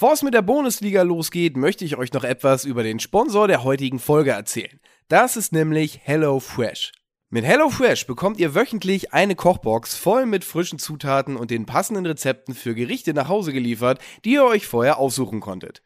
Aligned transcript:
Bevor 0.00 0.14
es 0.14 0.22
mit 0.22 0.32
der 0.32 0.40
Bundesliga 0.40 1.02
losgeht, 1.02 1.58
möchte 1.58 1.84
ich 1.84 1.98
euch 1.98 2.14
noch 2.14 2.24
etwas 2.24 2.64
über 2.64 2.82
den 2.82 3.00
Sponsor 3.00 3.48
der 3.48 3.64
heutigen 3.64 3.98
Folge 3.98 4.30
erzählen. 4.30 4.80
Das 5.08 5.36
ist 5.36 5.52
nämlich 5.52 6.00
HelloFresh. 6.04 6.92
Mit 7.28 7.44
HelloFresh 7.44 8.06
bekommt 8.06 8.40
ihr 8.40 8.54
wöchentlich 8.54 9.12
eine 9.12 9.34
Kochbox 9.34 9.94
voll 9.96 10.24
mit 10.24 10.42
frischen 10.42 10.78
Zutaten 10.78 11.36
und 11.36 11.50
den 11.50 11.66
passenden 11.66 12.06
Rezepten 12.06 12.54
für 12.54 12.74
Gerichte 12.74 13.12
nach 13.12 13.28
Hause 13.28 13.52
geliefert, 13.52 14.00
die 14.24 14.32
ihr 14.32 14.44
euch 14.44 14.66
vorher 14.66 14.96
aussuchen 14.96 15.40
konntet. 15.40 15.82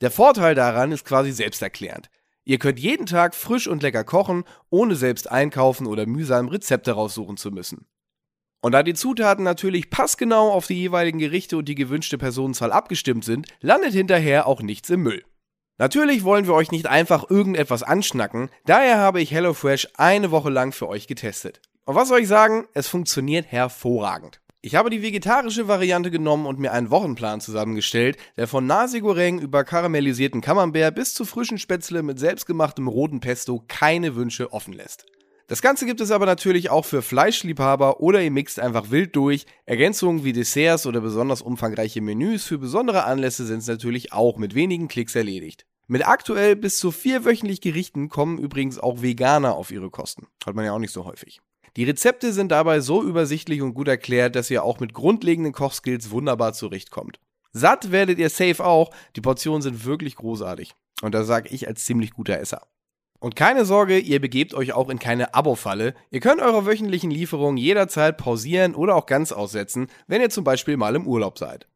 Der 0.00 0.10
Vorteil 0.10 0.56
daran 0.56 0.90
ist 0.90 1.04
quasi 1.04 1.30
selbsterklärend. 1.30 2.10
Ihr 2.42 2.58
könnt 2.58 2.80
jeden 2.80 3.06
Tag 3.06 3.36
frisch 3.36 3.68
und 3.68 3.84
lecker 3.84 4.02
kochen, 4.02 4.42
ohne 4.68 4.96
selbst 4.96 5.30
einkaufen 5.30 5.86
oder 5.86 6.06
mühsam 6.06 6.48
Rezepte 6.48 6.90
raussuchen 6.90 7.36
zu 7.36 7.52
müssen. 7.52 7.86
Und 8.64 8.72
da 8.72 8.82
die 8.82 8.94
Zutaten 8.94 9.44
natürlich 9.44 9.90
passgenau 9.90 10.50
auf 10.50 10.66
die 10.66 10.80
jeweiligen 10.80 11.18
Gerichte 11.18 11.58
und 11.58 11.68
die 11.68 11.74
gewünschte 11.74 12.16
Personenzahl 12.16 12.72
abgestimmt 12.72 13.22
sind, 13.22 13.46
landet 13.60 13.92
hinterher 13.92 14.46
auch 14.46 14.62
nichts 14.62 14.88
im 14.88 15.02
Müll. 15.02 15.22
Natürlich 15.76 16.24
wollen 16.24 16.46
wir 16.46 16.54
euch 16.54 16.70
nicht 16.70 16.86
einfach 16.86 17.28
irgendetwas 17.28 17.82
anschnacken, 17.82 18.48
daher 18.64 18.96
habe 18.96 19.20
ich 19.20 19.32
HelloFresh 19.32 19.88
eine 19.98 20.30
Woche 20.30 20.48
lang 20.48 20.72
für 20.72 20.88
euch 20.88 21.06
getestet. 21.06 21.60
Und 21.84 21.94
was 21.94 22.08
soll 22.08 22.20
ich 22.20 22.28
sagen, 22.28 22.64
es 22.72 22.88
funktioniert 22.88 23.52
hervorragend. 23.52 24.40
Ich 24.62 24.76
habe 24.76 24.88
die 24.88 25.02
vegetarische 25.02 25.68
Variante 25.68 26.10
genommen 26.10 26.46
und 26.46 26.58
mir 26.58 26.72
einen 26.72 26.88
Wochenplan 26.88 27.42
zusammengestellt, 27.42 28.16
der 28.38 28.48
von 28.48 28.66
Nasi 28.66 29.00
Goreng 29.00 29.40
über 29.40 29.64
karamellisierten 29.64 30.40
Camembert 30.40 30.94
bis 30.94 31.12
zu 31.12 31.26
frischen 31.26 31.58
Spätzle 31.58 32.02
mit 32.02 32.18
selbstgemachtem 32.18 32.88
roten 32.88 33.20
Pesto 33.20 33.62
keine 33.68 34.16
Wünsche 34.16 34.54
offen 34.54 34.72
lässt. 34.72 35.04
Das 35.46 35.60
Ganze 35.60 35.84
gibt 35.84 36.00
es 36.00 36.10
aber 36.10 36.24
natürlich 36.24 36.70
auch 36.70 36.86
für 36.86 37.02
Fleischliebhaber 37.02 38.00
oder 38.00 38.22
ihr 38.22 38.30
mixt 38.30 38.58
einfach 38.58 38.90
wild 38.90 39.14
durch. 39.14 39.44
Ergänzungen 39.66 40.24
wie 40.24 40.32
Desserts 40.32 40.86
oder 40.86 41.02
besonders 41.02 41.42
umfangreiche 41.42 42.00
Menüs 42.00 42.44
für 42.44 42.56
besondere 42.56 43.04
Anlässe 43.04 43.44
sind 43.44 43.58
es 43.58 43.66
natürlich 43.66 44.14
auch 44.14 44.38
mit 44.38 44.54
wenigen 44.54 44.88
Klicks 44.88 45.14
erledigt. 45.14 45.66
Mit 45.86 46.08
aktuell 46.08 46.56
bis 46.56 46.78
zu 46.78 46.90
vier 46.90 47.26
wöchentlich 47.26 47.60
Gerichten 47.60 48.08
kommen 48.08 48.38
übrigens 48.38 48.78
auch 48.78 49.02
Veganer 49.02 49.54
auf 49.54 49.70
ihre 49.70 49.90
Kosten. 49.90 50.28
Hat 50.46 50.54
man 50.54 50.64
ja 50.64 50.72
auch 50.72 50.78
nicht 50.78 50.92
so 50.92 51.04
häufig. 51.04 51.42
Die 51.76 51.84
Rezepte 51.84 52.32
sind 52.32 52.50
dabei 52.50 52.80
so 52.80 53.02
übersichtlich 53.02 53.60
und 53.60 53.74
gut 53.74 53.88
erklärt, 53.88 54.36
dass 54.36 54.50
ihr 54.50 54.64
auch 54.64 54.80
mit 54.80 54.94
grundlegenden 54.94 55.52
Kochskills 55.52 56.10
wunderbar 56.10 56.54
zurechtkommt. 56.54 57.18
Satt 57.52 57.92
werdet 57.92 58.18
ihr 58.18 58.30
safe 58.30 58.64
auch, 58.64 58.94
die 59.14 59.20
Portionen 59.20 59.60
sind 59.60 59.84
wirklich 59.84 60.16
großartig. 60.16 60.74
Und 61.02 61.14
das 61.14 61.26
sage 61.26 61.50
ich 61.50 61.68
als 61.68 61.84
ziemlich 61.84 62.12
guter 62.12 62.38
Esser. 62.40 62.62
Und 63.24 63.36
keine 63.36 63.64
Sorge, 63.64 63.98
ihr 64.00 64.20
begebt 64.20 64.52
euch 64.52 64.74
auch 64.74 64.90
in 64.90 64.98
keine 64.98 65.32
Abo-Falle. 65.32 65.94
Ihr 66.10 66.20
könnt 66.20 66.42
eure 66.42 66.66
wöchentlichen 66.66 67.10
Lieferungen 67.10 67.56
jederzeit 67.56 68.18
pausieren 68.18 68.74
oder 68.74 68.94
auch 68.96 69.06
ganz 69.06 69.32
aussetzen, 69.32 69.86
wenn 70.06 70.20
ihr 70.20 70.28
zum 70.28 70.44
Beispiel 70.44 70.76
mal 70.76 70.94
im 70.94 71.06
Urlaub 71.06 71.38
seid. 71.38 71.66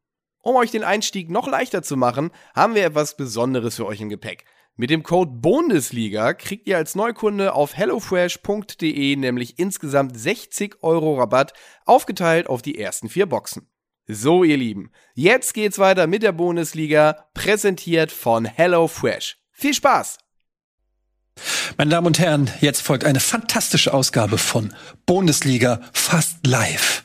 Um 0.43 0.55
euch 0.55 0.69
den 0.69 0.83
Einstieg 0.83 1.31
noch 1.31 1.47
leichter 1.47 1.81
zu 1.81 1.97
machen, 1.97 2.29
haben 2.53 2.75
wir 2.75 2.85
etwas 2.85 3.17
Besonderes 3.17 3.77
für 3.77 3.87
euch 3.87 3.99
im 3.99 4.09
Gepäck. 4.09 4.45
Mit 4.75 4.91
dem 4.91 5.01
Code 5.01 5.31
Bundesliga 5.31 6.35
kriegt 6.35 6.67
ihr 6.67 6.77
als 6.77 6.93
Neukunde 6.93 7.55
auf 7.55 7.75
hellofresh.de 7.75 9.15
nämlich 9.15 9.57
insgesamt 9.57 10.19
60 10.19 10.83
Euro 10.83 11.17
Rabatt, 11.17 11.53
aufgeteilt 11.83 12.45
auf 12.45 12.61
die 12.61 12.77
ersten 12.77 13.09
vier 13.09 13.25
Boxen. 13.25 13.67
So, 14.05 14.43
ihr 14.43 14.57
Lieben, 14.57 14.91
jetzt 15.15 15.55
geht's 15.55 15.79
weiter 15.79 16.05
mit 16.05 16.21
der 16.21 16.31
Bundesliga, 16.31 17.25
präsentiert 17.33 18.11
von 18.11 18.45
HelloFresh. 18.45 19.39
Viel 19.51 19.73
Spaß! 19.73 20.28
Meine 21.77 21.91
Damen 21.91 22.07
und 22.07 22.19
Herren, 22.19 22.49
jetzt 22.61 22.81
folgt 22.81 23.03
eine 23.03 23.19
fantastische 23.19 23.93
Ausgabe 23.93 24.37
von 24.37 24.73
Bundesliga 25.05 25.79
fast 25.93 26.45
live. 26.45 27.03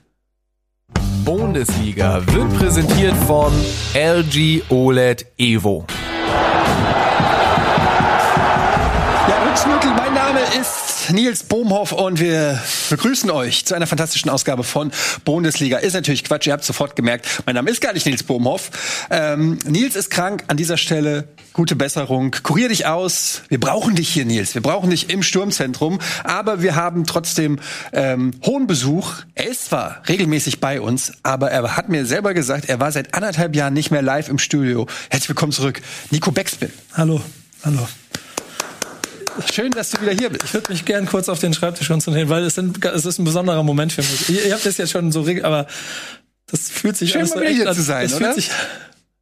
Bundesliga 1.25 2.23
wird 2.27 2.59
präsentiert 2.59 3.15
von 3.27 3.53
LG 3.95 4.63
OLED 4.69 5.27
Evo. 5.39 5.87
Ja, 9.29 9.43
Glücksmittel, 9.43 9.91
mein 9.97 10.13
Name 10.13 10.41
ist 10.61 10.84
Nils 11.11 11.43
Bohmhoff 11.43 11.93
und 11.93 12.21
wir 12.21 12.61
begrüßen 12.91 13.31
euch 13.31 13.65
zu 13.65 13.75
einer 13.75 13.87
fantastischen 13.87 14.31
Ausgabe 14.31 14.65
von 14.65 14.91
Bundesliga. 15.25 15.79
Ist 15.79 15.93
natürlich 15.93 16.25
Quatsch, 16.25 16.47
ihr 16.47 16.53
habt 16.53 16.65
sofort 16.65 16.97
gemerkt, 16.97 17.27
mein 17.47 17.55
Name 17.55 17.71
ist 17.71 17.81
gar 17.81 17.93
nicht 17.93 18.07
Nils 18.07 18.23
Bohmhoff. 18.23 18.71
Ähm, 19.11 19.59
Nils 19.67 19.97
ist 19.97 20.11
krank, 20.11 20.45
an 20.49 20.57
dieser 20.57 20.77
Stelle 20.77 21.29
gute 21.53 21.77
Besserung. 21.77 22.35
Kurier 22.43 22.69
dich 22.69 22.87
aus. 22.87 23.43
Wir 23.49 23.61
brauchen 23.61 23.95
dich 23.95 24.09
hier, 24.09 24.25
Nils. 24.25 24.55
Wir 24.55 24.63
brauchen 24.63 24.91
dich 24.91 25.11
im 25.11 25.23
Sturmzentrum. 25.23 26.01
Aber 26.25 26.63
wir 26.63 26.75
haben 26.75 27.05
trotzdem 27.05 27.59
ähm, 27.93 28.33
hohen 28.45 28.67
Besuch. 28.67 29.13
Er 29.35 29.49
ist 29.49 29.67
zwar 29.67 30.03
regelmäßig 30.09 30.61
bei 30.61 30.81
uns, 30.81 31.13
aber 31.23 31.51
er 31.51 31.77
hat 31.77 31.89
mir 31.89 32.07
selber 32.07 32.35
gesagt, 32.35 32.69
er 32.69 32.81
war 32.81 32.93
seit 32.93 33.15
anderthalb 33.15 33.55
Jahren 33.55 33.75
nicht 33.75 33.91
mehr 33.91 34.03
live 34.03 34.29
im 34.29 34.39
Studio. 34.39 34.87
Herzlich 35.11 35.29
willkommen 35.29 35.53
zurück, 35.53 35.81
Nico 36.11 36.33
Beckspin. 36.33 36.71
Hallo, 36.93 37.21
hallo. 37.63 37.87
Schön, 39.53 39.71
dass 39.73 39.91
du 39.91 40.01
wieder 40.01 40.13
hier 40.13 40.31
bist. 40.31 40.45
Ich 40.45 40.55
würde 40.55 40.73
mich 40.73 40.85
gern 40.85 41.07
kurz 41.07 41.29
auf 41.29 41.39
den 41.39 41.55
Schreibtisch 41.55 41.89
konzentrieren, 41.89 42.29
weil 42.29 42.45
es, 42.45 42.55
sind, 42.55 42.85
es 42.85 43.05
ist 43.05 43.19
ein 43.19 43.25
besonderer 43.25 43.63
Moment 43.63 43.93
für 43.93 44.03
mich. 44.03 44.29
Ihr, 44.29 44.47
ihr 44.47 44.53
habt 44.55 44.65
das 44.65 44.77
jetzt 44.77 44.91
schon 44.93 45.11
so, 45.13 45.27
aber 45.43 45.67
das 46.47 46.69
fühlt 46.71 46.97
sich 46.97 47.13
Schön, 47.13 47.23
an. 47.23 47.29
mal 47.31 47.41
wieder 47.41 47.51
hier 47.51 47.73
zu 47.73 47.83
sein, 47.83 48.05
das 48.09 48.15
oder? 48.17 48.33
Fühlt 48.33 48.37
sich, 48.37 48.51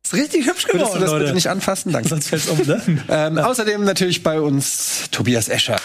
Ist 0.05 0.15
richtig 0.15 0.47
hübsch 0.47 0.67
geworden, 0.67 0.81
Würdest 0.81 0.97
du 0.97 1.01
das 1.01 1.11
Leute. 1.11 1.25
bitte 1.25 1.35
nicht 1.35 1.49
anfassen? 1.49 1.93
Danke. 1.93 2.09
sonst 2.09 2.29
fällt's 2.29 2.49
um, 2.49 2.59
ne? 2.59 2.83
Ähm, 3.09 3.39
außerdem 3.39 3.85
natürlich 3.85 4.23
bei 4.23 4.41
uns 4.41 5.09
Tobias 5.11 5.49
Escher. 5.49 5.77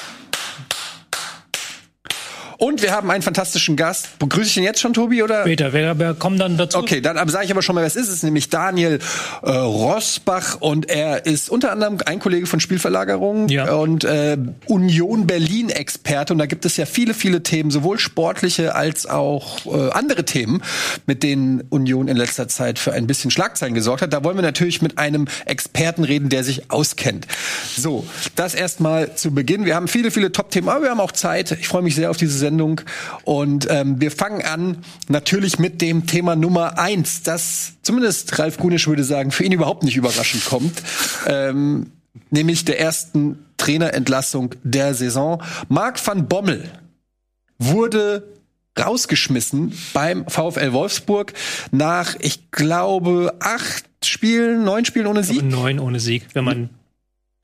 Und 2.57 2.81
wir 2.81 2.91
haben 2.91 3.09
einen 3.11 3.21
fantastischen 3.21 3.75
Gast. 3.75 4.17
Begrüße 4.19 4.49
ich 4.49 4.57
ihn 4.57 4.63
jetzt 4.63 4.79
schon, 4.79 4.93
Tobi, 4.93 5.21
oder? 5.21 5.41
Später, 5.41 5.73
wir, 5.73 5.97
wir 5.99 6.13
kommen 6.15 6.39
dann 6.39 6.57
dazu. 6.57 6.79
Okay, 6.79 7.01
dann 7.01 7.27
sage 7.29 7.45
ich 7.45 7.51
aber 7.51 7.61
schon 7.61 7.75
mal, 7.75 7.81
wer 7.81 7.87
es 7.87 7.95
ist. 7.95 8.07
Es 8.07 8.15
ist 8.15 8.23
nämlich 8.23 8.49
Daniel 8.49 8.99
äh, 9.43 9.49
Rosbach 9.51 10.59
und 10.59 10.89
er 10.89 11.25
ist 11.25 11.49
unter 11.49 11.71
anderem 11.71 11.99
ein 12.05 12.19
Kollege 12.19 12.47
von 12.47 12.59
Spielverlagerung 12.59 13.47
Ja. 13.49 13.73
und 13.75 14.03
äh, 14.05 14.37
Union 14.65 15.27
Berlin 15.27 15.69
Experte. 15.69 16.33
Und 16.33 16.39
da 16.39 16.45
gibt 16.47 16.65
es 16.65 16.77
ja 16.77 16.85
viele, 16.85 17.13
viele 17.13 17.43
Themen, 17.43 17.69
sowohl 17.71 17.99
sportliche 17.99 18.73
als 18.75 19.05
auch 19.05 19.65
äh, 19.65 19.91
andere 19.91 20.25
Themen, 20.25 20.63
mit 21.05 21.23
denen 21.23 21.61
Union 21.69 22.07
in 22.07 22.17
letzter 22.17 22.47
Zeit 22.47 22.79
für 22.79 22.93
ein 22.93 23.05
bisschen 23.07 23.29
Schlagzeilen 23.31 23.75
gesorgt 23.75 24.01
hat. 24.01 24.13
Da 24.13 24.23
wollen 24.23 24.35
wir 24.35 24.41
natürlich 24.43 24.81
mit 24.81 24.97
einem 24.97 25.27
Experten 25.45 26.03
reden, 26.03 26.29
der 26.29 26.43
sich 26.43 26.71
auskennt. 26.71 27.27
So, 27.77 28.07
das 28.35 28.55
erstmal 28.55 29.13
zu 29.15 29.31
Beginn. 29.31 29.65
Wir 29.65 29.75
haben 29.75 29.87
viele, 29.87 30.09
viele 30.11 30.31
Top-Themen, 30.31 30.69
aber 30.69 30.83
wir 30.83 30.89
haben 30.89 30.99
auch 30.99 31.11
Zeit. 31.11 31.51
Ich 31.51 31.67
freue 31.67 31.81
mich 31.83 31.95
sehr 31.95 32.09
auf 32.09 32.17
diese 32.17 32.37
Sendung. 32.47 32.81
Und 33.23 33.67
ähm, 33.69 33.99
wir 33.99 34.11
fangen 34.11 34.41
an 34.43 34.77
natürlich 35.09 35.59
mit 35.59 35.81
dem 35.81 36.07
Thema 36.07 36.35
Nummer 36.35 36.79
eins, 36.79 37.23
das 37.23 37.73
zumindest 37.81 38.39
Ralf 38.39 38.57
Gunisch 38.57 38.87
würde 38.87 39.03
sagen, 39.03 39.31
für 39.31 39.43
ihn 39.43 39.51
überhaupt 39.51 39.83
nicht 39.83 39.97
überraschend 39.97 40.45
kommt. 40.45 40.81
Ähm, 41.27 41.91
nämlich 42.29 42.63
der 42.65 42.79
ersten 42.79 43.45
Trainerentlassung 43.57 44.55
der 44.63 44.93
Saison. 44.93 45.43
Marc 45.67 46.05
van 46.05 46.27
Bommel 46.27 46.71
wurde 47.59 48.23
rausgeschmissen 48.79 49.73
beim 49.93 50.25
VfL 50.27 50.71
Wolfsburg 50.71 51.33
nach, 51.71 52.15
ich 52.19 52.51
glaube, 52.51 53.35
acht 53.39 53.85
Spielen, 54.05 54.63
neun 54.63 54.85
Spielen 54.85 55.07
ohne 55.07 55.23
Sieg. 55.23 55.43
Neun 55.43 55.79
ohne 55.79 55.99
Sieg, 55.99 56.27
wenn 56.33 56.45
man 56.45 56.69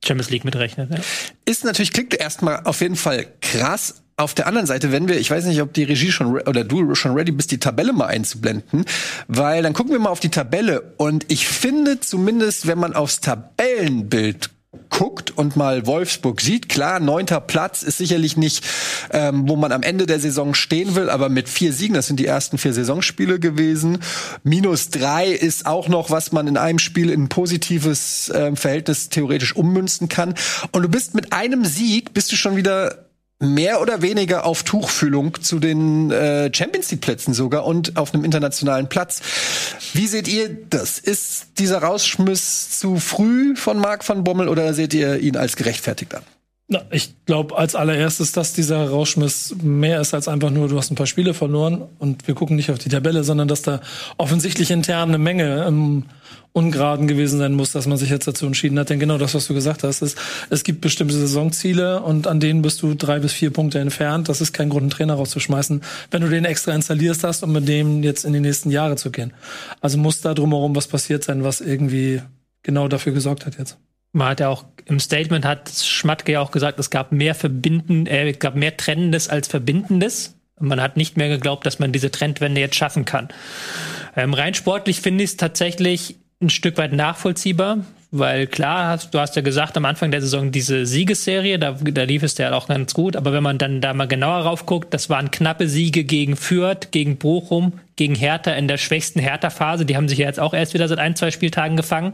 Champions 0.06 0.30
League 0.30 0.46
mitrechnet. 0.46 0.92
Ja. 0.92 0.98
ist 1.46 1.64
natürlich, 1.64 1.92
klingt 1.92 2.14
erstmal 2.14 2.62
auf 2.66 2.82
jeden 2.82 2.96
Fall 2.96 3.26
krass. 3.42 4.03
Auf 4.16 4.36
der 4.36 4.46
anderen 4.46 4.68
Seite, 4.68 4.92
wenn 4.92 5.08
wir, 5.08 5.20
ich 5.20 5.32
weiß 5.32 5.46
nicht, 5.46 5.62
ob 5.62 5.74
die 5.74 5.84
Regie 5.84 6.12
schon 6.12 6.40
oder 6.42 6.64
du 6.64 6.94
schon 6.94 7.16
ready 7.16 7.32
bist, 7.32 7.52
die 7.52 7.58
Tabelle 7.58 7.94
mal 7.94 8.08
einzublenden, 8.08 8.86
weil 9.28 9.64
dann 9.64 9.74
gucken 9.74 9.92
wir 9.92 10.00
mal 10.00 10.10
auf 10.10 10.20
die 10.20 10.30
Tabelle 10.30 10.94
und 10.98 11.26
ich 11.30 11.48
finde 11.48 12.00
zumindest, 12.00 12.68
wenn 12.68 12.78
man 12.78 12.94
aufs 12.94 13.22
Tabellenbild 13.22 14.52
guckt 14.90 15.32
und 15.32 15.56
mal 15.56 15.86
Wolfsburg 15.88 16.42
sieht, 16.42 16.70
klar, 16.70 17.00
neunter 17.00 17.42
Platz 17.42 17.84
ist 17.84 17.98
sicherlich 17.98 18.38
nicht, 18.38 18.64
ähm, 19.12 19.48
wo 19.48 19.56
man 19.56 19.72
am 19.72 19.82
Ende 19.84 20.06
der 20.06 20.20
Saison 20.20 20.54
stehen 20.54 20.96
will, 20.96 21.10
aber 21.10 21.30
mit 21.30 21.50
vier 21.50 21.74
Siegen, 21.74 21.96
das 21.96 22.08
sind 22.08 22.20
die 22.20 22.26
ersten 22.26 22.58
vier 22.58 22.74
Saisonspiele 22.74 23.40
gewesen, 23.40 24.00
minus 24.44 24.90
drei 24.90 25.30
ist 25.30 25.66
auch 25.66 25.88
noch, 25.88 26.12
was 26.12 26.32
man 26.32 26.48
in 26.48 26.58
einem 26.58 26.80
Spiel 26.80 27.10
in 27.10 27.24
ein 27.24 27.30
positives 27.30 28.32
ähm, 28.34 28.56
Verhältnis 28.56 29.10
theoretisch 29.10 29.56
ummünzen 29.56 30.10
kann. 30.10 30.36
Und 30.72 30.84
du 30.84 30.90
bist 30.90 31.16
mit 31.16 31.34
einem 31.34 31.66
Sieg, 31.66 32.14
bist 32.14 32.32
du 32.32 32.36
schon 32.36 32.56
wieder 32.56 33.10
mehr 33.40 33.82
oder 33.82 34.02
weniger 34.02 34.46
auf 34.46 34.64
Tuchfühlung 34.64 35.42
zu 35.42 35.60
den 35.60 36.12
äh, 36.12 36.50
Champions 36.54 36.92
League 36.92 37.02
Plätzen 37.02 37.34
sogar 37.34 37.66
und 37.66 37.98
auf 37.98 38.14
einem 38.14 38.24
internationalen 38.24 38.88
Platz. 38.88 39.22
Wie 39.94 40.08
seht 40.08 40.28
ihr 40.28 40.50
das? 40.70 41.00
Ist 41.00 41.60
dieser 41.60 41.80
Rausschmiss 41.80 42.80
zu 42.80 42.98
früh 42.98 43.56
von 43.56 43.80
Marc 43.80 44.08
van 44.08 44.24
Bommel 44.24 44.48
oder 44.48 44.74
seht 44.74 44.94
ihr 44.94 45.20
ihn 45.20 45.36
als 45.36 45.56
gerechtfertigt 45.56 46.16
an? 46.16 46.24
Na, 46.70 46.82
ich 46.92 47.14
glaube 47.26 47.58
als 47.58 47.76
allererstes, 47.76 48.32
dass 48.32 48.54
dieser 48.54 48.90
Rauschmiss 48.90 49.56
mehr 49.62 50.00
ist 50.00 50.14
als 50.14 50.30
einfach 50.30 50.50
nur, 50.50 50.70
du 50.70 50.78
hast 50.78 50.92
ein 50.92 50.96
paar 50.96 51.08
Spiele 51.08 51.34
verloren 51.34 51.84
und 52.00 52.26
wir 52.28 52.36
gucken 52.36 52.56
nicht 52.56 52.72
auf 52.72 52.80
die 52.80 52.90
Tabelle, 52.90 53.26
sondern 53.26 53.50
dass 53.50 53.64
da 53.64 53.82
offensichtlich 54.18 54.72
intern 54.72 55.10
eine 55.10 55.18
Menge 55.18 55.66
im 55.66 56.06
Ungeraden 56.54 57.08
gewesen 57.08 57.40
sein 57.40 57.56
muss, 57.56 57.72
dass 57.72 57.88
man 57.88 57.98
sich 57.98 58.12
jetzt 58.12 58.28
dazu 58.28 58.46
entschieden 58.46 58.78
hat. 58.78 58.92
Denn 58.92 59.00
genau 59.00 59.18
das, 59.18 59.34
was 59.34 59.48
du 59.48 59.56
gesagt 59.56 59.84
hast, 59.84 60.04
ist, 60.04 60.18
es 60.52 60.64
gibt 60.64 60.82
bestimmte 60.82 61.16
Saisonziele 61.16 62.02
und 62.02 62.28
an 62.28 62.40
denen 62.40 62.62
bist 62.62 62.84
du 62.84 62.94
drei 62.94 63.20
bis 63.20 63.34
vier 63.34 63.52
Punkte 63.52 63.80
entfernt. 63.80 64.30
Das 64.30 64.40
ist 64.40 64.54
kein 64.54 64.70
Grund, 64.70 64.84
einen 64.84 64.90
Trainer 64.92 65.16
rauszuschmeißen, 65.16 65.82
wenn 66.12 66.22
du 66.22 66.30
den 66.30 66.46
extra 66.46 66.74
installierst 66.74 67.24
hast, 67.24 67.42
um 67.42 67.52
mit 67.52 67.68
dem 67.68 68.04
jetzt 68.04 68.24
in 68.24 68.34
die 68.34 68.40
nächsten 68.40 68.70
Jahre 68.70 68.96
zu 68.98 69.10
gehen. 69.10 69.34
Also 69.82 69.98
muss 69.98 70.22
da 70.22 70.36
drumherum 70.36 70.76
was 70.76 70.88
passiert 70.88 71.24
sein, 71.24 71.44
was 71.44 71.60
irgendwie 71.60 72.22
genau 72.62 72.88
dafür 72.88 73.14
gesorgt 73.14 73.48
hat 73.48 73.58
jetzt. 73.58 73.78
Man 74.12 74.28
hat 74.28 74.40
ja 74.40 74.50
auch 74.50 74.66
im 74.86 75.00
Statement 75.00 75.46
hat 75.46 75.72
Schmatke 75.72 76.34
ja 76.34 76.42
auch 76.42 76.52
gesagt, 76.52 76.80
es 76.80 76.92
gab 76.92 77.12
mehr 77.12 77.34
Verbinden, 77.34 78.06
äh, 78.06 78.30
es 78.30 78.38
gab 78.38 78.56
mehr 78.56 78.78
Trennendes 78.78 79.28
als 79.28 79.48
Verbindendes. 79.48 80.36
Man 80.60 80.80
hat 80.80 80.98
nicht 80.98 81.18
mehr 81.18 81.30
geglaubt, 81.30 81.66
dass 81.66 81.80
man 81.80 81.92
diese 81.92 82.12
Trendwende 82.12 82.62
jetzt 82.62 82.76
schaffen 82.76 83.06
kann. 83.06 83.30
Ähm, 84.16 84.36
rein 84.36 84.54
sportlich 84.54 85.02
finde 85.02 85.24
ich 85.24 85.32
es 85.32 85.38
tatsächlich 85.38 86.18
ein 86.44 86.50
Stück 86.50 86.78
weit 86.78 86.94
nachvollziehbar, 86.94 87.80
weil 88.12 88.46
klar, 88.46 88.90
hast, 88.90 89.14
du 89.14 89.20
hast 89.20 89.36
ja 89.36 89.42
gesagt 89.42 89.76
am 89.76 89.86
Anfang 89.86 90.12
der 90.12 90.22
Saison 90.22 90.52
diese 90.52 90.86
Siegesserie, 90.86 91.58
da, 91.58 91.72
da 91.72 92.04
lief 92.04 92.22
es 92.22 92.38
ja 92.38 92.54
auch 92.54 92.68
ganz 92.68 92.94
gut, 92.94 93.16
aber 93.16 93.34
wenn 93.34 93.42
man 93.42 93.58
dann 93.58 93.82
da 93.82 93.94
mal 93.94 94.08
genauer 94.08 94.42
raufguckt, 94.44 94.94
das 94.94 95.10
waren 95.10 95.32
knappe 95.32 95.68
Siege 95.68 96.04
gegen 96.04 96.36
Fürth, 96.36 96.92
gegen 96.92 97.18
Bochum, 97.18 97.74
gegen 97.96 98.14
Hertha 98.14 98.52
in 98.52 98.68
der 98.68 98.78
schwächsten 98.78 99.20
Hertha-Phase, 99.20 99.86
die 99.86 99.96
haben 99.96 100.08
sich 100.08 100.20
ja 100.20 100.28
jetzt 100.28 100.40
auch 100.40 100.54
erst 100.54 100.76
wieder 100.76 100.88
seit 100.88 101.00
ein, 101.00 101.16
zwei 101.16 101.32
Spieltagen 101.32 101.76
gefangen 101.76 102.14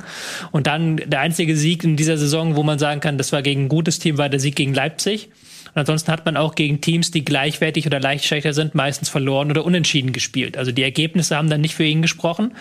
und 0.52 0.68
dann 0.68 0.98
der 0.98 1.20
einzige 1.20 1.58
Sieg 1.58 1.84
in 1.84 1.98
dieser 1.98 2.18
Saison, 2.18 2.56
wo 2.56 2.64
man 2.64 2.80
sagen 2.80 3.02
kann, 3.02 3.18
das 3.18 3.34
war 3.34 3.42
gegen 3.42 3.66
ein 3.66 3.70
gutes 3.70 4.00
Team, 4.00 4.18
war 4.18 4.30
der 4.30 4.40
Sieg 4.40 4.56
gegen 4.56 4.74
Leipzig. 4.74 5.30
Und 5.74 5.80
ansonsten 5.80 6.12
hat 6.12 6.25
man 6.25 6.38
auch 6.38 6.56
gegen 6.56 6.81
Teams, 6.81 7.12
die 7.12 7.25
gleichwertig 7.25 7.86
oder 7.86 8.00
leicht 8.00 8.25
schlechter 8.25 8.54
sind, 8.54 8.75
meistens 8.75 9.10
verloren 9.10 9.50
oder 9.50 9.66
unentschieden 9.66 10.13
gespielt. 10.13 10.57
Also 10.57 10.71
die 10.71 10.83
Ergebnisse 10.83 11.36
haben 11.36 11.50
dann 11.50 11.62
nicht 11.62 11.75
für 11.75 11.83
ihn 11.83 12.01
gesprochen. 12.01 12.56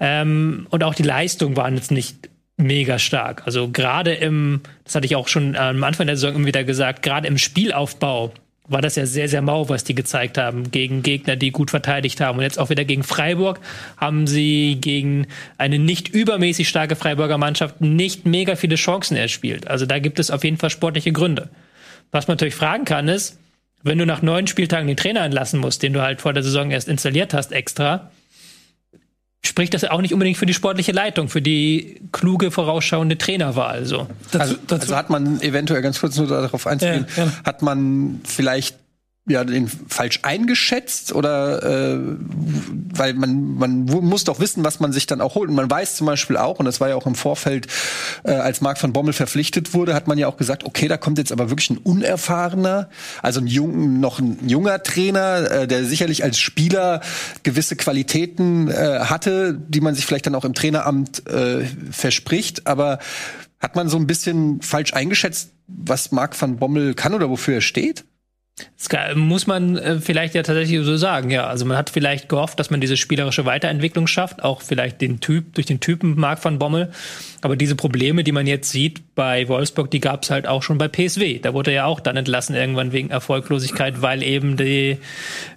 Ähm, 0.00 0.66
und 0.70 0.84
auch 0.84 0.94
die 0.94 1.02
Leistung 1.02 1.56
waren 1.56 1.74
jetzt 1.74 1.90
nicht 1.90 2.28
mega 2.56 2.98
stark. 2.98 3.42
Also 3.46 3.68
gerade 3.70 4.14
im, 4.14 4.60
das 4.84 4.94
hatte 4.94 5.06
ich 5.06 5.16
auch 5.16 5.28
schon 5.28 5.56
am 5.56 5.82
Anfang 5.84 6.06
der 6.06 6.16
Saison 6.16 6.36
immer 6.36 6.46
wieder 6.46 6.64
gesagt, 6.64 7.02
gerade 7.02 7.26
im 7.26 7.38
Spielaufbau 7.38 8.32
war 8.68 8.80
das 8.80 8.96
ja 8.96 9.06
sehr, 9.06 9.28
sehr 9.28 9.42
mau, 9.42 9.68
was 9.68 9.84
die 9.84 9.94
gezeigt 9.94 10.38
haben 10.38 10.70
gegen 10.70 11.02
Gegner, 11.02 11.36
die 11.36 11.50
gut 11.50 11.70
verteidigt 11.70 12.20
haben. 12.20 12.38
Und 12.38 12.44
jetzt 12.44 12.58
auch 12.58 12.70
wieder 12.70 12.84
gegen 12.84 13.02
Freiburg 13.02 13.60
haben 13.96 14.26
sie 14.26 14.78
gegen 14.80 15.26
eine 15.58 15.78
nicht 15.78 16.08
übermäßig 16.08 16.68
starke 16.68 16.94
Freiburger 16.94 17.38
Mannschaft 17.38 17.80
nicht 17.80 18.24
mega 18.24 18.54
viele 18.54 18.76
Chancen 18.76 19.16
erspielt. 19.16 19.66
Also 19.66 19.84
da 19.84 19.98
gibt 19.98 20.18
es 20.18 20.30
auf 20.30 20.44
jeden 20.44 20.58
Fall 20.58 20.70
sportliche 20.70 21.12
Gründe. 21.12 21.48
Was 22.12 22.28
man 22.28 22.34
natürlich 22.34 22.54
fragen 22.54 22.84
kann, 22.84 23.08
ist, 23.08 23.38
wenn 23.82 23.98
du 23.98 24.06
nach 24.06 24.22
neun 24.22 24.46
Spieltagen 24.46 24.86
den 24.86 24.96
Trainer 24.96 25.24
entlassen 25.24 25.58
musst, 25.58 25.82
den 25.82 25.92
du 25.92 26.02
halt 26.02 26.20
vor 26.20 26.32
der 26.32 26.42
Saison 26.42 26.70
erst 26.70 26.86
installiert 26.86 27.34
hast, 27.34 27.52
extra, 27.52 28.10
spricht 29.44 29.74
das 29.74 29.84
auch 29.84 30.00
nicht 30.00 30.12
unbedingt 30.12 30.36
für 30.36 30.46
die 30.46 30.54
sportliche 30.54 30.92
Leitung, 30.92 31.28
für 31.28 31.42
die 31.42 32.00
kluge, 32.12 32.50
vorausschauende 32.50 33.18
Trainerwahl. 33.18 33.84
So. 33.86 34.06
Also, 34.38 34.54
also 34.70 34.96
hat 34.96 35.10
man 35.10 35.40
eventuell 35.40 35.82
ganz 35.82 36.00
kurz 36.00 36.16
nur 36.16 36.28
darauf 36.28 36.66
einzugehen, 36.66 37.06
ja, 37.16 37.24
ja. 37.24 37.32
hat 37.44 37.62
man 37.62 38.20
vielleicht 38.24 38.76
ja 39.28 39.44
den 39.44 39.68
falsch 39.68 40.20
eingeschätzt 40.22 41.14
oder 41.14 41.62
äh, 41.62 41.98
weil 42.92 43.14
man 43.14 43.54
man 43.54 43.84
muss 43.84 44.24
doch 44.24 44.40
wissen, 44.40 44.64
was 44.64 44.80
man 44.80 44.92
sich 44.92 45.06
dann 45.06 45.20
auch 45.20 45.36
holt. 45.36 45.48
Und 45.48 45.54
man 45.54 45.70
weiß 45.70 45.96
zum 45.96 46.08
Beispiel 46.08 46.36
auch, 46.36 46.58
und 46.58 46.64
das 46.64 46.80
war 46.80 46.88
ja 46.88 46.96
auch 46.96 47.06
im 47.06 47.14
Vorfeld, 47.14 47.68
äh, 48.24 48.32
als 48.32 48.60
Marc 48.60 48.82
van 48.82 48.92
Bommel 48.92 49.12
verpflichtet 49.12 49.74
wurde, 49.74 49.94
hat 49.94 50.08
man 50.08 50.18
ja 50.18 50.26
auch 50.26 50.36
gesagt, 50.36 50.64
okay, 50.64 50.88
da 50.88 50.96
kommt 50.96 51.18
jetzt 51.18 51.30
aber 51.30 51.50
wirklich 51.50 51.70
ein 51.70 51.78
unerfahrener, 51.78 52.88
also 53.22 53.40
ein 53.40 53.46
jung, 53.46 54.00
noch 54.00 54.18
ein 54.18 54.38
junger 54.48 54.82
Trainer, 54.82 55.50
äh, 55.50 55.66
der 55.68 55.84
sicherlich 55.84 56.24
als 56.24 56.40
Spieler 56.40 57.00
gewisse 57.44 57.76
Qualitäten 57.76 58.68
äh, 58.68 59.00
hatte, 59.04 59.54
die 59.54 59.80
man 59.80 59.94
sich 59.94 60.04
vielleicht 60.04 60.26
dann 60.26 60.34
auch 60.34 60.44
im 60.44 60.54
Traineramt 60.54 61.28
äh, 61.28 61.64
verspricht, 61.92 62.66
aber 62.66 62.98
hat 63.60 63.76
man 63.76 63.88
so 63.88 63.96
ein 63.98 64.08
bisschen 64.08 64.60
falsch 64.62 64.92
eingeschätzt, 64.94 65.50
was 65.68 66.10
Marc 66.10 66.40
van 66.40 66.56
Bommel 66.56 66.94
kann 66.94 67.14
oder 67.14 67.30
wofür 67.30 67.54
er 67.54 67.60
steht? 67.60 68.04
Das 68.56 69.16
muss 69.16 69.46
man 69.46 69.78
äh, 69.78 69.98
vielleicht 69.98 70.34
ja 70.34 70.42
tatsächlich 70.42 70.84
so 70.84 70.96
sagen, 70.96 71.30
ja. 71.30 71.46
Also 71.46 71.64
man 71.64 71.76
hat 71.76 71.88
vielleicht 71.88 72.28
gehofft, 72.28 72.60
dass 72.60 72.70
man 72.70 72.80
diese 72.80 72.98
spielerische 72.98 73.46
Weiterentwicklung 73.46 74.06
schafft, 74.06 74.44
auch 74.44 74.60
vielleicht 74.60 75.00
den 75.00 75.20
Typ, 75.20 75.54
durch 75.54 75.66
den 75.66 75.80
Typen 75.80 76.18
Marc 76.18 76.44
van 76.44 76.58
Bommel. 76.58 76.92
Aber 77.40 77.56
diese 77.56 77.76
Probleme, 77.76 78.24
die 78.24 78.32
man 78.32 78.46
jetzt 78.46 78.70
sieht 78.70 79.14
bei 79.14 79.48
Wolfsburg, 79.48 79.90
die 79.90 80.00
gab 80.00 80.24
es 80.24 80.30
halt 80.30 80.46
auch 80.46 80.62
schon 80.62 80.76
bei 80.78 80.88
PSW. 80.88 81.38
Da 81.38 81.54
wurde 81.54 81.70
er 81.70 81.76
ja 81.76 81.84
auch 81.86 82.00
dann 82.00 82.16
entlassen 82.16 82.54
irgendwann 82.54 82.92
wegen 82.92 83.08
Erfolglosigkeit, 83.08 84.02
weil 84.02 84.22
eben 84.22 84.58
die 84.58 84.98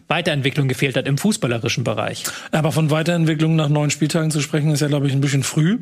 Weiterentwicklung 0.08 0.68
gefehlt 0.68 0.96
hat 0.96 1.08
im 1.08 1.18
fußballerischen 1.18 1.84
Bereich. 1.84 2.24
Aber 2.52 2.72
von 2.72 2.92
Weiterentwicklung 2.92 3.58
nach 3.58 3.70
neun 3.70 3.90
Spieltagen 3.90 4.32
zu 4.32 4.40
sprechen, 4.40 4.72
ist 4.72 4.80
ja, 4.80 4.88
glaube 4.88 5.08
ich, 5.08 5.14
ein 5.14 5.22
bisschen 5.22 5.44
früh. 5.44 5.80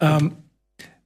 Ähm, 0.00 0.32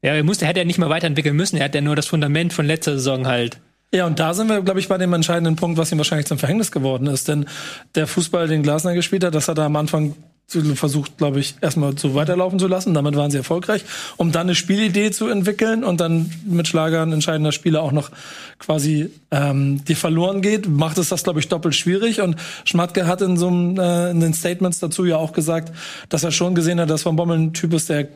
ja, 0.01 0.15
er 0.15 0.25
musste, 0.25 0.47
hätte 0.47 0.61
er 0.61 0.65
nicht 0.65 0.79
mal 0.79 0.89
weiterentwickeln 0.89 1.37
müssen. 1.37 1.57
Er 1.57 1.65
hat 1.65 1.75
ja 1.75 1.81
nur 1.81 1.97
das 1.97 2.07
Fundament 2.07 2.53
von 2.53 2.65
letzter 2.65 2.93
Saison 2.93 3.27
halt 3.27 3.59
ja, 3.97 4.07
und 4.07 4.19
da 4.19 4.35
sind 4.35 4.49
wir, 4.49 4.63
glaube 4.63 4.81
ich, 4.81 4.89
bei 4.89 4.99
dem 4.99 5.13
entscheidenden 5.13 5.57
Punkt, 5.57 5.79
was 5.79 5.91
ihm 5.91 5.99
wahrscheinlich 5.99 6.27
zum 6.27 6.39
Verhängnis 6.39 6.71
geworden 6.71 7.07
ist. 7.07 7.29
Denn 7.29 7.47
der 7.95 8.07
Fußball, 8.07 8.47
den 8.49 8.63
Glasner 8.63 8.95
gespielt 8.95 9.25
hat, 9.25 9.35
das 9.35 9.49
hat 9.49 9.59
er 9.59 9.65
am 9.65 9.77
Anfang 9.77 10.15
versucht, 10.49 11.19
glaube 11.19 11.41
ich, 11.41 11.57
erstmal 11.61 11.99
so 11.99 12.15
weiterlaufen 12.15 12.61
zu 12.61 12.69
lassen. 12.69 12.95
Damit 12.95 13.17
waren 13.17 13.33
sie 13.33 13.37
erfolgreich, 13.37 13.85
um 14.17 14.31
dann 14.31 14.43
eine 14.43 14.55
Spielidee 14.55 15.11
zu 15.11 15.27
entwickeln 15.27 15.83
und 15.83 16.01
dann 16.01 16.31
mit 16.45 16.69
Schlagern 16.69 17.13
entscheidender 17.13 17.51
Spieler 17.51 17.83
auch 17.83 17.91
noch 17.91 18.11
quasi 18.61 19.11
ähm, 19.33 19.85
die 19.85 19.97
verloren 19.97 20.43
geht, 20.43 20.69
macht 20.69 20.99
es 20.99 21.09
das, 21.09 21.25
glaube 21.25 21.41
ich, 21.41 21.49
doppelt 21.49 21.75
schwierig. 21.75 22.21
Und 22.21 22.37
Schmatke 22.65 23.09
hat 23.09 23.23
in 23.23 23.37
so 23.37 23.49
einem, 23.49 23.79
äh, 23.79 24.11
in 24.11 24.21
den 24.21 24.35
Statements 24.35 24.79
dazu 24.79 25.05
ja 25.05 25.17
auch 25.17 25.33
gesagt, 25.33 25.73
dass 26.11 26.23
er 26.23 26.31
schon 26.31 26.55
gesehen 26.55 26.79
hat, 26.79 26.91
dass 26.91 27.05
Van 27.05 27.17
Bommel 27.17 27.39
ein 27.39 27.53
Typ 27.53 27.75
ist, 27.75 27.89
der 27.89 28.07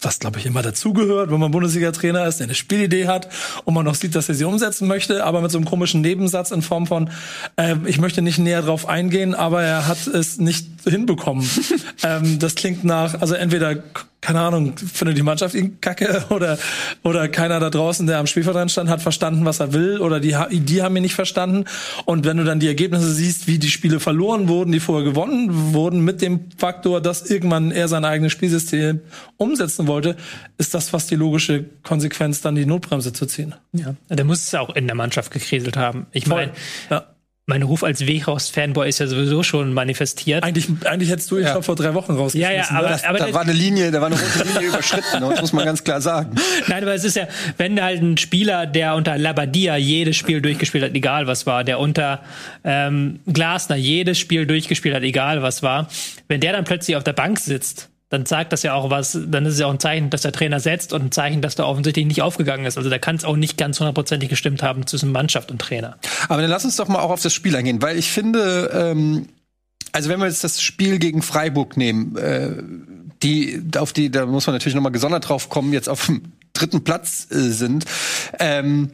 was 0.00 0.18
glaube 0.18 0.38
ich 0.38 0.46
immer 0.46 0.62
dazugehört, 0.62 1.30
wenn 1.30 1.40
man 1.40 1.50
Bundesliga-Trainer 1.50 2.26
ist, 2.26 2.40
der 2.40 2.46
eine 2.46 2.54
Spielidee 2.54 3.06
hat 3.06 3.28
und 3.64 3.74
man 3.74 3.84
noch 3.84 3.94
sieht, 3.94 4.14
dass 4.14 4.28
er 4.28 4.34
sie 4.34 4.44
umsetzen 4.44 4.88
möchte, 4.88 5.24
aber 5.24 5.40
mit 5.40 5.50
so 5.50 5.58
einem 5.58 5.66
komischen 5.66 6.00
Nebensatz 6.00 6.50
in 6.50 6.62
Form 6.62 6.86
von, 6.86 7.10
äh, 7.56 7.76
ich 7.86 7.98
möchte 7.98 8.22
nicht 8.22 8.38
näher 8.38 8.62
drauf 8.62 8.88
eingehen, 8.88 9.34
aber 9.34 9.62
er 9.62 9.86
hat 9.86 10.06
es 10.06 10.38
nicht 10.38 10.66
hinbekommen. 10.84 11.48
ähm, 12.02 12.38
das 12.38 12.54
klingt 12.54 12.84
nach, 12.84 13.20
also 13.20 13.34
entweder 13.34 13.82
keine 14.24 14.40
Ahnung, 14.40 14.74
findet 14.78 15.18
die 15.18 15.22
Mannschaft 15.22 15.54
ihn 15.54 15.80
kacke 15.82 16.24
oder, 16.30 16.58
oder 17.02 17.28
keiner 17.28 17.60
da 17.60 17.68
draußen, 17.68 18.06
der 18.06 18.18
am 18.18 18.26
Spielfeld 18.26 18.70
stand, 18.70 18.88
hat 18.88 19.02
verstanden, 19.02 19.44
was 19.44 19.60
er 19.60 19.74
will 19.74 19.98
oder 19.98 20.18
die, 20.18 20.34
die 20.50 20.82
haben 20.82 20.96
ihn 20.96 21.02
nicht 21.02 21.14
verstanden. 21.14 21.66
Und 22.06 22.24
wenn 22.24 22.38
du 22.38 22.44
dann 22.44 22.58
die 22.58 22.66
Ergebnisse 22.66 23.12
siehst, 23.12 23.46
wie 23.46 23.58
die 23.58 23.68
Spiele 23.68 24.00
verloren 24.00 24.48
wurden, 24.48 24.72
die 24.72 24.80
vorher 24.80 25.04
gewonnen 25.04 25.74
wurden, 25.74 26.00
mit 26.00 26.22
dem 26.22 26.46
Faktor, 26.56 27.02
dass 27.02 27.28
irgendwann 27.28 27.70
er 27.70 27.86
sein 27.88 28.06
eigenes 28.06 28.32
Spielsystem 28.32 29.00
umsetzen 29.36 29.86
wollte, 29.86 30.16
ist 30.56 30.72
das 30.72 30.88
fast 30.88 31.10
die 31.10 31.16
logische 31.16 31.66
Konsequenz, 31.82 32.40
dann 32.40 32.54
die 32.54 32.64
Notbremse 32.64 33.12
zu 33.12 33.26
ziehen. 33.26 33.54
Ja, 33.72 33.94
der 34.08 34.24
muss 34.24 34.40
es 34.40 34.54
auch 34.54 34.74
in 34.74 34.86
der 34.86 34.96
Mannschaft 34.96 35.32
gekriselt 35.32 35.76
haben. 35.76 36.06
Ich 36.12 36.26
meine, 36.26 36.52
ja 36.88 37.13
mein 37.46 37.62
Ruf 37.62 37.84
als 37.84 38.06
Wehorst-Fanboy 38.06 38.88
ist 38.88 39.00
ja 39.00 39.06
sowieso 39.06 39.42
schon 39.42 39.74
manifestiert. 39.74 40.42
Eigentlich, 40.42 40.66
eigentlich 40.86 41.10
hättest 41.10 41.30
du 41.30 41.36
ihn 41.36 41.44
ja. 41.44 41.52
schon 41.52 41.62
vor 41.62 41.74
drei 41.74 41.92
Wochen 41.92 42.12
rausgeschmissen. 42.12 42.54
Ja, 42.54 42.62
ja, 42.62 42.70
aber, 42.70 42.88
das, 42.88 43.04
aber 43.04 43.18
da 43.18 43.34
war 43.34 43.42
eine 43.42 43.52
Linie, 43.52 43.90
da 43.90 44.00
war 44.00 44.06
eine 44.06 44.16
rote 44.16 44.48
Linie 44.48 44.68
überschritten, 44.68 45.20
das 45.20 45.40
muss 45.42 45.52
man 45.52 45.66
ganz 45.66 45.84
klar 45.84 46.00
sagen. 46.00 46.34
Nein, 46.68 46.82
aber 46.82 46.94
es 46.94 47.04
ist 47.04 47.16
ja, 47.16 47.28
wenn 47.58 47.82
halt 47.82 48.00
ein 48.00 48.16
Spieler, 48.16 48.66
der 48.66 48.94
unter 48.94 49.18
Labadia 49.18 49.76
jedes 49.76 50.16
Spiel 50.16 50.40
durchgespielt 50.40 50.84
hat, 50.84 50.94
egal 50.94 51.26
was 51.26 51.44
war, 51.44 51.64
der 51.64 51.80
unter 51.80 52.22
ähm, 52.64 53.20
Glasner 53.30 53.76
jedes 53.76 54.18
Spiel 54.18 54.46
durchgespielt 54.46 54.94
hat, 54.94 55.02
egal 55.02 55.42
was 55.42 55.62
war, 55.62 55.88
wenn 56.28 56.40
der 56.40 56.54
dann 56.54 56.64
plötzlich 56.64 56.96
auf 56.96 57.04
der 57.04 57.12
Bank 57.12 57.38
sitzt 57.38 57.90
dann 58.14 58.26
zeigt 58.26 58.52
das 58.52 58.62
ja 58.62 58.74
auch 58.74 58.90
was, 58.90 59.18
dann 59.26 59.44
ist 59.44 59.54
es 59.54 59.60
ja 59.60 59.66
auch 59.66 59.72
ein 59.72 59.80
Zeichen, 59.80 60.08
dass 60.08 60.22
der 60.22 60.32
Trainer 60.32 60.60
setzt 60.60 60.92
und 60.92 61.02
ein 61.02 61.12
Zeichen, 61.12 61.42
dass 61.42 61.56
da 61.56 61.64
offensichtlich 61.64 62.06
nicht 62.06 62.22
aufgegangen 62.22 62.64
ist. 62.64 62.78
Also 62.78 62.88
da 62.88 62.98
kann 62.98 63.16
es 63.16 63.24
auch 63.24 63.36
nicht 63.36 63.58
ganz 63.58 63.80
hundertprozentig 63.80 64.28
gestimmt 64.28 64.62
haben 64.62 64.86
zwischen 64.86 65.10
Mannschaft 65.10 65.50
und 65.50 65.58
Trainer. 65.58 65.98
Aber 66.28 66.40
dann 66.40 66.50
lass 66.50 66.64
uns 66.64 66.76
doch 66.76 66.88
mal 66.88 67.00
auch 67.00 67.10
auf 67.10 67.22
das 67.22 67.34
Spiel 67.34 67.56
eingehen, 67.56 67.82
weil 67.82 67.98
ich 67.98 68.10
finde, 68.10 68.70
ähm, 68.72 69.26
also 69.92 70.08
wenn 70.08 70.20
wir 70.20 70.26
jetzt 70.26 70.44
das 70.44 70.62
Spiel 70.62 70.98
gegen 70.98 71.22
Freiburg 71.22 71.76
nehmen, 71.76 72.16
äh, 72.16 72.52
die, 73.22 73.62
auf 73.76 73.92
die, 73.92 74.10
da 74.10 74.26
muss 74.26 74.46
man 74.46 74.54
natürlich 74.54 74.74
nochmal 74.74 74.92
gesondert 74.92 75.28
drauf 75.28 75.48
kommen, 75.48 75.72
jetzt 75.72 75.88
auf 75.88 76.06
dem 76.06 76.22
dritten 76.52 76.84
Platz 76.84 77.26
äh, 77.30 77.50
sind, 77.50 77.84
ähm, 78.38 78.90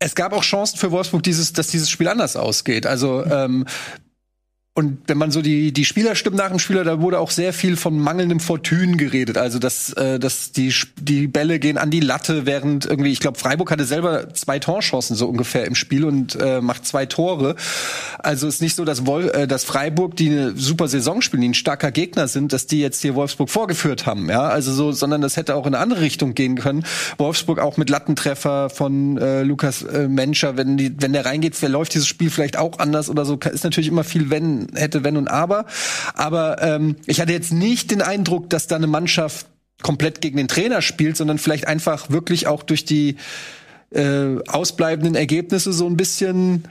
es 0.00 0.16
gab 0.16 0.32
auch 0.32 0.42
Chancen 0.42 0.78
für 0.78 0.90
Wolfsburg, 0.90 1.22
dieses, 1.22 1.52
dass 1.52 1.68
dieses 1.68 1.88
Spiel 1.88 2.08
anders 2.08 2.34
ausgeht. 2.34 2.86
Also 2.86 3.24
ähm, 3.24 3.66
und 4.74 5.00
wenn 5.06 5.18
man 5.18 5.30
so 5.30 5.42
die, 5.42 5.70
die 5.70 5.84
Spielerstimmen 5.84 6.38
nach 6.38 6.48
dem 6.48 6.58
Spieler, 6.58 6.82
da 6.82 7.02
wurde 7.02 7.18
auch 7.18 7.30
sehr 7.30 7.52
viel 7.52 7.76
von 7.76 7.98
mangelndem 7.98 8.40
Fortune 8.40 8.96
geredet. 8.96 9.36
Also, 9.36 9.58
dass, 9.58 9.92
äh, 9.92 10.18
dass 10.18 10.52
die, 10.52 10.74
die 10.98 11.26
Bälle 11.26 11.58
gehen 11.58 11.76
an 11.76 11.90
die 11.90 12.00
Latte, 12.00 12.46
während 12.46 12.86
irgendwie, 12.86 13.12
ich 13.12 13.20
glaube, 13.20 13.38
Freiburg 13.38 13.70
hatte 13.70 13.84
selber 13.84 14.32
zwei 14.32 14.58
Torchancen 14.60 15.14
so 15.14 15.28
ungefähr 15.28 15.66
im 15.66 15.74
Spiel 15.74 16.06
und 16.06 16.36
äh, 16.40 16.62
macht 16.62 16.86
zwei 16.86 17.04
Tore. 17.04 17.54
Also 18.18 18.48
ist 18.48 18.62
nicht 18.62 18.74
so, 18.74 18.86
dass, 18.86 19.06
Wol 19.06 19.28
äh, 19.28 19.46
dass 19.46 19.64
Freiburg, 19.64 20.16
die 20.16 20.30
eine 20.30 20.56
super 20.56 20.88
Saison 20.88 21.20
spielen, 21.20 21.42
die 21.42 21.50
ein 21.50 21.54
starker 21.54 21.90
Gegner 21.90 22.26
sind, 22.26 22.54
dass 22.54 22.66
die 22.66 22.80
jetzt 22.80 23.02
hier 23.02 23.14
Wolfsburg 23.14 23.50
vorgeführt 23.50 24.06
haben. 24.06 24.30
Ja, 24.30 24.48
also 24.48 24.72
so, 24.72 24.90
sondern 24.92 25.20
das 25.20 25.36
hätte 25.36 25.54
auch 25.54 25.66
in 25.66 25.74
eine 25.74 25.82
andere 25.82 26.00
Richtung 26.00 26.32
gehen 26.32 26.56
können. 26.56 26.86
Wolfsburg 27.18 27.58
auch 27.58 27.76
mit 27.76 27.90
Lattentreffer 27.90 28.70
von 28.70 29.18
äh, 29.18 29.42
Lukas 29.42 29.82
äh, 29.82 30.08
Menscher, 30.08 30.56
wenn, 30.56 30.78
die, 30.78 30.94
wenn 30.98 31.12
der 31.12 31.26
reingeht, 31.26 31.56
verläuft 31.56 31.92
dieses 31.92 32.08
Spiel 32.08 32.30
vielleicht 32.30 32.56
auch 32.56 32.78
anders 32.78 33.10
oder 33.10 33.26
so. 33.26 33.36
Ist 33.36 33.64
natürlich 33.64 33.88
immer 33.88 34.04
viel, 34.04 34.30
wenn 34.30 34.61
hätte, 34.74 35.04
wenn 35.04 35.16
und 35.16 35.28
aber. 35.28 35.66
Aber 36.14 36.62
ähm, 36.62 36.96
ich 37.06 37.20
hatte 37.20 37.32
jetzt 37.32 37.52
nicht 37.52 37.90
den 37.90 38.02
Eindruck, 38.02 38.50
dass 38.50 38.66
da 38.66 38.76
eine 38.76 38.86
Mannschaft 38.86 39.46
komplett 39.82 40.20
gegen 40.20 40.36
den 40.36 40.48
Trainer 40.48 40.82
spielt, 40.82 41.16
sondern 41.16 41.38
vielleicht 41.38 41.66
einfach 41.66 42.10
wirklich 42.10 42.46
auch 42.46 42.62
durch 42.62 42.84
die 42.84 43.16
äh, 43.90 44.38
ausbleibenden 44.46 45.14
Ergebnisse 45.14 45.72
so 45.72 45.86
ein 45.86 45.96
bisschen 45.96 46.64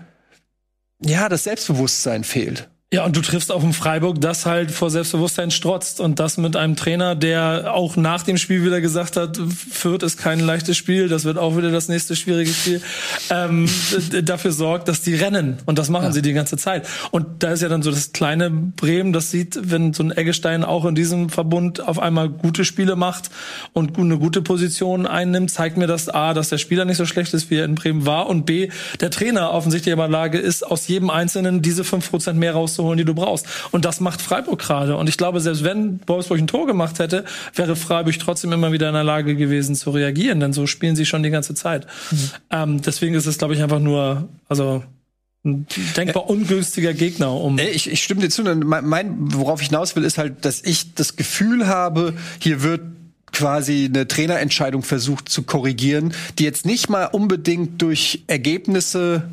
ja 1.03 1.29
das 1.29 1.43
Selbstbewusstsein 1.43 2.23
fehlt. 2.23 2.69
Ja, 2.93 3.05
und 3.05 3.15
du 3.15 3.21
triffst 3.21 3.53
auf 3.53 3.63
ein 3.63 3.71
Freiburg, 3.71 4.19
das 4.19 4.45
halt 4.45 4.69
vor 4.69 4.89
Selbstbewusstsein 4.89 5.49
strotzt 5.49 6.01
und 6.01 6.19
das 6.19 6.35
mit 6.35 6.57
einem 6.57 6.75
Trainer, 6.75 7.15
der 7.15 7.73
auch 7.73 7.95
nach 7.95 8.23
dem 8.23 8.35
Spiel 8.35 8.65
wieder 8.65 8.81
gesagt 8.81 9.15
hat, 9.15 9.37
Fürth 9.37 10.03
ist 10.03 10.17
kein 10.17 10.41
leichtes 10.41 10.75
Spiel, 10.75 11.07
das 11.07 11.23
wird 11.23 11.37
auch 11.37 11.55
wieder 11.55 11.71
das 11.71 11.87
nächste 11.87 12.17
schwierige 12.17 12.51
Spiel, 12.51 12.81
ähm, 13.29 13.69
dafür 14.23 14.51
sorgt, 14.51 14.89
dass 14.89 15.01
die 15.01 15.15
rennen 15.15 15.59
und 15.65 15.79
das 15.79 15.87
machen 15.87 16.07
ja. 16.07 16.11
sie 16.11 16.21
die 16.21 16.33
ganze 16.33 16.57
Zeit. 16.57 16.85
Und 17.11 17.27
da 17.43 17.51
ist 17.51 17.61
ja 17.61 17.69
dann 17.69 17.81
so 17.81 17.91
das 17.91 18.11
kleine 18.11 18.49
Bremen, 18.49 19.13
das 19.13 19.31
sieht, 19.31 19.57
wenn 19.71 19.93
so 19.93 20.03
ein 20.03 20.11
Eggestein 20.11 20.65
auch 20.65 20.83
in 20.83 20.93
diesem 20.93 21.29
Verbund 21.29 21.79
auf 21.79 21.97
einmal 21.97 22.27
gute 22.27 22.65
Spiele 22.65 22.97
macht 22.97 23.29
und 23.71 23.97
eine 23.97 24.17
gute 24.17 24.41
Position 24.41 25.07
einnimmt, 25.07 25.49
zeigt 25.49 25.77
mir 25.77 25.87
das 25.87 26.09
A, 26.09 26.33
dass 26.33 26.49
der 26.49 26.57
Spieler 26.57 26.83
nicht 26.83 26.97
so 26.97 27.05
schlecht 27.05 27.33
ist, 27.33 27.49
wie 27.51 27.55
er 27.55 27.63
in 27.63 27.75
Bremen 27.75 28.05
war 28.05 28.27
und 28.27 28.45
B, 28.45 28.67
der 28.99 29.11
Trainer 29.11 29.53
offensichtlich 29.53 29.93
in 29.93 29.97
der 29.97 30.09
Lage 30.09 30.39
ist, 30.39 30.67
aus 30.67 30.89
jedem 30.89 31.09
Einzelnen 31.09 31.61
diese 31.61 31.85
fünf 31.85 32.09
Prozent 32.09 32.37
mehr 32.37 32.51
rauszuholen 32.51 32.80
rauszuholen, 32.81 32.97
die 32.97 33.05
du 33.05 33.13
brauchst. 33.13 33.45
Und 33.71 33.85
das 33.85 33.99
macht 33.99 34.21
Freiburg 34.21 34.59
gerade. 34.59 34.97
Und 34.97 35.07
ich 35.07 35.17
glaube, 35.17 35.39
selbst 35.39 35.63
wenn 35.63 35.99
Wolfsburg 36.07 36.39
ein 36.39 36.47
Tor 36.47 36.67
gemacht 36.67 36.99
hätte, 36.99 37.23
wäre 37.55 37.75
Freiburg 37.75 38.17
trotzdem 38.19 38.51
immer 38.51 38.71
wieder 38.71 38.87
in 38.87 38.93
der 38.93 39.03
Lage 39.03 39.35
gewesen 39.35 39.75
zu 39.75 39.91
reagieren, 39.91 40.39
denn 40.39 40.53
so 40.53 40.67
spielen 40.67 40.95
sie 40.95 41.05
schon 41.05 41.23
die 41.23 41.29
ganze 41.29 41.53
Zeit. 41.53 41.87
Mhm. 42.11 42.29
Ähm, 42.49 42.81
deswegen 42.81 43.15
ist 43.15 43.25
es, 43.25 43.37
glaube 43.37 43.53
ich, 43.53 43.61
einfach 43.61 43.79
nur, 43.79 44.27
also 44.49 44.83
ein 45.43 45.65
denkbar 45.97 46.29
ungünstiger 46.29 46.93
Gegner. 46.93 47.33
Um 47.33 47.57
ich, 47.57 47.89
ich 47.89 48.03
stimme 48.03 48.21
dir 48.21 48.29
zu. 48.29 48.43
Mein, 48.43 49.15
worauf 49.33 49.61
ich 49.61 49.69
hinaus 49.69 49.95
will, 49.95 50.03
ist 50.03 50.19
halt, 50.19 50.45
dass 50.45 50.61
ich 50.63 50.93
das 50.93 51.15
Gefühl 51.15 51.67
habe, 51.67 52.13
hier 52.39 52.61
wird 52.61 52.81
quasi 53.31 53.85
eine 53.85 54.07
Trainerentscheidung 54.07 54.83
versucht 54.83 55.29
zu 55.29 55.43
korrigieren, 55.43 56.13
die 56.37 56.43
jetzt 56.43 56.65
nicht 56.65 56.89
mal 56.89 57.05
unbedingt 57.05 57.81
durch 57.81 58.23
Ergebnisse 58.27 59.23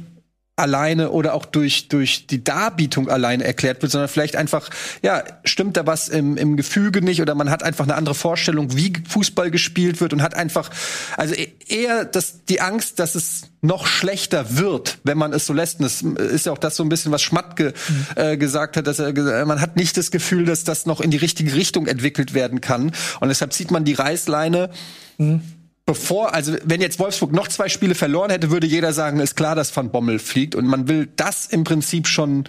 alleine 0.58 1.10
oder 1.10 1.34
auch 1.34 1.44
durch, 1.44 1.88
durch 1.88 2.26
die 2.26 2.42
Darbietung 2.42 3.08
alleine 3.08 3.44
erklärt 3.44 3.82
wird, 3.82 3.92
sondern 3.92 4.08
vielleicht 4.08 4.36
einfach, 4.36 4.70
ja, 5.02 5.24
stimmt 5.44 5.76
da 5.76 5.86
was 5.86 6.08
im, 6.08 6.36
im 6.36 6.56
Gefüge 6.56 7.02
nicht 7.02 7.22
oder 7.22 7.34
man 7.34 7.50
hat 7.50 7.62
einfach 7.62 7.84
eine 7.84 7.94
andere 7.94 8.14
Vorstellung, 8.14 8.76
wie 8.76 8.92
Fußball 9.08 9.50
gespielt 9.50 10.00
wird 10.00 10.12
und 10.12 10.22
hat 10.22 10.34
einfach, 10.34 10.70
also 11.16 11.34
e-, 11.34 11.52
eher 11.68 12.04
das, 12.04 12.44
die 12.48 12.60
Angst, 12.60 12.98
dass 12.98 13.14
es 13.14 13.42
noch 13.60 13.86
schlechter 13.86 14.56
wird, 14.56 14.98
wenn 15.04 15.18
man 15.18 15.32
es 15.32 15.46
so 15.46 15.52
lässt. 15.52 15.80
Und 15.80 15.84
das 15.84 16.02
ist 16.02 16.46
ja 16.46 16.52
auch 16.52 16.58
das 16.58 16.76
so 16.76 16.82
ein 16.82 16.88
bisschen, 16.88 17.12
was 17.12 17.22
Schmatke 17.22 17.74
mhm. 17.88 18.06
äh, 18.16 18.36
gesagt 18.36 18.76
hat, 18.76 18.86
dass 18.86 18.98
er, 18.98 19.46
man 19.46 19.60
hat 19.60 19.76
nicht 19.76 19.96
das 19.96 20.10
Gefühl, 20.10 20.44
dass 20.44 20.64
das 20.64 20.86
noch 20.86 21.00
in 21.00 21.10
die 21.10 21.16
richtige 21.16 21.54
Richtung 21.54 21.86
entwickelt 21.86 22.34
werden 22.34 22.60
kann. 22.60 22.92
Und 23.20 23.28
deshalb 23.28 23.52
zieht 23.52 23.70
man 23.70 23.84
die 23.84 23.94
Reißleine. 23.94 24.70
Mhm 25.18 25.42
bevor, 25.88 26.34
also 26.34 26.54
wenn 26.64 26.82
jetzt 26.82 26.98
Wolfsburg 26.98 27.32
noch 27.32 27.48
zwei 27.48 27.70
Spiele 27.70 27.94
verloren 27.94 28.30
hätte, 28.30 28.50
würde 28.50 28.66
jeder 28.66 28.92
sagen, 28.92 29.20
ist 29.20 29.36
klar, 29.36 29.54
dass 29.54 29.74
Van 29.74 29.90
Bommel 29.90 30.18
fliegt. 30.18 30.54
Und 30.54 30.66
man 30.66 30.86
will 30.86 31.08
das 31.16 31.46
im 31.46 31.64
Prinzip 31.64 32.06
schon 32.06 32.44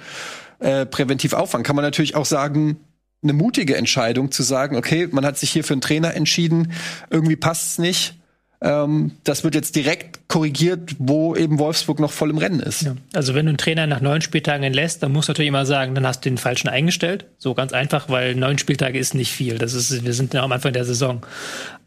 äh, 0.60 0.86
präventiv 0.86 1.32
auffangen. 1.32 1.64
Kann 1.64 1.78
man 1.78 1.86
natürlich 1.86 2.18
auch 2.18 2.26
sagen, 2.26 2.82
eine 3.24 3.32
mutige 3.32 3.78
Entscheidung 3.78 4.34
zu 4.34 4.44
sagen, 4.44 4.76
okay, 4.76 5.08
man 5.10 5.26
hat 5.26 5.38
sich 5.38 5.52
hier 5.52 5.64
für 5.64 5.74
einen 5.74 5.80
Trainer 5.80 6.16
entschieden, 6.16 6.74
irgendwie 7.10 7.38
passt 7.38 7.72
es 7.72 7.78
nicht. 7.78 8.19
Ähm, 8.62 9.12
das 9.24 9.44
wird 9.44 9.56
jetzt 9.56 9.76
direkt 9.76 10.28
korrigiert, 10.28 10.96
wo 11.00 11.36
eben 11.36 11.60
Wolfsburg 11.60 12.00
noch 12.00 12.12
voll 12.12 12.30
im 12.30 12.38
Rennen 12.38 12.60
ist. 12.60 12.82
Ja. 12.82 12.96
Also 13.14 13.34
wenn 13.34 13.46
du 13.46 13.52
einen 13.52 13.58
Trainer 13.58 13.88
nach 13.88 14.02
neun 14.02 14.22
Spieltagen 14.22 14.64
entlässt, 14.64 15.02
dann 15.02 15.14
musst 15.14 15.30
du 15.30 15.32
natürlich 15.32 15.48
immer 15.48 15.66
sagen, 15.66 15.96
dann 15.96 16.06
hast 16.06 16.26
du 16.26 16.30
den 16.30 16.38
falschen 16.38 16.68
eingestellt. 16.68 17.26
So 17.38 17.54
ganz 17.54 17.72
einfach, 17.72 18.10
weil 18.10 18.36
neun 18.36 18.58
Spieltage 18.58 19.00
ist 19.00 19.16
nicht 19.16 19.32
viel. 19.32 19.58
Das 19.58 19.74
ist, 19.74 20.04
wir 20.04 20.14
sind 20.14 20.34
ja 20.34 20.44
am 20.44 20.52
Anfang 20.52 20.74
der 20.74 20.84
Saison. 20.84 21.26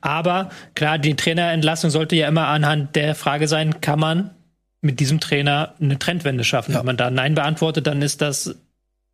Aber 0.00 0.50
klar, 0.75 0.99
die 0.99 1.14
Trainerentlassung 1.14 1.91
sollte 1.91 2.17
ja 2.17 2.26
immer 2.26 2.49
anhand 2.49 2.97
der 2.97 3.14
Frage 3.14 3.49
sein, 3.49 3.81
kann 3.83 4.00
man 4.00 4.31
mit 4.81 4.99
diesem 4.99 5.21
Trainer 5.21 5.75
eine 5.81 5.99
Trendwende 5.99 6.43
schaffen? 6.43 6.73
Ja. 6.73 6.79
Wenn 6.79 6.87
man 6.87 6.97
da 6.97 7.11
Nein 7.11 7.35
beantwortet, 7.35 7.87
dann 7.87 8.00
ist 8.00 8.23
das 8.23 8.57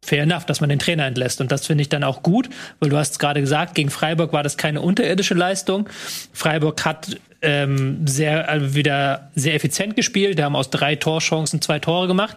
fair 0.03 0.23
enough, 0.23 0.47
dass 0.47 0.61
man 0.61 0.71
den 0.71 0.79
Trainer 0.79 1.07
entlässt. 1.07 1.41
Und 1.41 1.51
das 1.51 1.67
finde 1.67 1.83
ich 1.83 1.89
dann 1.89 2.05
auch 2.05 2.23
gut, 2.23 2.49
weil 2.79 2.89
du 2.89 2.97
hast 2.97 3.19
gerade 3.19 3.41
gesagt, 3.41 3.75
gegen 3.75 3.91
Freiburg 3.91 4.33
war 4.33 4.45
das 4.45 4.57
keine 4.57 4.81
unterirdische 4.81 5.35
Leistung. 5.35 5.89
Freiburg 6.33 6.85
hat 6.85 7.19
ähm, 7.43 8.07
sehr 8.07 8.49
also 8.49 8.75
wieder 8.75 9.31
sehr 9.35 9.55
effizient 9.55 9.97
gespielt. 9.97 10.39
Die 10.39 10.43
haben 10.43 10.57
aus 10.57 10.71
drei 10.71 10.97
Torchancen 10.97 11.61
zwei 11.61 11.79
Tore 11.79 12.07
gemacht. 12.07 12.37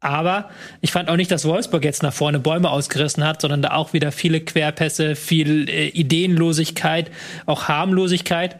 Aber 0.00 0.50
ich 0.80 0.90
fand 0.90 1.08
auch 1.08 1.16
nicht, 1.16 1.30
dass 1.30 1.44
Wolfsburg 1.44 1.84
jetzt 1.84 2.02
nach 2.02 2.12
vorne 2.12 2.40
Bäume 2.40 2.70
ausgerissen 2.70 3.24
hat, 3.24 3.40
sondern 3.40 3.62
da 3.62 3.70
auch 3.74 3.92
wieder 3.92 4.10
viele 4.10 4.40
Querpässe, 4.40 5.14
viel 5.14 5.68
äh, 5.68 5.88
Ideenlosigkeit, 5.88 7.10
auch 7.46 7.68
Harmlosigkeit. 7.68 8.56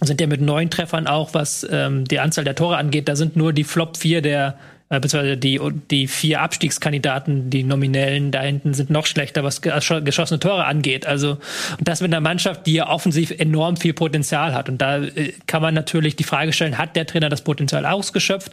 Sind 0.00 0.20
ja 0.20 0.26
mit 0.26 0.40
neun 0.40 0.70
Treffern 0.70 1.06
auch, 1.06 1.32
was 1.32 1.64
ähm, 1.70 2.04
die 2.06 2.18
Anzahl 2.18 2.42
der 2.42 2.56
Tore 2.56 2.76
angeht, 2.76 3.08
da 3.08 3.14
sind 3.14 3.36
nur 3.36 3.52
die 3.52 3.62
Flop 3.62 3.96
4 3.96 4.20
der 4.20 4.58
äh, 4.90 5.00
beziehungsweise 5.00 5.36
die, 5.36 5.60
die 5.90 6.06
vier 6.06 6.42
Abstiegskandidaten, 6.42 7.48
die 7.50 7.64
nominellen 7.64 8.30
da 8.30 8.42
hinten 8.42 8.74
sind 8.74 8.90
noch 8.90 9.06
schlechter, 9.06 9.42
was 9.42 9.62
geschossene 9.62 10.40
Tore 10.40 10.66
angeht. 10.66 11.06
Also, 11.06 11.38
und 11.78 11.88
das 11.88 12.00
mit 12.00 12.12
einer 12.12 12.20
Mannschaft, 12.20 12.66
die 12.66 12.74
ja 12.74 12.88
offensiv 12.88 13.30
enorm 13.30 13.76
viel 13.76 13.94
Potenzial 13.94 14.54
hat. 14.54 14.68
Und 14.68 14.82
da 14.82 14.98
äh, 14.98 15.32
kann 15.46 15.62
man 15.62 15.74
natürlich 15.74 16.16
die 16.16 16.24
Frage 16.24 16.52
stellen, 16.52 16.78
hat 16.78 16.96
der 16.96 17.06
Trainer 17.06 17.28
das 17.28 17.42
Potenzial 17.42 17.86
ausgeschöpft? 17.86 18.52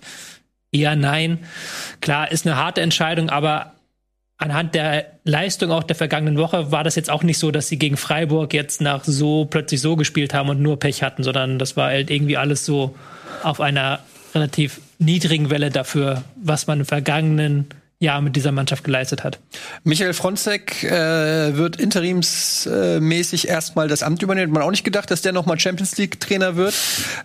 Eher 0.71 0.95
nein. 0.95 1.39
Klar, 1.99 2.31
ist 2.31 2.47
eine 2.47 2.55
harte 2.55 2.79
Entscheidung, 2.79 3.29
aber 3.29 3.73
anhand 4.37 4.73
der 4.73 5.05
Leistung 5.25 5.69
auch 5.71 5.83
der 5.83 5.95
vergangenen 5.95 6.37
Woche 6.37 6.71
war 6.71 6.83
das 6.83 6.95
jetzt 6.95 7.09
auch 7.09 7.23
nicht 7.23 7.37
so, 7.37 7.51
dass 7.51 7.67
sie 7.67 7.77
gegen 7.77 7.97
Freiburg 7.97 8.53
jetzt 8.53 8.81
nach 8.81 9.03
so 9.03 9.45
plötzlich 9.45 9.81
so 9.81 9.95
gespielt 9.95 10.33
haben 10.33 10.49
und 10.49 10.61
nur 10.61 10.79
Pech 10.79 11.03
hatten, 11.03 11.23
sondern 11.23 11.59
das 11.59 11.77
war 11.77 11.89
halt 11.89 12.09
irgendwie 12.09 12.37
alles 12.37 12.65
so 12.65 12.95
auf 13.43 13.59
einer 13.59 13.99
relativ 14.33 14.79
niedrigen 15.01 15.49
Welle 15.49 15.69
dafür, 15.69 16.23
was 16.35 16.67
man 16.67 16.81
im 16.81 16.85
vergangenen 16.85 17.67
Jahr 18.01 18.21
mit 18.21 18.35
dieser 18.35 18.51
Mannschaft 18.51 18.83
geleistet 18.83 19.23
hat. 19.23 19.39
Michael 19.83 20.13
Fronzek 20.13 20.83
äh, 20.83 21.55
wird 21.55 21.79
interimsmäßig 21.79 23.47
äh, 23.47 23.51
erstmal 23.51 23.87
das 23.87 24.01
Amt 24.01 24.23
übernehmen. 24.23 24.47
Hat 24.47 24.53
man 24.55 24.63
auch 24.63 24.71
nicht 24.71 24.83
gedacht, 24.83 25.11
dass 25.11 25.21
der 25.21 25.33
nochmal 25.33 25.59
Champions 25.59 25.95
League 25.97 26.19
Trainer 26.19 26.55
wird. 26.55 26.73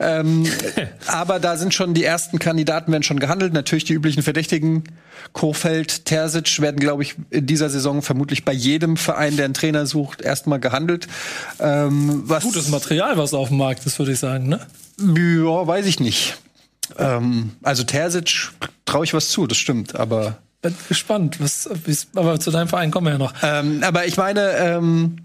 Ähm, 0.01 0.47
aber 1.07 1.41
da 1.41 1.57
sind 1.57 1.73
schon 1.73 1.95
die 1.95 2.05
ersten 2.05 2.39
Kandidaten 2.39 2.93
werden 2.93 3.03
schon 3.03 3.19
gehandelt. 3.19 3.55
Natürlich 3.55 3.85
die 3.85 3.95
üblichen 3.95 4.23
Verdächtigen. 4.23 4.85
Kofeld, 5.33 6.05
Terzic 6.05 6.61
werden, 6.61 6.79
glaube 6.79 7.03
ich, 7.03 7.15
in 7.31 7.47
dieser 7.47 7.71
Saison 7.71 8.03
vermutlich 8.03 8.45
bei 8.45 8.53
jedem 8.53 8.99
Verein, 8.99 9.37
der 9.37 9.47
einen 9.47 9.55
Trainer 9.55 9.87
sucht, 9.87 10.21
erstmal 10.21 10.61
gehandelt. 10.61 11.09
Ähm, 11.59 12.23
was 12.27 12.45
Gutes 12.45 12.69
Material, 12.69 13.17
was 13.17 13.33
auf 13.33 13.49
dem 13.49 13.57
Markt 13.57 13.87
ist, 13.87 13.99
würde 13.99 14.13
ich 14.13 14.19
sagen, 14.19 14.49
ne? 14.49 14.61
Ja, 14.99 15.67
weiß 15.67 15.87
ich 15.87 16.01
nicht. 16.01 16.37
Ähm, 16.99 17.53
also 17.63 17.85
Terzic 17.85 18.51
traue 18.85 19.05
ich 19.05 19.15
was 19.15 19.31
zu, 19.31 19.47
das 19.47 19.59
stimmt, 19.59 19.97
aber. 19.97 20.39
Bin 20.63 20.75
gespannt, 20.89 21.39
was, 21.41 21.69
aber 22.15 22.41
zu 22.41 22.51
deinem 22.51 22.69
Verein 22.69 22.91
kommen 22.91 23.07
wir 23.07 23.13
ja 23.13 23.19
noch. 23.19 23.35
Ähm, 23.43 23.83
aber 23.83 24.07
ich 24.07 24.17
meine, 24.17 24.57
ähm, 24.57 25.17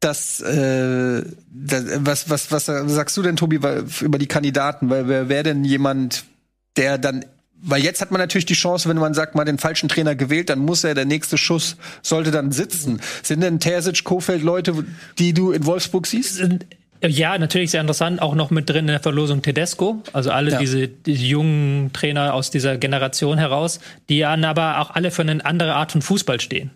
das, 0.00 0.40
äh, 0.40 1.22
das, 1.50 1.84
was, 1.98 2.30
was, 2.30 2.50
was 2.50 2.66
sagst 2.66 3.16
du 3.16 3.22
denn, 3.22 3.36
Tobi, 3.36 3.56
über 4.00 4.18
die 4.18 4.26
Kandidaten? 4.26 4.90
Weil 4.90 5.08
wer 5.08 5.28
wäre 5.28 5.42
denn 5.44 5.64
jemand, 5.64 6.24
der 6.76 6.98
dann 6.98 7.24
weil 7.60 7.82
jetzt 7.82 8.00
hat 8.00 8.10
man 8.10 8.20
natürlich 8.20 8.46
die 8.46 8.54
Chance, 8.54 8.88
wenn 8.88 8.98
man 8.98 9.14
sagt, 9.14 9.34
mal 9.34 9.44
den 9.44 9.58
falschen 9.58 9.88
Trainer 9.88 10.14
gewählt, 10.14 10.48
dann 10.48 10.60
muss 10.60 10.84
er, 10.84 10.94
der 10.94 11.04
nächste 11.04 11.36
Schuss 11.36 11.76
sollte 12.02 12.30
dann 12.30 12.52
sitzen. 12.52 13.00
Sind 13.22 13.40
denn 13.40 13.58
Terzic, 13.58 14.04
Kofeld 14.04 14.42
Leute, 14.42 14.84
die 15.18 15.34
du 15.34 15.50
in 15.50 15.66
Wolfsburg 15.66 16.06
siehst? 16.06 16.40
Ja, 17.02 17.38
natürlich 17.38 17.70
sehr 17.70 17.80
interessant, 17.80 18.20
auch 18.20 18.34
noch 18.34 18.50
mit 18.50 18.68
drin 18.68 18.80
in 18.80 18.86
der 18.88 19.00
Verlosung 19.00 19.42
Tedesco, 19.42 20.02
also 20.12 20.30
alle 20.30 20.52
ja. 20.52 20.58
diese, 20.58 20.88
diese 20.88 21.24
jungen 21.24 21.92
Trainer 21.92 22.34
aus 22.34 22.50
dieser 22.50 22.76
Generation 22.76 23.38
heraus, 23.38 23.80
die 24.08 24.20
dann 24.20 24.44
aber 24.44 24.80
auch 24.80 24.90
alle 24.90 25.10
für 25.10 25.22
eine 25.22 25.44
andere 25.44 25.74
Art 25.74 25.92
von 25.92 26.02
Fußball 26.02 26.40
stehen. 26.40 26.70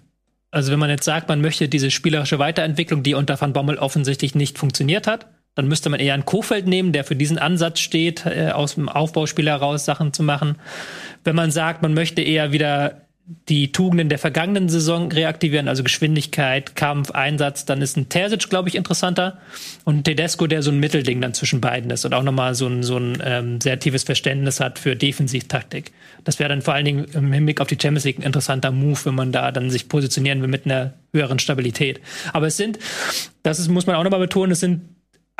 Also 0.53 0.71
wenn 0.71 0.79
man 0.79 0.91
jetzt 0.91 1.05
sagt, 1.05 1.29
man 1.29 1.41
möchte 1.41 1.69
diese 1.69 1.91
spielerische 1.91 2.39
Weiterentwicklung, 2.39 3.03
die 3.03 3.15
unter 3.15 3.41
Van 3.41 3.53
Bommel 3.53 3.79
offensichtlich 3.79 4.35
nicht 4.35 4.59
funktioniert 4.59 5.07
hat, 5.07 5.27
dann 5.55 5.69
müsste 5.69 5.91
man 5.91 6.01
eher 6.01 6.15
einen 6.15 6.25
Kofeld 6.25 6.67
nehmen, 6.67 6.93
der 6.93 7.05
für 7.05 7.17
diesen 7.17 7.39
Ansatz 7.39 7.81
steht, 7.81 8.25
äh, 8.25 8.51
aus 8.53 8.75
dem 8.75 8.89
Aufbauspiel 8.89 9.49
heraus 9.49 9.85
Sachen 9.85 10.13
zu 10.13 10.23
machen. 10.23 10.57
Wenn 11.25 11.37
man 11.37 11.51
sagt, 11.51 11.83
man 11.83 11.95
möchte 11.95 12.23
eher 12.23 12.53
wieder 12.53 13.02
die 13.49 13.71
Tugenden 13.71 14.09
der 14.09 14.19
vergangenen 14.19 14.69
Saison 14.69 15.11
reaktivieren, 15.13 15.69
also 15.69 15.85
Geschwindigkeit, 15.85 16.75
Kampf, 16.75 17.13
Einsatz, 17.13 17.65
dann 17.65 17.81
ist 17.81 17.97
ein 17.97 18.09
Terzic, 18.09 18.51
glaube 18.51 18.69
ich, 18.69 18.75
interessanter 18.75 19.39
und 19.85 20.05
Tedesco, 20.05 20.49
der 20.49 20.63
so 20.63 20.73
ein 20.73 20.81
Mittelding 20.81 21.21
dann 21.21 21.33
zwischen 21.33 21.61
beiden 21.61 21.91
ist 21.91 22.05
und 22.05 22.15
auch 22.15 22.25
nochmal 22.25 22.55
so 22.55 22.67
ein, 22.67 22.83
so 22.83 22.97
ein 22.97 23.23
ähm, 23.25 23.61
sehr 23.61 23.79
tiefes 23.79 24.03
Verständnis 24.03 24.59
hat 24.59 24.81
für 24.81 24.97
Defensivtaktik. 24.97 25.93
Das 26.25 26.41
wäre 26.41 26.49
dann 26.49 26.63
vor 26.63 26.75
allen 26.75 26.85
Dingen 26.85 27.05
im 27.13 27.33
Hinblick 27.33 27.61
auf 27.61 27.69
die 27.69 27.79
Champions 27.81 28.05
League 28.05 28.19
ein 28.19 28.23
interessanter 28.23 28.73
Move, 28.73 28.99
wenn 29.05 29.15
man 29.15 29.31
da 29.31 29.53
dann 29.53 29.71
sich 29.71 29.89
positionieren 29.89 30.43
will 30.43 30.49
mit 30.49 30.67
einer 30.67 30.95
höheren 31.13 31.39
Stabilität. 31.39 32.01
Aber 32.33 32.49
es 32.49 32.57
sind, 32.57 32.79
das 33.45 33.61
ist, 33.61 33.69
muss 33.69 33.87
man 33.87 33.97
auch 33.97 34.05
nochmal 34.05 34.21
betonen, 34.21 34.53
es 34.53 34.61
sind 34.61 34.83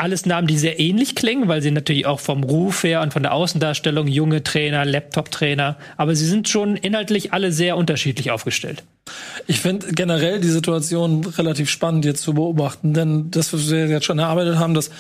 alles 0.03 0.27
Namen, 0.27 0.49
die 0.49 0.59
sehr 0.59 0.81
ähnlich 0.81 1.15
klingen, 1.15 1.47
weil 1.47 1.63
sie 1.63 1.71
natürlich 1.71 2.07
auch 2.07 2.19
vom 2.19 2.43
Ruf 2.43 2.83
her 2.83 3.03
und 3.03 3.13
von 3.13 3.23
der 3.23 3.33
Außendarstellung 3.33 4.09
junge 4.09 4.43
Trainer, 4.43 4.85
Laptop-Trainer, 4.85 5.79
aber 5.97 6.17
sie 6.17 6.27
sind 6.27 6.49
schon 6.49 6.77
inhaltlich 6.77 7.33
alle 7.33 7.53
sehr 7.53 7.77
unterschiedlich 7.77 8.33
aufgestellt. 8.33 8.83
Ich 9.49 9.61
finde 9.61 9.93
generell 9.93 10.41
die 10.41 10.49
Situation 10.49 11.25
relativ 11.25 11.69
spannend 11.69 12.05
jetzt 12.05 12.23
zu 12.23 12.35
beobachten, 12.35 12.95
denn 12.95 13.31
das, 13.33 13.53
was 13.53 13.69
wir 13.69 13.89
jetzt 13.89 14.05
schon 14.05 14.21
erarbeitet 14.21 14.57
haben, 14.59 14.75
dass 14.75 14.91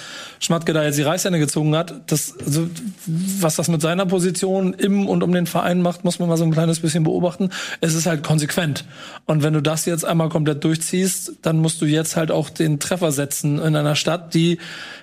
Schmatke 0.41 0.73
da 0.73 0.83
jetzt 0.83 0.99
die 0.99 1.03
Reißhände 1.03 1.39
gezogen 1.39 1.77
hat, 1.77 1.95
das, 2.11 2.37
also, 2.45 2.69
was 3.07 3.55
das 3.55 3.69
mit 3.69 3.81
seiner 3.81 4.05
Position 4.05 4.75
im 4.75 5.09
und 5.09 5.23
um 5.23 5.33
den 5.33 5.47
Verein 5.47 5.81
macht, 5.81 6.03
muss 6.05 6.19
man 6.19 6.29
mal 6.29 6.37
so 6.37 6.45
ein 6.45 6.51
kleines 6.51 6.81
bisschen 6.81 7.05
beobachten. 7.05 7.51
Es 7.81 7.95
ist 7.95 8.07
halt 8.07 8.25
konsequent. 8.25 8.85
Und 9.27 9.45
wenn 9.45 9.55
du 9.55 9.63
das 9.63 9.87
jetzt 9.87 10.05
einmal 10.05 10.29
komplett 10.29 10.65
durchziehst, 10.65 11.35
dann 11.43 11.59
musst 11.59 11.81
du 11.81 11.87
jetzt 11.87 12.17
halt 12.17 12.33
auch 12.33 12.51
den 12.51 12.81
Treffer 12.81 13.13
setzen 13.13 13.61
in 13.61 13.77
einer 13.77 13.95
Stadt, 13.95 14.35
die 14.35 14.59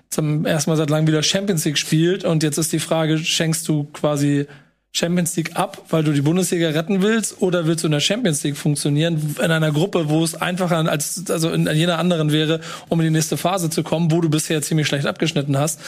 zum 0.09 0.45
ersten 0.45 0.71
Mal 0.71 0.77
seit 0.77 0.89
langem 0.89 1.07
wieder 1.07 1.23
Champions 1.23 1.63
League 1.63 1.77
spielt. 1.77 2.25
Und 2.25 2.43
jetzt 2.43 2.57
ist 2.57 2.73
die 2.73 2.79
Frage, 2.79 3.17
schenkst 3.17 3.65
du 3.67 3.85
quasi 3.85 4.47
Champions 4.91 5.35
League 5.35 5.55
ab, 5.55 5.83
weil 5.89 6.03
du 6.03 6.11
die 6.11 6.21
Bundesliga 6.21 6.69
retten 6.69 7.01
willst, 7.01 7.41
oder 7.41 7.67
willst 7.67 7.83
du 7.83 7.87
in 7.87 7.91
der 7.91 7.99
Champions 7.99 8.43
League 8.43 8.57
funktionieren, 8.57 9.35
in 9.37 9.51
einer 9.51 9.71
Gruppe, 9.71 10.09
wo 10.09 10.23
es 10.23 10.35
einfacher 10.35 10.77
als 10.89 11.29
also 11.29 11.51
in 11.51 11.67
jener 11.67 11.99
anderen 11.99 12.31
wäre, 12.31 12.59
um 12.89 12.99
in 12.99 13.05
die 13.05 13.11
nächste 13.11 13.37
Phase 13.37 13.69
zu 13.69 13.83
kommen, 13.83 14.11
wo 14.11 14.21
du 14.21 14.29
bisher 14.29 14.61
ziemlich 14.61 14.87
schlecht 14.87 15.05
abgeschnitten 15.05 15.57
hast. 15.57 15.79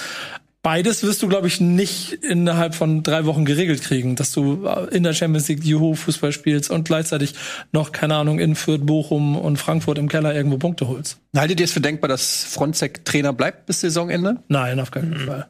Beides 0.64 1.02
wirst 1.02 1.24
du, 1.24 1.28
glaube 1.28 1.48
ich, 1.48 1.60
nicht 1.60 2.14
innerhalb 2.24 2.76
von 2.76 3.02
drei 3.02 3.26
Wochen 3.26 3.46
geregelt 3.46 3.82
kriegen, 3.82 4.16
dass 4.16 4.32
du 4.32 4.68
in 4.92 5.02
der 5.02 5.14
Champions 5.14 5.48
League 5.48 5.64
Juhu 5.64 5.96
Fußball 5.96 6.32
spielst 6.32 6.70
und 6.70 6.84
gleichzeitig 6.84 7.34
noch, 7.72 7.92
keine 7.92 8.14
Ahnung, 8.16 8.38
in 8.38 8.54
Fürth, 8.54 8.86
Bochum 8.86 9.36
und 9.36 9.58
Frankfurt 9.58 9.98
im 9.98 10.08
Keller 10.08 10.36
irgendwo 10.36 10.58
Punkte 10.58 10.88
holst. 10.88 11.18
Haltet 11.36 11.60
ihr 11.60 11.64
es 11.64 11.72
für 11.72 11.82
denkbar, 11.82 12.10
dass 12.10 12.44
Fronzek 12.44 13.04
Trainer 13.06 13.34
bleibt 13.34 13.66
bis 13.66 13.82
Saisonende? 13.82 14.44
Nein, 14.50 14.80
auf 14.80 14.92
keinen 14.92 15.18
Fall. 15.18 15.48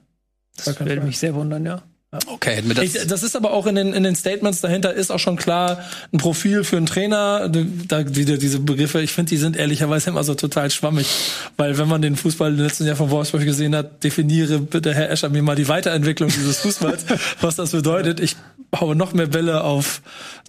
Das 0.56 0.80
würde 0.80 1.02
mich 1.02 1.20
sehr 1.20 1.36
wundern, 1.36 1.66
ja. 1.66 1.84
Okay, 2.28 2.56
hätten 2.56 2.68
wir 2.68 2.76
das. 2.76 2.84
Ich, 2.84 3.08
das 3.08 3.24
ist 3.24 3.38
aber 3.38 3.54
auch 3.54 3.66
in 3.68 3.76
den, 3.76 3.94
in 3.94 4.04
den 4.04 4.16
Statements 4.16 4.60
dahinter 4.60 4.94
ist 4.94 5.12
auch 5.12 5.20
schon 5.20 5.38
klar 5.38 5.80
ein 6.12 6.18
Profil 6.18 6.66
für 6.66 6.76
einen 6.76 6.86
Trainer. 6.86 7.48
Da 7.48 8.16
wieder 8.16 8.38
diese 8.38 8.60
Begriffe, 8.60 9.02
ich 9.02 9.14
finde, 9.14 9.30
die 9.30 9.38
sind 9.38 9.56
ehrlicherweise 9.56 10.10
immer 10.10 10.26
so 10.26 10.36
total 10.36 10.70
schwammig. 10.72 11.08
Weil 11.56 11.78
wenn 11.78 11.88
man 11.88 12.02
den 12.02 12.18
Fußball 12.18 12.52
im 12.52 12.60
letzten 12.60 12.86
Jahr 12.86 12.98
von 12.98 13.12
Wolfsburg 13.12 13.46
gesehen 13.46 13.74
hat, 13.74 14.04
definiere 14.04 14.60
bitte, 14.60 14.94
Herr 14.94 15.10
Escher, 15.10 15.30
mir 15.30 15.42
mal 15.42 15.56
die 15.56 15.70
Weiterentwicklung 15.70 16.30
dieses 16.30 16.58
Fußballs, 16.60 17.06
was 17.40 17.56
das 17.56 17.72
bedeutet. 17.72 18.20
Ich 18.20 18.36
haue 18.78 18.94
noch 18.98 19.14
mehr 19.14 19.28
Bälle 19.28 19.64
auf 19.64 20.02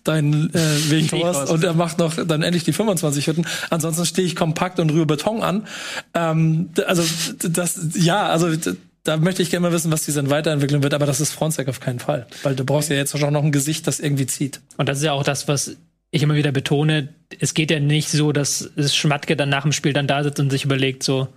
deinen 0.02 0.52
äh, 0.52 0.90
Weghorst 0.90 1.49
und 1.49 1.62
er 1.62 1.75
macht 1.75 1.99
noch 1.99 2.16
dann 2.26 2.42
endlich 2.42 2.64
die 2.64 2.73
25 2.73 3.28
Hütten. 3.28 3.47
Ansonsten 3.71 4.04
stehe 4.04 4.26
ich 4.26 4.35
kompakt 4.35 4.81
und 4.81 4.90
rühre 4.90 5.07
Beton 5.07 5.42
an. 5.45 5.69
Ähm, 6.14 6.71
also 6.87 7.04
das, 7.38 7.78
ja, 7.95 8.26
also 8.26 8.49
da 9.05 9.17
möchte 9.17 9.43
ich 9.43 9.51
gerne 9.51 9.67
mal 9.67 9.73
wissen, 9.73 9.91
was 9.91 10.05
diese 10.05 10.29
Weiterentwicklung 10.31 10.83
wird, 10.83 10.95
aber 10.95 11.07
das 11.07 11.21
ist 11.21 11.33
Fronzek 11.33 11.69
auf 11.69 11.81
keinen 11.81 11.99
Fall. 11.99 12.27
Weil 12.43 12.55
du 12.55 12.65
brauchst 12.65 12.91
ja 12.91 12.97
jetzt 12.97 13.15
auch 13.15 13.31
noch 13.31 13.43
ein 13.43 13.53
Gesicht, 13.53 13.87
das 13.87 14.01
irgendwie 14.01 14.27
zieht. 14.27 14.61
Und 14.77 14.89
das 14.89 14.99
ist 14.99 15.05
ja 15.05 15.13
auch 15.13 15.25
das, 15.25 15.49
was 15.49 15.77
ich 16.11 16.23
immer 16.23 16.35
wieder 16.35 16.53
betone. 16.53 17.09
Es 17.41 17.55
geht 17.55 17.71
ja 17.71 17.81
nicht 17.81 18.11
so, 18.11 18.33
dass 18.33 18.71
Schmatke 18.79 19.37
dann 19.37 19.49
nach 19.49 19.63
dem 19.63 19.73
Spiel 19.73 19.93
dann 19.93 20.07
da 20.07 20.23
sitzt 20.23 20.39
und 20.39 20.51
sich 20.51 20.65
überlegt, 20.65 21.03
so, 21.03 21.29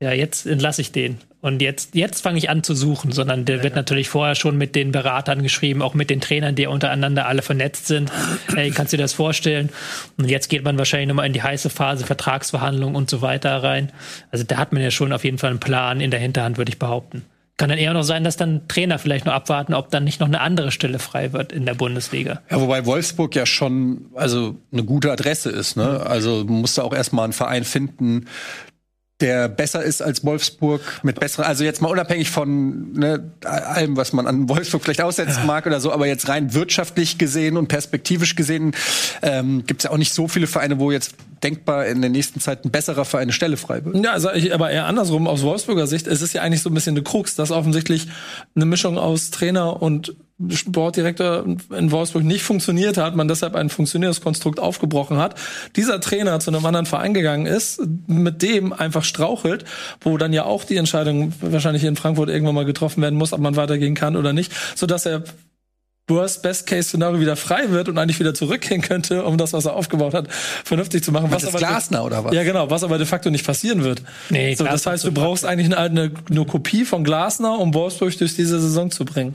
ja, 0.00 0.12
jetzt 0.12 0.46
entlasse 0.46 0.80
ich 0.80 0.90
den. 0.90 1.18
Und 1.42 1.60
jetzt, 1.60 1.96
jetzt 1.96 2.22
fange 2.22 2.38
ich 2.38 2.48
an 2.50 2.62
zu 2.62 2.72
suchen, 2.72 3.10
sondern 3.10 3.44
der 3.44 3.64
wird 3.64 3.74
natürlich 3.74 4.08
vorher 4.08 4.36
schon 4.36 4.56
mit 4.56 4.76
den 4.76 4.92
Beratern 4.92 5.42
geschrieben, 5.42 5.82
auch 5.82 5.92
mit 5.92 6.08
den 6.08 6.20
Trainern, 6.20 6.54
die 6.54 6.68
untereinander 6.68 7.26
alle 7.26 7.42
vernetzt 7.42 7.88
sind. 7.88 8.10
Hey, 8.54 8.70
kannst 8.70 8.92
du 8.92 8.96
dir 8.96 9.02
das 9.02 9.14
vorstellen? 9.14 9.70
Und 10.18 10.30
jetzt 10.30 10.48
geht 10.48 10.62
man 10.62 10.78
wahrscheinlich 10.78 11.08
nochmal 11.08 11.26
in 11.26 11.32
die 11.32 11.42
heiße 11.42 11.70
Phase, 11.70 12.04
Vertragsverhandlungen 12.06 12.94
und 12.94 13.10
so 13.10 13.22
weiter 13.22 13.62
rein. 13.62 13.90
Also 14.30 14.44
da 14.44 14.58
hat 14.58 14.72
man 14.72 14.82
ja 14.82 14.90
schon 14.90 15.12
auf 15.12 15.24
jeden 15.24 15.38
Fall 15.38 15.50
einen 15.50 15.58
Plan 15.58 16.00
in 16.00 16.10
der 16.10 16.20
Hinterhand, 16.20 16.58
würde 16.58 16.70
ich 16.70 16.78
behaupten. 16.78 17.24
Kann 17.56 17.70
dann 17.70 17.78
eher 17.78 17.92
noch 17.92 18.02
sein, 18.02 18.24
dass 18.24 18.36
dann 18.36 18.68
Trainer 18.68 18.98
vielleicht 18.98 19.24
noch 19.24 19.32
abwarten, 19.32 19.74
ob 19.74 19.90
dann 19.90 20.04
nicht 20.04 20.20
noch 20.20 20.28
eine 20.28 20.40
andere 20.40 20.70
Stelle 20.70 20.98
frei 20.98 21.32
wird 21.32 21.52
in 21.52 21.66
der 21.66 21.74
Bundesliga. 21.74 22.40
Ja, 22.50 22.60
wobei 22.60 22.86
Wolfsburg 22.86 23.34
ja 23.34 23.46
schon 23.46 24.06
also 24.14 24.56
eine 24.72 24.84
gute 24.84 25.10
Adresse 25.10 25.50
ist. 25.50 25.76
Ne? 25.76 26.04
Also 26.04 26.44
musst 26.46 26.78
du 26.78 26.82
auch 26.82 26.94
erstmal 26.94 27.24
einen 27.24 27.32
Verein 27.32 27.64
finden, 27.64 28.26
der 29.20 29.48
besser 29.48 29.82
ist 29.82 30.02
als 30.02 30.24
Wolfsburg 30.24 30.80
mit 31.02 31.20
besseren, 31.20 31.44
also 31.44 31.62
jetzt 31.62 31.80
mal 31.80 31.88
unabhängig 31.88 32.30
von 32.30 32.92
ne, 32.92 33.32
allem, 33.44 33.96
was 33.96 34.12
man 34.12 34.26
an 34.26 34.48
Wolfsburg 34.48 34.82
vielleicht 34.82 35.00
aussetzen 35.00 35.46
mag 35.46 35.66
oder 35.66 35.80
so, 35.80 35.92
aber 35.92 36.06
jetzt 36.06 36.28
rein 36.28 36.54
wirtschaftlich 36.54 37.18
gesehen 37.18 37.56
und 37.56 37.68
perspektivisch 37.68 38.34
gesehen 38.34 38.74
ähm, 39.22 39.64
gibt 39.66 39.80
es 39.80 39.84
ja 39.84 39.90
auch 39.90 39.98
nicht 39.98 40.12
so 40.12 40.26
viele 40.26 40.48
Vereine, 40.48 40.80
wo 40.80 40.90
jetzt 40.90 41.14
denkbar 41.42 41.86
in 41.86 42.00
der 42.00 42.10
nächsten 42.10 42.40
Zeit 42.40 42.64
ein 42.64 42.70
besserer 42.70 43.04
Verein 43.04 43.22
eine 43.22 43.32
Stelle 43.32 43.56
frei 43.56 43.84
wird. 43.84 43.96
Ja, 44.04 44.12
also 44.12 44.32
ich, 44.32 44.54
aber 44.54 44.70
eher 44.70 44.86
andersrum 44.86 45.26
aus 45.26 45.42
Wolfsburger 45.42 45.86
Sicht. 45.86 46.06
Es 46.06 46.22
ist 46.22 46.32
ja 46.32 46.42
eigentlich 46.42 46.62
so 46.62 46.70
ein 46.70 46.74
bisschen 46.74 46.96
eine 46.96 47.02
Krux, 47.02 47.34
dass 47.34 47.50
offensichtlich 47.50 48.08
eine 48.54 48.64
Mischung 48.64 48.98
aus 48.98 49.30
Trainer 49.30 49.82
und 49.82 50.14
Sportdirektor 50.50 51.44
in 51.76 51.90
Wolfsburg 51.90 52.24
nicht 52.24 52.42
funktioniert 52.42 52.96
hat, 52.96 53.16
man 53.16 53.28
deshalb 53.28 53.54
ein 53.54 53.70
funktionierendes 53.70 54.20
Konstrukt 54.20 54.60
aufgebrochen 54.60 55.18
hat, 55.18 55.34
dieser 55.76 56.00
Trainer 56.00 56.40
zu 56.40 56.50
einem 56.50 56.64
anderen 56.64 56.86
Verein 56.86 57.14
gegangen 57.14 57.46
ist, 57.46 57.80
mit 58.06 58.42
dem 58.42 58.72
einfach 58.72 59.04
strauchelt, 59.04 59.64
wo 60.00 60.16
dann 60.18 60.32
ja 60.32 60.44
auch 60.44 60.64
die 60.64 60.76
Entscheidung 60.76 61.32
wahrscheinlich 61.40 61.84
in 61.84 61.96
Frankfurt 61.96 62.28
irgendwann 62.28 62.54
mal 62.54 62.64
getroffen 62.64 63.02
werden 63.02 63.18
muss, 63.18 63.32
ob 63.32 63.40
man 63.40 63.56
weitergehen 63.56 63.94
kann 63.94 64.16
oder 64.16 64.32
nicht, 64.32 64.52
so 64.74 64.86
dass 64.86 65.06
er 65.06 65.24
Worst 66.08 66.42
Best 66.42 66.66
Case 66.66 66.88
Szenario 66.88 67.20
wieder 67.20 67.36
frei 67.36 67.70
wird 67.70 67.88
und 67.88 67.96
eigentlich 67.96 68.18
wieder 68.18 68.34
zurückgehen 68.34 68.82
könnte, 68.82 69.24
um 69.24 69.38
das, 69.38 69.52
was 69.52 69.66
er 69.66 69.74
aufgebaut 69.74 70.14
hat, 70.14 70.26
vernünftig 70.64 71.04
zu 71.04 71.12
machen. 71.12 71.30
Was, 71.30 71.42
was 71.42 71.50
aber 71.50 71.58
Glasner 71.58 72.04
oder 72.04 72.24
was? 72.24 72.34
Ja, 72.34 72.42
genau, 72.42 72.70
was 72.70 72.82
aber 72.82 72.98
de 72.98 73.06
facto 73.06 73.30
nicht 73.30 73.46
passieren 73.46 73.84
wird. 73.84 74.02
Nee, 74.28 74.54
so, 74.54 74.64
das 74.64 74.84
heißt, 74.84 75.04
du 75.04 75.12
brauchst 75.12 75.44
eigentlich 75.44 75.66
eine, 75.66 75.78
eine, 75.78 76.12
eine, 76.28 76.44
Kopie 76.44 76.84
von 76.84 77.04
Glasner, 77.04 77.58
um 77.58 77.72
Wolfsburg 77.72 78.18
durch 78.18 78.34
diese 78.34 78.60
Saison 78.60 78.90
zu 78.90 79.04
bringen. 79.04 79.34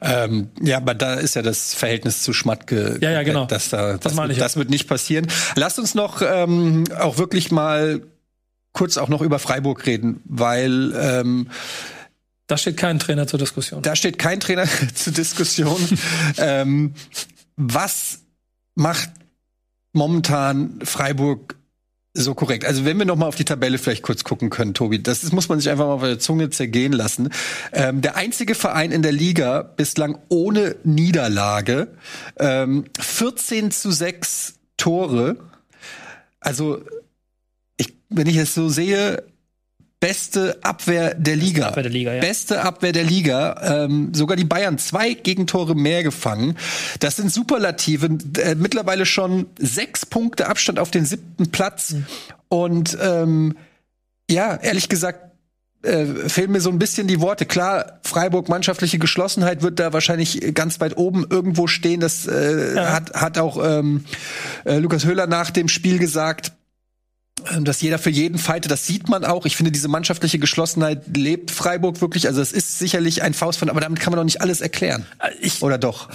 Ähm, 0.00 0.48
ja, 0.62 0.78
aber 0.78 0.94
da 0.94 1.14
ist 1.14 1.36
ja 1.36 1.42
das 1.42 1.74
Verhältnis 1.74 2.22
zu 2.22 2.32
Schmatke. 2.32 2.98
Ja, 3.02 3.10
ja, 3.10 3.22
genau. 3.22 3.44
Das, 3.44 3.68
da, 3.68 3.92
das, 3.92 4.00
das, 4.00 4.14
meine 4.14 4.32
ich. 4.32 4.38
Das 4.38 4.56
wird 4.56 4.70
nicht 4.70 4.88
passieren. 4.88 5.26
Lasst 5.54 5.78
uns 5.78 5.94
noch 5.94 6.22
ähm, 6.22 6.84
auch 6.98 7.18
wirklich 7.18 7.50
mal 7.50 8.00
kurz 8.72 8.96
auch 8.96 9.08
noch 9.08 9.22
über 9.22 9.38
Freiburg 9.38 9.86
reden, 9.86 10.20
weil 10.24 10.92
ähm, 10.98 11.48
da 12.46 12.56
steht 12.56 12.76
kein 12.76 12.98
Trainer 12.98 13.26
zur 13.26 13.38
Diskussion. 13.38 13.82
Da 13.82 13.96
steht 13.96 14.18
kein 14.18 14.40
Trainer 14.40 14.66
zur 14.94 15.12
Diskussion. 15.12 15.80
ähm, 16.38 16.94
was 17.56 18.20
macht 18.74 19.10
momentan 19.92 20.80
Freiburg 20.84 21.56
so 22.16 22.34
korrekt. 22.34 22.64
Also 22.64 22.84
wenn 22.84 22.98
wir 22.98 23.04
noch 23.04 23.16
mal 23.16 23.26
auf 23.26 23.34
die 23.34 23.44
Tabelle 23.44 23.78
vielleicht 23.78 24.02
kurz 24.02 24.24
gucken 24.24 24.50
können, 24.50 24.74
Tobi, 24.74 25.02
das, 25.02 25.20
das 25.20 25.32
muss 25.32 25.48
man 25.48 25.60
sich 25.60 25.70
einfach 25.70 25.86
mal 25.86 25.92
auf 25.92 26.02
der 26.02 26.18
Zunge 26.18 26.50
zergehen 26.50 26.92
lassen. 26.92 27.30
Ähm, 27.72 28.00
der 28.00 28.16
einzige 28.16 28.54
Verein 28.54 28.90
in 28.90 29.02
der 29.02 29.12
Liga 29.12 29.62
bislang 29.62 30.18
ohne 30.28 30.76
Niederlage, 30.84 31.88
ähm, 32.38 32.84
14 32.98 33.70
zu 33.70 33.90
6 33.90 34.54
Tore. 34.76 35.36
Also 36.40 36.82
ich, 37.76 37.94
wenn 38.08 38.26
ich 38.26 38.36
es 38.36 38.54
so 38.54 38.68
sehe, 38.68 39.22
beste 40.00 40.58
Abwehr 40.62 41.14
der 41.14 41.36
Liga. 41.36 41.68
Abwehr 41.68 41.82
der 41.84 41.92
Liga 41.92 42.14
ja. 42.14 42.20
Beste 42.20 42.62
Abwehr 42.62 42.92
der 42.92 43.04
Liga. 43.04 43.84
Ähm, 43.84 44.12
sogar 44.14 44.36
die 44.36 44.44
Bayern 44.44 44.78
zwei 44.78 45.14
Gegentore 45.14 45.74
mehr 45.74 46.02
gefangen. 46.02 46.56
Das 47.00 47.16
sind 47.16 47.32
Superlative. 47.32 48.18
Äh, 48.38 48.54
mittlerweile 48.56 49.06
schon 49.06 49.46
sechs 49.58 50.04
Punkte 50.04 50.48
Abstand 50.48 50.78
auf 50.78 50.90
den 50.90 51.04
siebten 51.04 51.50
Platz. 51.50 51.92
Mhm. 51.92 52.06
Und 52.48 52.98
ähm, 53.00 53.56
ja, 54.30 54.56
ehrlich 54.56 54.88
gesagt, 54.88 55.26
äh, 55.82 56.28
fehlen 56.28 56.52
mir 56.52 56.60
so 56.60 56.70
ein 56.70 56.78
bisschen 56.78 57.06
die 57.06 57.20
Worte. 57.20 57.46
Klar, 57.46 58.00
Freiburg 58.02 58.48
mannschaftliche 58.48 58.98
Geschlossenheit 58.98 59.62
wird 59.62 59.78
da 59.78 59.92
wahrscheinlich 59.92 60.54
ganz 60.54 60.80
weit 60.80 60.96
oben 60.96 61.26
irgendwo 61.28 61.66
stehen. 61.66 62.00
Das 62.00 62.26
äh, 62.26 62.74
ja. 62.74 62.92
hat, 62.92 63.14
hat 63.14 63.38
auch 63.38 63.62
ähm, 63.64 64.04
äh, 64.64 64.78
Lukas 64.78 65.04
Höhler 65.04 65.26
nach 65.26 65.50
dem 65.50 65.68
Spiel 65.68 65.98
gesagt. 65.98 66.52
Ähm, 67.52 67.64
dass 67.64 67.80
jeder 67.80 67.98
für 67.98 68.10
jeden 68.10 68.38
fightet, 68.38 68.70
das 68.70 68.86
sieht 68.86 69.08
man 69.08 69.24
auch. 69.24 69.44
Ich 69.44 69.56
finde, 69.56 69.70
diese 69.70 69.88
mannschaftliche 69.88 70.38
Geschlossenheit 70.38 71.16
lebt 71.16 71.50
Freiburg 71.50 72.00
wirklich. 72.00 72.26
Also 72.26 72.40
es 72.40 72.52
ist 72.52 72.78
sicherlich 72.78 73.22
ein 73.22 73.34
Faust 73.34 73.58
von, 73.58 73.68
aber 73.68 73.80
damit 73.80 74.00
kann 74.00 74.10
man 74.12 74.18
doch 74.18 74.24
nicht 74.24 74.40
alles 74.40 74.60
erklären. 74.60 75.06
Äh, 75.18 75.30
ich, 75.40 75.62
Oder 75.62 75.78
doch? 75.78 76.08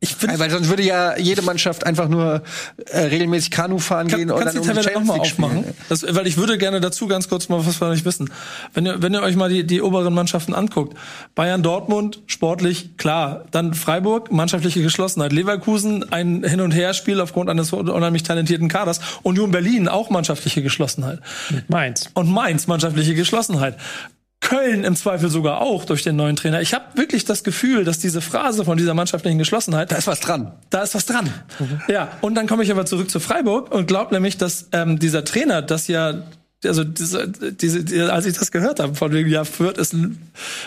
Ich 0.00 0.14
finde, 0.14 0.38
weil 0.38 0.48
sonst 0.48 0.68
würde 0.68 0.84
ja 0.84 1.18
jede 1.18 1.42
Mannschaft 1.42 1.84
einfach 1.84 2.08
nur 2.08 2.42
äh, 2.86 3.00
regelmäßig 3.00 3.50
Kanu 3.50 3.78
fahren 3.78 4.06
kann, 4.06 4.20
gehen 4.20 4.30
und 4.30 4.38
kannst 4.38 4.54
dann 4.54 4.62
die 4.62 4.68
um 4.68 4.76
die 4.76 4.80
Tabelle 4.80 4.94
Champions 4.94 5.08
nochmal 5.08 5.26
League 5.26 5.64
aufmachen? 5.64 5.74
Das, 5.88 6.14
weil 6.14 6.26
ich 6.28 6.36
würde 6.36 6.56
gerne 6.56 6.80
dazu 6.80 7.08
ganz 7.08 7.28
kurz 7.28 7.48
mal 7.48 7.66
was 7.66 7.74
von 7.74 7.88
euch 7.88 8.04
wissen. 8.04 8.30
Wenn 8.74 8.86
ihr, 8.86 9.02
wenn 9.02 9.12
ihr 9.12 9.22
euch 9.22 9.34
mal 9.34 9.48
die, 9.48 9.66
die 9.66 9.82
oberen 9.82 10.14
Mannschaften 10.14 10.54
anguckt, 10.54 10.96
Bayern, 11.34 11.64
Dortmund, 11.64 12.22
sportlich, 12.26 12.96
klar. 12.96 13.46
Dann 13.50 13.74
Freiburg, 13.74 14.30
mannschaftliche 14.30 14.82
Geschlossenheit. 14.82 15.32
Leverkusen, 15.32 16.12
ein 16.12 16.44
Hin- 16.44 16.60
und 16.60 16.70
Her-Spiel 16.70 17.20
aufgrund 17.20 17.50
eines 17.50 17.72
unheimlich 17.72 18.22
talentierten 18.22 18.68
Kaders. 18.68 19.00
Union 19.24 19.50
Berlin, 19.50 19.88
auch 19.88 20.10
mannschaftliche 20.10 20.62
Geschlossenheit. 20.62 21.18
Mainz. 21.66 22.08
Und 22.14 22.30
Mainz, 22.30 22.68
mannschaftliche 22.68 23.16
Geschlossenheit. 23.16 23.76
Köln 24.48 24.82
im 24.84 24.96
Zweifel 24.96 25.28
sogar 25.28 25.60
auch 25.60 25.84
durch 25.84 26.02
den 26.02 26.16
neuen 26.16 26.34
Trainer. 26.34 26.62
Ich 26.62 26.72
habe 26.72 26.84
wirklich 26.94 27.26
das 27.26 27.44
Gefühl, 27.44 27.84
dass 27.84 27.98
diese 27.98 28.22
Phrase 28.22 28.64
von 28.64 28.78
dieser 28.78 28.94
mannschaftlichen 28.94 29.36
Geschlossenheit, 29.36 29.92
Da 29.92 29.96
ist 29.96 30.06
was 30.06 30.20
dran. 30.20 30.52
da 30.70 30.82
ist 30.82 30.94
was 30.94 31.04
dran. 31.04 31.30
Ja, 31.86 32.08
und 32.22 32.34
dann 32.34 32.46
komme 32.46 32.62
ich 32.62 32.70
aber 32.70 32.86
zurück 32.86 33.10
zu 33.10 33.20
Freiburg 33.20 33.70
und 33.74 33.86
glaube 33.86 34.14
nämlich, 34.14 34.38
dass 34.38 34.68
ähm, 34.72 34.98
dieser 34.98 35.22
Trainer 35.24 35.60
das 35.60 35.86
ja 35.88 36.22
also 36.64 36.82
diese, 36.82 37.28
diese, 37.28 37.84
die, 37.84 38.00
als 38.00 38.26
ich 38.26 38.36
das 38.36 38.50
gehört 38.50 38.80
habe, 38.80 38.96
von 38.96 39.12
wegen, 39.12 39.30
ja, 39.30 39.44
Fürth 39.44 39.78
ist 39.78 39.92
ein 39.92 40.18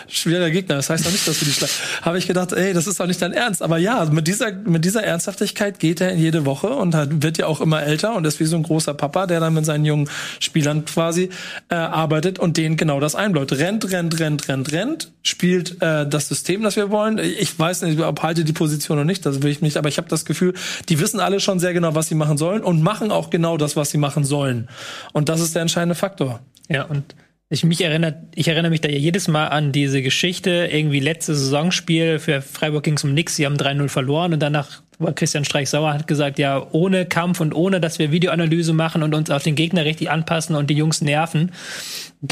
schwerer 0.08 0.48
Gegner, 0.48 0.76
das 0.76 0.88
heißt 0.88 1.04
doch 1.04 1.10
nicht, 1.10 1.28
dass 1.28 1.38
wir 1.40 1.46
die 1.46 1.52
schlagen, 1.52 1.72
habe 2.02 2.16
ich 2.16 2.26
gedacht, 2.26 2.52
ey, 2.52 2.72
das 2.72 2.86
ist 2.86 2.98
doch 2.98 3.06
nicht 3.06 3.20
dein 3.20 3.34
Ernst. 3.34 3.60
Aber 3.60 3.76
ja, 3.76 4.06
mit 4.06 4.26
dieser, 4.26 4.52
mit 4.52 4.86
dieser 4.86 5.04
Ernsthaftigkeit 5.04 5.78
geht 5.78 6.00
er 6.00 6.12
in 6.12 6.18
jede 6.18 6.46
Woche 6.46 6.68
und 6.68 6.94
hat, 6.94 7.22
wird 7.22 7.36
ja 7.36 7.46
auch 7.46 7.60
immer 7.60 7.82
älter 7.82 8.14
und 8.14 8.26
ist 8.26 8.40
wie 8.40 8.46
so 8.46 8.56
ein 8.56 8.62
großer 8.62 8.94
Papa, 8.94 9.26
der 9.26 9.40
dann 9.40 9.52
mit 9.52 9.66
seinen 9.66 9.84
jungen 9.84 10.08
Spielern 10.40 10.86
quasi 10.86 11.28
äh, 11.68 11.74
arbeitet 11.74 12.38
und 12.38 12.56
denen 12.56 12.78
genau 12.78 12.98
das 12.98 13.14
einbläut. 13.14 13.52
Rennt, 13.52 13.90
rennt, 13.92 14.18
rennt, 14.18 14.48
rennt, 14.48 14.72
rennt, 14.72 15.12
spielt 15.22 15.82
äh, 15.82 16.08
das 16.08 16.28
System, 16.28 16.62
das 16.62 16.76
wir 16.76 16.90
wollen. 16.90 17.18
Ich 17.18 17.58
weiß 17.58 17.82
nicht, 17.82 18.00
ob 18.00 18.22
halte 18.22 18.44
die 18.44 18.54
Position 18.54 18.96
oder 18.96 19.04
nicht, 19.04 19.26
das 19.26 19.42
will 19.42 19.50
ich 19.50 19.60
nicht, 19.60 19.76
aber 19.76 19.90
ich 19.90 19.98
habe 19.98 20.08
das 20.08 20.24
Gefühl, 20.24 20.54
die 20.88 21.00
wissen 21.00 21.20
alle 21.20 21.38
schon 21.38 21.60
sehr 21.60 21.74
genau, 21.74 21.94
was 21.94 22.08
sie 22.08 22.14
machen 22.14 22.38
sollen 22.38 22.62
und 22.62 22.82
machen 22.82 23.10
auch 23.10 23.28
genau 23.28 23.58
das, 23.58 23.76
was 23.76 23.90
sie 23.90 23.98
machen 23.98 24.24
sollen. 24.24 24.68
Und 25.12 25.28
das 25.28 25.40
ist 25.40 25.54
der 25.54 25.60
entscheidende 25.60 25.81
Faktor. 25.94 26.40
Ja, 26.68 26.84
und 26.84 27.14
ich 27.52 27.64
mich 27.64 27.82
erinnert, 27.82 28.16
ich 28.34 28.48
erinnere 28.48 28.70
mich 28.70 28.80
da 28.80 28.88
ja 28.88 28.96
jedes 28.96 29.28
Mal 29.28 29.48
an 29.48 29.72
diese 29.72 30.00
Geschichte, 30.00 30.70
irgendwie 30.72 31.00
letztes 31.00 31.38
Saisonspiel 31.38 32.18
für 32.18 32.40
Freiburg 32.40 32.82
ging 32.82 32.94
es 32.94 33.04
um 33.04 33.12
nix, 33.12 33.36
sie 33.36 33.44
haben 33.44 33.56
3-0 33.56 33.88
verloren 33.88 34.32
und 34.32 34.40
danach 34.40 34.80
war 34.98 35.12
Christian 35.12 35.44
Streich 35.44 35.68
sauer, 35.68 35.92
hat 35.92 36.06
gesagt, 36.06 36.38
ja, 36.38 36.66
ohne 36.72 37.04
Kampf 37.04 37.40
und 37.40 37.52
ohne, 37.52 37.78
dass 37.78 37.98
wir 37.98 38.10
Videoanalyse 38.10 38.72
machen 38.72 39.02
und 39.02 39.14
uns 39.14 39.30
auf 39.30 39.42
den 39.42 39.54
Gegner 39.54 39.84
richtig 39.84 40.10
anpassen 40.10 40.56
und 40.56 40.70
die 40.70 40.74
Jungs 40.74 41.02
nerven, 41.02 41.52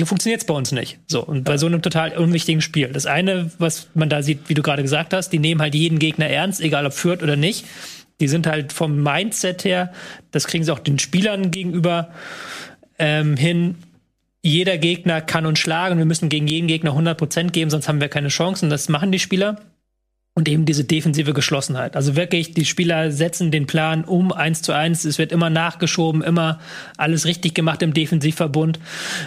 funktioniert 0.05 0.41
es 0.41 0.47
bei 0.47 0.55
uns 0.55 0.73
nicht. 0.73 0.99
So, 1.07 1.23
und 1.23 1.45
bei 1.45 1.59
so 1.59 1.67
einem 1.67 1.83
total 1.83 2.17
unwichtigen 2.17 2.63
Spiel. 2.63 2.89
Das 2.89 3.05
eine, 3.05 3.51
was 3.59 3.89
man 3.93 4.09
da 4.09 4.23
sieht, 4.23 4.49
wie 4.49 4.55
du 4.55 4.63
gerade 4.63 4.83
gesagt 4.83 5.13
hast, 5.13 5.31
die 5.31 5.39
nehmen 5.39 5.61
halt 5.61 5.75
jeden 5.75 5.99
Gegner 5.99 6.29
ernst, 6.29 6.63
egal 6.63 6.87
ob 6.87 6.95
führt 6.95 7.23
oder 7.23 7.37
nicht. 7.37 7.67
Die 8.21 8.29
sind 8.29 8.47
halt 8.47 8.73
vom 8.73 9.03
Mindset 9.03 9.65
her, 9.65 9.93
das 10.31 10.47
kriegen 10.47 10.65
sie 10.65 10.73
auch 10.73 10.79
den 10.79 10.99
Spielern 10.99 11.51
gegenüber 11.51 12.11
ähm, 13.01 13.37
hin, 13.37 13.75
jeder 14.43 14.79
Gegner 14.79 15.21
kann 15.21 15.47
uns 15.47 15.59
schlagen. 15.59 15.99
Wir 15.99 16.05
müssen 16.05 16.29
gegen 16.29 16.47
jeden 16.47 16.69
Gegner 16.69 16.93
100% 16.93 17.51
geben, 17.51 17.71
sonst 17.71 17.89
haben 17.89 18.01
wir 18.01 18.09
keine 18.09 18.29
Chancen. 18.29 18.71
Das 18.71 18.89
machen 18.89 19.11
die 19.11 19.19
Spieler. 19.19 19.61
Und 20.35 20.49
eben 20.49 20.65
diese 20.65 20.85
defensive 20.85 21.35
Geschlossenheit. 21.35 21.97
Also 21.97 22.15
wirklich, 22.15 22.55
die 22.55 22.65
Spieler 22.65 23.11
setzen 23.11 23.51
den 23.51 23.67
Plan 23.67 24.05
um 24.05 24.33
eins 24.33 24.63
zu 24.63 24.73
eins. 24.73 25.05
Es 25.05 25.19
wird 25.19 25.33
immer 25.33 25.51
nachgeschoben, 25.51 26.23
immer 26.23 26.61
alles 26.97 27.27
richtig 27.27 27.55
gemacht 27.55 27.83
im 27.83 27.93
Defensivverbund. 27.93 28.79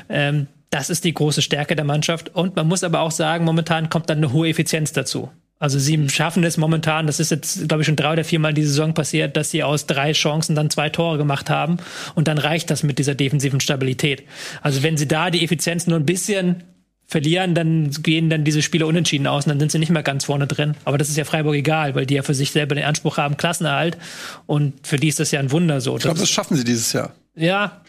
Ähm, 0.08 0.48
das 0.70 0.90
ist 0.90 1.04
die 1.04 1.14
große 1.14 1.42
Stärke 1.42 1.76
der 1.76 1.86
Mannschaft. 1.86 2.34
Und 2.34 2.56
man 2.56 2.68
muss 2.68 2.84
aber 2.84 3.02
auch 3.02 3.12
sagen, 3.12 3.44
momentan 3.44 3.90
kommt 3.90 4.10
dann 4.10 4.20
eine 4.20 4.32
hohe 4.32 4.48
Effizienz 4.48 4.94
dazu. 4.94 5.30
Also 5.64 5.80
sie 5.80 6.10
schaffen 6.10 6.44
es 6.44 6.58
momentan, 6.58 7.08
das 7.08 7.22
ist 7.22 7.32
jetzt, 7.32 7.70
glaube 7.70 7.84
ich, 7.84 7.88
schon 7.88 7.96
drei 7.96 8.12
oder 8.12 8.26
viermal 8.26 8.54
die 8.54 8.66
Saison 8.66 8.94
passiert, 8.94 9.38
dass 9.38 9.50
sie 9.50 9.64
aus 9.64 9.86
drei 9.86 10.12
Chancen 10.12 10.58
dann 10.58 10.70
zwei 10.70 10.90
Tore 10.90 11.18
gemacht 11.18 11.50
haben. 11.50 11.78
Und 12.16 12.28
dann 12.28 12.38
reicht 12.38 12.70
das 12.70 12.84
mit 12.84 13.00
dieser 13.00 13.16
defensiven 13.16 13.62
Stabilität. 13.62 14.24
Also 14.62 14.84
wenn 14.84 14.98
sie 14.98 15.08
da 15.08 15.32
die 15.32 15.42
Effizienz 15.42 15.88
nur 15.88 15.98
ein 15.98 16.06
bisschen 16.06 16.66
verlieren, 17.08 17.56
dann 17.56 17.92
gehen 18.04 18.30
dann 18.30 18.44
diese 18.44 18.62
Spiele 18.62 18.86
unentschieden 18.86 19.26
aus 19.26 19.46
und 19.46 19.52
dann 19.52 19.60
sind 19.62 19.72
sie 19.72 19.80
nicht 19.80 19.90
mehr 19.90 20.04
ganz 20.04 20.26
vorne 20.26 20.48
drin. 20.48 20.76
Aber 20.84 20.98
das 20.98 21.08
ist 21.08 21.16
ja 21.16 21.24
Freiburg 21.24 21.56
egal, 21.56 21.96
weil 21.96 22.06
die 22.06 22.16
ja 22.16 22.24
für 22.24 22.36
sich 22.36 22.52
selber 22.52 22.76
den 22.76 22.84
Anspruch 22.84 23.16
haben, 23.16 23.38
Klassenerhalt. 23.38 23.98
Und 24.46 24.86
für 24.86 24.98
die 24.98 25.08
ist 25.08 25.22
das 25.22 25.32
ja 25.32 25.40
ein 25.40 25.52
Wunder 25.52 25.80
so. 25.80 25.96
Ich 25.96 26.04
glaube, 26.04 26.20
das 26.20 26.30
schaffen 26.30 26.58
sie 26.58 26.66
dieses 26.66 26.92
Jahr. 26.92 27.14
ja, 27.36 27.84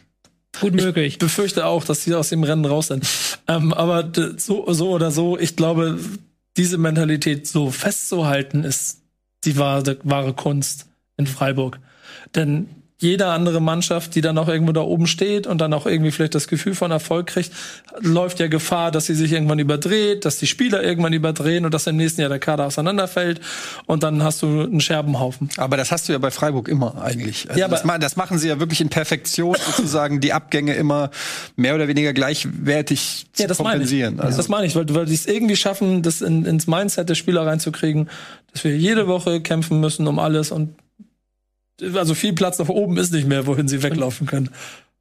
gut 0.60 0.74
möglich. 0.74 1.14
Ich 1.14 1.18
befürchte 1.18 1.66
auch, 1.66 1.84
dass 1.84 2.04
sie 2.04 2.14
aus 2.14 2.28
dem 2.28 2.44
Rennen 2.44 2.66
raus 2.66 2.86
sind. 2.86 3.04
ähm, 3.48 3.72
aber 3.72 4.12
so, 4.36 4.72
so 4.72 4.90
oder 4.90 5.10
so, 5.10 5.36
ich 5.36 5.56
glaube, 5.56 5.98
diese 6.56 6.78
Mentalität 6.78 7.46
so 7.46 7.70
festzuhalten, 7.70 8.64
ist 8.64 9.02
die 9.44 9.56
wahre, 9.56 9.98
wahre 10.04 10.34
Kunst 10.34 10.86
in 11.16 11.26
Freiburg. 11.26 11.80
Denn 12.34 12.68
jede 13.04 13.26
andere 13.26 13.60
Mannschaft, 13.60 14.16
die 14.16 14.20
dann 14.20 14.36
auch 14.38 14.48
irgendwo 14.48 14.72
da 14.72 14.80
oben 14.80 15.06
steht 15.06 15.46
und 15.46 15.60
dann 15.60 15.72
auch 15.72 15.86
irgendwie 15.86 16.10
vielleicht 16.10 16.34
das 16.34 16.48
Gefühl 16.48 16.74
von 16.74 16.90
Erfolg 16.90 17.28
kriegt, 17.28 17.52
läuft 18.00 18.40
ja 18.40 18.48
Gefahr, 18.48 18.90
dass 18.90 19.06
sie 19.06 19.14
sich 19.14 19.30
irgendwann 19.32 19.60
überdreht, 19.60 20.24
dass 20.24 20.38
die 20.38 20.48
Spieler 20.48 20.82
irgendwann 20.82 21.12
überdrehen 21.12 21.64
und 21.64 21.72
dass 21.74 21.86
im 21.86 21.96
nächsten 21.96 22.20
Jahr 22.22 22.30
der 22.30 22.40
Kader 22.40 22.66
auseinanderfällt 22.66 23.40
und 23.86 24.02
dann 24.02 24.24
hast 24.24 24.42
du 24.42 24.62
einen 24.62 24.80
Scherbenhaufen. 24.80 25.48
Aber 25.58 25.76
das 25.76 25.92
hast 25.92 26.08
du 26.08 26.12
ja 26.14 26.18
bei 26.18 26.32
Freiburg 26.32 26.68
immer 26.68 27.00
eigentlich. 27.00 27.46
Also 27.48 27.60
Ja, 27.60 27.66
aber- 27.66 27.76
das, 27.76 27.84
ma- 27.84 27.98
das 27.98 28.16
machen 28.16 28.38
sie 28.38 28.48
ja 28.48 28.58
wirklich 28.58 28.80
in 28.80 28.88
Perfektion, 28.88 29.54
sozusagen 29.76 30.20
die 30.20 30.32
Abgänge 30.32 30.74
immer 30.74 31.10
mehr 31.54 31.74
oder 31.74 31.86
weniger 31.86 32.12
gleichwertig 32.12 33.26
zu 33.32 33.42
Ja, 33.42 33.48
das 33.48 33.58
meine 33.58 33.68
ich. 33.68 33.90
kompensieren. 33.90 34.20
Also, 34.20 34.36
Das 34.38 34.48
meine 34.48 34.66
ich, 34.66 34.74
weil, 34.76 34.86
weil 34.94 35.06
die 35.06 35.14
es 35.14 35.26
irgendwie 35.26 35.56
schaffen, 35.56 36.02
das 36.02 36.20
in, 36.22 36.44
ins 36.46 36.66
Mindset 36.66 37.08
der 37.08 37.14
Spieler 37.14 37.46
reinzukriegen, 37.46 38.08
dass 38.52 38.64
wir 38.64 38.76
jede 38.76 39.06
Woche 39.06 39.40
kämpfen 39.40 39.80
müssen 39.80 40.06
um 40.06 40.18
alles 40.18 40.50
und 40.50 40.74
also 41.94 42.14
viel 42.14 42.32
Platz 42.32 42.58
nach 42.58 42.68
oben 42.68 42.96
ist 42.96 43.12
nicht 43.12 43.26
mehr, 43.26 43.46
wohin 43.46 43.68
sie 43.68 43.82
weglaufen 43.82 44.26
können. 44.26 44.50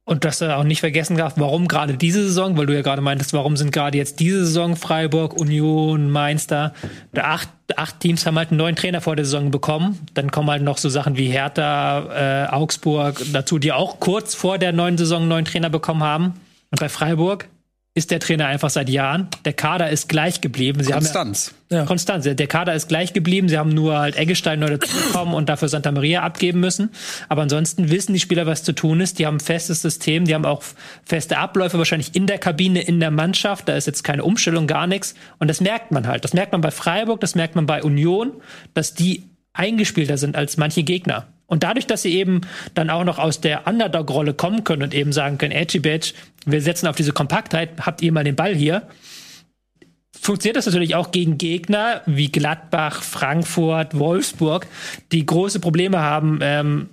Und 0.06 0.26
dass 0.26 0.38
du 0.38 0.54
auch 0.54 0.64
nicht 0.64 0.80
vergessen 0.80 1.16
darfst, 1.16 1.40
warum 1.40 1.66
gerade 1.66 1.96
diese 1.96 2.24
Saison, 2.24 2.58
weil 2.58 2.66
du 2.66 2.74
ja 2.74 2.82
gerade 2.82 3.00
meintest, 3.00 3.32
warum 3.32 3.56
sind 3.56 3.72
gerade 3.72 3.96
jetzt 3.96 4.20
diese 4.20 4.44
Saison 4.44 4.76
Freiburg, 4.76 5.32
Union, 5.32 6.10
Mainz 6.10 6.46
da? 6.46 6.74
Da 7.12 7.22
Acht, 7.22 7.48
acht 7.74 8.00
Teams 8.00 8.26
haben 8.26 8.36
halt 8.36 8.50
einen 8.50 8.58
neuen 8.58 8.76
Trainer 8.76 9.00
vor 9.00 9.16
der 9.16 9.24
Saison 9.24 9.50
bekommen. 9.50 9.98
Dann 10.12 10.30
kommen 10.30 10.50
halt 10.50 10.62
noch 10.62 10.76
so 10.76 10.90
Sachen 10.90 11.16
wie 11.16 11.28
Hertha, 11.28 12.44
äh, 12.44 12.48
Augsburg 12.50 13.22
dazu, 13.32 13.58
die 13.58 13.72
auch 13.72 13.98
kurz 13.98 14.34
vor 14.34 14.58
der 14.58 14.72
neuen 14.72 14.98
Saison 14.98 15.22
einen 15.22 15.30
neuen 15.30 15.44
Trainer 15.46 15.70
bekommen 15.70 16.02
haben. 16.02 16.34
Und 16.70 16.80
bei 16.80 16.90
Freiburg 16.90 17.48
ist 17.96 18.10
der 18.10 18.18
Trainer 18.18 18.46
einfach 18.46 18.70
seit 18.70 18.88
Jahren. 18.88 19.28
Der 19.44 19.52
Kader 19.52 19.88
ist 19.88 20.08
gleich 20.08 20.40
geblieben. 20.40 20.82
Sie 20.82 20.92
haben 20.92 21.04
ja, 21.04 21.12
Konstanz. 21.12 21.54
Ja. 21.70 21.84
Konstanz. 21.84 22.24
Der 22.24 22.46
Kader 22.48 22.74
ist 22.74 22.88
gleich 22.88 23.12
geblieben. 23.12 23.48
Sie 23.48 23.56
haben 23.56 23.70
nur 23.70 23.96
halt 23.96 24.16
Eggestein 24.16 24.58
neu 24.58 24.70
dazugekommen 24.70 25.32
und 25.32 25.48
dafür 25.48 25.68
Santa 25.68 25.92
Maria 25.92 26.22
abgeben 26.22 26.58
müssen. 26.58 26.90
Aber 27.28 27.42
ansonsten 27.42 27.90
wissen 27.90 28.12
die 28.12 28.18
Spieler, 28.18 28.46
was 28.46 28.64
zu 28.64 28.72
tun 28.72 29.00
ist. 29.00 29.20
Die 29.20 29.26
haben 29.26 29.36
ein 29.36 29.40
festes 29.40 29.80
System. 29.80 30.24
Die 30.24 30.34
haben 30.34 30.44
auch 30.44 30.64
feste 31.04 31.38
Abläufe 31.38 31.78
wahrscheinlich 31.78 32.16
in 32.16 32.26
der 32.26 32.38
Kabine, 32.38 32.82
in 32.82 32.98
der 32.98 33.12
Mannschaft. 33.12 33.68
Da 33.68 33.76
ist 33.76 33.86
jetzt 33.86 34.02
keine 34.02 34.24
Umstellung, 34.24 34.66
gar 34.66 34.88
nichts. 34.88 35.14
Und 35.38 35.46
das 35.46 35.60
merkt 35.60 35.92
man 35.92 36.08
halt. 36.08 36.24
Das 36.24 36.34
merkt 36.34 36.50
man 36.50 36.62
bei 36.62 36.72
Freiburg, 36.72 37.20
das 37.20 37.36
merkt 37.36 37.54
man 37.54 37.66
bei 37.66 37.84
Union, 37.84 38.32
dass 38.74 38.94
die 38.94 39.30
eingespielter 39.52 40.18
sind 40.18 40.34
als 40.34 40.56
manche 40.56 40.82
Gegner. 40.82 41.28
Und 41.46 41.62
dadurch, 41.62 41.86
dass 41.86 42.02
sie 42.02 42.14
eben 42.14 42.40
dann 42.74 42.90
auch 42.90 43.04
noch 43.04 43.18
aus 43.18 43.40
der 43.40 43.66
Underdog-Rolle 43.66 44.34
kommen 44.34 44.64
können 44.64 44.82
und 44.82 44.94
eben 44.94 45.12
sagen 45.12 45.38
können, 45.38 45.52
Edgy 45.52 45.78
Badge, 45.78 46.14
wir 46.46 46.62
setzen 46.62 46.86
auf 46.86 46.96
diese 46.96 47.12
Kompaktheit, 47.12 47.70
habt 47.80 48.02
ihr 48.02 48.12
mal 48.12 48.24
den 48.24 48.36
Ball 48.36 48.54
hier, 48.54 48.88
funktioniert 50.18 50.56
das 50.56 50.66
natürlich 50.66 50.94
auch 50.94 51.10
gegen 51.10 51.36
Gegner 51.36 52.00
wie 52.06 52.32
Gladbach, 52.32 53.02
Frankfurt, 53.02 53.98
Wolfsburg, 53.98 54.66
die 55.12 55.26
große 55.26 55.60
Probleme 55.60 56.00
haben, 56.00 56.38
ähm, 56.40 56.88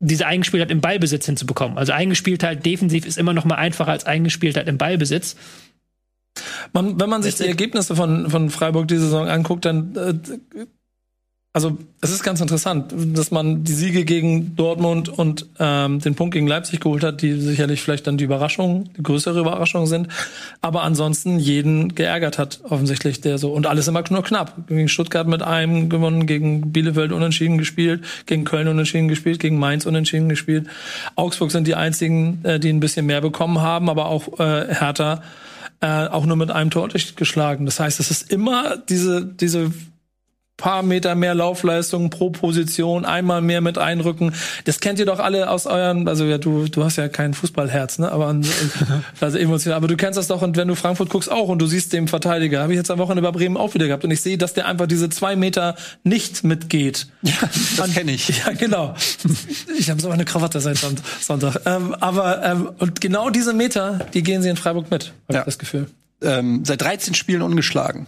diese 0.00 0.26
Eingespieltheit 0.26 0.70
im 0.70 0.80
Ballbesitz 0.80 1.26
hinzubekommen. 1.26 1.78
Also 1.78 1.92
Eingespieltheit 1.92 2.64
defensiv 2.64 3.06
ist 3.06 3.18
immer 3.18 3.32
noch 3.32 3.44
mal 3.44 3.56
einfacher 3.56 3.92
als 3.92 4.04
Eingespieltheit 4.04 4.68
im 4.68 4.78
Ballbesitz. 4.78 5.36
Man, 6.72 7.00
wenn 7.00 7.10
man 7.10 7.22
sich 7.22 7.36
die 7.36 7.46
Ergebnisse 7.46 7.96
von, 7.96 8.30
von 8.30 8.50
Freiburg 8.50 8.88
diese 8.88 9.02
Saison 9.02 9.28
anguckt, 9.28 9.64
dann 9.64 9.96
äh, 9.96 10.66
also 11.52 11.76
es 12.00 12.12
ist 12.12 12.22
ganz 12.22 12.40
interessant, 12.40 12.94
dass 12.96 13.32
man 13.32 13.64
die 13.64 13.72
Siege 13.72 14.04
gegen 14.04 14.54
Dortmund 14.54 15.08
und 15.08 15.46
ähm, 15.58 15.98
den 15.98 16.14
Punkt 16.14 16.32
gegen 16.32 16.46
Leipzig 16.46 16.78
geholt 16.78 17.02
hat, 17.02 17.22
die 17.22 17.40
sicherlich 17.40 17.82
vielleicht 17.82 18.06
dann 18.06 18.16
die 18.16 18.24
Überraschung, 18.24 18.88
die 18.96 19.02
größere 19.02 19.40
Überraschung 19.40 19.86
sind, 19.88 20.06
aber 20.60 20.82
ansonsten 20.82 21.40
jeden 21.40 21.96
geärgert 21.96 22.38
hat 22.38 22.60
offensichtlich 22.62 23.20
der 23.20 23.38
so 23.38 23.52
und 23.52 23.66
alles 23.66 23.88
immer 23.88 24.04
nur 24.10 24.22
knapp. 24.22 24.68
Gegen 24.68 24.88
Stuttgart 24.88 25.26
mit 25.26 25.42
einem 25.42 25.88
gewonnen, 25.88 26.26
gegen 26.26 26.70
Bielefeld 26.70 27.10
unentschieden 27.10 27.58
gespielt, 27.58 28.04
gegen 28.26 28.44
Köln 28.44 28.68
unentschieden 28.68 29.08
gespielt, 29.08 29.40
gegen 29.40 29.58
Mainz 29.58 29.86
unentschieden 29.86 30.28
gespielt. 30.28 30.68
Augsburg 31.16 31.50
sind 31.50 31.66
die 31.66 31.74
einzigen, 31.74 32.44
äh, 32.44 32.60
die 32.60 32.68
ein 32.72 32.78
bisschen 32.78 33.06
mehr 33.06 33.22
bekommen 33.22 33.60
haben, 33.60 33.90
aber 33.90 34.06
auch 34.06 34.38
äh, 34.38 34.72
Hertha 34.72 35.22
äh, 35.80 36.06
auch 36.06 36.26
nur 36.26 36.36
mit 36.36 36.52
einem 36.52 36.70
Tor 36.70 36.90
geschlagen. 37.16 37.64
Das 37.64 37.80
heißt, 37.80 37.98
es 37.98 38.12
ist 38.12 38.30
immer 38.32 38.76
diese 38.76 39.24
diese 39.24 39.72
paar 40.60 40.82
Meter 40.82 41.14
mehr 41.14 41.34
Laufleistung 41.34 42.10
pro 42.10 42.30
Position, 42.30 43.04
einmal 43.04 43.40
mehr 43.40 43.60
mit 43.60 43.78
einrücken. 43.78 44.32
Das 44.66 44.80
kennt 44.80 44.98
ihr 44.98 45.06
doch 45.06 45.18
alle 45.18 45.50
aus 45.50 45.66
euren, 45.66 46.06
also 46.06 46.24
ja, 46.26 46.38
du, 46.38 46.68
du 46.68 46.84
hast 46.84 46.96
ja 46.96 47.08
kein 47.08 47.34
Fußballherz, 47.34 47.98
ne? 47.98 48.12
Aber 48.12 48.34
also 49.20 49.38
emotional. 49.38 49.76
Aber 49.76 49.88
du 49.88 49.96
kennst 49.96 50.18
das 50.18 50.28
doch 50.28 50.42
und 50.42 50.56
wenn 50.56 50.68
du 50.68 50.74
Frankfurt 50.74 51.08
guckst 51.10 51.30
auch 51.30 51.48
und 51.48 51.58
du 51.60 51.66
siehst 51.66 51.92
den 51.92 52.06
Verteidiger, 52.08 52.62
habe 52.62 52.72
ich 52.72 52.76
jetzt 52.76 52.90
am 52.90 52.98
Wochenende 52.98 53.22
bei 53.22 53.30
Bremen 53.32 53.56
auch 53.56 53.74
wieder 53.74 53.86
gehabt 53.86 54.04
und 54.04 54.10
ich 54.10 54.20
sehe, 54.20 54.38
dass 54.38 54.52
der 54.54 54.66
einfach 54.66 54.86
diese 54.86 55.08
zwei 55.08 55.34
Meter 55.36 55.74
nicht 56.04 56.44
mitgeht. 56.44 57.06
Ja, 57.22 57.32
das 57.76 57.92
kenne 57.94 58.12
ich. 58.12 58.28
Ja, 58.46 58.52
genau. 58.52 58.94
Ich 59.78 59.90
habe 59.90 60.00
so 60.00 60.10
eine 60.10 60.24
Krawatte 60.24 60.60
seit 60.60 60.78
Sonntag. 61.20 61.60
Ähm, 61.66 61.94
aber 61.94 62.42
ähm, 62.44 62.70
und 62.78 63.00
genau 63.00 63.30
diese 63.30 63.52
Meter, 63.52 64.06
die 64.14 64.22
gehen 64.22 64.42
sie 64.42 64.48
in 64.48 64.56
Freiburg 64.56 64.90
mit, 64.90 65.12
habe 65.28 65.34
Ja. 65.34 65.38
ich 65.40 65.44
das 65.46 65.58
Gefühl. 65.58 65.86
Ähm, 66.22 66.64
seit 66.64 66.82
13 66.82 67.14
Spielen 67.14 67.42
ungeschlagen. 67.42 68.06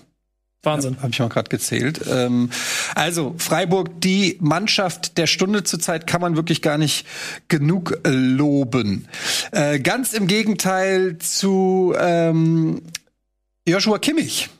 Wahnsinn. 0.64 0.96
Habe 1.02 1.10
ich 1.10 1.18
mal 1.18 1.28
gerade 1.28 1.48
gezählt. 1.48 2.00
Ähm, 2.08 2.50
also 2.94 3.34
Freiburg, 3.38 4.00
die 4.00 4.38
Mannschaft 4.40 5.18
der 5.18 5.26
Stunde 5.26 5.64
zurzeit 5.64 6.06
kann 6.06 6.20
man 6.20 6.36
wirklich 6.36 6.62
gar 6.62 6.78
nicht 6.78 7.04
genug 7.48 7.98
äh, 8.04 8.10
loben. 8.10 9.08
Äh, 9.50 9.80
ganz 9.80 10.12
im 10.12 10.28
Gegenteil 10.28 11.18
zu 11.18 11.94
ähm, 11.98 12.82
Joshua 13.66 13.98
Kimmich. 13.98 14.48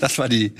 Das 0.00 0.18
war 0.18 0.28
die, 0.28 0.52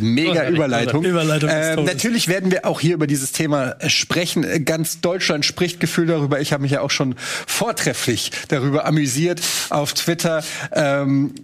mega 0.00 0.32
Großartig. 0.32 0.56
Überleitung. 0.56 1.04
Überleitung 1.04 1.50
Ähm, 1.50 1.84
natürlich 1.84 2.28
werden 2.28 2.50
wir 2.50 2.66
auch 2.66 2.80
hier 2.80 2.94
über 2.94 3.06
dieses 3.06 3.32
Thema 3.32 3.70
äh, 3.78 3.88
sprechen. 3.88 4.44
Äh, 4.44 4.60
Ganz 4.60 5.00
Deutschland 5.00 5.44
spricht 5.44 5.80
gefühlt 5.80 6.10
darüber. 6.10 6.40
Ich 6.40 6.52
habe 6.52 6.62
mich 6.62 6.72
ja 6.72 6.80
auch 6.82 6.90
schon 6.90 7.14
vortrefflich 7.46 8.30
darüber 8.48 8.84
amüsiert 8.84 9.40
auf 9.70 9.94
Twitter. 9.94 10.44
Ähm, 10.72 11.34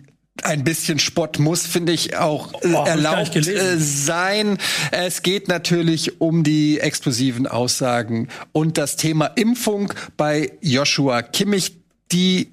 ein 0.44 0.64
bisschen 0.64 0.98
Spott 0.98 1.38
muss, 1.38 1.66
finde 1.66 1.92
ich, 1.92 2.16
auch 2.16 2.52
äh, 2.62 2.74
Oh, 2.74 2.82
ich 2.82 2.88
erlaubt 2.88 3.32
gelesen. 3.32 3.56
äh, 3.56 3.78
sein. 3.78 4.58
Es 4.90 5.22
geht 5.22 5.48
natürlich 5.48 6.20
um 6.20 6.44
die 6.44 6.80
explosiven 6.80 7.46
Aussagen 7.46 8.28
und 8.52 8.78
das 8.78 8.96
Thema 8.96 9.26
Impfung 9.26 9.92
bei 10.16 10.52
Joshua 10.60 11.22
Kimmich, 11.22 11.76
die 12.12 12.50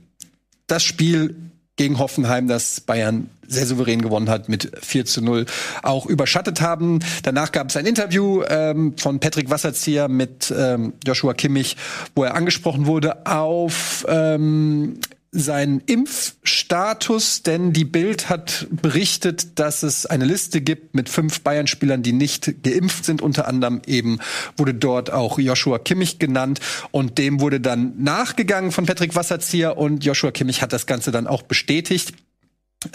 das 0.67 0.83
Spiel 0.83 1.35
gegen 1.77 1.99
Hoffenheim, 1.99 2.47
das 2.47 2.79
Bayern 2.81 3.29
sehr 3.47 3.65
souverän 3.67 4.01
gewonnen 4.01 4.29
hat 4.29 4.49
mit 4.49 4.71
4 4.81 5.05
zu 5.05 5.21
0, 5.21 5.45
auch 5.83 6.05
überschattet 6.07 6.61
haben. 6.61 6.99
Danach 7.23 7.51
gab 7.51 7.69
es 7.69 7.77
ein 7.77 7.85
Interview 7.85 8.41
ähm, 8.47 8.95
von 8.97 9.19
Patrick 9.19 9.49
Wasserzieher 9.49 10.07
mit 10.07 10.51
ähm, 10.57 10.93
Joshua 11.05 11.33
Kimmich, 11.33 11.75
wo 12.15 12.23
er 12.23 12.33
angesprochen 12.35 12.85
wurde 12.87 13.25
auf 13.27 14.05
ähm, 14.07 14.99
seinen 15.35 15.81
Impfstatus, 15.85 17.43
denn 17.43 17.73
die 17.73 17.83
Bild 17.83 18.29
hat 18.29 18.67
berichtet, 18.71 19.59
dass 19.59 19.83
es 19.83 20.05
eine 20.05 20.25
Liste 20.25 20.61
gibt 20.61 20.95
mit 20.95 21.09
fünf 21.09 21.41
Bayern-Spielern, 21.41 22.03
die 22.03 22.13
nicht 22.13 22.63
geimpft 22.63 23.05
sind. 23.05 23.21
Unter 23.21 23.47
anderem 23.47 23.81
eben 23.85 24.19
wurde 24.55 24.73
dort 24.73 25.11
auch 25.11 25.37
Joshua 25.37 25.77
Kimmich 25.77 26.19
genannt 26.19 26.61
und 26.91 27.17
dem 27.17 27.41
wurde 27.41 27.59
dann 27.59 27.93
nachgegangen 28.01 28.71
von 28.71 28.85
Patrick 28.85 29.15
Wasserzieher 29.15 29.77
und 29.77 30.05
Joshua 30.05 30.31
Kimmich 30.31 30.61
hat 30.61 30.71
das 30.71 30.85
Ganze 30.85 31.11
dann 31.11 31.27
auch 31.27 31.41
bestätigt. 31.41 32.13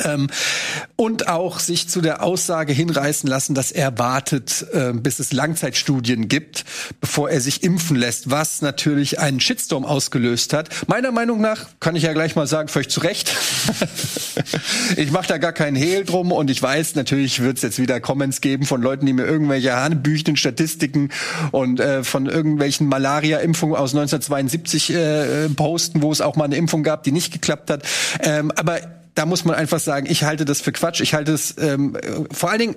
Ähm, 0.04 0.28
und 0.96 1.28
auch 1.28 1.60
sich 1.60 1.88
zu 1.88 2.00
der 2.00 2.22
Aussage 2.22 2.72
hinreißen 2.72 3.28
lassen, 3.28 3.54
dass 3.54 3.72
er 3.72 3.98
wartet, 3.98 4.66
äh, 4.72 4.92
bis 4.92 5.18
es 5.18 5.32
Langzeitstudien 5.32 6.28
gibt, 6.28 6.64
bevor 7.00 7.30
er 7.30 7.40
sich 7.40 7.62
impfen 7.62 7.96
lässt, 7.96 8.30
was 8.30 8.62
natürlich 8.62 9.18
einen 9.18 9.40
Shitstorm 9.40 9.84
ausgelöst 9.84 10.52
hat. 10.52 10.68
Meiner 10.88 11.12
Meinung 11.12 11.40
nach, 11.40 11.66
kann 11.80 11.96
ich 11.96 12.02
ja 12.02 12.12
gleich 12.12 12.36
mal 12.36 12.46
sagen, 12.46 12.68
völlig 12.68 12.88
zu 12.88 13.00
Recht. 13.00 13.34
ich 14.96 15.10
mache 15.10 15.28
da 15.28 15.38
gar 15.38 15.52
keinen 15.52 15.76
Hehl 15.76 16.04
drum 16.04 16.32
und 16.32 16.50
ich 16.50 16.62
weiß, 16.62 16.94
natürlich 16.94 17.40
wird 17.40 17.56
es 17.56 17.62
jetzt 17.62 17.78
wieder 17.78 18.00
Comments 18.00 18.40
geben 18.40 18.66
von 18.66 18.82
Leuten, 18.82 19.06
die 19.06 19.12
mir 19.12 19.24
irgendwelche 19.24 19.74
hanebüchenden 19.74 20.36
Statistiken 20.36 21.10
und 21.50 21.80
äh, 21.80 22.04
von 22.04 22.26
irgendwelchen 22.26 22.86
Malaria-Impfungen 22.88 23.76
aus 23.76 23.94
1972 23.94 24.94
äh, 24.94 25.48
posten, 25.50 26.02
wo 26.02 26.12
es 26.12 26.20
auch 26.20 26.36
mal 26.36 26.44
eine 26.44 26.56
Impfung 26.56 26.82
gab, 26.82 27.02
die 27.04 27.12
nicht 27.12 27.32
geklappt 27.32 27.70
hat. 27.70 27.82
Ähm, 28.22 28.50
aber 28.56 28.80
da 29.14 29.26
muss 29.26 29.44
man 29.44 29.56
einfach 29.56 29.80
sagen, 29.80 30.06
ich 30.08 30.24
halte 30.24 30.44
das 30.44 30.60
für 30.60 30.72
Quatsch. 30.72 31.00
Ich 31.00 31.14
halte 31.14 31.32
es 31.32 31.56
ähm, 31.58 31.96
äh, 31.96 32.34
vor 32.34 32.50
allen 32.50 32.60
Dingen 32.60 32.76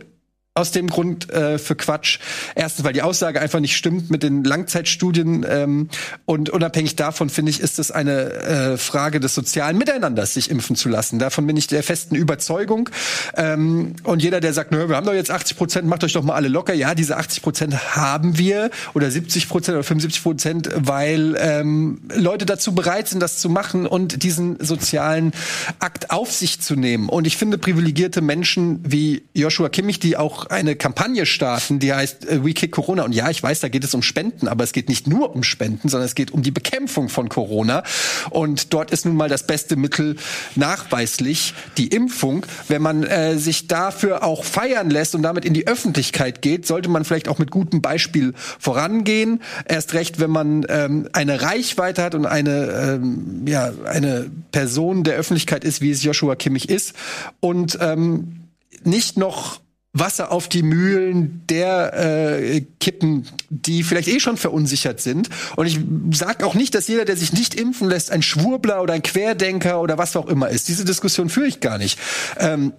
aus 0.56 0.70
dem 0.70 0.88
Grund 0.88 1.32
äh, 1.32 1.58
für 1.58 1.76
Quatsch. 1.76 2.20
Erstens, 2.54 2.86
weil 2.86 2.94
die 2.94 3.02
Aussage 3.02 3.42
einfach 3.42 3.60
nicht 3.60 3.76
stimmt 3.76 4.12
mit 4.12 4.22
den 4.22 4.44
Langzeitstudien 4.44 5.44
ähm, 5.50 5.90
und 6.26 6.52
unabhängig 6.52 6.96
davon 6.96 7.30
finde 7.32 7.50
ich, 7.50 7.60
ist 7.60 7.80
es 7.80 7.90
eine 7.90 8.34
äh, 8.34 8.78
Frage 8.78 9.20
des 9.20 9.34
sozialen 9.34 9.80
Miteinanders, 9.80 10.36
sich 10.36 10.52
impfen 10.52 10.76
zu 10.76 10.90
lassen. 10.90 11.18
Davon 11.18 11.48
bin 11.48 11.58
ich 11.58 11.66
der 11.66 11.82
festen 11.82 12.14
Überzeugung. 12.14 12.90
Ähm, 13.36 13.96
und 14.04 14.22
jeder, 14.22 14.42
der 14.42 14.54
sagt, 14.54 14.72
nö, 14.72 14.90
wir 14.90 14.96
haben 14.96 15.08
doch 15.08 15.16
jetzt 15.16 15.32
80 15.32 15.58
Prozent, 15.58 15.88
macht 15.88 16.04
euch 16.04 16.14
doch 16.14 16.24
mal 16.24 16.36
alle 16.36 16.50
locker. 16.50 16.76
Ja, 16.76 16.94
diese 16.94 17.18
80 17.18 17.42
Prozent 17.42 17.96
haben 17.96 18.38
wir 18.38 18.70
oder 18.94 19.10
70 19.10 19.50
Prozent 19.50 19.76
oder 19.76 19.84
75 19.84 20.22
Prozent, 20.22 20.70
weil 20.76 21.36
ähm, 21.40 22.02
Leute 22.14 22.46
dazu 22.46 22.76
bereit 22.76 23.08
sind, 23.08 23.22
das 23.22 23.40
zu 23.40 23.50
machen 23.50 23.88
und 23.88 24.22
diesen 24.22 24.64
sozialen 24.64 25.32
Akt 25.80 26.12
auf 26.12 26.32
sich 26.32 26.62
zu 26.62 26.76
nehmen. 26.76 27.10
Und 27.10 27.26
ich 27.26 27.38
finde 27.38 27.58
privilegierte 27.58 28.22
Menschen 28.22 28.82
wie 28.84 29.24
Joshua 29.34 29.70
Kimmich, 29.70 29.98
die 29.98 30.16
auch 30.16 30.43
eine 30.48 30.76
Kampagne 30.76 31.26
starten, 31.26 31.80
die 31.80 31.94
heißt 31.94 32.28
äh, 32.28 32.44
We 32.44 32.54
Kick 32.54 32.72
Corona. 32.72 33.04
Und 33.04 33.14
ja, 33.14 33.30
ich 33.30 33.42
weiß, 33.42 33.60
da 33.60 33.70
geht 33.70 33.84
es 33.84 33.94
um 33.94 34.02
Spenden, 34.02 34.48
aber 34.48 34.64
es 34.64 34.74
geht 34.74 34.90
nicht 34.90 35.08
nur 35.08 35.36
um 35.36 35.44
Spenden, 35.44 35.90
sondern 35.90 36.06
es 36.06 36.16
geht 36.16 36.32
um 36.32 36.44
die 36.44 36.52
Bekämpfung 36.52 37.10
von 37.10 37.30
Corona. 37.30 37.84
Und 38.30 38.74
dort 38.74 38.92
ist 38.92 39.06
nun 39.06 39.16
mal 39.16 39.30
das 39.30 39.48
beste 39.48 39.76
Mittel 39.76 40.16
nachweislich 40.56 41.54
die 41.78 41.88
Impfung. 41.88 42.46
Wenn 42.68 42.82
man 42.82 43.04
äh, 43.04 43.38
sich 43.38 43.68
dafür 43.68 44.24
auch 44.24 44.44
feiern 44.44 44.90
lässt 44.90 45.16
und 45.16 45.24
damit 45.24 45.46
in 45.46 45.54
die 45.54 45.68
Öffentlichkeit 45.68 46.42
geht, 46.42 46.66
sollte 46.68 46.90
man 46.90 47.06
vielleicht 47.06 47.28
auch 47.28 47.40
mit 47.40 47.52
gutem 47.52 47.82
Beispiel 47.82 48.34
vorangehen. 48.36 49.42
Erst 49.66 49.94
recht, 49.94 50.20
wenn 50.20 50.32
man 50.32 50.66
ähm, 50.70 51.10
eine 51.14 51.42
Reichweite 51.42 52.04
hat 52.04 52.16
und 52.16 52.26
eine, 52.26 53.00
ähm, 53.02 53.44
ja, 53.48 53.72
eine 53.86 54.30
Person 54.52 55.04
der 55.04 55.16
Öffentlichkeit 55.16 55.64
ist, 55.64 55.82
wie 55.82 55.92
es 55.92 56.04
Joshua 56.04 56.36
Kimmich 56.36 56.70
ist. 56.70 56.94
Und 57.40 57.78
ähm, 57.82 58.44
nicht 58.84 59.18
noch 59.18 59.63
Wasser 59.94 60.32
auf 60.32 60.50
die 60.50 60.64
Mühlen 60.64 61.44
der 61.48 61.94
äh, 61.94 62.62
Kippen, 62.80 63.28
die 63.50 63.84
vielleicht 63.84 64.08
eh 64.08 64.20
schon 64.20 64.38
verunsichert 64.38 65.00
sind. 65.00 65.30
Und 65.56 65.68
ich 65.68 65.80
sage 66.18 66.46
auch 66.46 66.56
nicht, 66.56 66.74
dass 66.74 66.88
jeder, 66.88 67.06
der 67.06 67.16
sich 67.16 67.32
nicht 67.32 67.54
impfen 67.54 67.88
lässt, 67.88 68.10
ein 68.10 68.24
Schwurbler 68.24 68.82
oder 68.82 68.96
ein 68.96 69.04
Querdenker 69.04 69.80
oder 69.82 70.00
was 70.00 70.16
auch 70.16 70.26
immer 70.28 70.50
ist. 70.50 70.68
Diese 70.68 70.84
Diskussion 70.84 71.30
führe 71.30 71.46
ich 71.46 71.60
gar 71.60 71.78
nicht. 71.78 72.00
Ähm, 72.38 72.74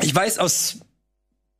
ich 0.00 0.14
weiß 0.14 0.38
aus 0.38 0.78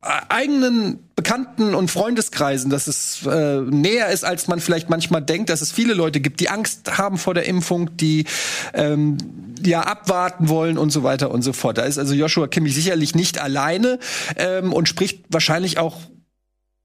äh, 0.01 0.07
eigenen 0.29 1.04
Bekannten 1.15 1.73
und 1.73 1.89
Freundeskreisen, 1.89 2.69
dass 2.69 2.87
es 2.87 3.25
äh, 3.25 3.61
näher 3.61 4.09
ist, 4.09 4.25
als 4.25 4.47
man 4.47 4.59
vielleicht 4.59 4.89
manchmal 4.89 5.21
denkt, 5.21 5.49
dass 5.49 5.61
es 5.61 5.71
viele 5.71 5.93
Leute 5.93 6.19
gibt, 6.19 6.41
die 6.41 6.49
Angst 6.49 6.97
haben 6.97 7.17
vor 7.17 7.33
der 7.33 7.45
Impfung, 7.45 7.95
die 7.95 8.25
ähm, 8.73 9.17
ja 9.63 9.81
abwarten 9.81 10.49
wollen 10.49 10.77
und 10.77 10.89
so 10.89 11.03
weiter 11.03 11.31
und 11.31 11.41
so 11.41 11.53
fort. 11.53 11.77
Da 11.77 11.83
ist 11.83 11.97
also 11.97 12.13
Joshua 12.13 12.47
Kimmich 12.47 12.75
sicherlich 12.75 13.15
nicht 13.15 13.39
alleine 13.39 13.99
ähm, 14.35 14.73
und 14.73 14.89
spricht 14.89 15.23
wahrscheinlich 15.29 15.77
auch 15.77 15.97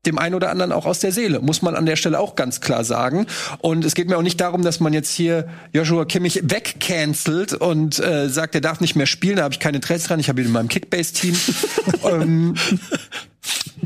dem 0.07 0.19
einen 0.19 0.35
oder 0.35 0.51
anderen 0.51 0.73
auch 0.73 0.87
aus 0.87 1.01
der 1.01 1.13
Seele, 1.13 1.41
muss 1.41 1.61
man 1.61 1.75
an 1.75 1.85
der 1.85 1.97
Stelle 1.97 2.19
auch 2.19 2.35
ganz 2.35 2.61
klar 2.61 2.85
sagen. 2.85 3.27
Und 3.59 3.85
es 3.85 3.95
geht 3.95 4.09
mir 4.09 4.17
auch 4.17 4.23
nicht 4.23 4.41
darum, 4.41 4.63
dass 4.63 4.81
man 4.81 4.93
jetzt 4.93 5.13
hier 5.13 5.49
Joshua 5.73 6.05
Kimmich 6.07 6.41
wegcancelt 6.45 7.53
und 7.53 7.99
äh, 7.99 8.29
sagt, 8.31 8.55
er 8.55 8.61
darf 8.63 8.81
nicht 8.81 8.97
mehr 8.97 9.07
spielen, 9.07 9.37
da 9.37 9.43
habe 9.43 9.53
ich 9.53 9.61
kein 9.61 9.75
Interesse 9.75 10.09
dran, 10.09 10.21
ich 10.21 10.29
habe 10.29 10.41
ihn 10.41 10.47
in 10.47 10.53
meinem 10.53 10.69
Kickbase-Team. 10.69 11.37
ähm, 12.05 12.55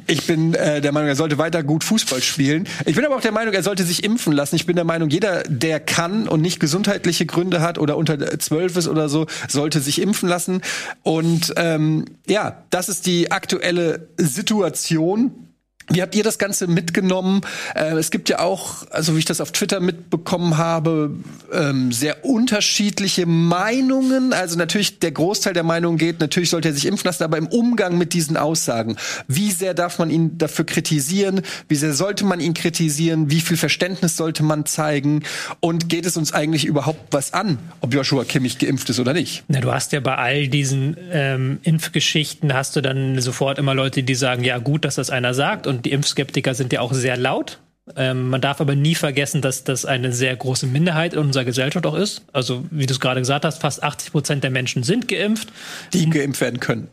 ich 0.07 0.27
bin 0.27 0.55
äh, 0.55 0.81
der 0.81 0.93
Meinung, 0.93 1.09
er 1.09 1.17
sollte 1.17 1.39
weiter 1.39 1.63
gut 1.63 1.85
Fußball 1.85 2.23
spielen. 2.23 2.69
Ich 2.87 2.97
bin 2.97 3.05
aber 3.05 3.17
auch 3.17 3.21
der 3.21 3.33
Meinung, 3.33 3.55
er 3.55 3.63
sollte 3.63 3.85
sich 3.85 4.05
impfen 4.05 4.33
lassen. 4.33 4.57
Ich 4.57 4.67
bin 4.67 4.77
der 4.77 4.85
Meinung, 4.85 5.11
jeder, 5.11 5.43
der 5.45 5.81
kann 5.81 6.29
und 6.29 6.41
nicht 6.41 6.61
gesundheitliche 6.61 7.27
Gründe 7.27 7.61
hat 7.61 7.79
oder 7.79 7.97
unter 7.97 8.39
zwölf 8.39 8.77
ist 8.77 8.89
oder 8.89 9.09
so, 9.09 9.27
sollte 9.49 9.81
sich 9.81 10.01
impfen 10.01 10.29
lassen. 10.29 10.61
Und 11.03 11.55
ähm, 11.57 12.05
ja, 12.27 12.65
das 12.71 12.89
ist 12.89 13.07
die 13.07 13.31
aktuelle 13.31 14.09
Situation. 14.17 15.44
Wie 15.91 16.01
habt 16.01 16.15
ihr 16.15 16.25
das 16.25 16.39
Ganze 16.39 16.67
mitgenommen? 16.67 17.43
Äh, 17.75 17.97
es 17.97 18.11
gibt 18.11 18.31
ja 18.31 18.39
auch, 18.39 18.91
also 18.91 19.15
wie 19.15 19.19
ich 19.19 19.27
das 19.27 19.41
auf 19.41 19.53
Twitter 19.53 19.81
mitbekommen 19.81 20.57
habe, 20.57 21.11
ähm, 21.53 21.93
sehr 21.93 22.25
unterschiedliche 22.25 23.27
Meinungen. 23.27 24.33
Also 24.33 24.57
natürlich 24.57 24.99
der 24.99 25.13
Großteil 25.13 25.53
der 25.53 25.63
Meinung 25.63 25.99
geht, 25.99 26.21
natürlich 26.21 26.51
sollte 26.51 26.69
er 26.69 26.75
sich 26.75 26.87
impfen 26.87 27.07
lassen, 27.07 27.23
aber 27.23 27.37
im 27.37 27.49
Umgang 27.49 27.99
mit 27.99 28.15
diesen 28.15 28.39
Aussagen, 28.39 28.97
wie 29.29 29.51
sehr 29.51 29.75
darf 29.75 29.99
man 29.99 30.09
ihn 30.09 30.39
dafür 30.39 30.65
kritisieren? 30.65 31.43
Wie 31.69 31.77
sehr 31.77 31.93
sollte 31.93 32.25
man 32.25 32.41
ihn 32.41 32.55
kritisieren? 32.55 33.31
Wie 33.31 33.41
viel 33.41 33.59
Verständnis 33.59 34.17
sollte 34.17 34.43
man 34.43 34.65
zeigen? 34.65 35.23
Und 35.61 35.91
geht 35.91 36.07
es 36.07 36.17
uns 36.17 36.33
eigentlich 36.33 36.65
überhaupt 36.65 37.13
was 37.13 37.35
an, 37.35 37.59
ob 37.83 37.93
Joshua 37.93 38.25
Kimmich 38.25 38.59
geimpft 38.59 38.89
ist 38.89 39.01
oder 39.01 39.13
nicht? 39.13 39.45
Na, 39.49 39.61
du 39.61 39.71
hast 39.71 39.93
ja 39.93 40.01
bei 40.01 40.17
all 40.17 40.49
diesen 40.49 40.97
ähm, 41.11 41.59
Impfgeschichten 41.63 42.55
hast 42.55 42.75
du 42.75 42.81
dann 42.81 43.21
sofort 43.21 43.59
immer 43.59 43.75
Leute, 43.75 44.03
die 44.03 44.15
sagen, 44.15 44.45
ja 44.45 44.57
gut, 44.59 44.87
dass 44.87 44.95
das 44.95 45.11
einer 45.11 45.35
sagt 45.35 45.67
und 45.75 45.87
die 45.87 45.93
Impfskeptiker 45.93 46.55
sind 46.55 46.73
ja 46.73 46.81
auch 46.81 46.93
sehr 46.93 47.17
laut. 47.17 47.59
Ähm, 47.97 48.31
man 48.31 48.41
darf 48.41 48.61
aber 48.61 48.75
nie 48.75 48.95
vergessen, 48.95 49.43
dass 49.43 49.65
das 49.65 49.85
eine 49.85 50.13
sehr 50.13 50.35
große 50.35 50.67
Minderheit 50.67 51.13
in 51.13 51.19
unserer 51.19 51.45
Gesellschaft 51.45 51.85
auch 51.85 51.95
ist. 51.95 52.23
Also 52.33 52.65
wie 52.71 52.87
du 52.87 52.95
es 52.95 53.01
gerade 53.01 53.21
gesagt 53.21 53.45
hast, 53.45 53.61
fast 53.61 53.83
80 53.83 54.13
Prozent 54.13 54.45
der 54.45 54.51
Menschen 54.51 54.83
sind 54.83 55.07
geimpft. 55.07 55.53
Die 55.93 56.09
geimpft 56.09 56.41
werden 56.41 56.61
können. 56.61 56.89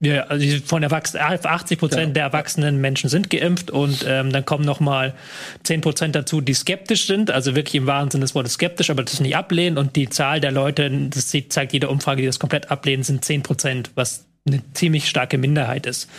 Ja, 0.00 0.24
also 0.24 0.44
von 0.66 0.82
Erwachsenen, 0.82 1.22
80 1.44 1.78
Prozent 1.78 2.08
ja. 2.08 2.14
der 2.14 2.22
erwachsenen 2.24 2.80
Menschen 2.80 3.08
sind 3.08 3.30
geimpft 3.30 3.70
und 3.70 4.04
ähm, 4.08 4.32
dann 4.32 4.44
kommen 4.44 4.64
noch 4.64 4.80
mal 4.80 5.14
10 5.62 5.80
Prozent 5.80 6.16
dazu, 6.16 6.40
die 6.40 6.54
skeptisch 6.54 7.06
sind, 7.06 7.30
also 7.30 7.54
wirklich 7.54 7.76
im 7.76 7.86
wahren 7.86 8.10
Sinne 8.10 8.22
des 8.22 8.34
Wortes 8.34 8.54
skeptisch, 8.54 8.90
aber 8.90 9.04
das 9.04 9.20
nicht 9.20 9.36
ablehnen 9.36 9.78
und 9.78 9.94
die 9.94 10.08
Zahl 10.08 10.40
der 10.40 10.50
Leute, 10.50 10.90
das 10.90 11.32
zeigt 11.48 11.72
jede 11.72 11.88
Umfrage, 11.88 12.20
die 12.20 12.26
das 12.26 12.40
komplett 12.40 12.68
ablehnen, 12.68 13.04
sind 13.04 13.24
10 13.24 13.44
Prozent, 13.44 13.90
was 13.94 14.24
eine 14.44 14.60
ziemlich 14.74 15.08
starke 15.08 15.38
Minderheit 15.38 15.86
ist. 15.86 16.10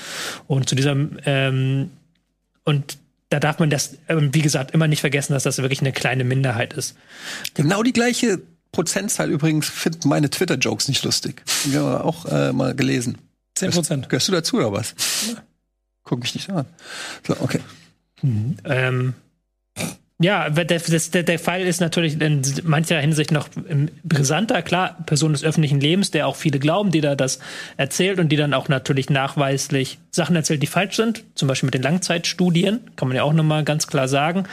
Und 0.47 0.69
zu 0.69 0.76
diesem 0.76 1.17
ähm, 1.26 1.89
und 2.63 2.97
da 3.30 3.39
darf 3.39 3.60
man 3.60 3.69
das, 3.69 3.97
ähm, 4.10 4.34
wie 4.34 4.41
gesagt, 4.41 4.71
immer 4.71 4.88
nicht 4.88 5.02
vergessen, 5.02 5.34
dass 5.34 5.43
das 5.43 5.58
wirklich 5.58 5.82
eine 5.82 5.91
kleine 5.91 6.23
Minderheit 6.23 6.73
ist. 6.73 6.95
Genau 7.56 7.82
die 7.82 7.93
gleiche 7.93 8.41
Prozentzahl 8.71 9.32
übrigens 9.32 9.67
finden 9.67 10.10
meine 10.10 10.30
Twitter-Jokes 10.30 10.88
nicht 10.88 11.04
lustig. 11.04 11.43
Die 11.65 11.76
haben 11.76 11.86
wir 11.86 12.06
auch 12.06 12.26
äh, 12.26 12.54
mal 12.54 12.76
gelesen. 12.76 13.17
10 13.56 13.71
Prozent. 13.71 14.10
Gehörst 14.10 14.28
du 14.28 14.32
dazu 14.32 14.58
oder 14.58 14.71
was? 14.71 14.95
Ja. 15.28 15.43
Guck 16.04 16.21
mich 16.21 16.36
nicht 16.36 16.49
an. 16.49 16.65
So, 17.26 17.36
okay. 17.39 17.60
Mhm. 18.21 18.58
Ähm, 18.65 19.13
ja, 20.24 20.50
der, 20.50 20.66
der, 20.66 21.24
der 21.24 21.40
Fall 21.40 21.62
ist 21.62 21.82
natürlich 21.82 22.20
in 22.22 22.42
mancher 22.64 23.00
Hinsicht 23.00 23.32
noch 23.32 23.50
brisanter. 24.04 24.62
Klar, 24.62 24.98
Person 25.06 25.34
des 25.34 25.44
öffentlichen 25.44 25.82
Lebens, 25.82 26.12
der 26.12 26.28
auch 26.28 26.38
viele 26.38 26.60
glauben, 26.60 26.92
die 26.92 27.02
da 27.02 27.16
das 27.16 27.40
erzählt 27.76 28.20
und 28.20 28.30
die 28.30 28.38
dann 28.38 28.54
auch 28.54 28.70
natürlich 28.70 29.10
nachweislich 29.10 30.00
Sachen 30.12 30.38
erzählt, 30.38 30.64
die 30.64 30.68
falsch 30.68 30.96
sind. 30.96 31.26
Zum 31.36 31.50
Beispiel 31.50 31.68
mit 31.68 31.74
den 31.74 31.82
Langzeitstudien, 31.82 32.80
kann 32.96 33.10
man 33.10 33.18
ja 33.18 33.24
auch 33.24 33.34
nochmal 33.34 33.66
ganz 33.66 33.88
klar 33.88 34.08
sagen. 34.08 34.46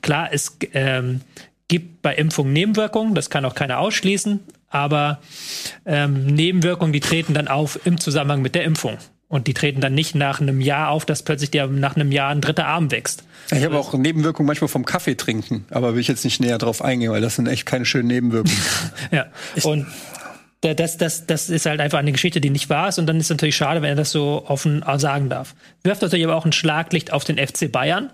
Klar, 0.00 0.30
es 0.32 0.56
ähm, 0.72 1.20
gibt 1.68 2.00
bei 2.00 2.14
Impfungen 2.14 2.54
Nebenwirkungen, 2.54 3.14
das 3.14 3.28
kann 3.28 3.44
auch 3.44 3.54
keiner 3.54 3.80
ausschließen, 3.80 4.40
aber 4.70 5.20
ähm, 5.84 6.24
Nebenwirkungen, 6.24 6.94
die 6.94 7.00
treten 7.00 7.34
dann 7.34 7.48
auf 7.48 7.80
im 7.84 8.00
Zusammenhang 8.00 8.40
mit 8.40 8.54
der 8.54 8.64
Impfung. 8.64 8.96
Und 9.28 9.46
die 9.46 9.52
treten 9.52 9.82
dann 9.82 9.94
nicht 9.94 10.14
nach 10.14 10.40
einem 10.40 10.62
Jahr 10.62 10.88
auf, 10.88 11.04
dass 11.04 11.22
plötzlich 11.22 11.50
der 11.50 11.66
nach 11.66 11.96
einem 11.96 12.12
Jahr 12.12 12.30
ein 12.30 12.40
dritter 12.40 12.66
Arm 12.66 12.90
wächst. 12.90 13.24
Ich 13.50 13.62
habe 13.62 13.78
auch 13.78 13.92
Nebenwirkungen 13.92 14.46
manchmal 14.46 14.68
vom 14.68 14.86
Kaffee 14.86 15.16
trinken, 15.16 15.66
aber 15.70 15.94
will 15.94 16.00
ich 16.00 16.08
jetzt 16.08 16.24
nicht 16.24 16.40
näher 16.40 16.56
drauf 16.56 16.82
eingehen, 16.82 17.12
weil 17.12 17.20
das 17.20 17.36
sind 17.36 17.46
echt 17.46 17.66
keine 17.66 17.84
schönen 17.84 18.08
Nebenwirkungen. 18.08 18.56
ja. 19.10 19.26
Und 19.64 19.86
das, 20.62 20.96
das, 20.96 21.26
das 21.26 21.50
ist 21.50 21.66
halt 21.66 21.80
einfach 21.80 21.98
eine 21.98 22.12
Geschichte, 22.12 22.40
die 22.40 22.50
nicht 22.50 22.70
wahr 22.70 22.88
ist. 22.88 22.98
Und 22.98 23.06
dann 23.06 23.18
ist 23.18 23.26
es 23.26 23.30
natürlich 23.30 23.56
schade, 23.56 23.82
wenn 23.82 23.90
er 23.90 23.96
das 23.96 24.10
so 24.10 24.44
offen 24.46 24.82
sagen 24.96 25.28
darf. 25.28 25.54
Wirft 25.82 26.00
natürlich 26.02 26.24
aber 26.24 26.36
auch 26.36 26.46
ein 26.46 26.52
Schlaglicht 26.52 27.12
auf 27.12 27.24
den 27.24 27.36
FC 27.36 27.70
Bayern, 27.70 28.10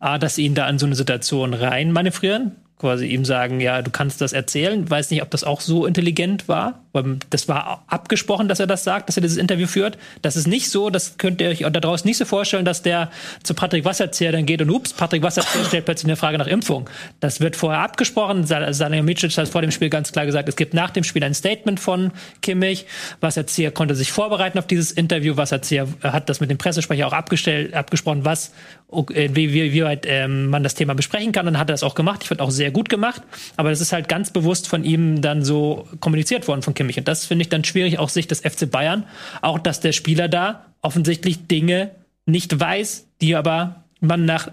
dass 0.00 0.36
sie 0.36 0.44
ihn 0.44 0.54
da 0.54 0.68
in 0.68 0.78
so 0.78 0.86
eine 0.86 0.94
Situation 0.94 1.52
rein 1.54 1.92
manövrieren 1.92 2.56
quasi 2.78 3.06
ihm 3.06 3.24
sagen, 3.24 3.60
ja, 3.60 3.80
du 3.80 3.90
kannst 3.90 4.20
das 4.20 4.34
erzählen. 4.34 4.88
Weiß 4.88 5.10
nicht, 5.10 5.22
ob 5.22 5.30
das 5.30 5.44
auch 5.44 5.62
so 5.62 5.86
intelligent 5.86 6.46
war, 6.46 6.80
weil 6.92 7.18
das 7.30 7.48
war 7.48 7.84
abgesprochen, 7.86 8.48
dass 8.48 8.60
er 8.60 8.66
das 8.66 8.84
sagt, 8.84 9.08
dass 9.08 9.16
er 9.16 9.22
dieses 9.22 9.38
Interview 9.38 9.66
führt. 9.66 9.96
Das 10.20 10.36
ist 10.36 10.46
nicht 10.46 10.68
so, 10.68 10.90
das 10.90 11.16
könnt 11.16 11.40
ihr 11.40 11.48
euch 11.48 11.60
da 11.60 11.70
draußen 11.70 12.06
nicht 12.06 12.18
so 12.18 12.26
vorstellen, 12.26 12.66
dass 12.66 12.82
der 12.82 13.10
zu 13.42 13.54
Patrick 13.54 13.86
Wasserzieher 13.86 14.30
dann 14.30 14.44
geht 14.44 14.60
und 14.60 14.68
ups, 14.68 14.92
Patrick 14.92 15.22
Wasserzieher 15.22 15.64
stellt 15.68 15.86
plötzlich 15.86 16.08
eine 16.08 16.16
Frage 16.16 16.36
nach 16.36 16.46
Impfung. 16.46 16.90
Das 17.20 17.40
wird 17.40 17.56
vorher 17.56 17.80
abgesprochen. 17.80 18.44
Salihamidzic 18.44 19.38
hat 19.38 19.48
vor 19.48 19.62
dem 19.62 19.70
Spiel 19.70 19.88
ganz 19.88 20.12
klar 20.12 20.26
gesagt, 20.26 20.46
es 20.48 20.56
gibt 20.56 20.74
nach 20.74 20.90
dem 20.90 21.04
Spiel 21.04 21.24
ein 21.24 21.34
Statement 21.34 21.80
von 21.80 22.12
Kimmich. 22.42 22.84
Wasserzieher 23.20 23.70
konnte 23.70 23.94
sich 23.94 24.12
vorbereiten 24.12 24.58
auf 24.58 24.66
dieses 24.66 24.92
Interview. 24.92 25.38
Wasserzieher 25.38 25.88
hat 26.02 26.28
das 26.28 26.40
mit 26.40 26.50
dem 26.50 26.58
Pressesprecher 26.58 27.06
auch 27.06 27.14
abgestellt, 27.14 27.72
abgesprochen, 27.72 28.26
was, 28.26 28.52
wie, 28.90 29.52
wie, 29.52 29.72
wie 29.72 29.84
weit 29.84 30.06
ähm, 30.06 30.48
man 30.48 30.62
das 30.62 30.74
Thema 30.74 30.94
besprechen 30.94 31.32
kann. 31.32 31.46
Dann 31.46 31.58
hat 31.58 31.68
er 31.68 31.74
das 31.74 31.82
auch 31.82 31.94
gemacht. 31.94 32.20
Ich 32.22 32.28
fand 32.28 32.40
auch 32.40 32.50
sehr 32.50 32.70
gut 32.70 32.88
gemacht. 32.88 33.22
Aber 33.56 33.70
das 33.70 33.80
ist 33.80 33.92
halt 33.92 34.08
ganz 34.08 34.30
bewusst 34.30 34.68
von 34.68 34.84
ihm 34.84 35.20
dann 35.20 35.44
so 35.44 35.88
kommuniziert 36.00 36.48
worden 36.48 36.62
von 36.62 36.74
Kimmich 36.74 36.96
mich. 36.96 36.98
Und 36.98 37.08
das 37.08 37.26
finde 37.26 37.42
ich 37.42 37.48
dann 37.48 37.64
schwierig 37.64 37.98
aus 37.98 38.14
Sicht 38.14 38.30
des 38.30 38.40
FC 38.40 38.70
Bayern. 38.70 39.04
Auch, 39.42 39.58
dass 39.58 39.80
der 39.80 39.92
Spieler 39.92 40.28
da 40.28 40.66
offensichtlich 40.82 41.46
Dinge 41.46 41.90
nicht 42.26 42.58
weiß, 42.58 43.06
die 43.20 43.34
aber 43.34 43.84
man 44.00 44.24
nach 44.24 44.50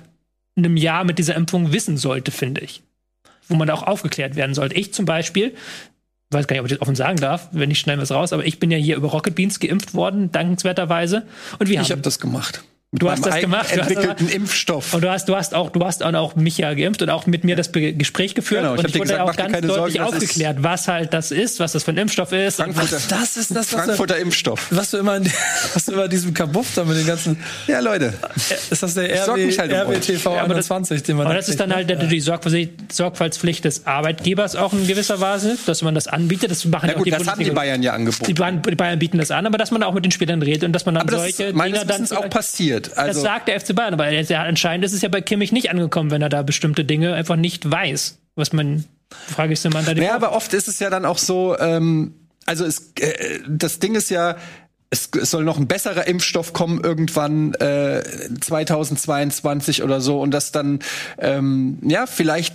einem 0.56 0.78
Jahr 0.78 1.04
mit 1.04 1.20
dieser 1.20 1.36
Impfung 1.36 1.72
wissen 1.72 1.98
sollte, 1.98 2.32
finde 2.32 2.62
ich. 2.62 2.82
Wo 3.48 3.56
man 3.56 3.70
auch 3.70 3.84
aufgeklärt 3.84 4.36
werden 4.36 4.56
sollte. 4.56 4.76
Ich 4.76 4.94
zum 4.94 5.06
Beispiel, 5.06 5.54
weiß 6.32 6.48
gar 6.48 6.56
nicht, 6.56 6.62
ob 6.62 6.68
ich 6.68 6.74
das 6.74 6.82
offen 6.82 6.96
sagen 6.96 7.18
darf, 7.18 7.50
wenn 7.52 7.72
ich 7.72 7.80
schnell 7.80 7.98
was 7.98 8.12
raus, 8.12 8.34
aber 8.34 8.46
ich 8.46 8.60
bin 8.60 8.72
ja 8.72 8.78
hier 8.78 8.96
über 8.96 9.10
Rocket 9.10 9.36
Beans 9.36 9.60
geimpft 9.60 9.94
worden, 9.94 10.32
dankenswerterweise. 10.32 11.24
Und 11.60 11.70
wir 11.70 11.82
ich 11.82 11.92
habe 11.92 12.02
das 12.02 12.20
gemacht. 12.20 12.64
Du 12.96 13.10
hast 13.10 13.26
das 13.26 13.40
gemacht. 13.40 13.72
Du 13.76 13.80
entwickelten 13.80 14.28
hast, 14.28 14.36
Impfstoff. 14.36 14.94
Und 14.94 15.04
du 15.04 15.10
hast, 15.10 15.28
du 15.28 15.36
hast 15.36 15.56
auch, 15.56 15.72
du 15.72 15.84
hast 15.84 16.04
auch 16.04 16.36
mich 16.36 16.60
ja 16.60 16.72
geimpft 16.76 17.02
und 17.02 17.10
auch 17.10 17.26
mit 17.26 17.44
mir 17.44 17.56
das 17.56 17.70
Be 17.70 17.92
Gespräch 17.94 18.36
geführt. 18.36 18.62
Genau, 18.62 18.76
ich 18.76 18.80
und 18.82 18.90
ich 18.90 18.94
wurde 18.94 19.10
gesagt, 19.10 19.22
auch 19.22 19.36
ganz 19.36 19.52
deutlich 19.52 19.98
Sorgen, 19.98 20.00
aufgeklärt, 20.02 20.58
was 20.62 20.88
halt 20.88 21.12
das 21.12 21.32
ist, 21.32 21.60
was 21.60 21.72
das 21.72 21.84
für 21.84 21.92
ein 21.92 21.98
Impfstoff 21.98 22.32
ist. 22.32 22.58
Frankfurter, 22.58 22.98
Ach, 23.02 23.20
das 23.20 23.36
ist 23.36 23.56
das, 23.56 23.70
Frankfurter 23.72 24.18
Impfstoff. 24.18 24.68
Was 24.70 24.92
du 24.92 24.98
immer, 24.98 25.20
was 25.74 25.86
du 25.86 25.94
immer 25.94 26.08
diesem 26.08 26.36
Kabuff 26.36 26.68
da 26.76 26.86
mit 26.86 26.98
den 26.98 27.08
ganzen. 27.08 27.38
Ja, 27.66 27.80
Leute. 27.80 28.14
Ist 28.70 28.84
das 28.84 28.94
der 28.94 29.28
RW, 29.28 29.58
halt 29.58 29.72
RWTV 29.72 30.26
ja, 30.26 30.44
21, 30.44 31.02
den 31.02 31.18
man. 31.18 31.26
Aber 31.26 31.36
das 31.36 31.50
ist 31.50 31.60
dann 31.60 31.74
halt 31.74 31.90
ja. 31.90 31.96
die 31.96 32.22
Sorgfaltspflicht 32.22 33.66
des 33.66 33.88
Arbeitgebers 33.88 34.56
auch 34.56 34.72
in 34.72 34.86
gewisser 34.86 35.20
Weise, 35.20 35.58
dass 35.66 35.82
man 35.82 35.96
das 35.96 36.08
anbietet. 36.08 36.52
Das 36.52 36.64
machen 36.66 36.90
ja, 36.90 36.94
gut, 36.94 37.02
auch 37.02 37.06
die 37.06 37.10
das 37.10 37.28
haben 37.28 37.44
die 37.44 37.50
Bayern 37.50 37.82
ja 37.82 37.94
angeboten. 37.94 38.26
Die 38.28 38.36
Bayern, 38.36 38.62
die 38.62 38.76
Bayern 38.76 39.00
bieten 39.00 39.18
das 39.18 39.32
an, 39.32 39.48
aber 39.48 39.58
dass 39.58 39.72
man 39.72 39.82
auch 39.82 39.96
mit 39.96 40.06
den 40.06 40.12
Spielern 40.12 40.44
redet 40.44 40.64
und 40.64 40.74
dass 40.74 40.86
man 40.86 40.94
dann 40.94 41.08
aber 41.08 41.18
solche 41.18 41.54
Dinge 41.54 41.72
dann. 41.72 41.88
Das 41.88 42.00
ist 42.00 42.16
auch 42.16 42.30
passiert. 42.30 42.83
Also, 42.96 43.22
das 43.22 43.22
sagt 43.22 43.48
der 43.48 43.60
FC 43.60 43.76
Bayern, 43.76 43.94
aber 43.94 44.06
anscheinend 44.06 44.86
ist 44.86 44.94
es 44.94 45.02
ja 45.02 45.10
bei 45.10 45.22
Kimmich 45.22 45.52
nicht 45.52 45.70
angekommen, 45.70 46.12
wenn 46.12 46.22
er 46.22 46.30
da 46.30 46.42
bestimmte 46.42 46.86
Dinge 46.86 47.14
einfach 47.14 47.36
nicht 47.36 47.70
weiß. 47.70 48.20
Was 48.36 48.54
man, 48.54 48.86
frage 49.10 49.54
ich 49.54 49.60
so 49.60 49.70
mal 49.70 49.86
Ja, 49.98 50.16
aber 50.16 50.34
oft 50.34 50.54
ist 50.54 50.68
es 50.68 50.80
ja 50.80 50.90
dann 50.90 51.06
auch 51.06 51.18
so, 51.18 51.58
ähm, 51.60 52.14
also 52.46 52.66
es, 52.66 52.94
äh, 53.00 53.40
das 53.48 53.80
Ding 53.80 53.96
ist 53.96 54.10
ja, 54.10 54.38
es, 54.90 55.10
es 55.20 55.32
soll 55.32 55.44
noch 55.44 55.58
ein 55.58 55.68
besserer 55.68 56.08
Impfstoff 56.08 56.54
kommen 56.54 56.84
irgendwann 56.84 57.54
äh, 57.56 58.04
2022 58.42 59.84
oder 59.84 60.02
so 60.02 60.22
und 60.22 60.32
das 60.32 60.52
dann 60.52 60.80
ähm, 61.18 61.80
ja 61.84 62.06
vielleicht 62.06 62.54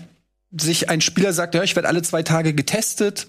sich 0.56 0.88
ein 0.88 1.00
Spieler 1.00 1.32
sagt, 1.32 1.54
ja, 1.54 1.62
ich 1.62 1.76
werde 1.76 1.88
alle 1.88 2.02
zwei 2.02 2.22
Tage 2.22 2.54
getestet 2.54 3.28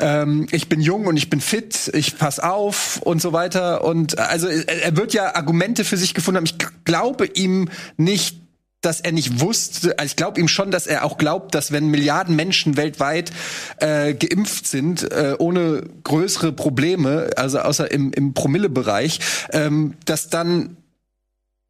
ähm, 0.00 0.46
ich 0.50 0.68
bin 0.68 0.80
jung 0.80 1.06
und 1.06 1.16
ich 1.16 1.30
bin 1.30 1.40
fit, 1.40 1.90
ich 1.94 2.18
pass 2.18 2.40
auf 2.40 3.00
und 3.02 3.20
so 3.20 3.32
weiter. 3.32 3.84
Und 3.84 4.18
also 4.18 4.48
er 4.48 4.96
wird 4.96 5.12
ja 5.12 5.34
Argumente 5.34 5.84
für 5.84 5.96
sich 5.96 6.14
gefunden 6.14 6.38
haben. 6.38 6.44
Ich 6.44 6.56
glaube 6.84 7.26
ihm 7.26 7.68
nicht, 7.96 8.40
dass 8.80 9.00
er 9.00 9.12
nicht 9.12 9.40
wusste, 9.40 9.98
also 9.98 10.10
ich 10.10 10.16
glaube 10.16 10.40
ihm 10.40 10.48
schon, 10.48 10.70
dass 10.70 10.86
er 10.86 11.04
auch 11.04 11.18
glaubt, 11.18 11.54
dass 11.54 11.72
wenn 11.72 11.88
Milliarden 11.88 12.36
Menschen 12.36 12.76
weltweit 12.76 13.32
äh, 13.78 14.14
geimpft 14.14 14.66
sind, 14.66 15.02
äh, 15.10 15.34
ohne 15.38 15.82
größere 16.04 16.52
Probleme, 16.52 17.30
also 17.36 17.58
außer 17.58 17.90
im, 17.90 18.12
im 18.12 18.34
Promillebereich, 18.34 19.18
ähm, 19.52 19.94
dass 20.04 20.30
dann 20.30 20.77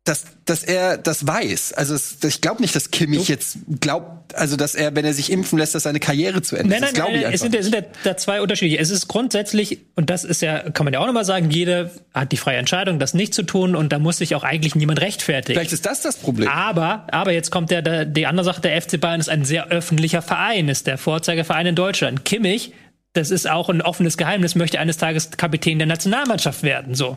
dass, 0.08 0.24
dass 0.46 0.64
er 0.64 0.96
das 0.96 1.26
weiß. 1.26 1.74
Also 1.74 1.94
es, 1.94 2.16
ich 2.24 2.40
glaube 2.40 2.62
nicht, 2.62 2.74
dass 2.74 2.90
Kimmich 2.90 3.26
du? 3.26 3.32
jetzt 3.32 3.58
glaubt, 3.80 4.34
also 4.34 4.56
dass 4.56 4.74
er, 4.74 4.96
wenn 4.96 5.04
er 5.04 5.12
sich 5.12 5.30
impfen 5.30 5.58
lässt, 5.58 5.74
dass 5.74 5.82
seine 5.82 6.00
Karriere 6.00 6.40
zu 6.40 6.56
Ende 6.56 6.74
ist. 6.74 6.80
Nein, 6.80 6.90
nein, 6.94 7.12
nein, 7.12 7.22
nein. 7.22 7.32
es 7.34 7.40
sind, 7.40 7.54
es 7.54 7.66
sind 7.66 7.74
ja 7.74 7.82
da 8.04 8.16
zwei 8.16 8.40
unterschiedliche. 8.40 8.80
Es 8.80 8.90
ist 8.90 9.08
grundsätzlich, 9.08 9.80
und 9.96 10.08
das 10.10 10.24
ist 10.24 10.40
ja, 10.40 10.70
kann 10.70 10.84
man 10.84 10.94
ja 10.94 11.00
auch 11.00 11.06
nochmal 11.06 11.24
sagen, 11.24 11.50
jeder 11.50 11.90
hat 12.14 12.32
die 12.32 12.36
freie 12.36 12.56
Entscheidung, 12.56 12.98
das 12.98 13.12
nicht 13.12 13.34
zu 13.34 13.42
tun 13.42 13.76
und 13.76 13.92
da 13.92 13.98
muss 13.98 14.18
sich 14.18 14.34
auch 14.34 14.44
eigentlich 14.44 14.74
niemand 14.74 15.00
rechtfertigen. 15.00 15.58
Vielleicht 15.58 15.72
ist 15.72 15.84
das 15.84 16.00
das 16.00 16.16
Problem. 16.16 16.48
Aber, 16.48 17.06
aber 17.10 17.32
jetzt 17.32 17.50
kommt 17.50 17.70
der, 17.70 17.82
der 17.82 18.04
die 18.04 18.26
andere 18.26 18.44
Sache, 18.44 18.60
der 18.60 18.80
FC 18.80 18.98
Bayern 19.00 19.20
ist 19.20 19.28
ein 19.28 19.44
sehr 19.44 19.68
öffentlicher 19.68 20.22
Verein, 20.22 20.68
ist 20.68 20.86
der 20.86 20.96
Vorzeigeverein 20.98 21.66
in 21.66 21.74
Deutschland. 21.74 22.24
Kimmich 22.24 22.72
das 23.14 23.30
ist 23.30 23.50
auch 23.50 23.68
ein 23.68 23.82
offenes 23.82 24.16
Geheimnis, 24.16 24.54
möchte 24.54 24.78
eines 24.78 24.96
Tages 24.98 25.30
Kapitän 25.32 25.78
der 25.78 25.88
Nationalmannschaft 25.88 26.62
werden, 26.62 26.94
so. 26.94 27.16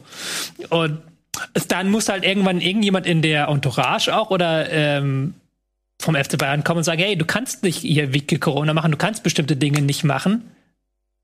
Und 0.70 1.00
dann 1.68 1.90
muss 1.90 2.10
halt 2.10 2.24
irgendwann 2.24 2.62
irgendjemand 2.62 3.06
in 3.06 3.22
der 3.22 3.48
Entourage 3.48 4.10
auch 4.10 4.32
oder 4.32 4.70
ähm, 4.72 5.34
vom 6.02 6.16
FC 6.16 6.38
Bayern 6.38 6.64
kommen 6.64 6.80
und 6.80 6.84
sagen, 6.84 7.02
hey, 7.02 7.16
du 7.16 7.26
kannst 7.26 7.64
nicht 7.64 7.78
hier 7.78 8.14
Wiki 8.14 8.38
Corona 8.40 8.74
machen, 8.74 8.92
du 8.92 8.98
kannst 8.98 9.24
bestimmte 9.24 9.56
Dinge 9.56 9.82
nicht 9.82 10.04
machen. 10.04 10.52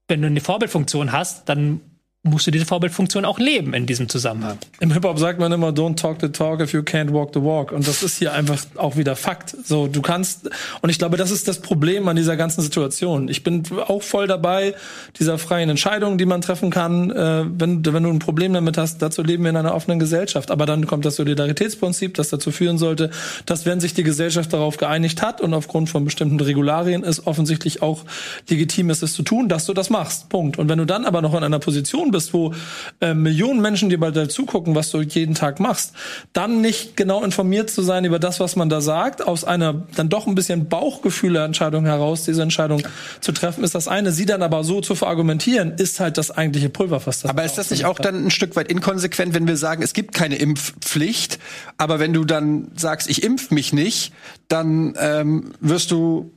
Wenn 0.08 0.22
du 0.22 0.28
eine 0.28 0.40
Vorbildfunktion 0.40 1.12
hast, 1.12 1.50
dann 1.50 1.82
musst 2.24 2.48
du 2.48 2.52
diese 2.52 2.66
Vorbildfunktion 2.66 3.26
auch 3.26 3.40
leben 3.40 3.74
in 3.74 3.86
diesem 3.86 4.10
Zusammenhang. 4.10 4.58
Im 4.80 4.92
Hip-Hop 4.92 5.20
sagt 5.20 5.40
man 5.40 5.52
immer, 5.52 5.70
don't 5.70 5.96
talk 5.96 6.18
the 6.22 6.30
talk 6.30 6.60
if 6.60 6.74
you 6.74 6.82
can't 6.82 7.12
walk 7.14 7.32
the 7.34 7.42
walk. 7.42 7.72
Und 7.72 7.88
das 7.88 8.04
ist 8.04 8.18
hier 8.18 8.34
einfach 8.34 8.64
auch 8.76 8.98
wieder 8.98 9.16
Fakt. 9.16 9.56
So, 9.64 9.88
du 9.88 10.02
kannst, 10.02 10.50
und 10.82 10.90
ich 10.90 11.00
glaube, 11.00 11.18
das 11.18 11.32
ist 11.32 11.48
das 11.48 11.62
Problem 11.62 12.08
an 12.08 12.16
dieser 12.16 12.36
ganzen 12.36 12.62
Situation. 12.62 13.30
Ich 13.30 13.44
bin 13.44 13.64
auch 13.88 14.04
voll 14.04 14.28
dabei, 14.28 14.76
dieser 15.20 15.38
freien 15.38 15.70
Entscheidung, 15.70 16.18
die 16.18 16.26
man 16.26 16.42
treffen 16.42 16.70
kann, 16.70 17.12
äh, 17.12 17.46
wenn, 17.48 17.86
wenn 17.86 18.04
du 18.04 18.10
ein 18.10 18.20
Problem 18.20 18.54
damit 18.54 18.78
hast. 18.78 19.02
Dazu 19.02 19.24
leben 19.24 19.44
wir 19.44 19.52
in 19.52 19.58
einer 19.58 19.74
offenen 19.74 20.00
Gesellschaft. 20.00 20.52
Aber 20.52 20.66
dann 20.66 20.86
kommt 20.86 21.06
das 21.06 21.16
Solidaritätsprinzip, 21.16 22.16
das 22.16 22.30
dazu 22.30 22.52
führen 22.52 22.78
sollte, 22.78 23.10
dass 23.46 23.66
wenn 23.66 23.80
sich 23.80 23.94
die 23.94 24.04
Gesellschaft 24.04 24.52
darauf 24.52 24.78
geeinigt 24.78 25.22
hat 25.22 25.40
und 25.40 25.54
aufgrund 25.54 25.90
von 25.90 26.04
bestimmten 26.04 26.40
Regularien 26.40 27.04
es 27.04 27.26
offensichtlich 27.26 27.82
auch 27.82 28.04
legitim 28.50 28.90
ist, 28.90 29.02
es 29.04 29.14
zu 29.14 29.24
tun, 29.24 29.48
dass 29.48 29.66
du 29.66 29.74
das 29.74 29.90
machst. 29.90 30.30
Punkt. 30.30 30.58
Und 30.58 30.68
wenn 30.68 30.78
du 30.78 30.86
dann 30.86 31.06
aber 31.06 31.22
noch 31.22 31.34
in 31.34 31.44
einer 31.44 31.60
Position 31.60 32.07
Situation 32.08 32.12
bist, 32.12 32.34
wo 32.34 32.54
äh, 33.02 33.14
Millionen 33.14 33.62
Menschen 33.62 33.90
dir 33.90 34.00
bald 34.00 34.32
zugucken, 34.32 34.76
was 34.76 34.92
du 34.92 35.02
jeden 35.02 35.36
Tag 35.36 35.60
machst, 35.60 35.94
dann 36.34 36.62
nicht 36.62 36.98
genau 36.98 37.24
informiert 37.24 37.70
zu 37.70 37.82
sein 37.82 38.06
über 38.06 38.20
das, 38.20 38.40
was 38.40 38.56
man 38.56 38.70
da 38.70 38.82
sagt, 38.82 39.26
aus 39.26 39.44
einer 39.44 39.88
dann 39.96 40.10
doch 40.10 40.28
ein 40.28 40.36
bisschen 40.36 40.68
Bauchgefühle-Entscheidung 40.68 41.86
heraus, 41.86 42.24
diese 42.24 42.42
Entscheidung 42.42 42.82
zu 43.22 43.32
treffen, 43.32 43.64
ist 43.64 43.76
das 43.76 43.88
eine. 43.88 44.12
Sie 44.12 44.26
dann 44.26 44.42
aber 44.42 44.64
so 44.64 44.82
zu 44.82 44.96
verargumentieren, 44.96 45.74
ist 45.78 46.00
halt 46.00 46.18
das 46.18 46.32
eigentliche 46.32 46.70
Pulverfass. 46.70 47.22
Das 47.22 47.30
aber 47.30 47.44
ist 47.44 47.58
das 47.58 47.70
nicht 47.72 47.86
auch 47.86 48.00
dann 48.00 48.26
ein 48.26 48.32
Stück 48.32 48.56
weit 48.56 48.70
inkonsequent, 48.70 49.34
wenn 49.34 49.48
wir 49.48 49.58
sagen, 49.58 49.84
es 49.84 49.94
gibt 49.94 50.14
keine 50.14 50.36
Impfpflicht, 50.36 51.40
aber 51.78 52.00
wenn 52.00 52.14
du 52.14 52.26
dann 52.26 52.72
sagst, 52.76 53.10
ich 53.10 53.24
impf 53.24 53.52
mich 53.52 53.74
nicht, 53.74 54.14
dann 54.48 54.96
ähm, 55.00 55.52
wirst 55.60 55.92
du 55.92 56.32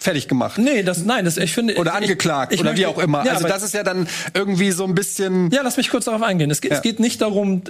fertig 0.00 0.28
gemacht. 0.28 0.56
Nee, 0.56 0.82
das 0.82 1.04
nein, 1.04 1.26
das 1.26 1.36
ich 1.36 1.52
finde 1.52 1.76
oder 1.76 1.94
angeklagt 1.94 2.52
ich, 2.52 2.56
ich 2.56 2.60
oder 2.62 2.70
möchte, 2.70 2.82
wie 2.82 2.86
auch 2.86 2.98
immer. 2.98 3.24
Ja, 3.26 3.34
also 3.34 3.46
das 3.46 3.62
ist 3.62 3.74
ja 3.74 3.82
dann 3.82 4.08
irgendwie 4.32 4.70
so 4.70 4.84
ein 4.84 4.94
bisschen 4.94 5.50
Ja, 5.50 5.60
lass 5.62 5.76
mich 5.76 5.90
kurz 5.90 6.06
darauf 6.06 6.22
eingehen. 6.22 6.50
Es 6.50 6.62
geht, 6.62 6.70
ja. 6.70 6.78
es 6.78 6.82
geht 6.82 7.00
nicht 7.00 7.20
darum, 7.20 7.62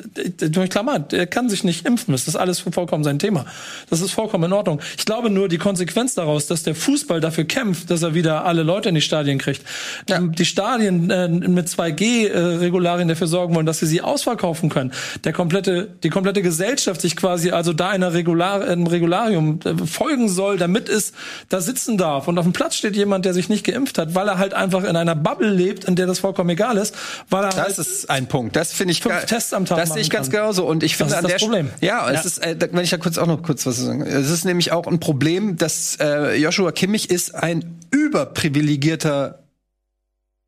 Klammer, 0.70 1.00
der 1.00 1.26
kann 1.26 1.48
sich 1.48 1.64
nicht 1.64 1.84
impfen, 1.86 2.12
das 2.12 2.28
ist 2.28 2.36
alles 2.36 2.60
vollkommen 2.60 3.02
sein 3.02 3.18
Thema. 3.18 3.46
Das 3.90 4.00
ist 4.00 4.12
vollkommen 4.12 4.44
in 4.44 4.52
Ordnung. 4.52 4.80
Ich 4.96 5.06
glaube 5.06 5.28
nur 5.28 5.48
die 5.48 5.58
Konsequenz 5.58 6.14
daraus, 6.14 6.46
dass 6.46 6.62
der 6.62 6.76
Fußball 6.76 7.20
dafür 7.20 7.44
kämpft, 7.44 7.90
dass 7.90 8.02
er 8.02 8.14
wieder 8.14 8.44
alle 8.44 8.62
Leute 8.62 8.90
in 8.90 8.94
die 8.94 9.00
Stadien 9.00 9.38
kriegt. 9.38 9.62
Ja. 10.08 10.18
Ähm, 10.18 10.32
die 10.32 10.44
Stadien 10.44 11.10
äh, 11.10 11.28
mit 11.28 11.66
2G 11.66 12.28
äh, 12.28 12.38
Regularien 12.38 13.08
dafür 13.08 13.26
sorgen 13.26 13.56
wollen, 13.56 13.66
dass 13.66 13.80
sie 13.80 13.86
sie 13.86 14.02
ausverkaufen 14.02 14.68
können. 14.68 14.92
Der 15.24 15.32
komplette 15.32 15.88
die 16.04 16.10
komplette 16.10 16.42
Gesellschaft 16.42 17.00
sich 17.00 17.16
quasi 17.16 17.50
also 17.50 17.72
da 17.72 17.88
einer 17.88 18.14
Regular, 18.14 18.62
einem 18.62 18.86
Regularium 18.86 19.58
äh, 19.64 19.74
folgen 19.84 20.28
soll, 20.28 20.58
damit 20.58 20.88
es 20.88 21.12
da 21.48 21.60
sitzen 21.60 21.98
darf 21.98 22.19
darf 22.20 22.28
und 22.28 22.38
auf 22.38 22.44
dem 22.44 22.52
Platz 22.52 22.76
steht 22.76 22.96
jemand, 22.96 23.24
der 23.24 23.34
sich 23.34 23.48
nicht 23.48 23.64
geimpft 23.64 23.98
hat, 23.98 24.14
weil 24.14 24.28
er 24.28 24.38
halt 24.38 24.54
einfach 24.54 24.84
in 24.84 24.96
einer 24.96 25.14
Bubble 25.14 25.50
lebt, 25.50 25.84
in 25.84 25.96
der 25.96 26.06
das 26.06 26.18
vollkommen 26.18 26.50
egal 26.50 26.76
ist, 26.76 26.94
weil 27.28 27.44
er 27.44 27.50
Das 27.50 27.58
halt 27.58 27.78
ist 27.78 28.10
ein 28.10 28.26
Punkt. 28.26 28.56
Das 28.56 28.72
finde 28.72 28.92
ich 28.92 29.00
fünf 29.00 29.24
Tests 29.24 29.52
am 29.52 29.64
Tag 29.64 29.78
Das 29.78 29.92
sehe 29.92 30.02
ich 30.02 30.10
ganz 30.10 30.30
genauso 30.30 30.66
und 30.66 30.82
ich 30.82 30.96
finde 30.96 31.14
das 31.14 31.24
ist 31.24 31.32
das 31.32 31.42
Problem. 31.42 31.70
Ja, 31.80 32.08
es 32.10 32.20
ja. 32.20 32.20
ist 32.20 32.38
äh, 32.38 32.56
wenn 32.72 32.84
ich 32.84 32.90
da 32.90 32.98
kurz 32.98 33.18
auch 33.18 33.26
noch 33.26 33.42
kurz 33.42 33.66
was 33.66 33.76
sagen. 33.78 34.02
Es 34.02 34.30
ist 34.30 34.44
nämlich 34.44 34.72
auch 34.72 34.86
ein 34.86 35.00
Problem, 35.00 35.56
dass 35.56 35.96
äh, 36.00 36.36
Joshua 36.36 36.72
Kimmich 36.72 37.10
ist 37.10 37.34
ein 37.34 37.78
überprivilegierter 37.90 39.40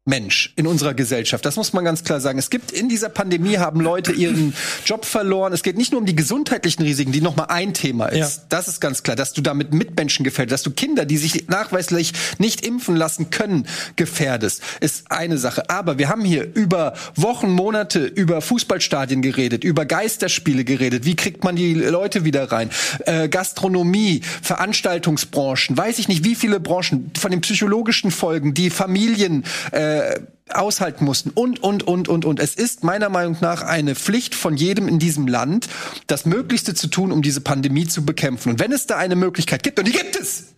Mensch 0.04 0.52
in 0.56 0.66
unserer 0.66 0.94
Gesellschaft. 0.94 1.44
Das 1.44 1.54
muss 1.54 1.72
man 1.72 1.84
ganz 1.84 2.02
klar 2.02 2.20
sagen. 2.20 2.36
Es 2.36 2.50
gibt 2.50 2.72
in 2.72 2.88
dieser 2.88 3.08
Pandemie 3.08 3.58
haben 3.58 3.80
Leute 3.80 4.10
ihren 4.10 4.52
Job 4.84 5.04
verloren. 5.04 5.52
Es 5.52 5.62
geht 5.62 5.78
nicht 5.78 5.92
nur 5.92 6.00
um 6.00 6.06
die 6.06 6.16
gesundheitlichen 6.16 6.82
Risiken, 6.82 7.12
die 7.12 7.20
noch 7.20 7.36
mal 7.36 7.44
ein 7.44 7.72
Thema 7.72 8.06
ist. 8.06 8.38
Ja. 8.38 8.44
Das 8.48 8.66
ist 8.66 8.80
ganz 8.80 9.04
klar, 9.04 9.14
dass 9.14 9.32
du 9.32 9.42
damit 9.42 9.72
Mitmenschen 9.72 10.24
gefährdest, 10.24 10.52
dass 10.54 10.62
du 10.64 10.72
Kinder, 10.72 11.04
die 11.04 11.18
sich 11.18 11.46
nachweislich 11.46 12.14
nicht 12.38 12.66
impfen 12.66 12.96
lassen 12.96 13.30
können, 13.30 13.68
gefährdest, 13.94 14.62
ist 14.80 15.12
eine 15.12 15.38
Sache. 15.38 15.70
Aber 15.70 15.98
wir 15.98 16.08
haben 16.08 16.24
hier 16.24 16.52
über 16.52 16.94
Wochen, 17.14 17.50
Monate 17.50 18.04
über 18.04 18.40
Fußballstadien 18.40 19.22
geredet, 19.22 19.62
über 19.62 19.86
Geisterspiele 19.86 20.64
geredet. 20.64 21.04
Wie 21.04 21.14
kriegt 21.14 21.44
man 21.44 21.54
die 21.54 21.74
Leute 21.74 22.24
wieder 22.24 22.50
rein? 22.50 22.70
Äh, 23.06 23.28
Gastronomie, 23.28 24.22
Veranstaltungsbranchen, 24.42 25.76
weiß 25.76 26.00
ich 26.00 26.08
nicht, 26.08 26.24
wie 26.24 26.34
viele 26.34 26.58
Branchen 26.58 27.12
von 27.16 27.30
den 27.30 27.40
psychologischen 27.40 28.10
Folgen, 28.10 28.52
die 28.52 28.68
Familien 28.68 29.44
äh, 29.70 29.91
äh, 29.92 30.20
aushalten 30.50 31.04
mussten 31.04 31.30
und, 31.30 31.62
und, 31.62 31.86
und, 31.86 32.08
und, 32.08 32.24
und. 32.24 32.40
Es 32.40 32.54
ist 32.54 32.84
meiner 32.84 33.08
Meinung 33.08 33.36
nach 33.40 33.62
eine 33.62 33.94
Pflicht 33.94 34.34
von 34.34 34.56
jedem 34.56 34.88
in 34.88 34.98
diesem 34.98 35.26
Land, 35.26 35.68
das 36.06 36.26
Möglichste 36.26 36.74
zu 36.74 36.88
tun, 36.88 37.12
um 37.12 37.22
diese 37.22 37.40
Pandemie 37.40 37.86
zu 37.86 38.04
bekämpfen. 38.04 38.50
Und 38.50 38.60
wenn 38.60 38.72
es 38.72 38.86
da 38.86 38.96
eine 38.96 39.16
Möglichkeit 39.16 39.62
gibt, 39.62 39.78
und 39.78 39.86
die 39.86 39.92
gibt 39.92 40.16
es, 40.16 40.54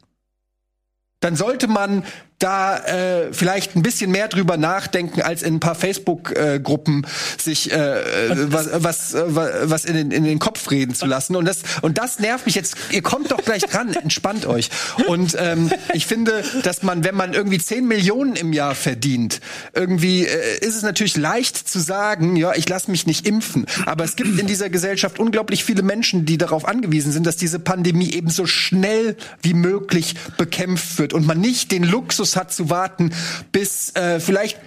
dann 1.21 1.37
sollte 1.37 1.69
man 1.69 2.05
da 2.45 2.77
äh, 2.77 3.33
vielleicht 3.33 3.75
ein 3.75 3.83
bisschen 3.83 4.11
mehr 4.11 4.29
drüber 4.29 4.59
nachdenken, 4.59 5.23
als 5.23 5.43
in 5.43 5.55
ein 5.55 5.61
paar 5.61 5.75
Facebook-Gruppen 5.75 7.07
sich 7.43 7.73
äh, 7.73 8.53
was, 8.53 8.69
was, 8.75 9.15
äh, 9.15 9.71
was 9.71 9.87
in, 9.87 9.95
den, 9.95 10.11
in 10.11 10.25
den 10.25 10.39
Kopf 10.39 10.71
reden 10.71 10.95
zu 10.95 11.07
lassen. 11.07 11.37
Und 11.37 11.47
das, 11.47 11.63
und 11.81 11.97
das 11.97 12.19
nervt 12.19 12.45
mich 12.45 12.55
jetzt. 12.55 12.77
Ihr 12.91 13.01
kommt 13.01 13.31
doch 13.31 13.43
gleich 13.43 13.63
dran, 13.63 13.95
entspannt 13.95 14.45
euch. 14.45 14.69
Und 15.07 15.35
ähm, 15.39 15.71
ich 15.95 16.07
finde, 16.07 16.45
dass 16.65 16.83
man, 16.83 17.03
wenn 17.03 17.15
man 17.15 17.33
irgendwie 17.33 17.57
10 17.57 17.89
Millionen 17.89 18.37
im 18.37 18.53
Jahr 18.53 18.75
verdient, 18.75 19.41
irgendwie 19.73 20.27
äh, 20.27 20.59
ist 20.61 20.77
es 20.77 20.83
natürlich 20.83 21.17
leicht 21.17 21.57
zu 21.67 21.79
sagen, 21.79 22.37
ja, 22.37 22.53
ich 22.55 22.69
lasse 22.69 22.91
mich 22.91 23.07
nicht 23.07 23.27
impfen. 23.27 23.65
Aber 23.87 24.05
es 24.05 24.17
gibt 24.17 24.39
in 24.39 24.47
dieser 24.47 24.69
Gesellschaft 24.69 25.19
unglaublich 25.19 25.65
viele 25.65 25.83
Menschen, 25.83 26.27
die 26.27 26.37
darauf 26.37 26.69
angewiesen 26.69 27.11
sind, 27.11 27.27
dass 27.27 27.37
diese 27.37 27.59
Pandemie 27.59 28.11
eben 28.11 28.29
so 28.29 28.45
schnell 28.45 29.17
wie 29.41 29.55
möglich 29.55 30.17
bekämpft 30.37 30.99
wird 30.99 31.15
und 31.15 31.27
man 31.27 31.41
nicht 31.41 31.73
den 31.73 31.85
Luxus 31.85 32.34
hat 32.37 32.53
zu 32.53 32.71
warten, 32.71 33.13
bis 33.53 33.95
äh, 33.97 34.21
vielleicht 34.21 34.59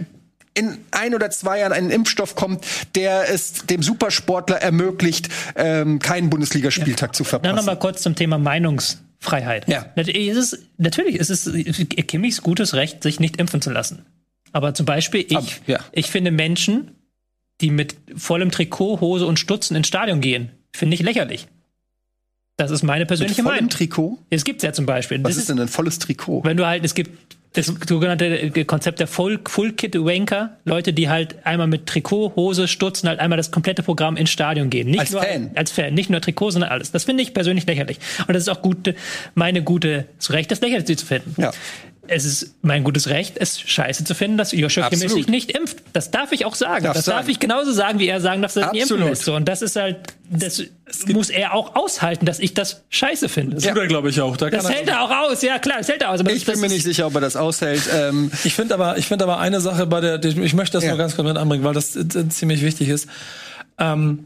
in 0.58 0.80
ein 0.92 1.14
oder 1.14 1.30
zwei 1.30 1.60
Jahren 1.60 1.72
ein 1.72 1.92
Impfstoff 1.92 2.36
kommt, 2.36 2.66
der 2.96 3.30
es 3.32 3.66
dem 3.68 3.84
Supersportler 3.84 4.58
ermöglicht, 4.58 5.30
ähm, 5.56 6.00
keinen 6.00 6.30
Bundesligaspieltag 6.30 7.10
ja. 7.10 7.14
zu 7.14 7.24
verpassen. 7.24 7.56
Dann 7.56 7.64
noch 7.64 7.72
mal 7.72 7.78
kurz 7.78 8.02
zum 8.02 8.16
Thema 8.16 8.40
Meinungsfreiheit. 8.40 9.68
Ja. 9.68 9.86
Natürlich 9.96 10.28
ist 10.30 10.38
es, 10.38 10.60
natürlich 10.78 11.16
ist 11.16 11.30
es 11.30 11.88
Kimmichs 12.08 12.42
gutes 12.42 12.74
Recht, 12.74 13.04
sich 13.04 13.20
nicht 13.20 13.38
impfen 13.38 13.62
zu 13.62 13.70
lassen. 13.70 14.06
Aber 14.52 14.74
zum 14.74 14.88
Beispiel 14.88 15.26
ich, 15.28 15.38
Ab, 15.38 15.44
ja. 15.68 15.80
ich 15.92 16.10
finde 16.10 16.32
Menschen, 16.32 16.92
die 17.62 17.70
mit 17.70 17.96
vollem 18.16 18.50
Trikot, 18.50 19.00
Hose 19.00 19.28
und 19.28 19.40
Stutzen 19.40 19.76
ins 19.76 19.88
Stadion 19.88 20.22
gehen, 20.22 20.50
finde 20.74 20.96
ich 20.96 21.02
lächerlich. 21.02 21.48
Das 22.56 22.72
ist 22.72 22.82
meine 22.82 23.06
persönliche 23.06 23.44
mit 23.44 23.52
Meinung. 23.52 23.70
Trikot? 23.70 24.18
Es 24.32 24.44
gibt 24.44 24.64
ja 24.64 24.74
zum 24.74 24.88
Beispiel. 24.88 25.24
Was 25.24 25.34
ist, 25.34 25.42
ist 25.42 25.50
denn 25.50 25.60
ein 25.60 25.68
volles 25.68 26.00
Trikot? 26.00 26.44
Wenn 26.44 26.58
du 26.58 26.66
halt, 26.66 26.84
es 26.84 26.96
gibt 26.96 27.37
das 27.58 27.74
sogenannte 27.88 28.66
Konzept 28.66 29.00
der 29.00 29.08
Full, 29.08 29.40
Full 29.48 29.74
Kit 29.74 29.96
Wanker, 29.96 30.58
Leute, 30.66 30.94
die 30.94 31.10
halt 31.10 31.46
einmal 31.46 31.68
mit 31.68 31.88
Trikot, 31.88 32.34
Hose, 32.36 32.68
Stutzen 32.68 33.10
halt 33.10 33.20
einmal 33.20 33.38
das 33.38 33.52
komplette 33.52 33.84
Programm 33.84 34.16
ins 34.18 34.30
Stadion 34.30 34.70
gehen. 34.70 34.90
Nicht 34.90 35.00
als 35.00 35.12
nur 35.12 35.22
Fan. 35.22 35.52
als 35.56 35.72
Fan, 35.72 35.94
nicht 35.94 36.10
nur 36.10 36.22
Trikot, 36.22 36.52
sondern 36.52 36.72
alles. 36.72 36.92
Das 36.92 37.04
finde 37.04 37.24
ich 37.24 37.34
persönlich 37.34 37.66
lächerlich. 37.66 37.98
Und 38.28 38.34
das 38.34 38.44
ist 38.44 38.50
auch 38.50 38.62
gute, 38.62 38.96
meine 39.36 39.64
gute, 39.64 40.06
zu 40.20 40.34
Recht, 40.34 40.52
das 40.52 40.62
lächerlich 40.62 40.98
zu 40.98 41.06
finden. 41.06 41.36
Ja 41.42 41.52
es 42.08 42.26
ist 42.26 42.56
mein 42.62 42.84
gutes 42.84 43.10
Recht, 43.10 43.36
es 43.38 43.60
scheiße 43.60 44.04
zu 44.04 44.16
finden, 44.16 44.38
dass 44.38 44.52
Joshua 44.52 44.90
Kimmich 44.90 45.12
sich 45.12 45.28
nicht 45.28 45.52
impft. 45.52 45.78
Das 45.94 46.12
darf 46.12 46.32
ich 46.32 46.46
auch 46.46 46.56
sagen. 46.56 46.86
Darf 46.86 46.96
das 46.96 47.06
sagen. 47.06 47.20
darf 47.20 47.30
ich 47.30 47.40
genauso 47.40 47.72
sagen, 47.72 48.00
wie 48.00 48.08
er 48.08 48.22
sagen 48.22 48.42
darf, 48.42 48.54
dass 48.54 48.64
er 48.64 48.72
nicht 48.72 48.90
impfen 48.90 49.08
lässt. 49.08 49.24
So, 49.24 49.36
und 49.36 49.46
das 49.46 49.62
ist 49.62 49.76
halt, 49.76 49.98
das 50.30 50.64
muss 51.08 51.30
er 51.30 51.54
auch 51.54 51.76
aushalten, 51.76 52.26
dass 52.26 52.40
ich 52.40 52.54
das 52.54 52.84
scheiße 52.90 53.30
finde. 53.30 53.56
Das 53.56 53.66
tut 53.66 53.78
er, 53.78 53.88
glaube 53.88 54.10
ich, 54.10 54.22
auch. 54.22 54.38
Da 54.38 54.50
das 54.50 54.70
hält 54.70 54.88
er 54.88 55.02
auch 55.02 55.12
aus, 55.12 55.42
ja 55.42 55.60
klar, 55.60 55.80
das 55.80 55.90
hält 55.90 56.02
er 56.02 56.12
aus. 56.12 56.20
Aber 56.20 56.32
ich 56.32 56.46
bin 56.46 56.60
mir 56.60 56.70
nicht 56.70 56.84
sicher, 56.84 57.08
ob 57.08 57.16
er 57.16 57.22
das 57.22 57.36
aushält. 57.36 57.84
Ähm 57.98 58.32
ich 58.44 58.54
finde 58.54 58.74
aber, 58.74 58.98
ich 58.98 59.08
finde 59.08 59.24
aber 59.24 59.40
eine 59.40 59.60
Sache 59.60 59.88
bei 59.88 60.02
der, 60.02 60.24
ich 60.24 60.54
möchte 60.54 60.74
das 60.74 60.84
ja. 60.84 60.90
nur 60.90 60.98
ganz 60.98 61.16
kurz 61.16 61.28
mit 61.28 61.38
anbringen, 61.38 61.64
weil 61.64 61.74
das 61.74 61.98
ziemlich 62.30 62.62
wichtig 62.62 62.90
ist. 62.90 63.08
Ähm, 63.80 64.26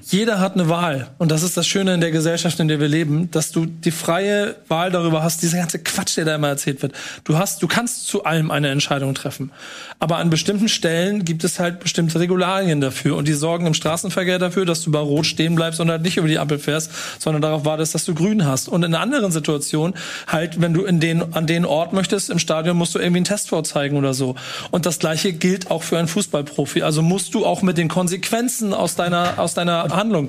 jeder 0.00 0.38
hat 0.38 0.54
eine 0.54 0.68
Wahl. 0.68 1.08
Und 1.18 1.32
das 1.32 1.42
ist 1.42 1.56
das 1.56 1.66
Schöne 1.66 1.92
in 1.92 2.00
der 2.00 2.12
Gesellschaft, 2.12 2.60
in 2.60 2.68
der 2.68 2.78
wir 2.78 2.86
leben, 2.86 3.32
dass 3.32 3.50
du 3.50 3.66
die 3.66 3.90
freie 3.90 4.54
Wahl 4.68 4.92
darüber 4.92 5.24
hast, 5.24 5.42
dieser 5.42 5.58
ganze 5.58 5.80
Quatsch, 5.80 6.16
der 6.16 6.24
da 6.24 6.36
immer 6.36 6.46
erzählt 6.46 6.82
wird. 6.82 6.92
Du 7.24 7.36
hast, 7.36 7.64
du 7.64 7.66
kannst 7.66 8.06
zu 8.06 8.22
allem 8.22 8.52
eine 8.52 8.68
Entscheidung 8.68 9.12
treffen. 9.14 9.50
Aber 9.98 10.18
an 10.18 10.30
bestimmten 10.30 10.68
Stellen 10.68 11.24
gibt 11.24 11.42
es 11.42 11.58
halt 11.58 11.80
bestimmte 11.80 12.20
Regularien 12.20 12.80
dafür. 12.80 13.16
Und 13.16 13.26
die 13.26 13.32
sorgen 13.32 13.66
im 13.66 13.74
Straßenverkehr 13.74 14.38
dafür, 14.38 14.64
dass 14.64 14.82
du 14.82 14.92
bei 14.92 15.00
Rot 15.00 15.26
stehen 15.26 15.56
bleibst 15.56 15.80
und 15.80 15.90
halt 15.90 16.02
nicht 16.02 16.16
über 16.16 16.28
die 16.28 16.38
Ampel 16.38 16.60
fährst, 16.60 16.92
sondern 17.18 17.42
darauf 17.42 17.64
wartest, 17.64 17.96
dass 17.96 18.04
du 18.04 18.14
grün 18.14 18.46
hast. 18.46 18.68
Und 18.68 18.84
in 18.84 18.94
anderen 18.94 19.32
Situationen 19.32 19.96
halt, 20.28 20.60
wenn 20.60 20.74
du 20.74 20.84
in 20.84 21.00
den, 21.00 21.34
an 21.34 21.48
den 21.48 21.64
Ort 21.64 21.92
möchtest, 21.92 22.30
im 22.30 22.38
Stadion 22.38 22.76
musst 22.76 22.94
du 22.94 23.00
irgendwie 23.00 23.18
einen 23.18 23.24
Test 23.24 23.48
vorzeigen 23.48 23.96
oder 23.96 24.14
so. 24.14 24.36
Und 24.70 24.86
das 24.86 25.00
Gleiche 25.00 25.32
gilt 25.32 25.72
auch 25.72 25.82
für 25.82 25.98
einen 25.98 26.06
Fußballprofi. 26.06 26.82
Also 26.82 27.02
musst 27.02 27.34
du 27.34 27.44
auch 27.44 27.62
mit 27.62 27.78
den 27.78 27.88
Konsequenzen 27.88 28.72
aus 28.72 28.94
deiner, 28.94 29.40
aus 29.40 29.54
deiner 29.54 29.87
Handlung 29.90 30.28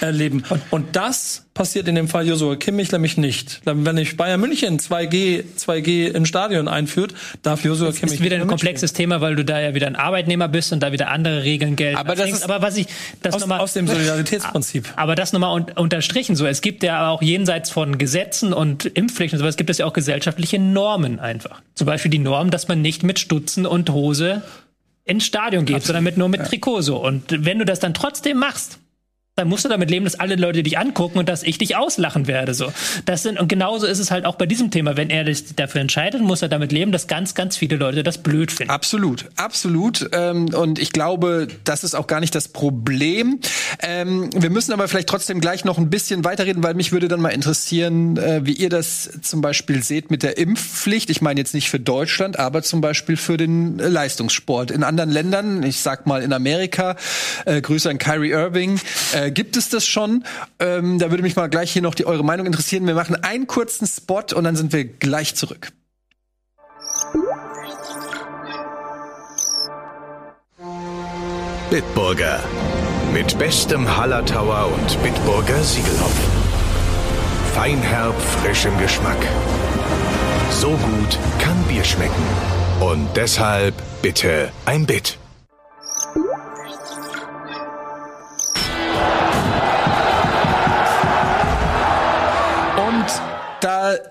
erleben. 0.00 0.42
Und 0.70 0.96
das 0.96 1.46
passiert 1.56 1.88
in 1.88 1.94
dem 1.94 2.06
Fall 2.06 2.28
Josua 2.28 2.56
Kimmich 2.56 2.92
nämlich 2.92 3.16
nicht. 3.16 3.62
Wenn 3.64 3.96
ich 3.96 4.16
Bayern 4.16 4.40
München 4.40 4.78
2G, 4.78 5.44
2G 5.58 6.08
im 6.08 6.26
Stadion 6.26 6.68
einführt, 6.68 7.14
darf 7.42 7.64
Josua 7.64 7.88
Kimmich. 7.88 8.00
Das 8.02 8.12
ist 8.12 8.22
wieder 8.22 8.36
ein 8.36 8.46
komplexes 8.46 8.92
Thema, 8.92 9.20
weil 9.20 9.34
du 9.34 9.44
da 9.44 9.60
ja 9.60 9.74
wieder 9.74 9.86
ein 9.86 9.96
Arbeitnehmer 9.96 10.48
bist 10.48 10.72
und 10.72 10.80
da 10.80 10.92
wieder 10.92 11.08
andere 11.08 11.42
Regeln 11.42 11.74
gelten. 11.74 11.96
Aber 11.96 12.14
das 12.14 12.30
ist, 12.30 12.44
aber 12.44 12.62
was 12.62 12.76
ich, 12.76 12.86
das 13.22 13.34
aus, 13.34 13.40
nochmal, 13.40 13.60
aus 13.60 13.72
dem 13.72 13.88
Solidaritätsprinzip. 13.88 14.92
Aber 14.96 15.14
das 15.14 15.32
nochmal 15.32 15.54
un, 15.54 15.66
unterstrichen 15.74 16.36
so. 16.36 16.46
Es 16.46 16.60
gibt 16.60 16.82
ja 16.82 17.08
auch 17.08 17.22
jenseits 17.22 17.70
von 17.70 17.98
Gesetzen 17.98 18.52
und 18.52 18.84
Impfpflichten 18.84 19.38
und 19.38 19.40
sowas 19.42 19.56
gibt 19.56 19.70
es 19.70 19.78
ja 19.78 19.86
auch 19.86 19.92
gesellschaftliche 19.92 20.58
Normen 20.58 21.18
einfach. 21.18 21.62
Zum 21.74 21.86
Beispiel 21.86 22.10
die 22.10 22.18
Norm, 22.18 22.50
dass 22.50 22.68
man 22.68 22.82
nicht 22.82 23.02
mit 23.02 23.18
Stutzen 23.18 23.66
und 23.66 23.90
Hose 23.90 24.42
ins 25.04 25.24
Stadion 25.24 25.64
geht, 25.64 25.76
Absolut. 25.76 25.86
sondern 25.86 26.04
mit, 26.04 26.16
nur 26.18 26.28
mit 26.28 26.44
Trikot 26.44 26.82
so. 26.82 26.98
Und 26.98 27.44
wenn 27.44 27.58
du 27.58 27.64
das 27.64 27.80
dann 27.80 27.94
trotzdem 27.94 28.38
machst, 28.38 28.78
dann 29.38 29.48
musst 29.48 29.66
du 29.66 29.68
damit 29.68 29.90
leben, 29.90 30.06
dass 30.06 30.14
alle 30.14 30.36
Leute 30.36 30.62
dich 30.62 30.78
angucken 30.78 31.18
und 31.18 31.28
dass 31.28 31.42
ich 31.42 31.58
dich 31.58 31.76
auslachen 31.76 32.26
werde. 32.26 32.54
So, 32.54 32.72
das 33.04 33.22
sind 33.22 33.38
und 33.38 33.48
genauso 33.48 33.86
ist 33.86 33.98
es 33.98 34.10
halt 34.10 34.24
auch 34.24 34.36
bei 34.36 34.46
diesem 34.46 34.70
Thema. 34.70 34.96
Wenn 34.96 35.10
er 35.10 35.26
sich 35.26 35.54
dafür 35.54 35.82
entscheidet, 35.82 36.22
muss 36.22 36.40
er 36.40 36.48
damit 36.48 36.72
leben, 36.72 36.90
dass 36.90 37.06
ganz, 37.06 37.34
ganz 37.34 37.54
viele 37.54 37.76
Leute 37.76 38.02
das 38.02 38.16
blöd 38.16 38.50
finden. 38.50 38.72
Absolut, 38.72 39.26
absolut. 39.36 40.08
Ähm, 40.12 40.46
und 40.54 40.78
ich 40.78 40.90
glaube, 40.90 41.48
das 41.64 41.84
ist 41.84 41.94
auch 41.94 42.06
gar 42.06 42.20
nicht 42.20 42.34
das 42.34 42.48
Problem. 42.48 43.38
Ähm, 43.82 44.30
wir 44.34 44.48
müssen 44.48 44.72
aber 44.72 44.88
vielleicht 44.88 45.10
trotzdem 45.10 45.38
gleich 45.42 45.66
noch 45.66 45.76
ein 45.76 45.90
bisschen 45.90 46.24
weiterreden, 46.24 46.62
weil 46.62 46.72
mich 46.72 46.92
würde 46.92 47.08
dann 47.08 47.20
mal 47.20 47.28
interessieren, 47.28 48.16
äh, 48.16 48.46
wie 48.46 48.54
ihr 48.54 48.70
das 48.70 49.20
zum 49.20 49.42
Beispiel 49.42 49.82
seht 49.82 50.10
mit 50.10 50.22
der 50.22 50.38
Impfpflicht. 50.38 51.10
Ich 51.10 51.20
meine 51.20 51.38
jetzt 51.38 51.52
nicht 51.52 51.68
für 51.68 51.78
Deutschland, 51.78 52.38
aber 52.38 52.62
zum 52.62 52.80
Beispiel 52.80 53.18
für 53.18 53.36
den 53.36 53.76
Leistungssport. 53.76 54.70
In 54.70 54.82
anderen 54.82 55.10
Ländern, 55.10 55.62
ich 55.62 55.82
sag 55.82 56.06
mal 56.06 56.22
in 56.22 56.32
Amerika, 56.32 56.96
äh, 57.44 57.60
Grüße 57.60 57.90
an 57.90 57.98
Kyrie 57.98 58.30
Irving. 58.30 58.80
Äh, 59.12 59.25
äh, 59.26 59.30
gibt 59.30 59.56
es 59.56 59.68
das 59.68 59.86
schon? 59.86 60.24
Ähm, 60.58 60.98
da 60.98 61.10
würde 61.10 61.22
mich 61.22 61.36
mal 61.36 61.48
gleich 61.48 61.72
hier 61.72 61.82
noch 61.82 61.94
die, 61.94 62.06
eure 62.06 62.24
Meinung 62.24 62.46
interessieren. 62.46 62.86
Wir 62.86 62.94
machen 62.94 63.16
einen 63.16 63.46
kurzen 63.46 63.86
Spot 63.86 64.22
und 64.34 64.44
dann 64.44 64.56
sind 64.56 64.72
wir 64.72 64.84
gleich 64.84 65.34
zurück. 65.34 65.72
Bitburger. 71.70 72.40
Mit 73.12 73.38
bestem 73.38 73.96
Hallertauer 73.96 74.72
und 74.72 75.02
Bitburger 75.02 75.62
Siegelhopfen. 75.62 76.32
Feinherb, 77.54 78.14
frischem 78.20 78.76
Geschmack. 78.78 79.18
So 80.50 80.70
gut 80.70 81.18
kann 81.38 81.56
Bier 81.68 81.84
schmecken. 81.84 82.12
Und 82.80 83.08
deshalb 83.16 83.74
bitte 84.02 84.50
ein 84.66 84.86
Bit. 84.86 85.18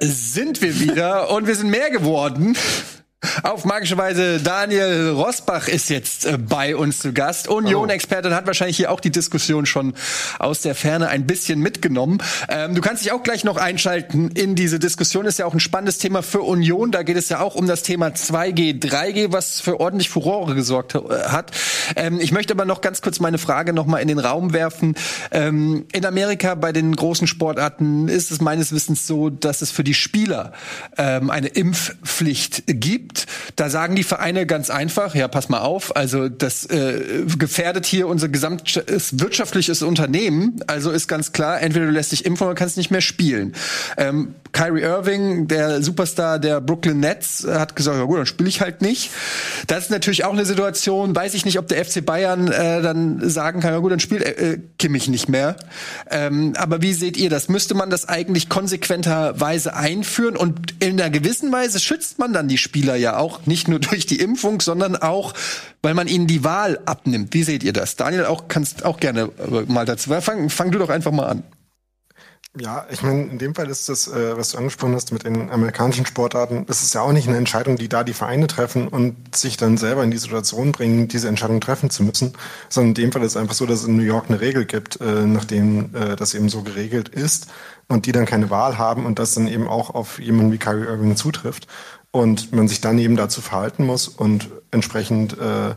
Sind 0.01 0.61
wir 0.61 0.79
wieder 0.79 1.29
und 1.31 1.47
wir 1.47 1.55
sind 1.55 1.69
mehr 1.69 1.89
geworden. 1.89 2.55
Auf 3.43 3.65
magische 3.65 3.97
Weise, 3.97 4.39
Daniel 4.39 5.09
Rosbach 5.09 5.67
ist 5.67 5.89
jetzt 5.89 6.25
äh, 6.25 6.37
bei 6.37 6.75
uns 6.75 6.99
zu 6.99 7.13
Gast. 7.13 7.47
Union-Experte 7.47 8.33
hat 8.35 8.47
wahrscheinlich 8.47 8.77
hier 8.77 8.91
auch 8.91 8.99
die 8.99 9.11
Diskussion 9.11 9.65
schon 9.65 9.93
aus 10.39 10.61
der 10.61 10.75
Ferne 10.75 11.07
ein 11.07 11.25
bisschen 11.25 11.59
mitgenommen. 11.59 12.19
Ähm, 12.49 12.75
du 12.75 12.81
kannst 12.81 13.03
dich 13.03 13.11
auch 13.11 13.23
gleich 13.23 13.43
noch 13.43 13.57
einschalten 13.57 14.31
in 14.31 14.55
diese 14.55 14.79
Diskussion. 14.79 15.25
Ist 15.25 15.39
ja 15.39 15.45
auch 15.45 15.53
ein 15.53 15.59
spannendes 15.59 15.97
Thema 15.97 16.23
für 16.23 16.41
Union. 16.41 16.91
Da 16.91 17.03
geht 17.03 17.17
es 17.17 17.29
ja 17.29 17.39
auch 17.39 17.55
um 17.55 17.67
das 17.67 17.83
Thema 17.83 18.07
2G, 18.07 18.81
3G, 18.81 19.31
was 19.31 19.61
für 19.61 19.79
ordentlich 19.79 20.09
Furore 20.09 20.55
gesorgt 20.55 20.95
äh, 20.95 20.99
hat. 21.27 21.51
Ähm, 21.95 22.19
ich 22.19 22.31
möchte 22.31 22.53
aber 22.53 22.65
noch 22.65 22.81
ganz 22.81 23.01
kurz 23.01 23.19
meine 23.19 23.37
Frage 23.37 23.73
noch 23.73 23.85
mal 23.85 23.99
in 23.99 24.07
den 24.07 24.19
Raum 24.19 24.53
werfen. 24.53 24.95
Ähm, 25.31 25.85
in 25.91 26.05
Amerika 26.05 26.55
bei 26.55 26.71
den 26.71 26.95
großen 26.95 27.27
Sportarten 27.27 28.07
ist 28.07 28.31
es 28.31 28.41
meines 28.41 28.71
Wissens 28.71 29.07
so, 29.07 29.29
dass 29.29 29.61
es 29.61 29.71
für 29.71 29.83
die 29.83 29.93
Spieler 29.93 30.53
ähm, 30.97 31.29
eine 31.29 31.47
Impfpflicht 31.47 32.63
gibt 32.67 33.14
gibt. 33.15 33.27
Da 33.55 33.69
sagen 33.69 33.95
die 33.95 34.03
Vereine 34.03 34.45
ganz 34.45 34.69
einfach, 34.69 35.15
ja, 35.15 35.27
pass 35.27 35.49
mal 35.49 35.59
auf, 35.59 35.95
also 35.95 36.29
das 36.29 36.65
äh, 36.65 37.25
gefährdet 37.37 37.85
hier 37.85 38.07
unser 38.07 38.29
gesamtes 38.29 39.19
wirtschaftliches 39.19 39.81
Unternehmen. 39.81 40.59
Also 40.67 40.91
ist 40.91 41.07
ganz 41.07 41.31
klar, 41.31 41.61
entweder 41.61 41.85
du 41.85 41.91
lässt 41.91 42.11
dich 42.11 42.25
impfen 42.25 42.47
oder 42.47 42.55
kannst 42.55 42.77
nicht 42.77 42.91
mehr 42.91 43.01
spielen. 43.01 43.53
Ähm, 43.97 44.35
Kyrie 44.51 44.81
Irving, 44.81 45.47
der 45.47 45.81
Superstar 45.81 46.39
der 46.39 46.61
Brooklyn 46.61 46.99
Nets, 46.99 47.45
hat 47.45 47.75
gesagt, 47.75 47.97
ja 47.97 48.03
gut, 48.05 48.19
dann 48.19 48.25
spiele 48.25 48.49
ich 48.49 48.61
halt 48.61 48.81
nicht. 48.81 49.11
Das 49.67 49.85
ist 49.85 49.91
natürlich 49.91 50.23
auch 50.23 50.33
eine 50.33 50.45
Situation, 50.45 51.15
weiß 51.15 51.33
ich 51.33 51.45
nicht, 51.45 51.59
ob 51.59 51.67
der 51.67 51.83
FC 51.83 52.05
Bayern 52.05 52.47
äh, 52.47 52.81
dann 52.81 53.29
sagen 53.29 53.59
kann, 53.59 53.73
ja 53.73 53.79
gut, 53.79 53.91
dann 53.91 53.99
spielt 53.99 54.23
äh, 54.23 54.59
Kimmich 54.79 55.07
nicht 55.09 55.27
mehr. 55.27 55.57
Ähm, 56.09 56.53
aber 56.57 56.81
wie 56.81 56.93
seht 56.93 57.17
ihr 57.17 57.29
das? 57.29 57.49
Müsste 57.49 57.75
man 57.75 57.89
das 57.89 58.07
eigentlich 58.07 58.47
konsequenterweise 58.47 59.75
einführen 59.75 60.37
und 60.37 60.75
in 60.79 60.99
einer 60.99 61.09
gewissen 61.09 61.51
Weise 61.51 61.79
schützt 61.79 62.19
man 62.19 62.31
dann 62.31 62.47
die 62.47 62.57
Spieler 62.57 62.94
ja 62.97 63.05
ja 63.05 63.17
auch 63.17 63.45
nicht 63.45 63.67
nur 63.67 63.79
durch 63.89 64.05
die 64.05 64.19
Impfung, 64.19 64.59
sondern 64.59 64.95
auch, 64.97 65.33
weil 65.81 65.93
man 65.93 66.07
ihnen 66.07 66.27
die 66.27 66.43
Wahl 66.43 66.79
abnimmt. 66.85 67.33
Wie 67.33 67.43
seht 67.43 67.63
ihr 67.63 67.73
das? 67.73 67.95
Daniel, 67.95 68.25
auch 68.25 68.47
kannst 68.47 68.83
auch 68.83 68.99
gerne 68.99 69.31
äh, 69.39 69.71
mal 69.71 69.85
dazu. 69.85 70.09
Fang, 70.21 70.49
fang 70.49 70.71
du 70.71 70.79
doch 70.79 70.89
einfach 70.89 71.11
mal 71.11 71.27
an. 71.27 71.43
Ja, 72.57 72.85
ich 72.89 73.03
meine, 73.03 73.23
in 73.23 73.37
dem 73.37 73.53
Fall 73.53 73.69
ist 73.69 73.89
das, 73.89 74.07
äh, 74.07 74.37
was 74.37 74.51
du 74.51 74.57
angesprochen 74.57 74.95
hast 74.95 75.11
mit 75.11 75.25
den 75.25 75.51
amerikanischen 75.51 76.05
Sportarten, 76.05 76.65
das 76.67 76.83
ist 76.83 76.93
ja 76.93 77.01
auch 77.01 77.11
nicht 77.11 77.27
eine 77.27 77.35
Entscheidung, 77.35 77.75
die 77.75 77.89
da 77.89 78.05
die 78.05 78.13
Vereine 78.13 78.47
treffen 78.47 78.87
und 78.87 79.35
sich 79.35 79.57
dann 79.57 79.75
selber 79.75 80.05
in 80.05 80.11
die 80.11 80.17
Situation 80.17 80.71
bringen, 80.71 81.09
diese 81.09 81.27
Entscheidung 81.27 81.59
treffen 81.59 81.89
zu 81.89 82.03
müssen, 82.03 82.31
sondern 82.69 82.91
in 82.91 82.93
dem 82.93 83.11
Fall 83.11 83.23
ist 83.23 83.33
es 83.33 83.37
einfach 83.37 83.55
so, 83.55 83.65
dass 83.65 83.81
es 83.81 83.87
in 83.87 83.97
New 83.97 84.03
York 84.03 84.27
eine 84.29 84.39
Regel 84.39 84.63
gibt, 84.63 85.01
äh, 85.01 85.25
nachdem 85.25 85.93
äh, 85.93 86.15
das 86.15 86.33
eben 86.33 86.47
so 86.47 86.61
geregelt 86.61 87.09
ist 87.09 87.47
und 87.89 88.05
die 88.05 88.13
dann 88.13 88.25
keine 88.25 88.49
Wahl 88.49 88.77
haben 88.77 89.05
und 89.05 89.19
das 89.19 89.33
dann 89.33 89.47
eben 89.47 89.67
auch 89.67 89.89
auf 89.89 90.19
jemanden 90.19 90.53
wie 90.53 90.57
Kyrie 90.57 90.85
Irving 90.85 91.17
zutrifft 91.17 91.67
und 92.15 92.53
man 92.53 92.69
sich 92.69 92.79
dann 92.79 92.97
eben 92.97 93.17
dazu 93.17 93.41
verhalten 93.41 93.85
muss 93.85 94.07
und 94.07 94.49
entsprechend 94.71 95.37
äh, 95.37 95.75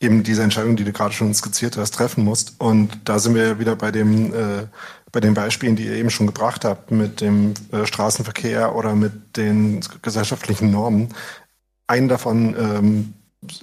eben 0.00 0.22
diese 0.22 0.42
Entscheidung, 0.42 0.76
die 0.76 0.84
du 0.84 0.92
gerade 0.92 1.14
schon 1.14 1.32
skizziert 1.32 1.78
hast, 1.78 1.92
treffen 1.92 2.24
musst. 2.24 2.56
Und 2.58 2.90
da 3.06 3.18
sind 3.18 3.34
wir 3.34 3.58
wieder 3.58 3.74
bei 3.74 3.90
dem 3.90 4.34
äh, 4.34 4.66
bei 5.12 5.20
den 5.20 5.32
Beispielen, 5.32 5.76
die 5.76 5.86
ihr 5.86 5.94
eben 5.94 6.10
schon 6.10 6.26
gebracht 6.26 6.66
habt, 6.66 6.90
mit 6.90 7.22
dem 7.22 7.54
äh, 7.72 7.86
Straßenverkehr 7.86 8.74
oder 8.74 8.94
mit 8.94 9.38
den 9.38 9.80
gesellschaftlichen 10.02 10.70
Normen. 10.70 11.14
Einen 11.86 12.08
davon 12.08 12.54
ähm, 12.58 13.14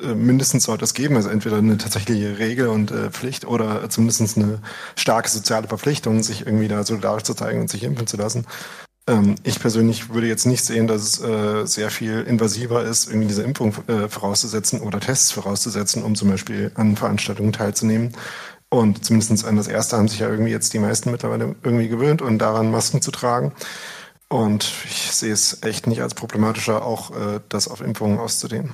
äh, 0.01 0.15
mindestens 0.15 0.63
sollte 0.63 0.83
es 0.83 0.95
geben, 0.95 1.17
also 1.17 1.29
entweder 1.29 1.57
eine 1.57 1.77
tatsächliche 1.77 2.39
Regel 2.39 2.69
und 2.69 2.89
äh, 2.89 3.11
Pflicht 3.11 3.45
oder 3.45 3.87
zumindest 3.91 4.35
eine 4.35 4.63
starke 4.95 5.29
soziale 5.29 5.67
Verpflichtung, 5.67 6.23
sich 6.23 6.47
irgendwie 6.47 6.69
da 6.69 6.83
solidarisch 6.83 7.21
zu 7.21 7.35
zeigen 7.35 7.61
und 7.61 7.69
sich 7.69 7.83
impfen 7.83 8.07
zu 8.07 8.17
lassen. 8.17 8.47
Ähm, 9.07 9.35
ich 9.43 9.59
persönlich 9.59 10.09
würde 10.09 10.27
jetzt 10.27 10.45
nicht 10.45 10.63
sehen, 10.63 10.87
dass 10.87 11.01
es 11.01 11.21
äh, 11.21 11.65
sehr 11.65 11.91
viel 11.91 12.21
invasiver 12.21 12.83
ist, 12.83 13.07
irgendwie 13.07 13.27
diese 13.27 13.43
Impfung 13.43 13.73
äh, 13.87 14.09
vorauszusetzen 14.09 14.81
oder 14.81 14.99
Tests 14.99 15.31
vorauszusetzen, 15.31 16.03
um 16.03 16.15
zum 16.15 16.29
Beispiel 16.29 16.71
an 16.75 16.95
Veranstaltungen 16.95 17.53
teilzunehmen. 17.53 18.13
Und 18.69 19.05
zumindest 19.05 19.45
an 19.45 19.57
das 19.57 19.67
erste 19.67 19.97
haben 19.97 20.07
sich 20.07 20.19
ja 20.19 20.29
irgendwie 20.29 20.51
jetzt 20.51 20.73
die 20.73 20.79
meisten 20.79 21.11
mittlerweile 21.11 21.55
irgendwie 21.63 21.87
gewöhnt 21.87 22.21
und 22.21 22.39
daran 22.39 22.71
Masken 22.71 23.01
zu 23.01 23.11
tragen. 23.11 23.53
Und 24.27 24.73
ich 24.85 25.11
sehe 25.11 25.31
es 25.31 25.61
echt 25.61 25.85
nicht 25.85 26.01
als 26.01 26.15
problematischer, 26.15 26.83
auch 26.83 27.11
äh, 27.11 27.39
das 27.49 27.67
auf 27.67 27.81
Impfungen 27.81 28.19
auszudehnen. 28.19 28.71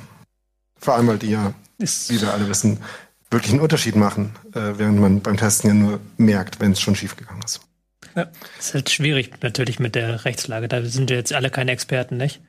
Vor 0.79 0.95
allem, 0.95 1.07
weil 1.07 1.17
die 1.17 1.31
ja, 1.31 1.53
wie 1.77 2.21
wir 2.21 2.33
alle 2.33 2.47
wissen, 2.47 2.79
wirklich 3.29 3.51
einen 3.51 3.61
Unterschied 3.61 3.95
machen, 3.95 4.33
äh, 4.53 4.73
während 4.77 4.99
man 4.99 5.21
beim 5.21 5.37
Testen 5.37 5.69
ja 5.69 5.73
nur 5.73 5.99
merkt, 6.17 6.59
wenn 6.59 6.71
es 6.71 6.79
schon 6.79 6.95
schiefgegangen 6.95 7.43
ist. 7.43 7.61
Ja. 8.15 8.25
Das 8.57 8.67
ist 8.67 8.73
halt 8.73 8.89
schwierig 8.89 9.41
natürlich 9.41 9.79
mit 9.79 9.95
der 9.95 10.25
Rechtslage. 10.25 10.67
Da 10.67 10.83
sind 10.83 11.09
wir 11.09 11.17
jetzt 11.17 11.33
alle 11.33 11.49
keine 11.49 11.71
Experten, 11.71 12.17
nicht? 12.17 12.39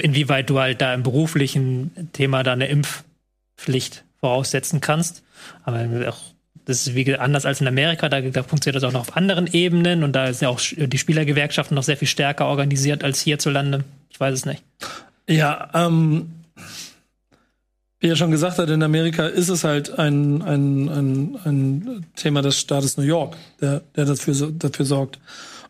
Inwieweit 0.00 0.48
du 0.48 0.58
halt 0.58 0.80
da 0.80 0.94
im 0.94 1.02
beruflichen 1.02 2.10
Thema 2.12 2.42
da 2.42 2.52
eine 2.52 2.68
Impfpflicht 2.68 4.04
voraussetzen 4.20 4.80
kannst. 4.80 5.22
Aber 5.64 6.08
auch 6.08 6.20
das 6.64 6.86
ist 6.86 6.94
wie 6.94 7.16
anders 7.16 7.46
als 7.46 7.60
in 7.60 7.66
Amerika, 7.66 8.08
da, 8.08 8.20
da 8.20 8.42
funktioniert 8.42 8.76
das 8.76 8.84
auch 8.88 8.92
noch 8.92 9.00
auf 9.00 9.16
anderen 9.16 9.46
Ebenen 9.52 10.04
und 10.04 10.12
da 10.12 10.32
sind 10.32 10.42
ja 10.42 10.48
auch 10.48 10.60
die 10.60 10.98
Spielergewerkschaften 10.98 11.74
noch 11.74 11.82
sehr 11.82 11.96
viel 11.96 12.08
stärker 12.08 12.46
organisiert 12.46 13.02
als 13.02 13.20
hierzulande. 13.20 13.84
Ich 14.10 14.20
weiß 14.20 14.34
es 14.34 14.46
nicht. 14.46 14.62
Ja, 15.28 15.70
ähm, 15.74 16.30
wie 18.00 18.08
er 18.08 18.16
schon 18.16 18.30
gesagt 18.30 18.58
hat, 18.58 18.70
in 18.70 18.82
Amerika 18.82 19.26
ist 19.26 19.50
es 19.50 19.62
halt 19.62 19.98
ein, 19.98 20.40
ein, 20.42 20.88
ein, 20.88 21.38
ein 21.44 22.06
Thema 22.16 22.40
des 22.40 22.58
Staates 22.58 22.96
New 22.96 23.04
York, 23.04 23.36
der, 23.60 23.82
der 23.94 24.06
dafür, 24.06 24.50
dafür 24.52 24.86
sorgt. 24.86 25.18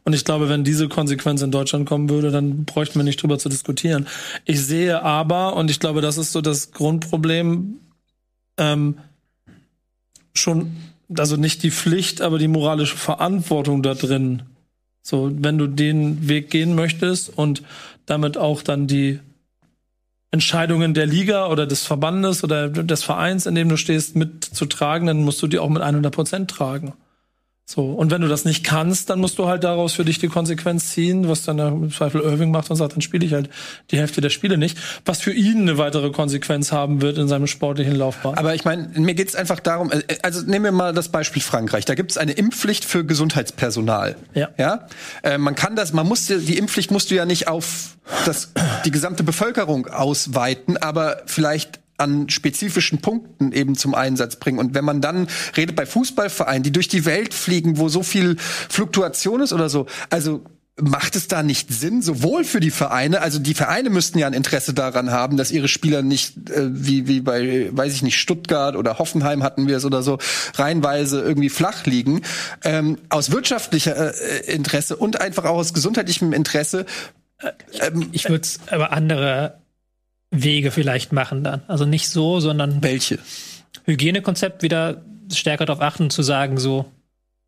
Und 0.04 0.14
ich 0.14 0.24
glaube, 0.24 0.48
wenn 0.48 0.64
diese 0.64 0.88
Konsequenz 0.88 1.42
in 1.42 1.50
Deutschland 1.50 1.86
kommen 1.86 2.08
würde, 2.08 2.30
dann 2.30 2.64
bräuchten 2.64 2.98
wir 2.98 3.04
nicht 3.04 3.20
drüber 3.20 3.38
zu 3.38 3.48
diskutieren. 3.48 4.06
Ich 4.44 4.64
sehe 4.64 5.02
aber, 5.02 5.56
und 5.56 5.70
ich 5.70 5.80
glaube, 5.80 6.00
das 6.00 6.18
ist 6.18 6.32
so 6.32 6.40
das 6.40 6.70
Grundproblem, 6.70 7.80
ähm, 8.56 8.98
schon, 10.32 10.76
also 11.16 11.36
nicht 11.36 11.64
die 11.64 11.72
Pflicht, 11.72 12.22
aber 12.22 12.38
die 12.38 12.48
moralische 12.48 12.96
Verantwortung 12.96 13.82
da 13.82 13.94
drin. 13.94 14.44
So, 15.02 15.30
wenn 15.34 15.58
du 15.58 15.66
den 15.66 16.28
Weg 16.28 16.50
gehen 16.50 16.74
möchtest 16.76 17.36
und 17.36 17.62
damit 18.06 18.38
auch 18.38 18.62
dann 18.62 18.86
die 18.86 19.18
Entscheidungen 20.32 20.94
der 20.94 21.06
Liga 21.06 21.48
oder 21.48 21.66
des 21.66 21.84
Verbandes 21.84 22.44
oder 22.44 22.68
des 22.68 23.02
Vereins, 23.02 23.46
in 23.46 23.54
dem 23.54 23.68
du 23.68 23.76
stehst, 23.76 24.14
mitzutragen, 24.14 25.06
dann 25.06 25.24
musst 25.24 25.42
du 25.42 25.48
die 25.48 25.58
auch 25.58 25.68
mit 25.68 25.82
100 25.82 26.14
Prozent 26.14 26.50
tragen. 26.50 26.92
So, 27.72 27.82
und 27.92 28.10
wenn 28.10 28.20
du 28.20 28.26
das 28.26 28.44
nicht 28.44 28.64
kannst, 28.64 29.10
dann 29.10 29.20
musst 29.20 29.38
du 29.38 29.46
halt 29.46 29.62
daraus 29.62 29.92
für 29.92 30.04
dich 30.04 30.18
die 30.18 30.26
Konsequenz 30.26 30.90
ziehen, 30.90 31.28
was 31.28 31.44
dann 31.44 31.60
im 31.60 31.92
Zweifel 31.92 32.20
Irving 32.20 32.50
macht 32.50 32.68
und 32.68 32.74
sagt, 32.74 32.94
dann 32.94 33.00
spiele 33.00 33.24
ich 33.24 33.32
halt 33.32 33.48
die 33.92 33.96
Hälfte 33.96 34.20
der 34.20 34.30
Spiele 34.30 34.58
nicht, 34.58 34.76
was 35.04 35.20
für 35.20 35.32
ihn 35.32 35.60
eine 35.60 35.78
weitere 35.78 36.10
Konsequenz 36.10 36.72
haben 36.72 37.00
wird 37.00 37.16
in 37.16 37.28
seinem 37.28 37.46
sportlichen 37.46 37.94
Laufbahn. 37.94 38.36
Aber 38.36 38.56
ich 38.56 38.64
meine, 38.64 38.88
mir 38.96 39.14
geht's 39.14 39.36
einfach 39.36 39.60
darum, 39.60 39.92
äh, 39.92 40.02
also 40.24 40.42
nehmen 40.44 40.64
wir 40.64 40.72
mal 40.72 40.92
das 40.92 41.10
Beispiel 41.10 41.42
Frankreich. 41.42 41.84
Da 41.84 41.94
gibt 41.94 42.10
es 42.10 42.18
eine 42.18 42.32
Impfpflicht 42.32 42.84
für 42.84 43.04
Gesundheitspersonal. 43.04 44.16
Ja. 44.34 44.48
ja? 44.58 44.88
Äh, 45.22 45.38
man 45.38 45.54
kann 45.54 45.76
das, 45.76 45.92
man 45.92 46.08
muss 46.08 46.26
die 46.26 46.58
Impfpflicht 46.58 46.90
musst 46.90 47.12
du 47.12 47.14
ja 47.14 47.24
nicht 47.24 47.46
auf 47.46 47.96
das, 48.26 48.52
die 48.84 48.90
gesamte 48.90 49.22
Bevölkerung 49.22 49.86
ausweiten, 49.86 50.76
aber 50.76 51.22
vielleicht 51.26 51.79
an 52.00 52.28
spezifischen 52.28 53.00
Punkten 53.00 53.52
eben 53.52 53.76
zum 53.76 53.94
Einsatz 53.94 54.36
bringen. 54.36 54.58
Und 54.58 54.74
wenn 54.74 54.84
man 54.84 55.00
dann 55.00 55.28
redet 55.56 55.76
bei 55.76 55.86
Fußballvereinen, 55.86 56.62
die 56.62 56.72
durch 56.72 56.88
die 56.88 57.04
Welt 57.04 57.34
fliegen, 57.34 57.78
wo 57.78 57.88
so 57.88 58.02
viel 58.02 58.36
Fluktuation 58.38 59.40
ist 59.40 59.52
oder 59.52 59.68
so, 59.68 59.86
also 60.10 60.44
macht 60.80 61.16
es 61.16 61.28
da 61.28 61.42
nicht 61.42 61.72
Sinn, 61.72 62.02
sowohl 62.02 62.44
für 62.44 62.60
die 62.60 62.70
Vereine, 62.70 63.20
also 63.20 63.38
die 63.38 63.54
Vereine 63.54 63.90
müssten 63.90 64.18
ja 64.18 64.26
ein 64.26 64.32
Interesse 64.32 64.72
daran 64.74 65.10
haben, 65.10 65.36
dass 65.36 65.50
ihre 65.50 65.68
Spieler 65.68 66.02
nicht 66.02 66.50
äh, 66.50 66.68
wie 66.70 67.06
wie 67.06 67.20
bei 67.20 67.68
weiß 67.70 67.92
ich 67.92 68.02
nicht 68.02 68.18
Stuttgart 68.18 68.76
oder 68.76 68.98
Hoffenheim 68.98 69.42
hatten 69.42 69.68
wir 69.68 69.76
es 69.76 69.84
oder 69.84 70.02
so 70.02 70.18
reihenweise 70.54 71.20
irgendwie 71.20 71.50
flach 71.50 71.86
liegen. 71.86 72.22
Ähm, 72.64 72.98
aus 73.08 73.30
wirtschaftlicher 73.30 74.14
äh, 74.14 74.52
Interesse 74.52 74.96
und 74.96 75.20
einfach 75.20 75.44
auch 75.44 75.56
aus 75.56 75.74
gesundheitlichem 75.74 76.32
Interesse. 76.32 76.86
Ähm, 77.80 78.08
ich 78.12 78.28
würde 78.28 78.42
es 78.42 78.60
aber 78.70 78.92
andere 78.92 79.59
Wege 80.30 80.70
vielleicht 80.70 81.12
machen 81.12 81.42
dann. 81.44 81.62
Also 81.66 81.86
nicht 81.86 82.08
so, 82.08 82.40
sondern 82.40 82.82
welche 82.82 83.18
Hygienekonzept 83.84 84.62
wieder 84.62 85.02
stärker 85.32 85.66
darauf 85.66 85.82
achten 85.82 86.10
zu 86.10 86.22
sagen 86.22 86.58
so 86.58 86.86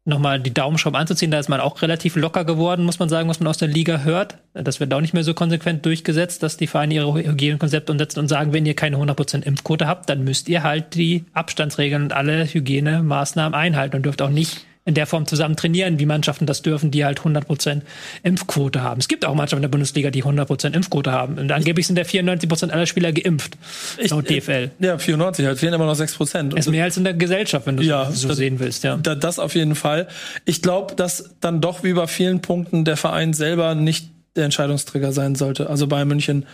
nochmal 0.04 0.40
die 0.40 0.52
Daumenschrauben 0.52 0.98
anzuziehen. 0.98 1.30
Da 1.30 1.38
ist 1.38 1.48
man 1.48 1.60
auch 1.60 1.80
relativ 1.82 2.16
locker 2.16 2.44
geworden, 2.44 2.84
muss 2.84 2.98
man 2.98 3.08
sagen, 3.08 3.28
was 3.28 3.38
man 3.38 3.46
aus 3.46 3.58
der 3.58 3.68
Liga 3.68 3.98
hört. 3.98 4.38
Das 4.52 4.80
wird 4.80 4.92
auch 4.92 5.00
nicht 5.00 5.14
mehr 5.14 5.24
so 5.24 5.34
konsequent 5.34 5.86
durchgesetzt, 5.86 6.42
dass 6.42 6.56
die 6.56 6.66
Vereine 6.66 6.94
ihre 6.94 7.14
Hygienekonzepte 7.14 7.92
umsetzen 7.92 8.18
und 8.20 8.28
sagen, 8.28 8.52
wenn 8.52 8.66
ihr 8.66 8.74
keine 8.74 8.96
100% 8.96 9.42
Impfquote 9.42 9.86
habt, 9.86 10.08
dann 10.08 10.24
müsst 10.24 10.48
ihr 10.48 10.62
halt 10.62 10.94
die 10.94 11.24
Abstandsregeln 11.32 12.02
und 12.02 12.12
alle 12.12 12.44
Hygienemaßnahmen 12.44 13.54
einhalten 13.54 13.96
und 13.96 14.02
dürft 14.04 14.22
auch 14.22 14.30
nicht 14.30 14.66
in 14.84 14.94
der 14.94 15.06
Form 15.06 15.26
zusammen 15.26 15.54
trainieren, 15.54 16.00
wie 16.00 16.06
Mannschaften 16.06 16.44
das 16.44 16.62
dürfen, 16.62 16.90
die 16.90 17.04
halt 17.04 17.20
100% 17.20 17.82
Impfquote 18.24 18.82
haben. 18.82 19.00
Es 19.00 19.06
gibt 19.06 19.24
auch 19.24 19.34
Mannschaften 19.34 19.58
in 19.58 19.62
der 19.62 19.68
Bundesliga, 19.68 20.10
die 20.10 20.24
100% 20.24 20.74
Impfquote 20.74 21.12
haben. 21.12 21.38
Und 21.38 21.52
angeblich 21.52 21.86
sind 21.86 21.94
der 21.96 22.06
94% 22.06 22.70
aller 22.70 22.86
Spieler 22.86 23.12
geimpft, 23.12 23.56
ich, 23.98 24.10
laut 24.10 24.28
DFL. 24.28 24.70
Ja, 24.80 24.98
94, 24.98 25.46
halt 25.46 25.58
fehlen 25.58 25.74
immer 25.74 25.86
noch 25.86 25.96
6%. 25.96 26.56
Ist 26.56 26.68
mehr 26.68 26.84
als 26.84 26.96
in 26.96 27.04
der 27.04 27.14
Gesellschaft, 27.14 27.66
wenn 27.66 27.76
du 27.76 27.84
ja, 27.84 28.10
so 28.10 28.28
das, 28.28 28.36
sehen 28.36 28.58
willst. 28.58 28.82
Ja. 28.82 28.96
Das 28.96 29.38
auf 29.38 29.54
jeden 29.54 29.76
Fall. 29.76 30.08
Ich 30.44 30.62
glaube, 30.62 30.96
dass 30.96 31.30
dann 31.40 31.60
doch 31.60 31.84
wie 31.84 31.92
bei 31.92 32.08
vielen 32.08 32.42
Punkten 32.42 32.84
der 32.84 32.96
Verein 32.96 33.34
selber 33.34 33.76
nicht 33.76 34.10
der 34.34 34.46
Entscheidungsträger 34.46 35.12
sein 35.12 35.36
sollte. 35.36 35.70
Also 35.70 35.86
bei 35.86 36.04
München 36.04 36.46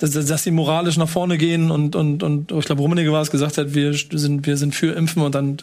dass, 0.00 0.12
dass 0.12 0.42
sie 0.42 0.50
moralisch 0.50 0.96
nach 0.96 1.08
vorne 1.08 1.36
gehen 1.36 1.70
und 1.70 1.94
und 1.94 2.22
und 2.22 2.52
ich 2.52 2.64
glaube 2.64 2.80
Rummenigge 2.80 3.12
war 3.12 3.20
es 3.20 3.30
gesagt 3.30 3.58
hat, 3.58 3.74
wir 3.74 3.92
sind 3.92 4.46
wir 4.46 4.56
sind 4.56 4.74
für 4.74 4.94
Impfen 4.94 5.22
und 5.22 5.34
dann 5.34 5.58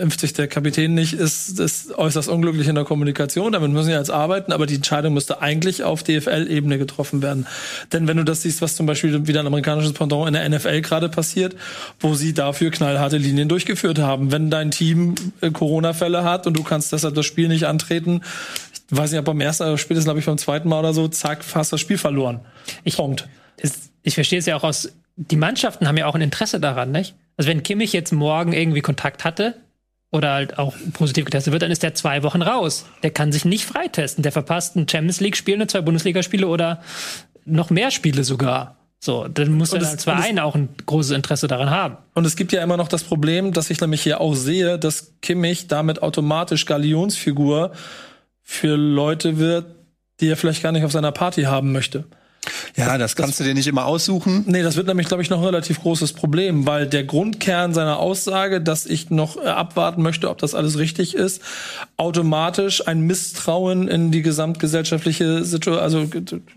impft 0.00 0.20
sich 0.20 0.32
der 0.32 0.48
Kapitän 0.48 0.94
nicht, 0.94 1.14
ist, 1.14 1.58
ist 1.60 1.96
äußerst 1.96 2.28
unglücklich 2.28 2.68
in 2.68 2.74
der 2.74 2.84
Kommunikation. 2.84 3.52
Damit 3.52 3.70
müssen 3.70 3.86
sie 3.86 3.92
jetzt 3.92 4.10
arbeiten, 4.10 4.52
aber 4.52 4.66
die 4.66 4.76
Entscheidung 4.76 5.14
müsste 5.14 5.40
eigentlich 5.40 5.82
auf 5.82 6.02
DFL-Ebene 6.02 6.78
getroffen 6.78 7.22
werden. 7.22 7.46
Denn 7.92 8.06
wenn 8.06 8.16
du 8.16 8.24
das 8.24 8.42
siehst, 8.42 8.62
was 8.62 8.76
zum 8.76 8.86
Beispiel 8.86 9.26
wieder 9.26 9.40
ein 9.40 9.46
amerikanisches 9.46 9.92
Pendant 9.92 10.28
in 10.28 10.34
der 10.34 10.48
NFL 10.48 10.80
gerade 10.82 11.08
passiert, 11.08 11.56
wo 12.00 12.14
sie 12.14 12.34
dafür 12.34 12.70
knallharte 12.70 13.16
Linien 13.16 13.48
durchgeführt 13.48 13.98
haben. 13.98 14.32
Wenn 14.32 14.50
dein 14.50 14.70
Team 14.70 15.14
äh, 15.40 15.50
Corona-Fälle 15.50 16.24
hat 16.24 16.46
und 16.46 16.56
du 16.56 16.62
kannst 16.62 16.92
deshalb 16.92 17.14
das 17.14 17.26
Spiel 17.26 17.48
nicht 17.48 17.64
antreten, 17.64 18.22
ich 18.90 18.96
weiß 18.96 19.10
nicht, 19.10 19.20
ob 19.20 19.26
beim 19.26 19.40
ersten, 19.40 19.64
aber 19.64 19.76
spätestens 19.76 20.06
glaube 20.06 20.20
ich 20.20 20.26
beim 20.26 20.38
zweiten 20.38 20.68
Mal 20.68 20.78
oder 20.78 20.94
so, 20.94 21.08
zack, 21.08 21.44
fast 21.44 21.72
das 21.72 21.80
Spiel 21.80 21.98
verloren. 21.98 22.40
Ich, 22.84 22.96
Punkt. 22.96 23.28
Ist, 23.58 23.90
ich 24.02 24.14
verstehe 24.14 24.38
es 24.38 24.46
ja 24.46 24.56
auch 24.56 24.64
aus, 24.64 24.90
die 25.16 25.36
Mannschaften 25.36 25.86
haben 25.86 25.96
ja 25.96 26.06
auch 26.06 26.14
ein 26.14 26.22
Interesse 26.22 26.60
daran, 26.60 26.90
nicht? 26.90 27.14
Also 27.38 27.48
wenn 27.48 27.62
Kimmich 27.62 27.94
jetzt 27.94 28.12
morgen 28.12 28.52
irgendwie 28.52 28.82
Kontakt 28.82 29.24
hatte 29.24 29.54
oder 30.10 30.32
halt 30.32 30.58
auch 30.58 30.74
positiv 30.92 31.24
getestet 31.24 31.52
wird, 31.52 31.62
dann 31.62 31.70
ist 31.70 31.82
der 31.82 31.94
zwei 31.94 32.22
Wochen 32.22 32.42
raus. 32.42 32.84
Der 33.02 33.10
kann 33.10 33.32
sich 33.32 33.44
nicht 33.44 33.64
freitesten. 33.64 34.22
Der 34.22 34.32
verpasst 34.32 34.76
ein 34.76 34.88
Champions 34.88 35.20
League 35.20 35.36
Spiel, 35.36 35.64
zwei 35.66 35.80
Bundesligaspiele 35.80 36.46
oder 36.46 36.82
noch 37.46 37.70
mehr 37.70 37.90
Spiele 37.90 38.24
sogar. 38.24 38.76
So, 39.00 39.28
dann 39.28 39.52
muss 39.52 39.72
er 39.72 39.86
als 39.86 40.04
Verein 40.04 40.40
auch 40.40 40.56
ein 40.56 40.70
großes 40.84 41.12
Interesse 41.12 41.46
daran 41.46 41.70
haben. 41.70 41.98
Und 42.14 42.26
es 42.26 42.34
gibt 42.34 42.50
ja 42.50 42.62
immer 42.62 42.76
noch 42.76 42.88
das 42.88 43.04
Problem, 43.04 43.52
dass 43.52 43.70
ich 43.70 43.80
nämlich 43.80 44.02
hier 44.02 44.20
auch 44.20 44.34
sehe, 44.34 44.76
dass 44.76 45.12
Kimmich 45.22 45.68
damit 45.68 46.02
automatisch 46.02 46.66
Galionsfigur 46.66 47.70
für 48.42 48.74
Leute 48.74 49.38
wird, 49.38 49.66
die 50.20 50.28
er 50.28 50.36
vielleicht 50.36 50.64
gar 50.64 50.72
nicht 50.72 50.84
auf 50.84 50.90
seiner 50.90 51.12
Party 51.12 51.42
haben 51.44 51.70
möchte. 51.70 52.04
Ja, 52.76 52.98
das, 52.98 53.14
das 53.14 53.16
kannst 53.16 53.40
du 53.40 53.44
dir 53.44 53.54
nicht 53.54 53.66
immer 53.66 53.86
aussuchen. 53.86 54.44
Nee, 54.46 54.62
das 54.62 54.76
wird 54.76 54.86
nämlich, 54.86 55.08
glaube 55.08 55.22
ich, 55.22 55.30
noch 55.30 55.38
ein 55.38 55.44
relativ 55.44 55.80
großes 55.82 56.12
Problem, 56.12 56.66
weil 56.66 56.86
der 56.86 57.04
Grundkern 57.04 57.74
seiner 57.74 57.98
Aussage, 57.98 58.60
dass 58.60 58.86
ich 58.86 59.10
noch 59.10 59.36
äh, 59.36 59.46
abwarten 59.46 60.02
möchte, 60.02 60.30
ob 60.30 60.38
das 60.38 60.54
alles 60.54 60.78
richtig 60.78 61.14
ist, 61.14 61.42
automatisch 61.96 62.86
ein 62.86 63.00
Misstrauen 63.00 63.88
in 63.88 64.10
die 64.10 64.22
gesamtgesellschaftliche 64.22 65.44
Situation, 65.44 65.82
also 65.82 66.06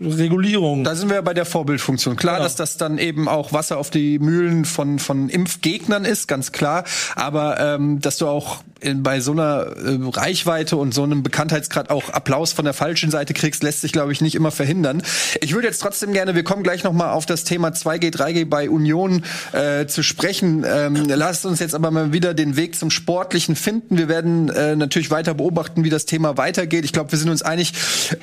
Regulierung. 0.00 0.84
Da 0.84 0.94
sind 0.94 1.08
wir 1.08 1.16
ja 1.16 1.22
bei 1.22 1.34
der 1.34 1.44
Vorbildfunktion. 1.44 2.16
Klar, 2.16 2.36
genau. 2.36 2.44
dass 2.44 2.56
das 2.56 2.76
dann 2.76 2.98
eben 2.98 3.28
auch 3.28 3.52
Wasser 3.52 3.78
auf 3.78 3.90
die 3.90 4.18
Mühlen 4.18 4.64
von, 4.64 4.98
von 4.98 5.28
Impfgegnern 5.28 6.04
ist, 6.04 6.28
ganz 6.28 6.52
klar. 6.52 6.84
Aber 7.14 7.58
ähm, 7.60 8.00
dass 8.00 8.18
du 8.18 8.26
auch 8.26 8.62
in, 8.82 9.02
bei 9.02 9.20
so 9.20 9.32
einer 9.32 9.66
äh, 9.76 9.98
Reichweite 10.02 10.76
und 10.76 10.92
so 10.92 11.02
einem 11.02 11.22
Bekanntheitsgrad 11.22 11.90
auch 11.90 12.10
Applaus 12.10 12.52
von 12.52 12.64
der 12.64 12.74
falschen 12.74 13.10
Seite 13.10 13.34
kriegst, 13.34 13.62
lässt 13.62 13.80
sich, 13.80 13.92
glaube 13.92 14.12
ich, 14.12 14.20
nicht 14.20 14.34
immer 14.34 14.50
verhindern. 14.50 15.02
Ich 15.40 15.54
würde 15.54 15.68
jetzt 15.68 15.80
trotzdem 15.82 16.12
gerne, 16.12 16.34
wir 16.34 16.44
kommen 16.44 16.62
gleich 16.62 16.84
noch 16.84 16.92
mal 16.92 17.12
auf 17.12 17.26
das 17.26 17.44
Thema 17.44 17.68
2G, 17.68 18.14
3G 18.14 18.44
bei 18.46 18.70
Union 18.70 19.24
äh, 19.52 19.86
zu 19.86 20.02
sprechen. 20.02 20.64
Ähm, 20.66 21.04
lasst 21.08 21.44
uns 21.44 21.60
jetzt 21.60 21.74
aber 21.74 21.90
mal 21.90 22.12
wieder 22.12 22.34
den 22.34 22.56
Weg 22.56 22.76
zum 22.76 22.90
Sportlichen 22.90 23.56
finden. 23.56 23.98
Wir 23.98 24.08
werden 24.08 24.48
äh, 24.48 24.76
natürlich 24.76 25.10
weiter 25.10 25.34
beobachten, 25.34 25.84
wie 25.84 25.90
das 25.90 26.06
Thema 26.06 26.36
weitergeht. 26.36 26.84
Ich 26.84 26.92
glaube, 26.92 27.12
wir 27.12 27.18
sind 27.18 27.28
uns 27.28 27.42
einig, 27.42 27.72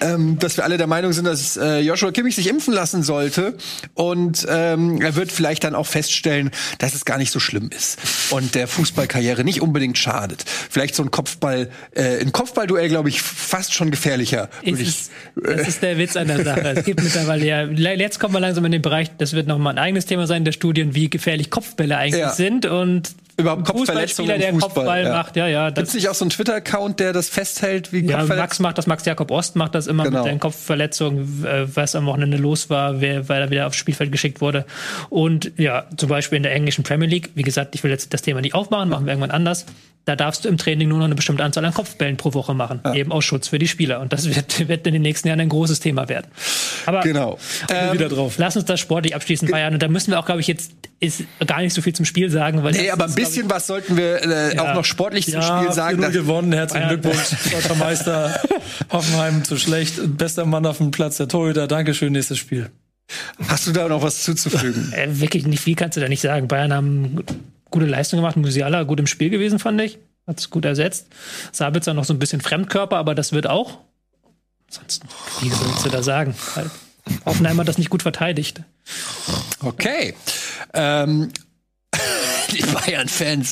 ähm, 0.01 0.39
dass 0.39 0.57
wir 0.57 0.63
alle 0.63 0.77
der 0.77 0.87
Meinung 0.87 1.13
sind, 1.13 1.25
dass 1.25 1.57
äh, 1.57 1.79
Joshua 1.79 2.11
Kimmich 2.11 2.35
sich 2.35 2.47
impfen 2.47 2.73
lassen 2.73 3.03
sollte. 3.03 3.55
Und 3.93 4.47
ähm, 4.49 5.01
er 5.01 5.15
wird 5.15 5.31
vielleicht 5.31 5.63
dann 5.63 5.75
auch 5.75 5.87
feststellen, 5.87 6.51
dass 6.79 6.95
es 6.95 7.05
gar 7.05 7.17
nicht 7.17 7.31
so 7.31 7.39
schlimm 7.39 7.69
ist 7.75 7.99
und 8.31 8.55
der 8.55 8.67
Fußballkarriere 8.67 9.43
nicht 9.43 9.61
unbedingt 9.61 9.97
schadet 9.97 10.45
vielleicht 10.69 10.95
so 10.95 11.03
ein 11.03 11.11
Kopfball, 11.11 11.69
äh, 11.93 12.21
ein 12.21 12.31
Kopfballduell, 12.31 12.89
glaube 12.89 13.09
ich, 13.09 13.21
fast 13.21 13.73
schon 13.73 13.91
gefährlicher. 13.91 14.49
Ist 14.61 14.79
ich, 14.79 15.09
das 15.43 15.67
ist 15.67 15.81
der 15.81 15.97
Witz 15.97 16.15
an 16.15 16.27
der 16.27 16.43
Sache. 16.43 16.61
Es 16.77 16.85
gibt 16.85 17.03
mittlerweile 17.03 17.38
ja, 17.43 17.63
jetzt 17.63 18.19
kommen 18.19 18.33
wir 18.33 18.39
langsam 18.39 18.65
in 18.65 18.71
den 18.71 18.81
Bereich, 18.81 19.09
das 19.17 19.33
wird 19.33 19.47
nochmal 19.47 19.73
ein 19.73 19.79
eigenes 19.79 20.05
Thema 20.05 20.27
sein 20.27 20.45
der 20.45 20.51
Studien, 20.51 20.95
wie 20.95 21.09
gefährlich 21.09 21.49
Kopfbälle 21.49 21.97
eigentlich 21.97 22.21
ja. 22.21 22.31
sind 22.31 22.65
und 22.65 23.13
überhaupt 23.39 23.65
Kopfverletzungen 23.65 24.39
der 24.39 24.53
Fußball, 24.53 24.69
Kopfball 24.69 25.03
ja. 25.03 25.13
macht, 25.13 25.35
ja, 25.35 25.47
ja. 25.47 25.69
Gibt 25.69 25.87
es 25.87 25.93
nicht 25.93 26.09
auch 26.09 26.13
so 26.13 26.25
einen 26.25 26.31
Twitter-Account, 26.31 26.99
der 26.99 27.13
das 27.13 27.29
festhält, 27.29 27.91
wie 27.93 28.05
Ja, 28.05 28.23
Max 28.23 28.59
macht 28.59 28.77
das, 28.77 28.87
Max 28.87 29.05
Jakob 29.05 29.31
Ost 29.31 29.55
macht 29.55 29.75
das 29.75 29.87
immer 29.87 30.03
genau. 30.03 30.23
mit 30.23 30.31
den 30.31 30.39
Kopfverletzungen, 30.39 31.45
äh, 31.45 31.75
was 31.75 31.95
am 31.95 32.05
Wochenende 32.05 32.37
los 32.37 32.69
war, 32.69 33.01
wer, 33.01 33.29
weil 33.29 33.41
er 33.41 33.49
wieder 33.49 33.67
aufs 33.67 33.77
Spielfeld 33.77 34.11
geschickt 34.11 34.41
wurde. 34.41 34.65
Und 35.09 35.51
ja, 35.57 35.85
zum 35.97 36.09
Beispiel 36.09 36.37
in 36.37 36.43
der 36.43 36.53
englischen 36.53 36.83
Premier 36.83 37.07
League, 37.07 37.31
wie 37.35 37.43
gesagt, 37.43 37.75
ich 37.75 37.83
will 37.83 37.91
jetzt 37.91 38.13
das 38.13 38.21
Thema 38.21 38.41
nicht 38.41 38.53
aufmachen, 38.53 38.89
machen 38.89 39.05
wir 39.05 39.13
irgendwann 39.13 39.31
anders. 39.31 39.65
Da 40.05 40.15
darfst 40.15 40.43
du 40.43 40.49
im 40.49 40.57
Training 40.57 40.89
nur 40.89 40.97
noch 40.97 41.05
eine 41.05 41.13
bestimmte 41.13 41.43
Anzahl 41.43 41.63
an 41.65 41.73
Kopfbällen 41.73 42.17
pro 42.17 42.33
Woche 42.33 42.55
machen, 42.55 42.79
ja. 42.83 42.95
eben 42.95 43.11
aus 43.11 43.25
Schutz 43.25 43.47
für 43.47 43.59
die 43.59 43.67
Spieler. 43.67 43.99
Und 43.99 44.11
das 44.11 44.33
wird, 44.33 44.67
wird 44.67 44.87
in 44.87 44.93
den 44.93 45.03
nächsten 45.03 45.27
Jahren 45.27 45.39
ein 45.39 45.49
großes 45.49 45.81
Thema 45.81 46.09
werden. 46.09 46.25
Aber 46.87 47.01
genau. 47.01 47.37
Ähm, 47.69 47.93
wieder 47.93 48.09
drauf. 48.09 48.35
Lass 48.37 48.55
uns 48.55 48.65
das 48.65 48.79
sportlich 48.79 49.13
abschließen, 49.13 49.51
Bayern. 49.51 49.73
Und 49.75 49.83
da 49.83 49.87
müssen 49.87 50.09
wir 50.09 50.19
auch, 50.19 50.25
glaube 50.25 50.41
ich, 50.41 50.47
jetzt 50.47 50.71
ist 50.99 51.25
gar 51.45 51.61
nicht 51.61 51.73
so 51.73 51.83
viel 51.83 51.93
zum 51.93 52.05
Spiel 52.05 52.31
sagen. 52.31 52.63
Weil 52.63 52.71
nee, 52.71 52.89
aber 52.89 53.05
ein 53.05 53.13
bisschen 53.13 53.28
ich, 53.37 53.49
was 53.49 53.67
sollten 53.67 53.97
wir 53.97 54.23
äh, 54.23 54.55
ja, 54.55 54.61
auch 54.63 54.75
noch 54.75 54.85
sportlich 54.85 55.27
ja, 55.27 55.41
zum 55.41 55.57
Spiel 55.57 55.71
sagen. 55.73 56.01
Ja, 56.01 56.09
gewonnen, 56.09 56.51
herzlichen 56.51 56.87
Bayern. 56.87 57.01
Glückwunsch, 57.01 57.51
deutscher 57.51 57.75
Meister. 57.75 58.39
Hoffenheim 58.91 59.43
zu 59.43 59.57
schlecht, 59.57 60.17
bester 60.17 60.45
Mann 60.45 60.65
auf 60.65 60.77
dem 60.77 60.91
Platz, 60.91 61.17
der 61.17 61.27
Torhüter. 61.27 61.67
Dankeschön, 61.67 62.13
nächstes 62.13 62.37
Spiel. 62.37 62.69
Hast 63.47 63.67
du 63.67 63.71
da 63.71 63.87
noch 63.87 64.01
was 64.01 64.23
zuzufügen? 64.23 64.93
Äh, 64.93 65.19
wirklich 65.19 65.45
nicht 65.45 65.61
viel 65.61 65.75
kannst 65.75 65.97
du 65.97 66.01
da 66.01 66.07
nicht 66.07 66.21
sagen. 66.21 66.47
Bayern 66.47 66.73
haben 66.73 67.23
gute 67.71 67.85
Leistung 67.85 68.19
gemacht, 68.19 68.37
Musiala 68.37 68.83
gut 68.83 68.99
im 68.99 69.07
Spiel 69.07 69.29
gewesen, 69.29 69.59
fand 69.59 69.81
ich. 69.81 69.99
Hat 70.27 70.39
es 70.39 70.49
gut 70.49 70.65
ersetzt. 70.65 71.07
Sabitzer 71.51 71.93
noch 71.93 72.05
so 72.05 72.13
ein 72.13 72.19
bisschen 72.19 72.41
Fremdkörper, 72.41 72.97
aber 72.97 73.15
das 73.15 73.31
wird 73.31 73.47
auch. 73.47 73.79
Ansonsten, 74.67 75.07
wie 75.41 75.49
sollst 75.49 75.85
du 75.85 75.89
da 75.89 76.03
sagen? 76.03 76.35
Halt. 76.55 76.69
Hoffenheim 77.25 77.59
hat 77.59 77.67
das 77.67 77.79
nicht 77.79 77.89
gut 77.89 78.03
verteidigt. 78.03 78.61
Okay. 79.61 80.13
Ähm, 80.73 81.31
die 82.57 82.63
Bayern-Fans. 82.63 83.51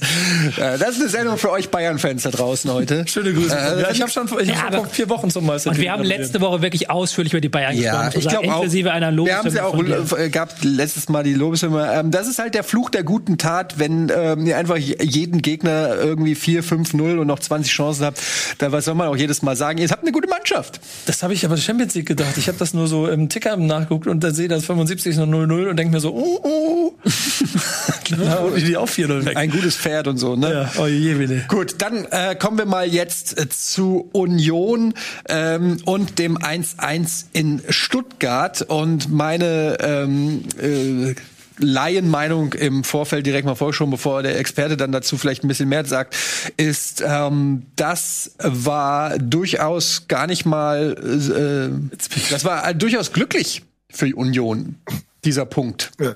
Äh, 0.58 0.78
das 0.78 0.92
ist 0.92 1.02
eine 1.02 1.10
Sendung 1.10 1.38
für 1.38 1.52
euch 1.52 1.70
Bayern-Fans 1.70 2.24
da 2.24 2.32
draußen 2.32 2.72
heute. 2.72 3.06
Schöne 3.08 3.34
Grüße. 3.34 3.56
Äh, 3.56 3.82
ja, 3.82 3.92
ich 3.92 4.02
habe 4.02 4.12
schon, 4.12 4.28
ich 4.40 4.50
ja, 4.50 4.64
hab 4.64 4.76
vor 4.76 4.86
vier 4.88 5.10
Wochen 5.10 5.30
zum 5.30 5.46
Meister. 5.46 5.72
Und 5.72 5.78
wir 5.78 5.92
haben 5.92 6.04
letzte 6.04 6.42
Woche 6.42 6.62
wirklich 6.62 6.90
ausführlich 6.90 7.34
über 7.34 7.42
die 7.42 7.50
Bayern 7.50 7.76
ja, 7.76 8.10
gesprochen. 8.10 8.20
Ich 8.20 8.28
glaube 8.28 8.48
auch. 8.50 8.56
Inklusive 8.56 8.92
einer 8.92 9.12
Lobeshymne. 9.12 9.54
Wir 9.54 9.64
haben 9.64 9.76
es 9.76 10.10
ja 10.10 10.14
auch 10.14 10.18
äh, 10.18 10.30
gab 10.30 10.56
letztes 10.64 11.10
Mal 11.10 11.24
die 11.24 11.34
Lobeshymne. 11.34 11.92
Ähm, 11.94 12.12
das 12.12 12.28
ist 12.28 12.40
halt 12.40 12.56
der 12.56 12.64
Fluch 12.64 12.90
der 12.90 13.04
guten 13.04 13.38
Tat, 13.38 13.80
wenn 13.80 14.12
ähm, 14.16 14.46
ihr 14.46 14.58
einfach 14.58 14.78
jeden 14.78 15.42
Gegner 15.42 15.96
irgendwie 15.96 16.36
4, 16.36 16.64
5, 16.64 16.94
0 16.94 17.20
und 17.20 17.28
noch 17.28 17.40
20 17.40 17.72
Chancen 17.72 18.06
habt. 18.06 18.22
Da 18.58 18.72
was 18.72 18.86
soll 18.86 18.96
man 18.96 19.08
auch 19.08 19.16
jedes 19.16 19.42
Mal 19.42 19.56
sagen, 19.56 19.80
ihr 19.80 19.88
habt 19.90 20.04
eine 20.04 20.12
gute 20.12 20.28
Mannschaft. 20.28 20.80
Das 21.06 21.24
habe 21.24 21.34
ich 21.34 21.46
aber 21.46 21.58
Champions 21.58 21.96
League 21.96 22.08
gedacht. 22.08 22.38
Ich 22.38 22.48
habe 22.48 22.58
das 22.58 22.74
nur 22.74 22.88
so 22.88 23.08
im 23.08 23.30
Ticker 23.30 23.56
nachgeguckt 23.58 24.08
und 24.08 24.24
da 24.24 24.32
sehe 24.32 24.48
das 24.48 24.66
75 24.66 25.18
noch 25.18 25.28
0-0 25.28 25.70
und 25.70 25.78
denke 25.78 25.94
mir 25.94 26.00
so, 26.00 26.14
oh, 26.14 26.40
oh. 26.44 26.94
Dann 28.10 28.56
die 28.56 28.78
auch 28.78 28.90
4-0 28.90 29.26
weg. 29.26 29.38
Ein 29.38 29.50
gutes 29.50 29.76
Pferd 29.76 30.08
und 30.08 30.18
so, 30.18 30.36
ne? 30.36 30.52
Ja, 30.52 30.82
oh 30.82 30.88
je, 30.88 31.16
bitte. 31.16 31.46
Gut, 31.48 31.76
dann 31.80 32.06
äh, 32.06 32.36
kommen 32.36 32.58
wir 32.58 32.66
mal 32.66 32.88
jetzt 32.88 33.40
äh, 33.40 33.50
zu 33.50 34.10
Union 34.12 34.94
ähm, 35.30 35.78
und 35.86 36.20
dem 36.20 36.38
1-1 36.38 37.26
in 37.34 37.62
Stuttgart. 37.70 38.62
Und 38.62 39.12
meine 39.12 39.78
ähm, 39.82 40.44
äh, 40.62 41.16
Laienmeinung 41.60 42.54
im 42.54 42.84
Vorfeld 42.84 43.26
direkt 43.26 43.46
mal 43.46 43.56
vorgeschoben, 43.56 43.92
bevor 43.92 44.24
der 44.24 44.38
Experte 44.40 44.78
dann 44.78 44.92
dazu 44.92 45.18
vielleicht 45.18 45.44
ein 45.44 45.48
bisschen 45.48 45.70
mehr 45.70 45.86
sagt, 45.86 46.16
ist, 46.58 47.04
ähm, 47.06 47.64
das 47.76 48.32
war 48.38 49.18
durchaus 49.18 50.08
gar 50.08 50.28
nicht 50.28 50.46
mal, 50.46 50.96
äh, 51.02 52.00
das 52.30 52.46
war 52.46 52.74
durchaus 52.74 53.12
glücklich 53.12 53.64
für 53.90 54.06
die 54.06 54.14
Union, 54.14 54.76
dieser 55.24 55.46
Punkt. 55.46 55.92
Ja. 56.00 56.16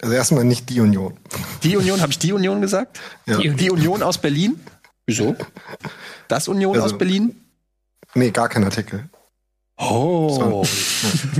Also 0.00 0.14
erstmal 0.14 0.44
nicht 0.44 0.68
die 0.70 0.80
Union. 0.80 1.16
Die 1.62 1.76
Union, 1.76 2.00
habe 2.00 2.12
ich 2.12 2.18
die 2.18 2.32
Union 2.32 2.60
gesagt? 2.60 3.00
Ja. 3.26 3.38
Die, 3.38 3.50
die 3.50 3.70
Union 3.70 4.02
aus 4.02 4.18
Berlin? 4.18 4.60
Wieso? 5.06 5.34
Das 6.28 6.48
Union 6.48 6.74
Also- 6.74 6.86
aus 6.86 6.98
Berlin? 6.98 7.34
Nee, 8.14 8.30
gar 8.30 8.48
kein 8.48 8.64
Artikel. 8.64 9.08
Oh. 9.80 10.64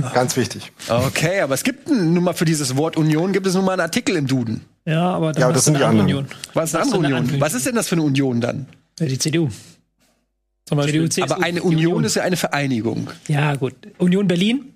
Ja. 0.01 0.09
Ganz 0.11 0.37
wichtig. 0.37 0.71
Okay, 0.87 1.41
aber 1.41 1.55
es 1.55 1.63
gibt 1.63 1.89
nun 1.89 2.23
mal 2.23 2.33
für 2.33 2.45
dieses 2.45 2.77
Wort 2.77 2.95
Union 2.95 3.33
gibt 3.33 3.45
es 3.47 3.53
nun 3.53 3.65
mal 3.65 3.73
einen 3.73 3.81
Artikel 3.81 4.15
im 4.15 4.27
Duden. 4.27 4.61
Ja, 4.85 5.09
aber 5.11 5.33
dann 5.33 5.41
Ja, 5.41 5.51
das 5.51 5.65
sind 5.65 5.77
die 5.77 5.83
anderen. 5.83 6.05
Union. 6.05 6.27
Was 6.53 6.69
ist 6.69 6.75
eine 6.75 6.83
andere 6.83 6.97
eine 6.99 7.07
Union? 7.07 7.19
andere 7.23 7.41
Was 7.41 7.53
ist 7.53 7.65
denn 7.65 7.75
das 7.75 7.87
für 7.89 7.95
eine 7.95 8.03
Union 8.03 8.39
dann? 8.39 8.65
Ja, 8.99 9.07
die 9.07 9.17
CDU. 9.19 9.49
Zum 10.65 10.77
Beispiel. 10.77 11.09
CDU, 11.09 11.25
CSU. 11.27 11.33
Aber 11.33 11.43
eine 11.43 11.59
Die 11.59 11.65
Union 11.65 12.03
ist 12.05 12.15
ja 12.15 12.23
eine 12.23 12.37
Vereinigung. 12.37 13.09
Ja, 13.27 13.55
gut. 13.55 13.73
Union 13.97 14.27
Berlin? 14.27 14.68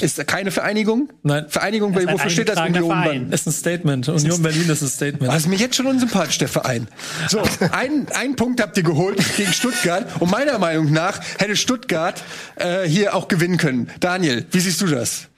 Ist 0.00 0.18
da 0.18 0.24
keine 0.24 0.50
Vereinigung? 0.50 1.10
Nein. 1.22 1.46
Vereinigung, 1.48 1.96
ein 1.96 2.08
wofür 2.08 2.30
steht 2.30 2.48
das 2.50 2.60
Union 2.60 2.90
Verein. 2.90 3.32
Ist 3.32 3.46
ein 3.46 3.52
Statement. 3.52 4.08
Union 4.08 4.42
Berlin 4.42 4.68
ist 4.68 4.82
ein 4.82 4.88
Statement. 4.88 5.32
Was 5.32 5.42
ist 5.42 5.48
mir 5.48 5.56
jetzt 5.56 5.76
schon 5.76 5.86
unsympathisch, 5.86 6.38
der 6.38 6.48
Verein. 6.48 6.88
So, 7.28 7.40
ein, 7.72 8.06
einen 8.12 8.36
Punkt 8.36 8.60
habt 8.60 8.76
ihr 8.76 8.82
geholt 8.82 9.18
gegen 9.36 9.52
Stuttgart. 9.52 10.20
Und 10.20 10.30
meiner 10.30 10.58
Meinung 10.58 10.92
nach 10.92 11.20
hätte 11.38 11.56
Stuttgart 11.56 12.22
äh, 12.56 12.86
hier 12.86 13.14
auch 13.14 13.28
gewinnen 13.28 13.56
können. 13.56 13.88
Daniel, 14.00 14.44
wie 14.50 14.60
siehst 14.60 14.82
du 14.82 14.86
das? 14.86 15.28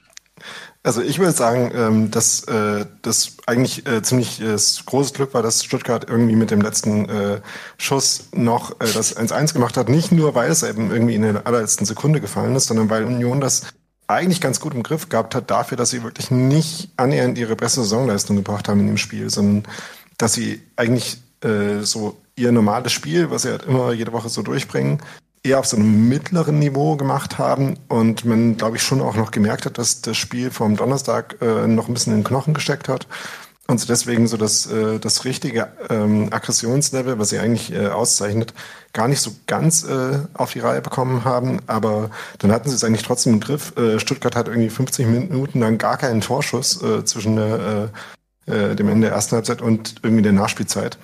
Also 0.81 1.01
ich 1.01 1.19
würde 1.19 1.33
sagen, 1.33 1.71
ähm, 1.75 2.11
dass 2.11 2.43
äh, 2.45 2.85
das 3.01 3.33
eigentlich 3.45 3.85
äh, 3.85 4.01
ziemlich 4.01 4.41
äh, 4.41 4.55
großes 4.85 5.13
Glück 5.13 5.33
war, 5.33 5.43
dass 5.43 5.63
Stuttgart 5.63 6.05
irgendwie 6.09 6.37
mit 6.37 6.51
dem 6.51 6.61
letzten 6.61 7.09
äh, 7.09 7.41
Schuss 7.77 8.29
noch 8.33 8.71
äh, 8.79 8.85
das 8.93 9.15
1-1 9.17 9.53
gemacht 9.53 9.75
hat. 9.75 9.89
Nicht 9.89 10.13
nur, 10.13 10.35
weil 10.35 10.49
es 10.49 10.63
eben 10.63 10.89
irgendwie 10.89 11.15
in 11.15 11.21
der 11.23 11.45
allerletzten 11.45 11.85
Sekunde 11.85 12.21
gefallen 12.21 12.55
ist, 12.55 12.67
sondern 12.67 12.89
weil 12.89 13.03
Union 13.03 13.41
das 13.41 13.63
eigentlich 14.09 14.41
ganz 14.41 14.59
gut 14.59 14.73
im 14.73 14.83
Griff 14.83 15.07
gehabt 15.07 15.35
hat 15.35 15.51
dafür, 15.51 15.77
dass 15.77 15.91
sie 15.91 16.03
wirklich 16.03 16.31
nicht 16.31 16.89
annähernd 16.97 17.37
ihre 17.37 17.55
beste 17.55 17.81
Saisonleistung 17.81 18.35
gebracht 18.35 18.67
haben 18.67 18.79
in 18.79 18.87
dem 18.87 18.97
Spiel, 18.97 19.29
sondern 19.29 19.71
dass 20.17 20.33
sie 20.33 20.61
eigentlich 20.75 21.21
äh, 21.43 21.81
so 21.81 22.17
ihr 22.35 22.51
normales 22.51 22.91
Spiel, 22.91 23.29
was 23.29 23.43
sie 23.43 23.51
halt 23.51 23.63
immer 23.63 23.93
jede 23.93 24.11
Woche 24.11 24.29
so 24.29 24.41
durchbringen, 24.41 24.99
eher 25.43 25.59
auf 25.59 25.67
so 25.67 25.77
einem 25.77 26.09
mittleren 26.09 26.57
Niveau 26.57 26.95
gemacht 26.95 27.37
haben 27.37 27.77
und 27.87 28.25
man, 28.25 28.57
glaube 28.57 28.77
ich, 28.77 28.83
schon 28.83 29.01
auch 29.01 29.15
noch 29.15 29.31
gemerkt 29.31 29.65
hat, 29.65 29.77
dass 29.77 30.01
das 30.01 30.17
Spiel 30.17 30.49
vom 30.49 30.75
Donnerstag 30.75 31.37
äh, 31.41 31.67
noch 31.67 31.87
ein 31.87 31.93
bisschen 31.93 32.13
in 32.13 32.19
den 32.19 32.25
Knochen 32.25 32.53
gesteckt 32.53 32.89
hat 32.89 33.07
und 33.67 33.79
sie 33.79 33.87
deswegen 33.87 34.27
so 34.27 34.37
das, 34.37 34.65
äh, 34.65 34.99
das 34.99 35.23
richtige 35.23 35.71
ähm, 35.89 36.29
Aggressionslevel, 36.31 37.19
was 37.19 37.29
sie 37.29 37.37
eigentlich 37.37 37.71
äh, 37.71 37.87
auszeichnet, 37.87 38.53
gar 38.93 39.07
nicht 39.07 39.21
so 39.21 39.31
ganz 39.47 39.83
äh, 39.83 40.19
auf 40.33 40.53
die 40.53 40.59
Reihe 40.59 40.81
bekommen 40.81 41.23
haben, 41.25 41.59
aber 41.67 42.09
dann 42.39 42.51
hatten 42.51 42.69
sie 42.69 42.75
es 42.75 42.83
eigentlich 42.83 43.03
trotzdem 43.03 43.33
im 43.33 43.39
Griff. 43.39 43.77
Äh, 43.77 43.99
Stuttgart 43.99 44.35
hat 44.35 44.47
irgendwie 44.47 44.69
50 44.69 45.05
Minuten 45.07 45.59
lang 45.59 45.77
gar 45.77 45.97
keinen 45.97 46.21
Torschuss 46.21 46.81
äh, 46.81 47.03
zwischen 47.05 47.35
der, 47.35 47.91
äh, 48.47 48.71
äh, 48.71 48.75
dem 48.75 48.89
Ende 48.89 49.07
der 49.07 49.15
ersten 49.15 49.35
Halbzeit 49.35 49.61
und 49.61 49.95
irgendwie 50.01 50.23
der 50.23 50.33
Nachspielzeit. 50.33 50.97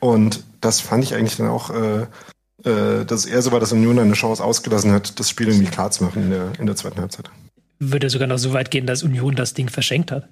Und 0.00 0.44
das 0.60 0.80
fand 0.80 1.04
ich 1.04 1.14
eigentlich 1.14 1.36
dann 1.36 1.48
auch, 1.48 1.70
äh, 1.70 2.06
dass 2.64 3.24
es 3.24 3.26
eher 3.26 3.42
so 3.42 3.50
war, 3.50 3.58
dass 3.58 3.72
Union 3.72 3.98
eine 3.98 4.12
Chance 4.12 4.42
ausgelassen 4.42 4.92
hat, 4.92 5.18
das 5.18 5.28
Spiel 5.28 5.48
irgendwie 5.48 5.66
klar 5.66 5.90
zu 5.90 6.04
machen 6.04 6.24
in 6.24 6.30
der, 6.30 6.52
in 6.60 6.66
der 6.66 6.76
zweiten 6.76 7.00
Halbzeit. 7.00 7.28
Würde 7.80 8.08
sogar 8.08 8.28
noch 8.28 8.38
so 8.38 8.52
weit 8.52 8.70
gehen, 8.70 8.86
dass 8.86 9.02
Union 9.02 9.34
das 9.34 9.54
Ding 9.54 9.68
verschenkt 9.68 10.12
hat. 10.12 10.28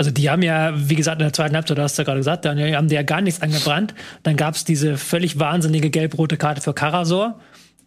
Also 0.00 0.10
die 0.10 0.30
haben 0.30 0.40
ja, 0.40 0.72
wie 0.74 0.94
gesagt, 0.94 1.20
in 1.20 1.26
der 1.26 1.34
zweiten 1.34 1.54
Halbzeit, 1.54 1.76
du 1.76 1.82
hast 1.82 1.98
ja 1.98 2.04
gerade 2.04 2.20
gesagt, 2.20 2.46
dann 2.46 2.58
haben 2.58 2.88
die 2.88 2.94
ja 2.94 3.02
gar 3.02 3.20
nichts 3.20 3.42
angebrannt. 3.42 3.92
Dann 4.22 4.38
gab 4.38 4.54
es 4.54 4.64
diese 4.64 4.96
völlig 4.96 5.38
wahnsinnige 5.38 5.90
gelb-rote 5.90 6.38
Karte 6.38 6.62
für 6.62 6.72
Karasor, 6.72 7.38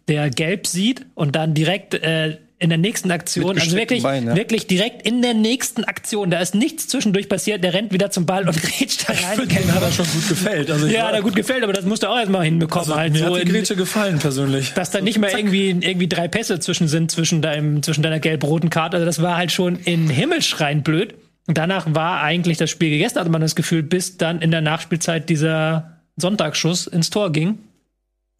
der 0.06 0.30
gelb 0.30 0.68
sieht 0.68 1.06
und 1.16 1.34
dann 1.34 1.54
direkt 1.54 1.94
äh, 1.94 2.36
in 2.60 2.68
der 2.68 2.78
nächsten 2.78 3.10
Aktion, 3.10 3.58
also 3.58 3.76
wirklich, 3.76 4.04
Bein, 4.04 4.28
ja. 4.28 4.36
wirklich 4.36 4.68
direkt 4.68 5.04
in 5.04 5.22
der 5.22 5.34
nächsten 5.34 5.82
Aktion, 5.82 6.30
da 6.30 6.38
ist 6.38 6.54
nichts 6.54 6.86
zwischendurch 6.86 7.28
passiert, 7.28 7.64
der 7.64 7.74
rennt 7.74 7.92
wieder 7.92 8.12
zum 8.12 8.26
Ball 8.26 8.48
und 8.48 8.62
grätscht 8.62 9.08
da 9.08 9.12
rein. 9.12 9.48
Den 9.48 9.74
hat 9.74 9.82
er 9.82 9.90
schon 9.90 10.06
gut 10.06 10.28
gefällt. 10.28 10.70
Also 10.70 10.86
ich 10.86 10.92
Ja, 10.92 11.08
hat 11.08 11.14
er 11.14 11.22
gut 11.22 11.34
gefällt, 11.34 11.64
aber 11.64 11.72
das 11.72 11.84
musst 11.84 12.04
du 12.04 12.06
auch 12.06 12.16
erstmal 12.16 12.44
hinbekommen. 12.44 12.90
Also, 12.90 12.96
halt 12.96 13.12
mir 13.12 13.18
so 13.26 13.34
hat 13.34 13.42
die 13.42 13.50
Grätsche 13.50 13.74
gefallen, 13.74 14.20
persönlich. 14.20 14.72
dass 14.74 14.92
da 14.92 15.00
nicht 15.00 15.18
mehr 15.18 15.36
irgendwie, 15.36 15.70
irgendwie 15.70 16.06
drei 16.06 16.28
Pässe 16.28 16.60
zwischen 16.60 16.86
sind, 16.86 17.10
zwischen, 17.10 17.42
deinem, 17.42 17.82
zwischen 17.82 18.04
deiner 18.04 18.20
gelb-roten 18.20 18.70
Karte. 18.70 18.98
Also 18.98 19.04
das 19.04 19.20
war 19.20 19.36
halt 19.36 19.50
schon 19.50 19.74
in 19.74 20.08
Himmelschreien 20.08 20.84
blöd. 20.84 21.14
Danach 21.46 21.86
war 21.94 22.22
eigentlich 22.22 22.56
das 22.56 22.70
Spiel 22.70 22.90
gegessen, 22.90 23.18
hatte 23.18 23.30
man 23.30 23.42
das 23.42 23.54
Gefühl, 23.54 23.82
bis 23.82 24.16
dann 24.16 24.40
in 24.40 24.50
der 24.50 24.62
Nachspielzeit 24.62 25.28
dieser 25.28 26.00
Sonntagsschuss 26.16 26.86
ins 26.86 27.10
Tor 27.10 27.32
ging. 27.32 27.58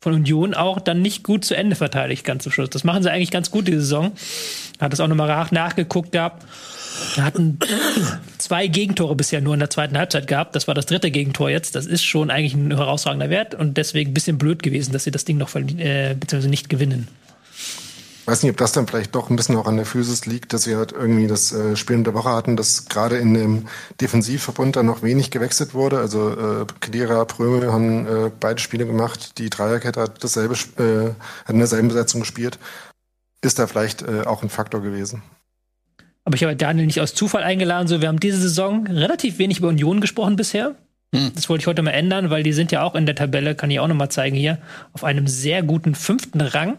Von 0.01 0.15
Union 0.15 0.55
auch 0.55 0.81
dann 0.81 1.01
nicht 1.01 1.23
gut 1.23 1.45
zu 1.45 1.55
Ende 1.55 1.77
verteidigt, 1.77 2.25
ganz 2.25 2.43
zum 2.43 2.53
Schluss. 2.53 2.71
Das 2.71 2.85
machen 2.85 3.03
sie 3.03 3.11
eigentlich 3.11 3.31
ganz 3.31 3.51
gut 3.51 3.69
diese 3.69 3.81
Saison. 3.81 4.13
Hat 4.79 4.93
es 4.93 5.01
auch 5.01 5.09
nochmal 5.09 5.29
nach, 5.29 5.51
nachgeguckt 5.51 6.13
gehabt. 6.13 6.45
Hatten 7.17 7.59
zwei 8.39 8.67
Gegentore 8.67 9.17
bisher 9.17 9.41
nur 9.41 9.55
in 9.55 9.61
der 9.61 9.71
zweiten 9.71 9.97
Halbzeit 9.99 10.27
gehabt. 10.27 10.55
Das 10.55 10.69
war 10.69 10.75
das 10.75 10.87
dritte 10.87 11.11
Gegentor 11.11 11.51
jetzt. 11.51 11.75
Das 11.75 11.87
ist 11.87 12.05
schon 12.05 12.31
eigentlich 12.31 12.55
ein 12.55 12.75
herausragender 12.75 13.31
Wert 13.31 13.55
und 13.55 13.77
deswegen 13.77 14.11
ein 14.11 14.15
bisschen 14.15 14.39
blöd 14.39 14.63
gewesen, 14.63 14.93
dass 14.93 15.05
sie 15.05 15.11
das 15.11 15.25
Ding 15.25 15.39
noch 15.39 15.55
äh, 15.55 16.15
beziehungsweise 16.19 16.49
nicht 16.49 16.69
gewinnen. 16.69 17.09
Weiß 18.27 18.43
nicht, 18.43 18.53
ob 18.53 18.57
das 18.57 18.73
dann 18.73 18.87
vielleicht 18.87 19.15
doch 19.15 19.29
ein 19.29 19.37
bisschen 19.37 19.57
auch 19.57 19.67
an 19.67 19.77
der 19.77 19.85
Physis 19.85 20.25
liegt, 20.25 20.55
dass 20.55 20.63
sie 20.63 20.77
halt 20.77 20.93
irgendwie 20.93 21.27
das 21.27 21.53
äh, 21.53 21.77
Spiel 21.77 22.03
der 22.03 22.15
Woche 22.15 22.31
hatten, 22.31 22.57
dass 22.57 22.87
gerade 22.87 23.19
in 23.19 23.35
dem 23.35 23.69
Defensivverbund 24.01 24.77
dann 24.77 24.87
noch 24.87 25.03
wenig 25.03 25.31
gewechselt 25.31 25.75
wurde. 25.75 25.99
Also 25.99 26.31
äh, 26.31 26.67
Kedira, 26.81 27.25
Prömel 27.27 27.71
haben 27.71 28.07
äh, 28.07 28.31
beide 28.41 28.61
Spiele 28.61 28.87
gemacht. 28.87 29.39
Die 29.39 29.51
Dreierkette 29.51 30.01
hat 30.01 30.25
dasselbe, 30.25 30.55
äh, 30.79 31.11
hat 31.45 31.51
in 31.51 31.59
derselben 31.59 31.89
Besetzung 31.89 32.21
gespielt. 32.21 32.59
Ist 33.43 33.59
da 33.59 33.67
vielleicht 33.67 34.01
äh, 34.01 34.23
auch 34.23 34.43
ein 34.43 34.49
Faktor 34.49 34.81
gewesen. 34.81 35.23
Aber 36.25 36.37
ich 36.37 36.43
habe 36.43 36.57
Daniel 36.57 36.87
nicht 36.87 37.03
aus 37.03 37.15
Zufall 37.15 37.43
eingeladen. 37.43 37.89
So, 37.89 38.01
wir 38.01 38.09
haben 38.09 38.21
diese 38.21 38.39
Saison 38.39 38.87
relativ 38.87 39.39
wenig 39.39 39.59
über 39.59 39.69
Union 39.69 40.01
gesprochen 40.01 40.37
bisher. 40.37 40.77
Hm. 41.15 41.31
Das 41.33 41.49
wollte 41.49 41.63
ich 41.63 41.67
heute 41.69 41.81
mal 41.83 41.93
ändern, 41.93 42.31
weil 42.31 42.43
die 42.43 42.53
sind 42.53 42.73
ja 42.73 42.83
auch 42.83 42.97
in 42.97 43.07
der 43.07 43.15
Tabelle, 43.15 43.55
kann 43.55 43.71
ich 43.71 43.79
auch 43.79 43.87
noch 43.87 43.95
mal 43.95 44.11
zeigen 44.11 44.35
hier, 44.35 44.59
auf 44.93 45.05
einem 45.05 45.29
sehr 45.29 45.63
guten 45.63 45.95
fünften 45.95 46.41
Rang. 46.41 46.77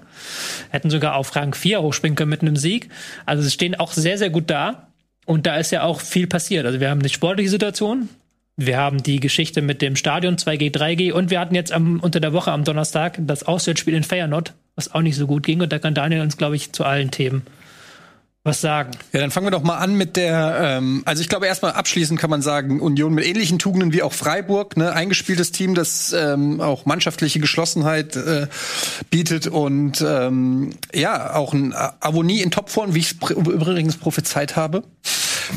Hätten 0.72 0.90
sogar 0.90 1.16
auf 1.16 1.34
Rang 1.38 1.54
4 1.54 1.82
hochspringen 1.82 2.18
können 2.18 2.32
mit 2.32 2.42
einem 2.42 2.58
Sieg. 2.58 2.90
Also 3.26 3.44
sie 3.44 3.52
stehen 3.52 3.76
auch 3.76 3.94
sehr, 3.94 4.18
sehr 4.18 4.30
gut 4.30 4.50
da. 4.50 4.90
Und 5.26 5.48
da 5.48 5.56
ist 5.56 5.72
ja 5.72 5.84
auch 5.84 6.02
viel 6.02 6.28
passiert. 6.28 6.66
Also 6.66 6.82
wir 6.82 6.90
haben 6.90 7.00
eine 7.00 7.08
sportliche 7.08 7.50
Situation. 7.50 8.10
Wir 8.58 8.78
haben 8.78 9.02
die 9.02 9.22
Geschichte 9.22 9.62
mit 9.62 9.82
dem 9.82 9.96
Stadion 9.96 10.36
2G, 10.36 10.72
3G 10.72 11.12
und 11.14 11.30
wir 11.30 11.40
hatten 11.40 11.56
jetzt 11.56 11.72
am, 11.72 12.02
unter 12.02 12.20
der 12.20 12.34
Woche 12.34 12.52
am 12.52 12.66
Donnerstag 12.66 13.18
das 13.22 13.44
Auswärtsspiel 13.44 13.94
in 13.94 14.04
Feyenoord, 14.04 14.54
was 14.76 14.94
auch 14.94 15.02
nicht 15.02 15.16
so 15.16 15.28
gut 15.28 15.44
ging. 15.44 15.62
Und 15.62 15.72
da 15.72 15.80
kann 15.80 15.94
Daniel 15.94 16.22
uns, 16.22 16.36
glaube 16.36 16.58
ich, 16.58 16.74
zu 16.74 16.84
allen 16.84 17.10
Themen 17.10 17.44
was 18.46 18.62
sagen. 18.62 18.92
Ja, 19.12 19.22
dann 19.22 19.32
fangen 19.32 19.48
wir 19.48 19.52
doch 19.52 19.64
mal 19.64 19.78
an 19.78 19.96
mit 19.96 20.16
der, 20.16 20.78
ähm, 20.78 21.02
also 21.06 21.20
ich 21.20 21.30
glaube 21.30 21.48
erstmal 21.48 21.72
abschließend 21.72 22.20
kann 22.20 22.30
man 22.30 22.44
sagen, 22.44 22.80
Union 22.80 23.16
mit 23.16 23.26
ähnlichen 23.26 23.58
Tugenden 23.58 23.92
wie 23.92 24.04
auch 24.04 24.14
Freiburg, 24.14 24.78
ne, 24.78 24.94
eingespieltes 24.94 25.52
Team, 25.52 25.74
das 25.74 26.14
ähm, 26.14 26.62
auch 26.62 26.86
mannschaftliche 26.86 27.40
Geschlossenheit 27.40 28.16
äh, 28.16 28.48
bietet 29.10 29.48
und 29.48 30.06
ähm, 30.08 30.70
ja, 30.94 31.34
auch 31.34 31.54
ein 31.54 31.74
Avonie 32.00 32.42
in 32.42 32.52
Topform, 32.52 32.94
wie 32.94 33.00
ich 33.00 33.16
es 33.20 33.32
übrigens 33.32 33.98
prophezeit 33.98 34.56
habe. 34.56 34.84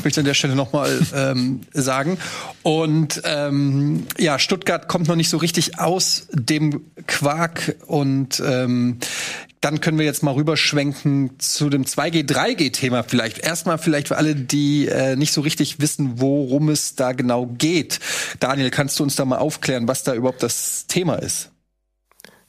Möchte 0.03 0.09
ich 0.09 0.19
an 0.19 0.25
der 0.25 0.33
Stelle 0.33 0.55
nochmal 0.55 0.99
ähm, 1.15 1.61
sagen. 1.73 2.17
Und 2.63 3.21
ähm, 3.25 4.05
ja, 4.17 4.37
Stuttgart 4.37 4.87
kommt 4.87 5.07
noch 5.07 5.15
nicht 5.15 5.29
so 5.29 5.37
richtig 5.37 5.79
aus 5.79 6.27
dem 6.31 6.81
Quark 7.07 7.75
und 7.87 8.41
ähm, 8.45 8.99
dann 9.61 9.81
können 9.81 9.97
wir 9.97 10.05
jetzt 10.05 10.23
mal 10.23 10.33
rüberschwenken 10.33 11.39
zu 11.39 11.69
dem 11.69 11.83
2G, 11.83 12.25
3G-Thema 12.25 13.03
vielleicht. 13.03 13.39
Erstmal 13.39 13.77
vielleicht 13.77 14.07
für 14.07 14.17
alle, 14.17 14.35
die 14.35 14.87
äh, 14.87 15.15
nicht 15.15 15.33
so 15.33 15.41
richtig 15.41 15.81
wissen, 15.81 16.21
worum 16.21 16.69
es 16.69 16.95
da 16.95 17.11
genau 17.11 17.45
geht. 17.45 17.99
Daniel, 18.39 18.69
kannst 18.69 18.99
du 18.99 19.03
uns 19.03 19.15
da 19.15 19.25
mal 19.25 19.37
aufklären, 19.37 19.87
was 19.87 20.03
da 20.03 20.13
überhaupt 20.13 20.43
das 20.43 20.87
Thema 20.87 21.15
ist? 21.15 21.49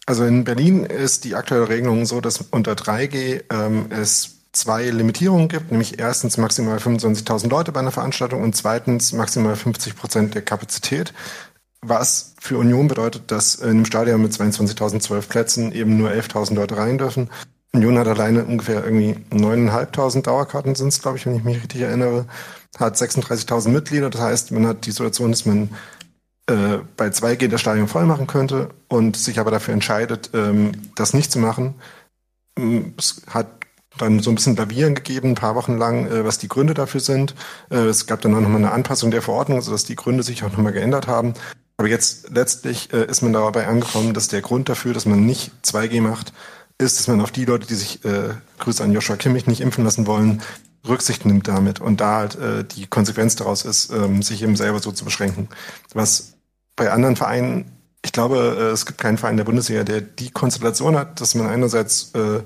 Also 0.06 0.24
in 0.24 0.44
Berlin 0.44 0.84
ist 0.84 1.24
die 1.24 1.34
aktuelle 1.34 1.68
Regelung 1.68 2.06
so, 2.06 2.20
dass 2.20 2.40
unter 2.50 2.72
3G 2.72 3.44
ähm, 3.52 3.86
es 3.90 4.36
zwei 4.52 4.90
Limitierungen 4.90 5.48
gibt, 5.48 5.70
nämlich 5.70 5.98
erstens 5.98 6.36
maximal 6.36 6.78
25.000 6.78 7.48
Leute 7.48 7.72
bei 7.72 7.80
einer 7.80 7.92
Veranstaltung 7.92 8.42
und 8.42 8.56
zweitens 8.56 9.12
maximal 9.12 9.54
50 9.54 9.96
Prozent 9.96 10.34
der 10.34 10.42
Kapazität. 10.42 11.12
Was 11.82 12.34
für 12.38 12.58
Union 12.58 12.88
bedeutet, 12.88 13.30
dass 13.30 13.54
in 13.54 13.70
einem 13.70 13.84
Stadion 13.86 14.20
mit 14.20 14.32
22.012 14.32 15.28
Plätzen 15.28 15.72
eben 15.72 15.96
nur 15.96 16.10
11.000 16.10 16.54
Leute 16.54 16.76
rein 16.76 16.98
dürfen. 16.98 17.30
Union 17.72 17.98
hat 17.98 18.08
alleine 18.08 18.44
ungefähr 18.44 18.84
irgendwie 18.84 19.16
9.500 19.30 20.22
Dauerkarten 20.22 20.74
sind 20.74 20.88
es, 20.88 21.00
glaube 21.00 21.18
ich, 21.18 21.26
wenn 21.26 21.36
ich 21.36 21.44
mich 21.44 21.62
richtig 21.62 21.82
erinnere, 21.82 22.26
hat 22.78 22.96
36.000 22.96 23.68
Mitglieder. 23.68 24.10
Das 24.10 24.20
heißt, 24.20 24.50
man 24.52 24.66
hat 24.66 24.86
die 24.86 24.90
Situation, 24.90 25.30
dass 25.30 25.46
man 25.46 25.70
äh, 26.48 26.78
bei 26.96 27.06
2G 27.06 27.48
das 27.48 27.60
Stadion 27.60 27.88
voll 27.88 28.06
machen 28.06 28.26
könnte 28.26 28.70
und 28.88 29.16
sich 29.16 29.38
aber 29.38 29.50
dafür 29.50 29.72
entscheidet, 29.72 30.30
ähm, 30.34 30.72
das 30.96 31.14
nicht 31.14 31.30
zu 31.30 31.38
machen. 31.38 31.74
Ähm, 32.58 32.94
Es 32.98 33.22
hat 33.28 33.46
dann 33.98 34.20
so 34.20 34.30
ein 34.30 34.34
bisschen 34.34 34.56
Lavieren 34.56 34.94
gegeben, 34.94 35.30
ein 35.30 35.34
paar 35.34 35.54
Wochen 35.54 35.76
lang, 35.76 36.06
äh, 36.06 36.24
was 36.24 36.38
die 36.38 36.48
Gründe 36.48 36.74
dafür 36.74 37.00
sind. 37.00 37.34
Äh, 37.70 37.86
es 37.86 38.06
gab 38.06 38.20
dann 38.20 38.34
auch 38.34 38.40
nochmal 38.40 38.58
eine 38.58 38.72
Anpassung 38.72 39.10
der 39.10 39.22
Verordnung, 39.22 39.60
sodass 39.62 39.84
die 39.84 39.96
Gründe 39.96 40.22
sich 40.22 40.42
auch 40.44 40.50
nochmal 40.50 40.72
geändert 40.72 41.06
haben. 41.06 41.34
Aber 41.80 41.88
jetzt 41.88 42.28
letztlich 42.28 42.92
äh, 42.92 43.06
ist 43.06 43.22
man 43.22 43.32
dabei 43.32 43.66
angekommen, 43.66 44.12
dass 44.12 44.28
der 44.28 44.42
Grund 44.42 44.68
dafür, 44.68 44.92
dass 44.92 45.06
man 45.06 45.24
nicht 45.24 45.50
2G 45.64 46.02
macht, 46.02 46.34
ist, 46.76 46.98
dass 46.98 47.08
man 47.08 47.22
auf 47.22 47.30
die 47.30 47.46
Leute, 47.46 47.66
die 47.66 47.74
sich, 47.74 48.04
äh, 48.04 48.34
Grüße 48.58 48.84
an 48.84 48.92
Joshua 48.92 49.16
Kimmich, 49.16 49.46
nicht 49.46 49.62
impfen 49.62 49.84
lassen 49.84 50.06
wollen, 50.06 50.42
Rücksicht 50.86 51.24
nimmt 51.24 51.48
damit. 51.48 51.80
Und 51.80 52.02
da 52.02 52.16
halt 52.16 52.34
äh, 52.34 52.64
die 52.64 52.86
Konsequenz 52.86 53.34
daraus 53.34 53.64
ist, 53.64 53.90
ähm, 53.94 54.20
sich 54.20 54.42
eben 54.42 54.56
selber 54.56 54.80
so 54.80 54.92
zu 54.92 55.06
beschränken. 55.06 55.48
Was 55.94 56.34
bei 56.76 56.92
anderen 56.92 57.16
Vereinen, 57.16 57.72
ich 58.04 58.12
glaube, 58.12 58.58
äh, 58.60 58.64
es 58.72 58.84
gibt 58.84 59.00
keinen 59.00 59.16
Verein 59.16 59.38
der 59.38 59.44
Bundesliga, 59.44 59.82
der 59.82 60.02
die 60.02 60.28
Konstellation 60.28 60.98
hat, 60.98 61.18
dass 61.22 61.34
man 61.34 61.46
einerseits 61.46 62.10
äh, 62.12 62.42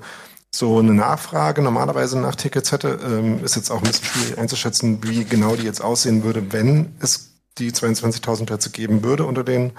so 0.49 0.79
eine 0.79 0.93
Nachfrage 0.93 1.61
normalerweise 1.61 2.17
nach 2.17 2.35
Tickets 2.35 2.71
hätte. 2.71 2.99
Ähm, 3.05 3.43
ist 3.43 3.57
jetzt 3.57 3.69
auch 3.69 3.79
ein 3.79 3.83
bisschen 3.83 4.05
schwierig 4.05 4.37
einzuschätzen, 4.37 5.03
wie 5.03 5.25
genau 5.25 5.57
die 5.57 5.63
jetzt 5.63 5.81
aussehen 5.81 6.23
würde, 6.23 6.53
wenn 6.53 6.95
es 7.01 7.34
die 7.57 7.71
22.000 7.71 8.45
Plätze 8.45 8.69
geben 8.69 9.03
würde 9.03 9.25
unter 9.25 9.43
den 9.43 9.71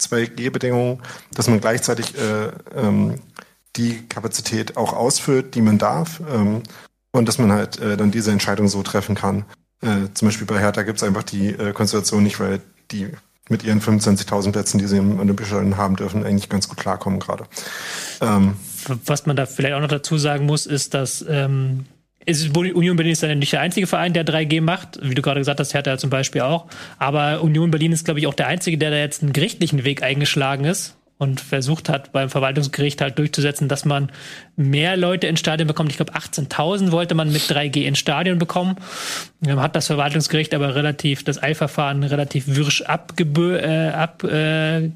2G-Bedingungen, 0.00 1.02
dass 1.32 1.48
man 1.48 1.60
gleichzeitig 1.60 2.14
äh, 2.18 2.50
ähm, 2.74 3.20
die 3.76 4.06
Kapazität 4.08 4.76
auch 4.76 4.92
ausfüllt, 4.92 5.54
die 5.54 5.62
man 5.62 5.78
darf. 5.78 6.20
Ähm, 6.32 6.62
und 7.12 7.28
dass 7.28 7.38
man 7.38 7.52
halt 7.52 7.78
äh, 7.78 7.96
dann 7.96 8.10
diese 8.10 8.32
Entscheidung 8.32 8.66
so 8.66 8.82
treffen 8.82 9.14
kann. 9.14 9.44
Äh, 9.80 10.08
zum 10.14 10.26
Beispiel 10.28 10.46
bei 10.46 10.58
Hertha 10.58 10.82
gibt 10.82 10.98
es 10.98 11.04
einfach 11.04 11.22
die 11.22 11.50
äh, 11.50 11.72
Konstellation 11.72 12.24
nicht, 12.24 12.40
weil 12.40 12.60
die 12.90 13.10
mit 13.48 13.62
ihren 13.62 13.80
25.000 13.80 14.52
Plätzen, 14.52 14.78
die 14.78 14.86
sie 14.86 14.96
im 14.96 15.20
Olympischen 15.20 15.76
haben 15.76 15.96
dürfen, 15.96 16.24
eigentlich 16.24 16.48
ganz 16.48 16.68
gut 16.68 16.78
klarkommen 16.78 17.20
gerade. 17.20 17.44
Ähm, 18.20 18.56
Was 19.04 19.26
man 19.26 19.36
da 19.36 19.46
vielleicht 19.46 19.74
auch 19.74 19.80
noch 19.80 19.88
dazu 19.88 20.18
sagen 20.18 20.46
muss, 20.46 20.66
ist, 20.66 20.94
dass 20.94 21.24
ähm, 21.28 21.86
ist, 22.26 22.56
Union 22.56 22.96
Berlin 22.96 23.12
ist 23.12 23.22
ja 23.22 23.34
nicht 23.34 23.52
der 23.52 23.60
einzige 23.60 23.86
Verein, 23.86 24.12
der 24.12 24.24
3G 24.24 24.60
macht. 24.60 24.98
Wie 25.02 25.14
du 25.14 25.22
gerade 25.22 25.40
gesagt 25.40 25.60
hast, 25.60 25.74
Hertha 25.74 25.98
zum 25.98 26.10
Beispiel 26.10 26.42
auch. 26.42 26.66
Aber 26.98 27.42
Union 27.42 27.70
Berlin 27.70 27.92
ist, 27.92 28.04
glaube 28.04 28.20
ich, 28.20 28.26
auch 28.26 28.34
der 28.34 28.46
einzige, 28.46 28.78
der 28.78 28.90
da 28.90 28.96
jetzt 28.96 29.22
einen 29.22 29.32
gerichtlichen 29.32 29.84
Weg 29.84 30.02
eingeschlagen 30.02 30.64
ist 30.64 30.96
und 31.16 31.40
versucht 31.40 31.88
hat, 31.88 32.12
beim 32.12 32.28
Verwaltungsgericht 32.28 33.00
halt 33.00 33.18
durchzusetzen, 33.18 33.68
dass 33.68 33.84
man 33.84 34.10
mehr 34.56 34.96
Leute 34.96 35.28
ins 35.28 35.38
Stadion 35.38 35.68
bekommt. 35.68 35.90
Ich 35.90 35.96
glaube, 35.96 36.12
18.000 36.12 36.90
wollte 36.90 37.14
man 37.14 37.32
mit 37.32 37.42
3G 37.42 37.84
ins 37.84 37.98
Stadion 37.98 38.38
bekommen. 38.38 38.76
Dann 39.40 39.60
hat 39.60 39.76
das 39.76 39.86
Verwaltungsgericht 39.86 40.52
aber 40.54 40.74
relativ, 40.74 41.22
das 41.22 41.40
Eilverfahren 41.40 42.02
relativ 42.02 42.48
wirsch 42.48 42.82
abgesägt 42.82 43.64
äh, 43.64 43.88
ab, 43.90 44.24
äh, 44.24 44.90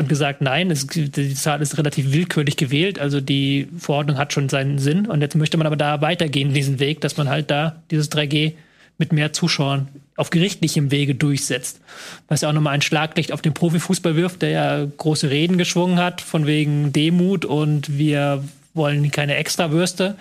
und 0.00 0.08
gesagt, 0.08 0.40
nein, 0.40 0.70
es, 0.70 0.86
die 0.86 1.34
Zahl 1.34 1.60
ist 1.60 1.76
relativ 1.76 2.12
willkürlich 2.12 2.56
gewählt. 2.56 2.98
Also 2.98 3.20
die 3.20 3.68
Verordnung 3.76 4.16
hat 4.16 4.32
schon 4.32 4.48
seinen 4.48 4.78
Sinn. 4.78 5.06
Und 5.06 5.20
jetzt 5.20 5.36
möchte 5.36 5.58
man 5.58 5.66
aber 5.66 5.76
da 5.76 6.00
weitergehen, 6.00 6.54
diesen 6.54 6.80
Weg, 6.80 7.02
dass 7.02 7.18
man 7.18 7.28
halt 7.28 7.50
da 7.50 7.76
dieses 7.90 8.10
3G 8.10 8.54
mit 8.96 9.12
mehr 9.12 9.32
Zuschauern 9.32 9.88
auf 10.22 10.30
gerichtlichem 10.30 10.92
Wege 10.92 11.16
durchsetzt. 11.16 11.80
Was 12.28 12.42
ja 12.42 12.48
auch 12.48 12.52
nochmal 12.52 12.74
ein 12.74 12.80
Schlaglicht 12.80 13.32
auf 13.32 13.42
den 13.42 13.54
Profifußball 13.54 14.14
wirft, 14.14 14.42
der 14.42 14.50
ja 14.50 14.86
große 14.96 15.30
Reden 15.30 15.58
geschwungen 15.58 15.98
hat, 15.98 16.20
von 16.20 16.46
wegen 16.46 16.92
Demut 16.92 17.44
und 17.44 17.98
wir 17.98 18.44
wollen 18.72 19.10
keine 19.10 19.34
Extrawürste. 19.34 20.16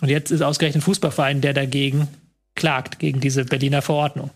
Und 0.00 0.08
jetzt 0.08 0.30
ist 0.30 0.40
ausgerechnet 0.40 0.80
ein 0.80 0.86
Fußballverein, 0.86 1.42
der 1.42 1.52
dagegen 1.52 2.08
klagt, 2.54 2.98
gegen 2.98 3.20
diese 3.20 3.44
Berliner 3.44 3.82
Verordnung. 3.82 4.30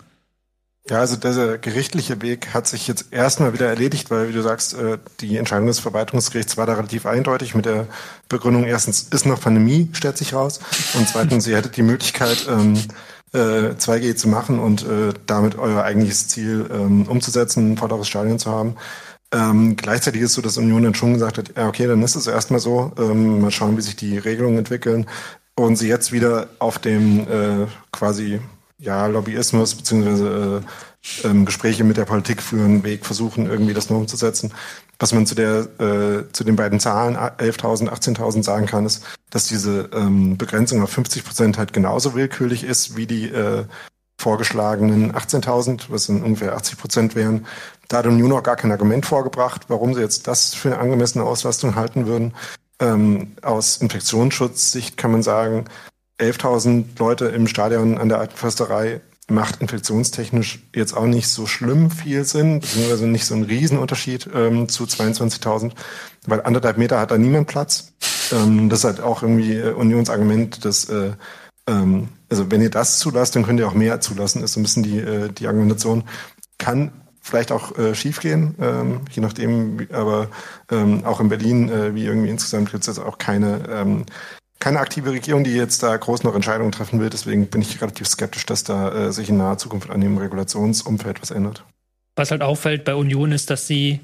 Ja, 0.91 1.01
also 1.01 1.17
dieser 1.17 1.57
gerichtliche 1.57 2.21
Weg 2.21 2.53
hat 2.53 2.67
sich 2.67 2.87
jetzt 2.87 3.13
erstmal 3.13 3.55
wieder 3.55 3.67
erledigt, 3.67 4.11
weil, 4.11 4.29
wie 4.29 4.33
du 4.33 4.43
sagst, 4.43 4.75
äh, 4.75 4.99
die 5.21 5.39
Entscheidung 5.39 5.67
des 5.67 5.81
Verwaltungsgerichts 5.81 6.57
war 6.59 6.67
da 6.67 6.75
relativ 6.75 7.07
eindeutig 7.07 7.55
mit 7.55 7.65
der 7.65 7.87
Begründung, 8.29 8.65
erstens 8.65 9.03
ist 9.11 9.27
noch 9.27 9.41
Pandemie, 9.41 9.89
stellt 9.93 10.17
sich 10.19 10.35
raus, 10.35 10.61
und 10.95 11.09
zweitens, 11.09 11.47
ihr 11.47 11.57
hättet 11.57 11.77
die 11.77 11.83
Möglichkeit, 11.83 12.47
ähm, 12.49 12.75
äh, 13.33 13.74
2G 13.74 14.16
zu 14.16 14.29
machen 14.29 14.59
und 14.59 14.83
äh, 14.83 15.12
damit 15.26 15.59
euer 15.59 15.83
eigentliches 15.83 16.29
Ziel 16.29 16.68
ähm, 16.72 17.07
umzusetzen, 17.09 17.72
ein 17.72 17.76
volleres 17.76 18.09
Stadion 18.09 18.39
zu 18.39 18.51
haben. 18.51 18.76
Ähm, 19.33 19.76
gleichzeitig 19.76 20.22
ist 20.22 20.35
so, 20.35 20.43
dass 20.43 20.57
Union 20.57 20.85
dann 20.85 20.95
schon 20.95 21.14
gesagt 21.14 21.39
hat, 21.39 21.53
ja, 21.57 21.68
okay, 21.68 21.87
dann 21.87 22.03
ist 22.03 22.16
es 22.16 22.26
erstmal 22.26 22.61
so, 22.61 22.93
ähm, 22.99 23.43
mal 23.43 23.51
schauen, 23.51 23.76
wie 23.76 23.83
sich 23.83 23.97
die 23.97 24.16
Regelungen 24.16 24.59
entwickeln 24.59 25.07
und 25.55 25.76
sie 25.76 25.89
jetzt 25.89 26.12
wieder 26.12 26.49
auf 26.59 26.79
dem 26.79 27.20
äh, 27.20 27.66
quasi 27.93 28.41
ja, 28.79 29.07
Lobbyismus 29.07 29.74
beziehungsweise 29.74 30.62
äh, 30.62 31.26
ähm, 31.26 31.45
Gespräche 31.45 31.85
mit 31.85 31.97
der 31.97 32.05
Politik 32.05 32.43
führen 32.43 32.85
Weg 32.85 33.05
versuchen, 33.05 33.47
irgendwie 33.47 33.74
das 33.74 33.91
nur 33.91 33.99
umzusetzen. 33.99 34.53
Was 34.99 35.13
man 35.13 35.27
zu 35.27 35.35
der 35.35 35.69
äh, 35.79 36.33
zu 36.33 36.45
den 36.45 36.57
beiden 36.57 36.81
Zahlen 36.81 37.17
11.000, 37.17 37.89
18.000 37.89 38.43
sagen 38.43 38.67
kann, 38.67 38.85
ist, 38.85 39.05
dass 39.31 39.47
diese 39.47 39.91
ähm, 39.93 40.37
Begrenzung 40.37 40.83
auf 40.83 40.91
50 40.91 41.25
Prozent 41.25 41.59
halt 41.59 41.73
genauso 41.73 42.15
willkürlich 42.15 42.65
ist 42.65 42.97
wie 42.97 43.07
die 43.07 43.29
äh, 43.29 43.65
vorgeschlagenen 44.21 45.13
18.000, 45.13 45.85
was 45.89 46.09
dann 46.09 46.23
ungefähr 46.23 46.55
80 46.57 46.79
Prozent 46.79 47.15
wären. 47.15 47.47
Da 47.87 47.99
hat 47.99 48.07
Union 48.07 48.31
noch 48.31 48.43
gar 48.43 48.57
kein 48.57 48.73
Argument 48.73 49.07
vorgebracht, 49.07 49.67
warum 49.69 49.95
sie 49.95 50.01
jetzt 50.01 50.27
das 50.27 50.55
für 50.55 50.73
eine 50.73 50.79
angemessene 50.79 51.25
Auslastung 51.25 51.77
halten 51.77 52.07
würden. 52.07 52.35
Ähm, 52.81 53.37
aus 53.43 53.77
Infektionsschutzsicht 53.77 54.97
kann 54.97 55.13
man 55.13 55.23
sagen, 55.23 55.67
11.000 56.21 56.99
Leute 56.99 57.27
im 57.27 57.47
Stadion 57.47 57.99
an 57.99 58.09
der 58.09 58.19
Alten 58.19 58.37
Försterei 58.37 59.01
macht 59.31 59.61
infektionstechnisch 59.61 60.61
jetzt 60.74 60.95
auch 60.95 61.05
nicht 61.05 61.29
so 61.29 61.47
schlimm 61.47 61.91
viel 61.91 62.24
Sinn, 62.24 62.61
beziehungsweise 62.61 63.07
nicht 63.07 63.26
so 63.26 63.35
ein 63.35 63.45
Riesenunterschied 63.45 64.29
ähm, 64.35 64.68
zu 64.68 64.85
22.000, 64.85 65.72
weil 66.26 66.43
anderthalb 66.43 66.79
Meter 66.79 66.99
hat 66.99 67.11
da 67.11 67.18
niemand 67.18 67.47
Platz. 67.47 67.93
Ähm, 68.33 68.68
das 68.68 68.81
ist 68.81 68.85
halt 68.85 69.01
auch 69.01 69.22
irgendwie 69.22 69.55
äh, 69.55 69.72
Unionsargument, 69.72 70.64
dass 70.64 70.87
äh, 70.87 71.12
ähm, 71.68 72.09
also 72.31 72.51
wenn 72.51 72.62
ihr 72.62 72.70
das 72.70 72.99
zulasst, 72.99 73.37
dann 73.37 73.45
könnt 73.45 73.61
ihr 73.61 73.68
auch 73.68 73.74
mehr 73.74 74.01
zulassen, 74.01 74.43
ist 74.43 74.55
so 74.55 74.61
ein 74.61 74.62
bisschen 74.62 74.83
die, 74.83 74.99
äh, 74.99 75.29
die 75.31 75.47
Argumentation. 75.47 76.05
Kann 76.59 76.93
vielleicht 77.20 77.53
auch 77.53 77.76
äh, 77.79 77.95
schiefgehen, 77.95 78.55
ähm, 78.59 79.03
je 79.11 79.20
nachdem, 79.20 79.87
aber 79.93 80.29
ähm, 80.70 81.05
auch 81.05 81.20
in 81.20 81.29
Berlin, 81.29 81.68
äh, 81.68 81.95
wie 81.95 82.07
irgendwie 82.07 82.31
insgesamt 82.31 82.70
gibt 82.70 82.83
es 82.83 82.87
jetzt 82.87 83.05
auch 83.05 83.18
keine 83.18 83.61
ähm, 83.70 84.07
keine 84.59 84.81
aktive 84.81 85.13
Regierung, 85.13 85.45
die 85.45 85.55
jetzt 85.55 85.83
da 85.83 85.97
groß 85.97 86.25
noch 86.25 86.35
Entscheidungen 86.35 86.73
treffen 86.73 87.01
will. 87.01 87.11
Deswegen 87.11 87.47
bin 87.47 87.63
ich 87.63 87.81
relativ 87.81 88.09
skeptisch, 88.09 88.47
dass 88.47 88.65
da 88.65 89.07
äh, 89.07 89.13
sich 89.13 89.29
in 89.29 89.37
naher 89.37 89.59
Zukunft 89.59 89.91
an 89.91 90.01
dem 90.01 90.19
Regulationsumfeld 90.19 91.23
was 91.23 91.31
ändert. 91.31 91.65
Was 92.17 92.31
halt 92.31 92.43
auffällt 92.43 92.85
bei 92.85 92.95
Union 92.95 93.31
ist, 93.31 93.51
dass 93.51 93.67
sie 93.67 94.01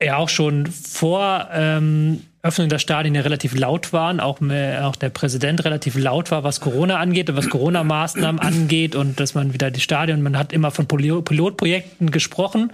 ja 0.00 0.16
auch 0.16 0.28
schon 0.28 0.66
vor 0.66 1.48
ähm, 1.52 2.22
Öffnung 2.42 2.68
der 2.68 2.78
Stadien 2.78 3.14
ja 3.14 3.22
relativ 3.22 3.56
laut 3.56 3.92
waren, 3.92 4.20
auch, 4.20 4.40
mehr, 4.40 4.86
auch 4.86 4.96
der 4.96 5.08
Präsident 5.08 5.64
relativ 5.64 5.96
laut 5.96 6.30
war, 6.30 6.44
was 6.44 6.60
Corona 6.60 6.98
angeht 6.98 7.30
und 7.30 7.36
was 7.36 7.48
Corona-Maßnahmen 7.48 8.38
angeht 8.40 8.94
und 8.94 9.18
dass 9.18 9.34
man 9.34 9.54
wieder 9.54 9.70
die 9.70 9.80
Stadien, 9.80 10.22
man 10.22 10.36
hat 10.36 10.52
immer 10.52 10.70
von 10.70 10.86
Pilotprojekten 10.86 12.10
gesprochen 12.10 12.70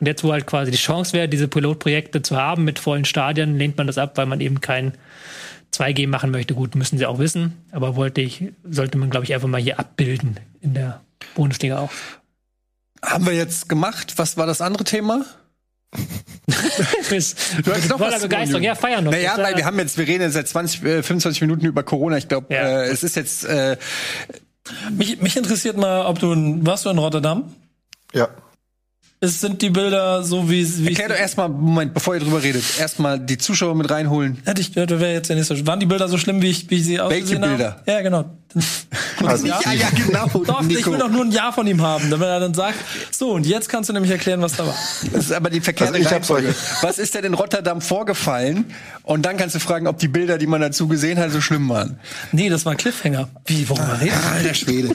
und 0.00 0.06
jetzt, 0.06 0.24
wo 0.24 0.32
halt 0.32 0.46
quasi 0.46 0.72
die 0.72 0.76
Chance 0.76 1.12
wäre, 1.12 1.28
diese 1.28 1.46
Pilotprojekte 1.46 2.22
zu 2.22 2.36
haben 2.36 2.64
mit 2.64 2.80
vollen 2.80 3.04
Stadien, 3.04 3.56
lehnt 3.56 3.78
man 3.78 3.86
das 3.86 3.96
ab, 3.96 4.18
weil 4.18 4.26
man 4.26 4.40
eben 4.40 4.60
kein 4.60 4.92
2G 5.72 6.06
machen 6.08 6.30
möchte, 6.30 6.54
gut, 6.54 6.74
müssen 6.74 6.98
sie 6.98 7.06
auch 7.06 7.18
wissen. 7.18 7.64
Aber 7.70 7.96
wollte 7.96 8.20
ich, 8.20 8.52
sollte 8.68 8.98
man, 8.98 9.10
glaube 9.10 9.24
ich, 9.24 9.34
einfach 9.34 9.48
mal 9.48 9.60
hier 9.60 9.78
abbilden 9.78 10.38
in 10.60 10.74
der 10.74 11.00
Bundesliga 11.34 11.78
auch. 11.78 11.90
Haben 13.02 13.26
wir 13.26 13.32
jetzt 13.32 13.68
gemacht. 13.68 14.14
Was 14.16 14.36
war 14.36 14.46
das 14.46 14.60
andere 14.60 14.84
Thema? 14.84 15.24
bis, 17.10 17.34
du 17.62 17.72
hast 17.72 17.88
noch 17.88 17.98
voller 17.98 18.18
Begeisterung, 18.18 18.62
ja, 18.62 18.74
feiern 18.74 19.04
noch. 19.04 19.12
Naja, 19.12 19.34
weil 19.36 19.56
wir 19.56 19.66
haben 19.66 19.78
jetzt, 19.78 19.98
wir 19.98 20.06
reden 20.06 20.22
jetzt 20.22 20.34
seit 20.34 20.48
20, 20.48 20.82
äh, 20.84 21.02
25 21.02 21.42
Minuten 21.42 21.66
über 21.66 21.82
Corona. 21.82 22.16
Ich 22.16 22.28
glaube, 22.28 22.54
ja. 22.54 22.82
äh, 22.82 22.88
es 22.88 23.02
ist 23.02 23.16
jetzt. 23.16 23.44
Äh, 23.44 23.76
mich, 24.90 25.20
mich 25.20 25.36
interessiert 25.36 25.76
mal, 25.76 26.06
ob 26.06 26.18
du 26.18 26.32
in, 26.32 26.64
warst 26.64 26.86
du 26.86 26.90
in 26.90 26.98
Rotterdam? 26.98 27.52
Ja 28.14 28.28
es 29.22 29.40
sind 29.40 29.62
die 29.62 29.70
Bilder 29.70 30.24
so 30.24 30.50
wie 30.50 30.66
wie 30.78 30.88
Erklär 30.88 31.10
doch 31.10 31.16
erstmal 31.16 31.48
Moment, 31.48 31.94
bevor 31.94 32.14
ihr 32.14 32.20
drüber 32.20 32.42
redet, 32.42 32.64
erstmal 32.78 33.20
die 33.20 33.38
Zuschauer 33.38 33.76
mit 33.76 33.88
reinholen. 33.88 34.38
Hätte 34.44 34.60
ich, 34.60 34.72
das 34.72 34.90
wäre 34.90 35.12
jetzt 35.12 35.28
der 35.28 35.36
nächste. 35.36 35.64
Waren 35.64 35.78
die 35.78 35.86
Bilder 35.86 36.08
so 36.08 36.18
schlimm, 36.18 36.42
wie 36.42 36.50
ich, 36.50 36.68
wie 36.70 36.76
ich 36.76 36.84
sie 36.84 36.98
ausgesehen 36.98 37.40
Welche 37.40 37.56
Bilder? 37.56 37.70
Habe? 37.76 37.90
Ja, 37.90 38.00
genau. 38.02 38.24
Also, 39.24 39.46
ja, 39.46 39.60
ja, 39.72 39.88
genau. 39.90 40.26
Doch, 40.46 40.62
Nico. 40.62 40.80
ich 40.80 40.86
will 40.86 40.98
doch 40.98 41.08
nur 41.08 41.24
ein 41.24 41.30
Ja 41.30 41.52
von 41.52 41.64
ihm 41.66 41.80
haben, 41.80 42.10
damit 42.10 42.26
er 42.26 42.40
dann 42.40 42.54
sagt, 42.54 42.76
so, 43.10 43.30
und 43.30 43.46
jetzt 43.46 43.68
kannst 43.68 43.88
du 43.88 43.92
nämlich 43.92 44.10
erklären, 44.10 44.42
was 44.42 44.56
da 44.56 44.66
war. 44.66 44.74
Das 45.12 45.26
ist 45.26 45.32
aber 45.32 45.48
die 45.48 45.60
verkehrte 45.60 45.94
also 45.94 46.08
Reihenfolge. 46.08 46.54
Was 46.80 46.98
ist 46.98 47.14
denn 47.14 47.24
in 47.24 47.34
Rotterdam 47.34 47.80
vorgefallen? 47.80 48.64
Und 49.04 49.24
dann 49.24 49.36
kannst 49.36 49.54
du 49.54 49.60
fragen, 49.60 49.86
ob 49.86 49.98
die 49.98 50.08
Bilder, 50.08 50.38
die 50.38 50.46
man 50.46 50.60
dazu 50.60 50.88
gesehen 50.88 51.18
hat, 51.18 51.30
so 51.30 51.40
schlimm 51.40 51.68
waren. 51.68 52.00
Nee, 52.32 52.48
das 52.48 52.64
war 52.64 52.72
ein 52.72 52.78
Cliffhanger. 52.78 53.28
Wie, 53.46 53.68
warum 53.68 53.84
ah, 53.84 53.94
reden? 53.94 54.16
Alter 54.32 54.54
Schwede. 54.54 54.94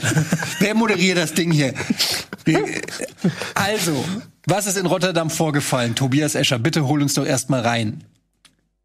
Wer 0.59 0.75
moderiert 0.75 1.17
das 1.17 1.33
Ding 1.33 1.51
hier? 1.51 1.73
Also, 3.53 4.03
was 4.45 4.67
ist 4.67 4.77
in 4.77 4.85
Rotterdam 4.85 5.29
vorgefallen? 5.29 5.95
Tobias 5.95 6.35
Escher, 6.35 6.59
bitte 6.59 6.87
hol 6.87 7.01
uns 7.01 7.13
doch 7.13 7.25
erstmal 7.25 7.61
rein. 7.61 8.03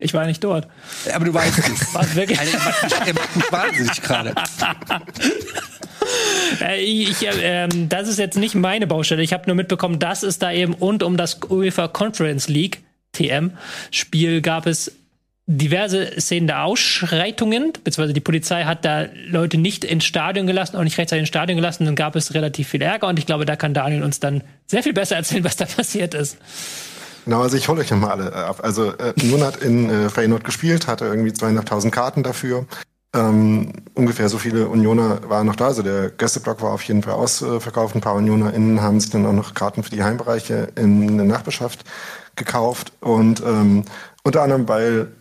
Ich 0.02 0.14
war 0.14 0.26
nicht 0.26 0.42
dort. 0.42 0.68
Aber 1.14 1.24
du 1.24 1.34
weißt 1.34 1.58
es. 1.58 1.66
Was, 1.94 2.14
wirklich? 2.14 2.38
Alter, 2.38 3.04
der 3.04 3.14
macht 3.14 3.36
mich 3.36 3.52
wahnsinnig 3.52 4.02
gerade. 4.02 4.34
Äh, 6.60 6.82
ich, 6.82 7.24
äh, 7.24 7.68
das 7.88 8.08
ist 8.08 8.18
jetzt 8.18 8.36
nicht 8.36 8.54
meine 8.54 8.86
Baustelle. 8.86 9.22
Ich 9.22 9.32
habe 9.32 9.44
nur 9.46 9.54
mitbekommen, 9.54 9.98
dass 9.98 10.22
es 10.24 10.38
da 10.38 10.52
eben 10.52 10.74
und 10.74 11.02
um 11.02 11.16
das 11.16 11.38
UEFA 11.48 11.88
Conference 11.88 12.48
League 12.48 12.82
TM 13.12 13.52
Spiel 13.90 14.42
gab 14.42 14.66
es 14.66 14.92
diverse 15.46 16.20
Szenen 16.20 16.46
der 16.46 16.64
Ausschreitungen, 16.64 17.72
beziehungsweise 17.84 18.12
die 18.12 18.20
Polizei 18.20 18.64
hat 18.64 18.84
da 18.84 19.06
Leute 19.26 19.58
nicht 19.58 19.84
ins 19.84 20.04
Stadion 20.04 20.46
gelassen, 20.46 20.76
auch 20.76 20.84
nicht 20.84 20.98
rechtzeitig 20.98 21.22
ins 21.22 21.28
Stadion 21.28 21.56
gelassen, 21.56 21.84
dann 21.84 21.96
gab 21.96 22.14
es 22.14 22.34
relativ 22.34 22.68
viel 22.68 22.82
Ärger 22.82 23.08
und 23.08 23.18
ich 23.18 23.26
glaube, 23.26 23.44
da 23.44 23.56
kann 23.56 23.74
Daniel 23.74 24.02
uns 24.02 24.20
dann 24.20 24.42
sehr 24.66 24.82
viel 24.82 24.92
besser 24.92 25.16
erzählen, 25.16 25.44
was 25.44 25.56
da 25.56 25.64
passiert 25.76 26.14
ist. 26.14 26.38
Genau, 27.24 27.42
also 27.42 27.56
ich 27.56 27.68
hole 27.68 27.80
euch 27.80 27.90
nochmal 27.90 28.10
alle 28.10 28.32
ab. 28.34 28.60
Also 28.62 28.92
äh, 28.92 29.14
Nun 29.22 29.42
hat 29.44 29.56
in 29.56 29.88
äh, 29.88 30.08
Feyenoord 30.08 30.44
gespielt, 30.44 30.86
hatte 30.88 31.04
irgendwie 31.04 31.32
zweieinhalbtausend 31.32 31.94
Karten 31.94 32.22
dafür. 32.22 32.66
Ähm, 33.14 33.72
ungefähr 33.94 34.28
so 34.28 34.38
viele 34.38 34.68
Unioner 34.68 35.28
waren 35.28 35.46
noch 35.46 35.56
da. 35.56 35.66
Also 35.66 35.82
der 35.82 36.10
Gästeblock 36.10 36.62
war 36.62 36.72
auf 36.72 36.82
jeden 36.82 37.02
Fall 37.02 37.14
ausverkauft. 37.14 37.94
Ein 37.94 38.00
paar 38.00 38.14
UnionerInnen 38.14 38.80
haben 38.80 38.98
sich 39.00 39.10
dann 39.10 39.26
auch 39.26 39.32
noch 39.32 39.54
Karten 39.54 39.82
für 39.82 39.90
die 39.90 40.02
Heimbereiche 40.02 40.68
in 40.76 41.16
der 41.16 41.26
Nachbarschaft 41.26 41.84
gekauft. 42.34 42.92
Und 43.00 43.40
ähm, 43.40 43.84
unter 44.24 44.42
anderem, 44.42 44.66
weil 44.66 45.12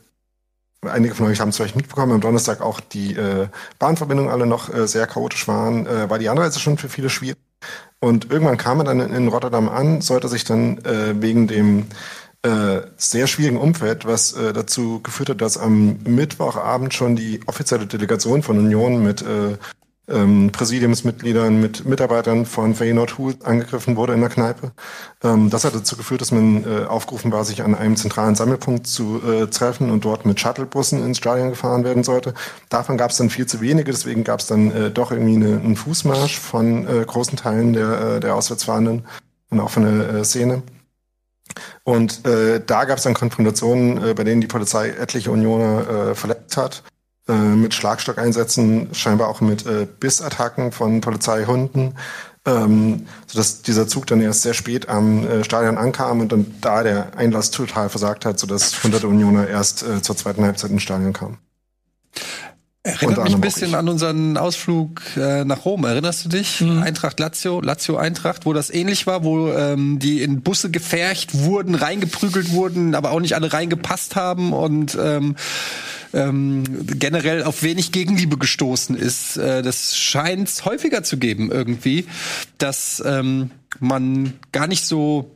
einige 0.82 1.16
von 1.16 1.28
euch 1.28 1.39
haben 1.39 1.49
es 1.49 1.58
vielleicht 1.58 1.76
mitbekommen, 1.76 2.14
am 2.14 2.22
Donnerstag 2.22 2.62
auch 2.62 2.80
die 2.80 3.16
äh, 3.16 3.47
Bahnverbindungen 3.78 4.32
alle 4.32 4.45
noch 4.47 4.74
äh, 4.74 4.88
sehr 4.88 5.06
chaotisch 5.06 5.47
waren, 5.47 5.86
äh, 5.86 6.10
war 6.10 6.18
die 6.18 6.30
Anreise 6.30 6.60
schon 6.60 6.78
für 6.78 6.89
viele 6.89 7.10
schwierig. 7.10 7.40
Und 8.04 8.32
irgendwann 8.32 8.58
kam 8.58 8.80
er 8.80 8.84
dann 8.84 8.99
in, 8.99 9.28
Rotterdam 9.28 9.70
an, 9.70 10.02
sollte 10.02 10.28
sich 10.28 10.43
dann 10.43 10.80
äh, 10.80 11.22
wegen 11.22 11.47
dem 11.47 11.86
äh, 12.41 12.82
sehr 12.97 13.28
schwierigen 13.28 13.58
Umfeld, 13.58 14.06
was 14.06 14.34
äh, 14.34 14.54
dazu 14.54 15.02
geführt 15.02 15.30
hat, 15.30 15.41
dass 15.41 15.60
am 15.60 15.99
Mittwochabend 16.04 16.95
schon 16.95 17.16
die 17.16 17.41
offizielle 17.45 17.86
Delegation 17.86 18.41
von 18.41 18.58
Union 18.58 19.04
mit 19.04 19.22
äh, 19.22 19.58
ähm, 20.14 20.51
Präsidiumsmitgliedern, 20.51 21.59
mit 21.59 21.86
Mitarbeitern 21.86 22.45
von 22.45 22.76
Feyenoord 22.76 23.18
Hul 23.18 23.36
angegriffen 23.43 23.95
wurde 23.95 24.14
in 24.14 24.22
der 24.22 24.30
Kneipe. 24.30 24.72
Ähm, 25.24 25.49
das 25.49 25.64
hat 25.64 25.76
dazu 25.76 25.95
geführt, 25.97 26.22
dass 26.22 26.32
man 26.32 26.64
äh, 26.64 26.86
aufgerufen 26.86 27.32
war, 27.32 27.45
sich 27.45 27.64
an 27.64 27.76
einem 27.76 27.95
zentralen 27.95 28.36
Sammelpunkt 28.36 28.88
zu 28.88 29.22
äh, 29.24 29.47
treffen 29.47 29.89
und 29.91 30.05
dort 30.05 30.26
mit 30.26 30.39
Shuttlebussen 30.39 31.03
ins 31.03 31.18
Stadion 31.18 31.49
gefahren 31.49 31.84
werden 31.84 32.03
sollte. 32.03 32.34
Davon 32.70 32.97
gab 32.97 33.12
es 33.12 33.18
dann 33.18 33.30
viel 33.30 33.45
zu 33.45 33.62
wenige, 33.62 33.91
deswegen 33.91 34.24
gab 34.24 34.39
es 34.39 34.47
dann 34.47 34.72
äh, 34.72 34.91
doch 34.91 35.12
irgendwie 35.12 35.36
eine, 35.36 35.59
einen 35.59 35.76
Fußmarsch 35.76 36.39
von 36.39 36.88
äh, 36.88 37.05
großen 37.05 37.38
Teilen 37.38 37.74
der, 37.74 38.16
äh, 38.16 38.20
der 38.20 38.36
Auswärtsfahrenden 38.36 39.05
und 39.49 39.59
auch 39.59 39.70
von 39.70 39.84
der 39.84 40.09
äh, 40.16 40.26
Szene. 40.26 40.64
Und 41.84 42.26
äh, 42.26 42.62
da 42.66 42.86
gab 42.86 42.97
es 42.97 43.03
dann 43.03 43.14
Konfrontationen, 43.14 44.03
äh, 44.03 44.14
bei 44.14 44.24
denen 44.24 44.41
die 44.41 44.47
Polizei 44.47 44.89
etliche 44.89 45.32
Unioner 45.32 46.12
äh, 46.12 46.16
verletzt 46.16 46.55
hat 46.57 46.84
äh, 47.28 47.34
mit 47.34 47.74
Schlagstockeinsätzen, 47.74 48.93
scheinbar 48.93 49.28
auch 49.28 49.41
mit 49.41 49.65
äh, 49.65 49.88
Bissattacken 49.99 50.72
von 50.72 51.01
Polizeihunden, 51.01 51.95
ähm, 52.45 53.05
sodass 53.28 53.61
dieser 53.61 53.88
Zug 53.88 54.07
dann 54.07 54.22
erst 54.22 54.41
sehr 54.41 54.53
spät 54.55 54.89
am 54.89 55.28
äh, 55.28 55.43
Stadion 55.43 55.78
ankam 55.78 56.22
und 56.22 56.32
dann 56.32 56.55
da 56.61 56.84
der 56.84 57.15
Einlass 57.15 57.51
total 57.51 57.89
versagt 57.89 58.26
hat, 58.26 58.39
sodass 58.39 58.84
hunderte 58.84 59.07
Unioner 59.07 59.47
erst 59.47 59.84
äh, 59.84 60.01
zur 60.01 60.17
zweiten 60.17 60.43
Halbzeit 60.43 60.72
ins 60.72 60.84
Stadion 60.84 61.13
kamen. 61.13 61.38
Erinnert 62.84 63.24
mich 63.26 63.36
ein 63.36 63.41
bisschen 63.41 63.76
an 63.76 63.88
unseren 63.88 64.38
Ausflug 64.38 65.01
äh, 65.15 65.45
nach 65.45 65.65
Rom. 65.65 65.84
Erinnerst 65.84 66.26
du 66.26 66.30
dich? 66.30 66.61
Mhm. 66.61 66.82
Eintracht 66.82 67.19
Lazio, 67.19 67.61
Lazio 67.61 67.97
Eintracht, 67.97 68.47
wo 68.47 68.53
das 68.53 68.72
ähnlich 68.72 69.05
war, 69.05 69.24
wo 69.24 69.51
ähm, 69.51 69.99
die 69.99 70.24
in 70.24 70.41
Busse 70.41 70.72
gefercht 70.72 71.38
wurden, 71.43 71.76
reingeprügelt 71.76 72.51
wurden, 72.53 72.95
aber 72.95 73.11
auch 73.11 73.19
nicht 73.19 73.36
alle 73.36 73.53
reingepasst 73.53 74.15
haben 74.15 74.51
und 74.51 74.97
ähm, 74.99 75.36
ähm, 76.14 76.64
generell 76.86 77.43
auf 77.43 77.64
wenig 77.64 77.91
Gegenliebe 77.91 78.38
gestoßen 78.38 78.95
ist. 78.95 79.38
Äh, 79.38 79.62
das 79.62 79.97
scheint 79.97 80.47
es 80.47 80.66
häufiger 80.66 81.03
zu 81.03 81.18
geben 81.18 81.51
irgendwie, 81.51 82.05
dass 82.57 83.01
ähm, 83.05 83.51
man 83.80 84.34
gar 84.51 84.68
nicht 84.68 84.86
so, 84.86 85.32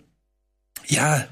ja, 0.87 1.25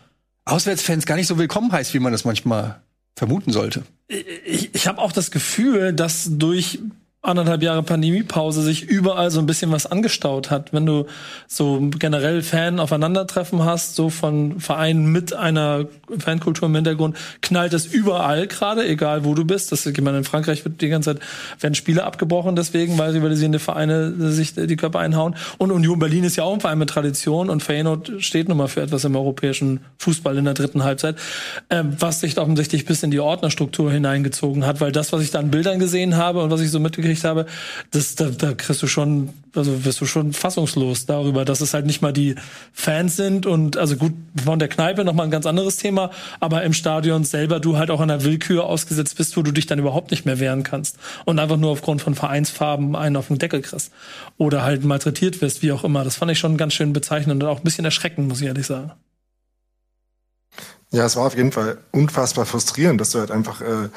Auswärtsfans 0.45 1.05
gar 1.05 1.15
nicht 1.15 1.27
so 1.27 1.37
willkommen 1.37 1.71
heißt, 1.71 1.93
wie 1.93 1.99
man 1.99 2.11
das 2.11 2.25
manchmal 2.25 2.81
vermuten 3.15 3.51
sollte. 3.51 3.83
Ich, 4.07 4.73
ich 4.73 4.87
habe 4.87 4.99
auch 4.99 5.11
das 5.11 5.31
Gefühl, 5.31 5.93
dass 5.93 6.27
durch 6.31 6.79
anderthalb 7.23 7.63
Jahre 7.63 7.83
Pandemiepause 7.83 8.61
sich 8.61 8.83
überall 8.83 9.31
so 9.31 9.39
ein 9.39 9.45
bisschen 9.45 9.71
was 9.71 9.85
angestaut 9.85 10.51
hat. 10.51 10.73
Wenn 10.73 10.85
du 10.85 11.05
so 11.47 11.79
generell 11.97 12.41
Fan-Aufeinandertreffen 12.41 13.63
hast, 13.63 13.95
so 13.95 14.09
von 14.09 14.59
Vereinen 14.59 15.05
mit 15.05 15.33
einer 15.33 15.85
Fankultur 16.19 16.67
im 16.67 16.75
Hintergrund, 16.75 17.15
knallt 17.41 17.73
es 17.73 17.85
überall 17.85 18.47
gerade, 18.47 18.85
egal 18.85 19.23
wo 19.23 19.35
du 19.35 19.45
bist. 19.45 19.71
Das, 19.71 19.85
ich 19.85 20.01
meine, 20.01 20.17
in 20.17 20.23
Frankreich 20.25 20.65
wird 20.65 20.81
die 20.81 20.89
ganze 20.89 21.13
Zeit, 21.13 21.23
werden 21.61 21.75
Spiele 21.75 22.03
abgebrochen 22.03 22.57
deswegen, 22.57 22.97
weil 22.97 23.11
rivalisierende 23.11 23.59
Vereine 23.59 24.13
sich 24.31 24.55
die 24.55 24.75
Körper 24.75 24.99
einhauen. 24.99 25.35
Und 25.57 25.71
Union 25.71 25.99
Berlin 25.99 26.25
ist 26.25 26.35
ja 26.35 26.43
auch 26.43 26.53
ein 26.53 26.59
Verein 26.59 26.77
mit 26.77 26.89
Tradition 26.89 27.49
und 27.49 27.63
Feyenoord 27.63 28.11
steht 28.19 28.49
nun 28.49 28.57
mal 28.57 28.67
für 28.67 28.81
etwas 28.81 29.05
im 29.05 29.15
europäischen 29.15 29.79
Fußball 29.97 30.37
in 30.37 30.43
der 30.43 30.55
dritten 30.55 30.83
Halbzeit, 30.83 31.15
äh, 31.69 31.83
was 31.85 32.19
sich 32.19 32.37
offensichtlich 32.37 32.83
bis 32.83 33.01
in 33.01 33.11
die 33.11 33.21
Ordnerstruktur 33.21 33.93
hineingezogen 33.93 34.65
hat, 34.65 34.81
weil 34.81 34.91
das, 34.91 35.13
was 35.13 35.21
ich 35.21 35.31
da 35.31 35.39
an 35.39 35.51
Bildern 35.51 35.79
gesehen 35.79 36.17
habe 36.17 36.43
und 36.43 36.51
was 36.51 36.59
ich 36.59 36.69
so 36.69 36.81
mitgekriegt 36.81 37.12
mitgekriegt 37.13 37.23
habe, 37.23 37.45
das, 37.91 38.15
da, 38.15 38.29
da 38.29 38.53
kriegst 38.53 38.81
du 38.81 38.87
schon, 38.87 39.29
also 39.55 39.85
wirst 39.85 40.01
du 40.01 40.05
schon 40.05 40.33
fassungslos 40.33 41.05
darüber, 41.05 41.45
dass 41.45 41.61
es 41.61 41.73
halt 41.73 41.85
nicht 41.85 42.01
mal 42.01 42.13
die 42.13 42.35
Fans 42.73 43.15
sind 43.15 43.45
und 43.45 43.77
also 43.77 43.95
gut, 43.95 44.13
von 44.43 44.59
der 44.59 44.67
Kneipe 44.67 45.03
nochmal 45.03 45.27
ein 45.27 45.31
ganz 45.31 45.45
anderes 45.45 45.77
Thema, 45.77 46.11
aber 46.39 46.63
im 46.63 46.73
Stadion 46.73 47.23
selber 47.23 47.59
du 47.59 47.77
halt 47.77 47.91
auch 47.91 48.05
der 48.05 48.23
Willkür 48.23 48.65
ausgesetzt 48.65 49.17
bist, 49.17 49.37
wo 49.37 49.43
du 49.43 49.51
dich 49.51 49.65
dann 49.65 49.79
überhaupt 49.79 50.11
nicht 50.11 50.25
mehr 50.25 50.39
wehren 50.39 50.63
kannst 50.63 50.97
und 51.25 51.39
einfach 51.39 51.57
nur 51.57 51.71
aufgrund 51.71 52.01
von 52.01 52.15
Vereinsfarben 52.15 52.95
einen 52.95 53.15
auf 53.15 53.27
den 53.27 53.37
Deckel 53.37 53.61
kriegst 53.61 53.91
oder 54.37 54.63
halt 54.63 54.83
malträtiert 54.83 55.41
wirst, 55.41 55.61
wie 55.61 55.71
auch 55.71 55.83
immer. 55.83 56.03
Das 56.03 56.17
fand 56.17 56.31
ich 56.31 56.39
schon 56.39 56.57
ganz 56.57 56.73
schön 56.73 56.91
bezeichnend 56.91 57.43
und 57.43 57.49
auch 57.49 57.59
ein 57.59 57.63
bisschen 57.63 57.85
erschreckend, 57.85 58.27
muss 58.27 58.41
ich 58.41 58.47
ehrlich 58.47 58.67
sagen. 58.67 58.91
Ja, 60.91 61.05
es 61.05 61.15
war 61.15 61.25
auf 61.25 61.35
jeden 61.35 61.51
Fall 61.51 61.79
unfassbar 61.91 62.45
frustrierend, 62.45 63.01
dass 63.01 63.11
du 63.11 63.19
halt 63.19 63.31
einfach 63.31 63.61
äh, 63.61 63.89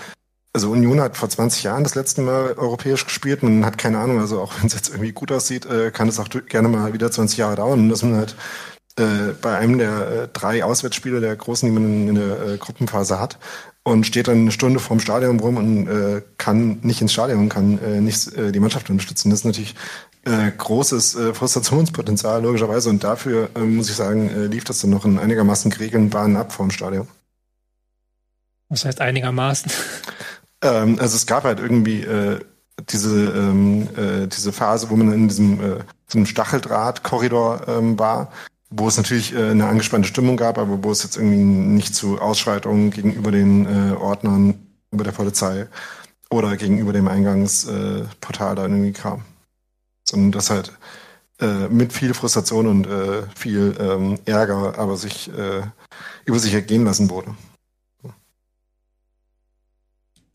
also 0.56 0.70
Union 0.70 1.02
hat 1.02 1.18
vor 1.18 1.28
20 1.28 1.64
Jahren 1.64 1.84
das 1.84 1.94
letzte 1.94 2.22
Mal 2.22 2.54
europäisch 2.54 3.04
gespielt. 3.04 3.42
Man 3.42 3.66
hat 3.66 3.76
keine 3.76 3.98
Ahnung, 3.98 4.20
also 4.20 4.40
auch 4.40 4.54
wenn 4.58 4.68
es 4.68 4.72
jetzt 4.72 4.88
irgendwie 4.88 5.12
gut 5.12 5.30
aussieht, 5.30 5.66
äh, 5.66 5.90
kann 5.90 6.08
es 6.08 6.18
auch 6.18 6.30
gerne 6.48 6.68
mal 6.68 6.94
wieder 6.94 7.10
20 7.10 7.36
Jahre 7.36 7.56
dauern. 7.56 7.80
Und 7.80 7.88
dass 7.90 8.02
man 8.02 8.16
halt 8.16 8.34
äh, 8.98 9.34
bei 9.42 9.58
einem 9.58 9.76
der 9.76 10.08
äh, 10.08 10.28
drei 10.32 10.64
Auswärtsspiele 10.64 11.20
der 11.20 11.36
großen, 11.36 11.68
die 11.68 11.78
man 11.78 11.84
in, 11.84 12.08
in 12.08 12.14
der 12.14 12.54
äh, 12.54 12.56
Gruppenphase 12.56 13.20
hat, 13.20 13.38
und 13.82 14.06
steht 14.06 14.28
dann 14.28 14.38
eine 14.38 14.50
Stunde 14.50 14.80
vorm 14.80 14.98
Stadion 14.98 15.38
rum 15.40 15.58
und 15.58 15.88
äh, 15.88 16.22
kann 16.38 16.78
nicht 16.80 17.02
ins 17.02 17.12
Stadion, 17.12 17.50
kann 17.50 17.78
äh, 17.78 18.00
nicht 18.00 18.30
die 18.34 18.58
Mannschaft 18.58 18.88
unterstützen. 18.88 19.30
Das 19.30 19.40
ist 19.40 19.44
natürlich 19.44 19.74
großes 20.58 21.16
Frustrationspotenzial, 21.34 22.42
logischerweise. 22.42 22.90
Und 22.90 23.04
dafür, 23.04 23.48
muss 23.54 23.88
ich 23.88 23.94
sagen, 23.94 24.50
lief 24.50 24.64
das 24.64 24.80
dann 24.80 24.90
noch 24.90 25.04
in 25.04 25.20
einigermaßen 25.20 25.70
geregelten 25.70 26.10
Bahnen 26.10 26.36
ab 26.36 26.52
vorm 26.52 26.72
Stadion. 26.72 27.06
Was 28.68 28.84
heißt 28.84 29.00
einigermaßen? 29.00 29.70
Ähm, 30.66 30.98
also 30.98 31.16
es 31.16 31.26
gab 31.26 31.44
halt 31.44 31.60
irgendwie 31.60 32.02
äh, 32.02 32.40
diese, 32.90 33.30
ähm, 33.30 33.88
äh, 33.96 34.26
diese 34.26 34.52
Phase, 34.52 34.90
wo 34.90 34.96
man 34.96 35.12
in 35.12 35.28
diesem, 35.28 35.60
äh, 35.60 35.78
diesem 36.08 36.26
Stacheldraht-Korridor 36.26 37.68
ähm, 37.68 37.98
war, 37.98 38.30
wo 38.70 38.88
es 38.88 38.96
natürlich 38.96 39.34
äh, 39.34 39.50
eine 39.50 39.66
angespannte 39.66 40.08
Stimmung 40.08 40.36
gab, 40.36 40.58
aber 40.58 40.82
wo 40.82 40.90
es 40.90 41.02
jetzt 41.02 41.16
irgendwie 41.16 41.42
nicht 41.42 41.94
zu 41.94 42.20
Ausschreitungen 42.20 42.90
gegenüber 42.90 43.30
den 43.30 43.66
äh, 43.66 43.94
Ordnern, 43.94 44.54
über 44.90 45.04
der 45.04 45.12
Polizei 45.12 45.66
oder 46.30 46.56
gegenüber 46.56 46.92
dem 46.92 47.08
Eingangsportal 47.08 48.52
äh, 48.52 48.56
da 48.56 48.62
irgendwie 48.62 48.92
kam. 48.92 49.22
Sondern 50.04 50.32
das 50.32 50.50
halt 50.50 50.72
äh, 51.40 51.68
mit 51.68 51.92
viel 51.92 52.14
Frustration 52.14 52.66
und 52.66 52.86
äh, 52.86 53.22
viel 53.34 53.76
ähm, 53.78 54.18
Ärger 54.24 54.78
aber 54.78 54.96
sich 54.96 55.28
äh, 55.36 55.62
über 56.24 56.38
sich 56.38 56.54
ergehen 56.54 56.84
lassen 56.84 57.10
wurde 57.10 57.34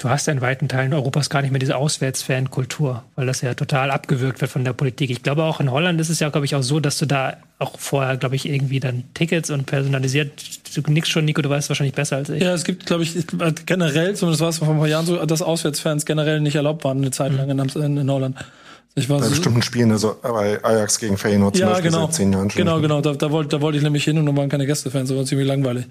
du 0.02 0.10
hast 0.10 0.26
ja 0.26 0.34
in 0.34 0.42
weiten 0.42 0.68
Teilen 0.68 0.94
Europas 0.94 1.30
gar 1.30 1.42
nicht 1.42 1.52
mehr 1.52 1.60
diese 1.60 1.78
Auswärtsfankultur, 1.78 3.04
weil 3.16 3.28
das 3.28 3.42
ja 3.42 3.54
total 3.54 3.92
abgewürgt 3.92 4.42
wird 4.42 4.50
von 4.50 4.64
der 4.64 4.74
Politik. 4.74 5.12
Ich 5.12 5.22
glaube, 5.22 5.44
auch 5.44 5.60
in 5.60 5.70
Holland 5.70 6.02
ist 6.02 6.10
es 6.10 6.20
ja, 6.20 6.30
glaube 6.30 6.46
ich, 6.46 6.56
auch 6.56 6.64
so, 6.64 6.80
dass 6.80 6.98
du 6.98 7.06
da 7.06 7.38
auch 7.60 7.78
vorher, 7.78 8.18
glaube 8.18 8.36
ich, 8.36 8.50
irgendwie 8.50 8.80
dann 8.80 9.04
Tickets 9.14 9.52
und 9.52 9.68
personalisiert, 9.68 10.32
du 10.76 10.82
nix 10.92 11.10
schon, 11.10 11.26
Nico, 11.26 11.42
du 11.42 11.50
weißt 11.50 11.70
wahrscheinlich 11.70 11.94
besser 11.94 12.18
als 12.18 12.30
ich. 12.30 12.42
Ja, 12.42 12.54
es 12.54 12.64
gibt, 12.64 12.88
glaube 12.88 13.04
ich, 13.04 13.16
generell, 13.66 14.16
zumindest 14.16 14.42
war 14.42 14.50
es 14.50 14.58
vor 14.58 14.70
ein 14.70 14.80
paar 14.80 14.88
Jahren 14.88 15.06
so, 15.06 15.24
dass 15.24 15.42
Auswärtsfans 15.44 16.06
generell 16.06 16.42
nicht 16.42 16.56
erlaubt 16.56 16.84
waren, 16.84 16.98
eine 16.98 17.12
Zeit 17.12 17.34
lang 17.34 17.50
in, 17.50 17.60
in, 17.60 17.98
in 17.98 18.12
Holland. 18.12 18.36
Ich 18.96 19.08
war 19.08 19.20
bei 19.20 19.26
so, 19.26 19.30
bestimmten 19.30 19.62
Spielen, 19.62 19.92
also 19.92 20.18
bei 20.22 20.62
Ajax 20.64 21.00
gegen 21.00 21.18
Feyenoord 21.18 21.56
zum 21.56 21.62
ja, 21.62 21.70
Beispiel 21.70 21.92
genau, 21.92 22.06
seit 22.08 22.16
zehn 22.16 22.34
Jahren 22.34 22.50
schon. 22.50 22.60
Genau, 22.60 22.82
genau, 22.82 23.00
da, 23.00 23.14
da, 23.14 23.32
wollte, 23.32 23.56
da 23.56 23.62
wollte 23.62 23.78
ich 23.78 23.84
nämlich 23.84 24.04
hin 24.04 24.18
und 24.18 24.26
da 24.26 24.36
waren 24.36 24.50
keine 24.50 24.66
Gästefans, 24.66 25.08
das 25.08 25.18
war 25.18 25.24
ziemlich 25.24 25.48
langweilig. 25.48 25.86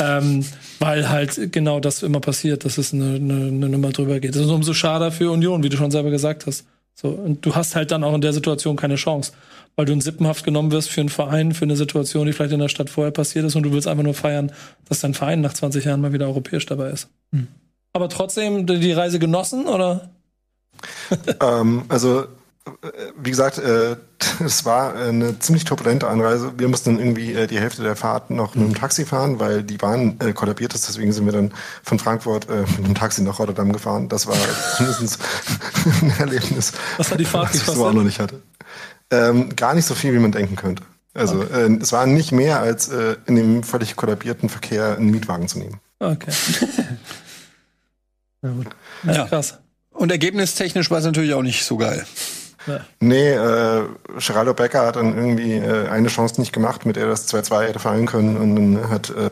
Ähm, 0.00 0.44
weil 0.80 1.08
halt 1.08 1.52
genau 1.52 1.80
das 1.80 2.02
immer 2.02 2.20
passiert, 2.20 2.64
dass 2.64 2.78
es 2.78 2.92
eine, 2.92 3.16
eine, 3.16 3.46
eine 3.46 3.68
Nummer 3.68 3.90
drüber 3.90 4.20
geht. 4.20 4.34
Das 4.34 4.42
ist 4.42 4.50
umso 4.50 4.74
schade 4.74 5.10
für 5.10 5.30
Union, 5.30 5.62
wie 5.62 5.68
du 5.68 5.76
schon 5.76 5.90
selber 5.90 6.10
gesagt 6.10 6.46
hast. 6.46 6.66
So, 6.94 7.08
und 7.08 7.44
du 7.44 7.54
hast 7.54 7.74
halt 7.74 7.90
dann 7.90 8.04
auch 8.04 8.14
in 8.14 8.20
der 8.20 8.32
Situation 8.32 8.76
keine 8.76 8.94
Chance, 8.94 9.32
weil 9.74 9.84
du 9.86 9.92
in 9.92 10.00
Sippenhaft 10.00 10.44
genommen 10.44 10.70
wirst 10.70 10.90
für 10.90 11.00
einen 11.00 11.08
Verein, 11.08 11.52
für 11.52 11.64
eine 11.64 11.76
Situation, 11.76 12.26
die 12.26 12.32
vielleicht 12.32 12.52
in 12.52 12.60
der 12.60 12.68
Stadt 12.68 12.88
vorher 12.88 13.10
passiert 13.10 13.44
ist 13.44 13.56
und 13.56 13.64
du 13.64 13.72
willst 13.72 13.88
einfach 13.88 14.04
nur 14.04 14.14
feiern, 14.14 14.52
dass 14.88 15.00
dein 15.00 15.14
Verein 15.14 15.40
nach 15.40 15.54
20 15.54 15.84
Jahren 15.84 16.00
mal 16.00 16.12
wieder 16.12 16.26
europäisch 16.26 16.66
dabei 16.66 16.90
ist. 16.90 17.08
Hm. 17.32 17.48
Aber 17.92 18.08
trotzdem 18.08 18.66
die 18.66 18.92
Reise 18.92 19.18
genossen, 19.18 19.66
oder? 19.66 20.10
ähm, 21.40 21.84
also 21.88 22.26
wie 23.18 23.30
gesagt, 23.30 23.58
äh, 23.58 23.96
es 24.44 24.64
war 24.64 24.94
eine 24.94 25.38
ziemlich 25.38 25.64
turbulente 25.64 26.08
Anreise. 26.08 26.52
Wir 26.56 26.68
mussten 26.68 26.98
irgendwie 26.98 27.34
äh, 27.34 27.46
die 27.46 27.60
Hälfte 27.60 27.82
der 27.82 27.96
Fahrt 27.96 28.30
noch 28.30 28.54
mit 28.54 28.66
dem 28.66 28.74
Taxi 28.74 29.04
fahren, 29.04 29.38
weil 29.38 29.62
die 29.62 29.76
Bahn 29.76 30.16
äh, 30.20 30.32
kollabiert 30.32 30.74
ist. 30.74 30.88
Deswegen 30.88 31.12
sind 31.12 31.26
wir 31.26 31.32
dann 31.32 31.52
von 31.82 31.98
Frankfurt 31.98 32.48
mit 32.48 32.86
dem 32.86 32.94
Taxi 32.94 33.22
nach 33.22 33.38
Rotterdam 33.38 33.72
gefahren. 33.72 34.08
Das 34.08 34.26
war 34.26 34.36
zumindest 34.76 35.18
ein 36.02 36.12
Erlebnis, 36.18 36.72
Was 36.96 37.10
hat 37.10 37.20
die 37.20 37.24
Fahrt 37.24 37.50
was 37.50 37.56
ich 37.56 37.62
so 37.64 37.84
auch 37.84 37.92
noch 37.92 38.02
nicht 38.02 38.20
hatte. 38.20 38.40
Ähm, 39.10 39.54
gar 39.54 39.74
nicht 39.74 39.86
so 39.86 39.94
viel, 39.94 40.14
wie 40.14 40.18
man 40.18 40.32
denken 40.32 40.56
könnte. 40.56 40.82
Also 41.12 41.42
äh, 41.42 41.70
es 41.80 41.92
war 41.92 42.06
nicht 42.06 42.32
mehr, 42.32 42.60
als 42.60 42.88
äh, 42.88 43.16
in 43.26 43.36
dem 43.36 43.62
völlig 43.62 43.94
kollabierten 43.94 44.48
Verkehr 44.48 44.96
einen 44.96 45.10
Mietwagen 45.10 45.46
zu 45.48 45.58
nehmen. 45.58 45.80
Okay. 46.00 46.32
Na 48.42 48.50
gut. 48.50 48.66
Ja, 49.04 49.12
Ja. 49.12 49.26
krass. 49.26 49.58
Und 49.90 50.10
ergebnistechnisch 50.10 50.90
war 50.90 50.98
es 50.98 51.04
natürlich 51.04 51.34
auch 51.34 51.42
nicht 51.42 51.64
so 51.64 51.76
geil. 51.76 52.04
Nee, 53.00 53.30
äh, 53.30 53.84
Geraldo 54.18 54.54
Becker 54.54 54.86
hat 54.86 54.96
dann 54.96 55.16
irgendwie 55.16 55.54
äh, 55.54 55.88
eine 55.88 56.08
Chance 56.08 56.40
nicht 56.40 56.52
gemacht, 56.52 56.86
mit 56.86 56.96
der 56.96 57.06
das 57.06 57.32
2-2 57.32 57.66
hätte 57.66 57.78
fallen 57.78 58.06
können. 58.06 58.36
Und 58.36 58.56
dann 58.56 58.90
hat 58.90 59.10
äh, 59.10 59.30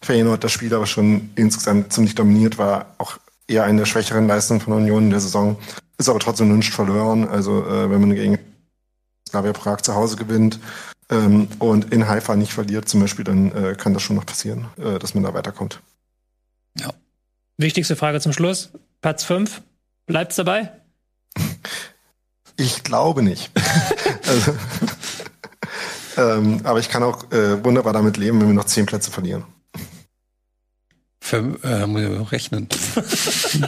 Feyenoord 0.00 0.42
das 0.42 0.52
Spiel 0.52 0.74
aber 0.74 0.86
schon 0.86 1.30
insgesamt 1.34 1.92
ziemlich 1.92 2.14
dominiert, 2.14 2.58
war 2.58 2.86
auch 2.98 3.18
eher 3.46 3.64
eine 3.64 3.86
schwächeren 3.86 4.26
Leistungen 4.26 4.60
von 4.60 4.72
Union 4.72 5.04
in 5.04 5.10
der 5.10 5.20
Saison. 5.20 5.56
Ist 5.98 6.08
aber 6.08 6.18
trotzdem 6.18 6.56
nicht 6.56 6.72
verloren. 6.72 7.28
Also 7.28 7.64
äh, 7.66 7.90
wenn 7.90 8.00
man 8.00 8.14
gegen 8.14 8.38
Slavia 9.28 9.52
Prag 9.52 9.82
zu 9.82 9.94
Hause 9.94 10.16
gewinnt 10.16 10.58
ähm, 11.10 11.48
und 11.58 11.92
in 11.92 12.08
Haifa 12.08 12.34
nicht 12.34 12.52
verliert 12.52 12.88
zum 12.88 13.00
Beispiel, 13.00 13.24
dann 13.24 13.52
äh, 13.52 13.74
kann 13.74 13.94
das 13.94 14.02
schon 14.02 14.16
noch 14.16 14.26
passieren, 14.26 14.66
äh, 14.78 14.98
dass 14.98 15.14
man 15.14 15.22
da 15.22 15.34
weiterkommt. 15.34 15.80
Wichtigste 17.62 17.96
Frage 17.96 18.20
zum 18.20 18.32
Schluss. 18.32 18.70
Platz 19.00 19.24
5. 19.24 19.62
Bleibt's 20.06 20.36
dabei? 20.36 20.72
Ich 22.56 22.84
glaube 22.84 23.22
nicht. 23.22 23.50
also, 24.28 24.54
ähm, 26.16 26.60
aber 26.64 26.78
ich 26.78 26.88
kann 26.88 27.02
auch 27.02 27.30
äh, 27.32 27.64
wunderbar 27.64 27.92
damit 27.92 28.16
leben, 28.16 28.40
wenn 28.40 28.48
wir 28.48 28.54
noch 28.54 28.64
zehn 28.64 28.86
Plätze 28.86 29.10
verlieren. 29.10 29.44
Für, 31.20 31.58
äh, 31.62 31.86
muss 31.86 32.02
ich 32.02 32.32
rechnen. 32.32 32.68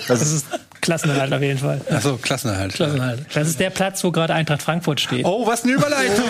Das 0.08 0.20
ist 0.20 0.46
Klassenerhalt 0.84 1.32
auf 1.32 1.40
jeden 1.40 1.58
Fall. 1.58 1.80
Achso, 1.90 2.16
Klassenerhalt. 2.18 2.74
Klassenhalt. 2.74 3.20
Das 3.32 3.48
ist 3.48 3.58
der 3.58 3.70
Platz, 3.70 4.04
wo 4.04 4.10
gerade 4.12 4.34
Eintracht 4.34 4.60
Frankfurt 4.62 5.00
steht. 5.00 5.24
Oh, 5.24 5.46
was 5.46 5.64
eine 5.64 5.72
Überleitung! 5.72 6.24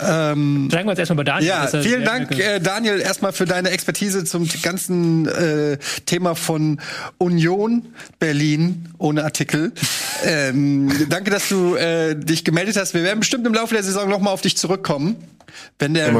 ähm, 0.00 0.68
Sagen 0.70 0.86
wir 0.86 0.90
uns 0.90 0.98
erstmal 0.98 1.16
bei 1.16 1.24
Daniel. 1.24 1.48
ja, 1.48 1.66
vielen 1.66 2.04
Dank, 2.04 2.30
äh, 2.38 2.60
Daniel, 2.60 3.00
erstmal 3.00 3.32
für 3.32 3.44
deine 3.46 3.70
Expertise 3.70 4.24
zum 4.24 4.48
ganzen 4.62 5.26
äh, 5.28 5.78
Thema 6.06 6.34
von 6.34 6.80
Union 7.18 7.86
Berlin 8.18 8.88
ohne 8.98 9.24
Artikel. 9.24 9.72
Ähm, 10.24 10.90
danke, 11.08 11.30
dass 11.30 11.48
du 11.48 11.74
äh, 11.76 12.14
dich 12.14 12.44
gemeldet 12.44 12.76
hast. 12.76 12.94
Wir 12.94 13.02
werden 13.02 13.20
bestimmt 13.20 13.46
im 13.46 13.54
Laufe 13.54 13.74
der 13.74 13.82
Saison 13.82 14.08
nochmal 14.08 14.32
auf 14.32 14.40
dich 14.40 14.56
zurückkommen, 14.56 15.16
wenn 15.78 15.94
der 15.94 16.12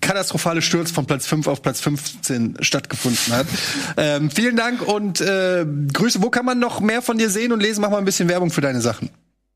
katastrophale 0.00 0.62
Sturz 0.62 0.90
von 0.90 1.06
Platz 1.06 1.26
5 1.26 1.46
auf 1.48 1.62
Platz 1.62 1.80
15 1.80 2.58
stattgefunden 2.60 3.32
hat. 3.32 3.46
ähm, 3.96 4.30
vielen 4.30 4.56
Dank 4.56 4.82
und 4.86 5.20
äh, 5.20 5.35
Grüße. 5.92 6.22
Wo 6.22 6.30
kann 6.30 6.44
man 6.44 6.58
noch 6.58 6.80
mehr 6.80 7.02
von 7.02 7.18
dir 7.18 7.30
sehen 7.30 7.52
und 7.52 7.60
lesen? 7.60 7.80
Mach 7.80 7.90
mal 7.90 7.98
ein 7.98 8.04
bisschen 8.04 8.28
Werbung 8.28 8.50
für 8.50 8.60
deine 8.60 8.80
Sachen. 8.80 9.10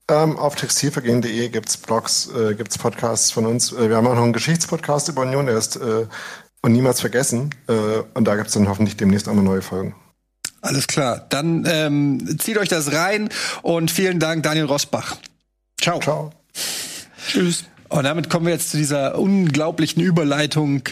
Ähm, 0.09 0.37
auf 0.37 0.57
textilvergehen.de 0.57 1.49
gibt's 1.51 1.77
Blogs, 1.77 2.29
äh, 2.35 2.55
gibt's 2.55 2.77
Podcasts 2.79 3.31
von 3.31 3.47
uns. 3.47 3.73
Äh, 3.73 3.89
wir 3.89 3.97
haben 3.97 4.07
auch 4.09 4.15
noch 4.15 4.25
einen 4.25 4.33
Geschichtspodcast 4.33 5.09
über 5.09 5.23
Union, 5.23 5.47
der 5.47 5.57
ist 5.57 5.77
äh, 5.77 6.07
und 6.63 6.73
niemals 6.73 7.01
vergessen. 7.01 7.51
Äh, 7.69 7.73
und 8.15 8.25
da 8.25 8.37
gibt's 8.37 8.55
dann 8.55 8.69
hoffentlich 8.69 8.97
demnächst 8.97 9.29
auch 9.29 9.35
mal 9.35 9.43
neue 9.43 9.63
Folgen. 9.63 9.95
Alles 10.63 10.87
klar. 10.87 11.27
Dann 11.29 11.65
ähm, 11.67 12.39
zieht 12.39 12.59
euch 12.59 12.69
das 12.69 12.93
rein 12.93 13.31
und 13.63 13.91
vielen 13.91 14.19
Dank, 14.19 14.43
Daniel 14.43 14.67
Rosbach. 14.67 15.17
Ciao. 15.81 16.01
Ciao. 16.01 16.33
Tschüss. 17.29 17.65
Und 17.91 18.05
damit 18.05 18.31
kommen 18.31 18.47
wir 18.47 18.53
jetzt 18.53 18.71
zu 18.71 18.77
dieser 18.77 19.19
unglaublichen 19.19 20.01
Überleitung 20.01 20.83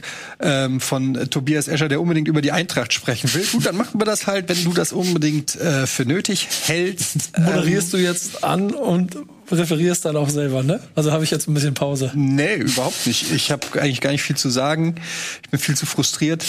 ähm, 0.40 0.80
von 0.80 1.14
Tobias 1.30 1.68
Escher, 1.68 1.88
der 1.88 2.00
unbedingt 2.00 2.26
über 2.26 2.42
die 2.42 2.50
Eintracht 2.50 2.92
sprechen 2.92 3.32
will. 3.34 3.46
Gut, 3.52 3.66
dann 3.66 3.76
machen 3.76 4.00
wir 4.00 4.04
das 4.04 4.26
halt, 4.26 4.48
wenn 4.48 4.64
du 4.64 4.72
das 4.72 4.92
unbedingt 4.92 5.54
äh, 5.54 5.86
für 5.86 6.04
nötig 6.04 6.48
hältst. 6.64 7.30
Ähm, 7.34 7.44
Moderierst 7.44 7.92
du 7.92 7.98
jetzt 7.98 8.42
an 8.42 8.72
und 8.72 9.16
referierst 9.48 10.06
dann 10.06 10.16
auch 10.16 10.28
selber, 10.28 10.64
ne? 10.64 10.80
Also 10.96 11.12
habe 11.12 11.22
ich 11.22 11.30
jetzt 11.30 11.48
ein 11.48 11.54
bisschen 11.54 11.74
Pause. 11.74 12.10
Nee, 12.16 12.56
überhaupt 12.56 13.06
nicht. 13.06 13.30
Ich 13.30 13.52
habe 13.52 13.64
eigentlich 13.80 14.00
gar 14.00 14.10
nicht 14.10 14.22
viel 14.22 14.36
zu 14.36 14.48
sagen. 14.48 14.96
Ich 15.44 15.50
bin 15.50 15.60
viel 15.60 15.76
zu 15.76 15.86
frustriert, 15.86 16.44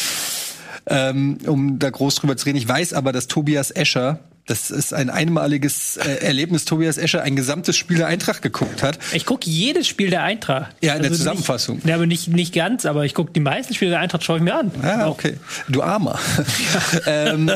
ähm, 0.87 1.37
um 1.45 1.77
da 1.77 1.91
groß 1.91 2.15
drüber 2.15 2.35
zu 2.37 2.47
reden. 2.47 2.57
Ich 2.57 2.67
weiß 2.67 2.93
aber, 2.93 3.11
dass 3.11 3.27
Tobias 3.27 3.69
Escher, 3.69 4.19
das 4.49 4.71
ist 4.71 4.93
ein 4.93 5.09
einmaliges 5.09 5.97
äh, 5.97 6.25
Erlebnis, 6.25 6.65
Tobias 6.65 6.97
Escher 6.97 7.21
ein 7.21 7.35
gesamtes 7.35 7.77
Spiel 7.77 7.97
der 7.97 8.07
Eintracht 8.07 8.41
geguckt 8.41 8.81
hat. 8.83 8.97
Ich 9.13 9.25
gucke 9.25 9.49
jedes 9.49 9.87
Spiel 9.87 10.09
der 10.09 10.23
Eintracht. 10.23 10.71
Ja, 10.81 10.93
in 10.95 11.01
der 11.03 11.11
Also 11.11 11.19
Zusammenfassung. 11.23 11.75
Nicht, 11.77 11.87
ja, 11.87 11.95
aber 11.95 12.05
nicht, 12.07 12.27
nicht 12.27 12.53
ganz, 12.53 12.85
aber 12.85 13.05
ich 13.05 13.13
gucke 13.13 13.31
die 13.31 13.39
meisten 13.39 13.73
Spiele 13.75 13.91
der 13.91 13.99
Eintracht, 13.99 14.23
schaue 14.23 14.37
ich 14.37 14.43
mir 14.43 14.55
an. 14.55 14.71
Ah, 14.81 15.05
Auch 15.05 15.11
okay. 15.11 15.35
Du 15.69 15.81
Armer. 15.83 16.19
ähm, 17.05 17.49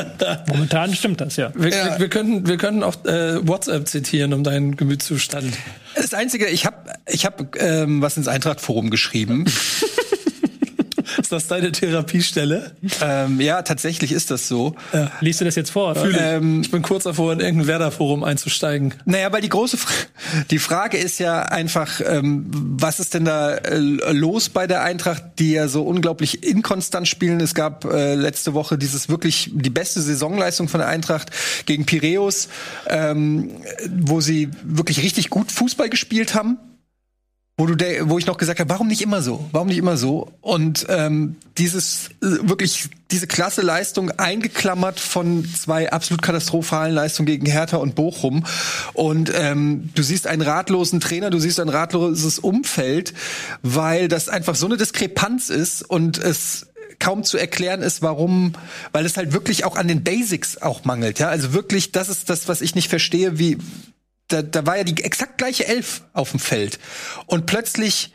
Momentan 0.48 0.94
stimmt 0.94 1.20
das, 1.20 1.36
ja. 1.36 1.50
Wir, 1.54 1.70
Ja. 1.70 1.84
wir, 1.94 1.98
wir 2.00 2.08
könnten, 2.08 2.46
wir 2.46 2.56
könnten 2.56 2.82
auch 2.82 3.04
äh, 3.04 3.46
WhatsApp 3.46 3.88
zitieren 3.88 4.32
um 4.32 4.44
deinen 4.44 4.76
Gemütszustand. 4.76 5.52
das 5.96 6.14
Einzige, 6.14 6.46
ich 6.46 6.64
habe 6.64 6.76
ich 7.08 7.26
hab, 7.26 7.56
ähm, 7.60 8.00
was 8.02 8.16
ins 8.16 8.28
Eintracht-Forum 8.28 8.90
geschrieben. 8.90 9.44
Ist 11.34 11.50
das 11.50 11.58
deine 11.58 11.72
Therapiestelle? 11.72 12.72
ähm, 13.02 13.40
ja, 13.40 13.62
tatsächlich 13.62 14.12
ist 14.12 14.30
das 14.30 14.46
so. 14.46 14.74
Liest 15.20 15.40
du 15.40 15.44
das 15.44 15.56
jetzt 15.56 15.70
vor? 15.70 15.90
Oder? 15.90 16.00
Fühl 16.00 16.14
ich. 16.14 16.20
Ähm, 16.20 16.60
ich 16.60 16.70
bin 16.70 16.82
kurz 16.82 17.04
davor, 17.04 17.32
in 17.32 17.40
irgendein 17.40 17.66
Werder-Forum 17.66 18.22
einzusteigen. 18.22 18.94
Naja, 19.04 19.32
weil 19.32 19.40
die 19.40 19.48
große 19.48 19.76
Fra 19.76 19.92
die 20.50 20.58
Frage 20.58 20.96
ist 20.96 21.18
ja 21.18 21.42
einfach, 21.42 22.00
ähm, 22.04 22.46
was 22.50 23.00
ist 23.00 23.14
denn 23.14 23.24
da 23.24 23.54
äh, 23.54 23.78
los 24.12 24.48
bei 24.48 24.66
der 24.66 24.82
Eintracht, 24.82 25.22
die 25.38 25.52
ja 25.52 25.68
so 25.68 25.82
unglaublich 25.82 26.44
inkonstant 26.44 27.08
spielen? 27.08 27.40
Es 27.40 27.54
gab 27.54 27.84
äh, 27.84 28.14
letzte 28.14 28.54
Woche 28.54 28.78
dieses 28.78 29.08
wirklich 29.08 29.50
die 29.52 29.70
beste 29.70 30.00
Saisonleistung 30.00 30.68
von 30.68 30.80
der 30.80 30.88
Eintracht 30.88 31.30
gegen 31.66 31.84
Piräus, 31.84 32.48
ähm, 32.88 33.50
wo 33.90 34.20
sie 34.20 34.50
wirklich 34.62 35.02
richtig 35.02 35.30
gut 35.30 35.50
Fußball 35.50 35.88
gespielt 35.88 36.34
haben. 36.34 36.58
Wo 37.56 37.66
du, 37.66 37.76
de- 37.76 38.08
wo 38.08 38.18
ich 38.18 38.26
noch 38.26 38.36
gesagt 38.36 38.58
habe, 38.58 38.68
warum 38.68 38.88
nicht 38.88 39.00
immer 39.00 39.22
so? 39.22 39.48
Warum 39.52 39.68
nicht 39.68 39.78
immer 39.78 39.96
so? 39.96 40.32
Und 40.40 40.86
ähm, 40.88 41.36
dieses 41.56 42.08
äh, 42.20 42.48
wirklich 42.48 42.88
diese 43.12 43.28
klasse 43.28 43.62
Leistung 43.62 44.10
eingeklammert 44.10 44.98
von 44.98 45.44
zwei 45.54 45.92
absolut 45.92 46.20
katastrophalen 46.20 46.92
Leistungen 46.92 47.26
gegen 47.26 47.46
Hertha 47.46 47.76
und 47.76 47.94
Bochum. 47.94 48.44
Und 48.92 49.30
ähm, 49.32 49.90
du 49.94 50.02
siehst 50.02 50.26
einen 50.26 50.42
ratlosen 50.42 50.98
Trainer, 50.98 51.30
du 51.30 51.38
siehst 51.38 51.60
ein 51.60 51.68
ratloses 51.68 52.40
Umfeld, 52.40 53.14
weil 53.62 54.08
das 54.08 54.28
einfach 54.28 54.56
so 54.56 54.66
eine 54.66 54.76
Diskrepanz 54.76 55.48
ist 55.48 55.82
und 55.82 56.18
es 56.18 56.66
kaum 56.98 57.22
zu 57.22 57.38
erklären 57.38 57.82
ist, 57.82 58.02
warum, 58.02 58.54
weil 58.90 59.06
es 59.06 59.16
halt 59.16 59.32
wirklich 59.32 59.64
auch 59.64 59.76
an 59.76 59.86
den 59.86 60.02
Basics 60.02 60.56
auch 60.60 60.84
mangelt. 60.84 61.20
Ja, 61.20 61.28
also 61.28 61.52
wirklich, 61.52 61.92
das 61.92 62.08
ist 62.08 62.30
das, 62.30 62.48
was 62.48 62.62
ich 62.62 62.74
nicht 62.74 62.88
verstehe, 62.88 63.38
wie 63.38 63.58
da, 64.34 64.42
da 64.42 64.66
war 64.66 64.76
ja 64.76 64.84
die 64.84 65.02
exakt 65.02 65.38
gleiche 65.38 65.66
Elf 65.66 66.02
auf 66.12 66.32
dem 66.32 66.40
Feld. 66.40 66.78
Und 67.26 67.46
plötzlich 67.46 68.13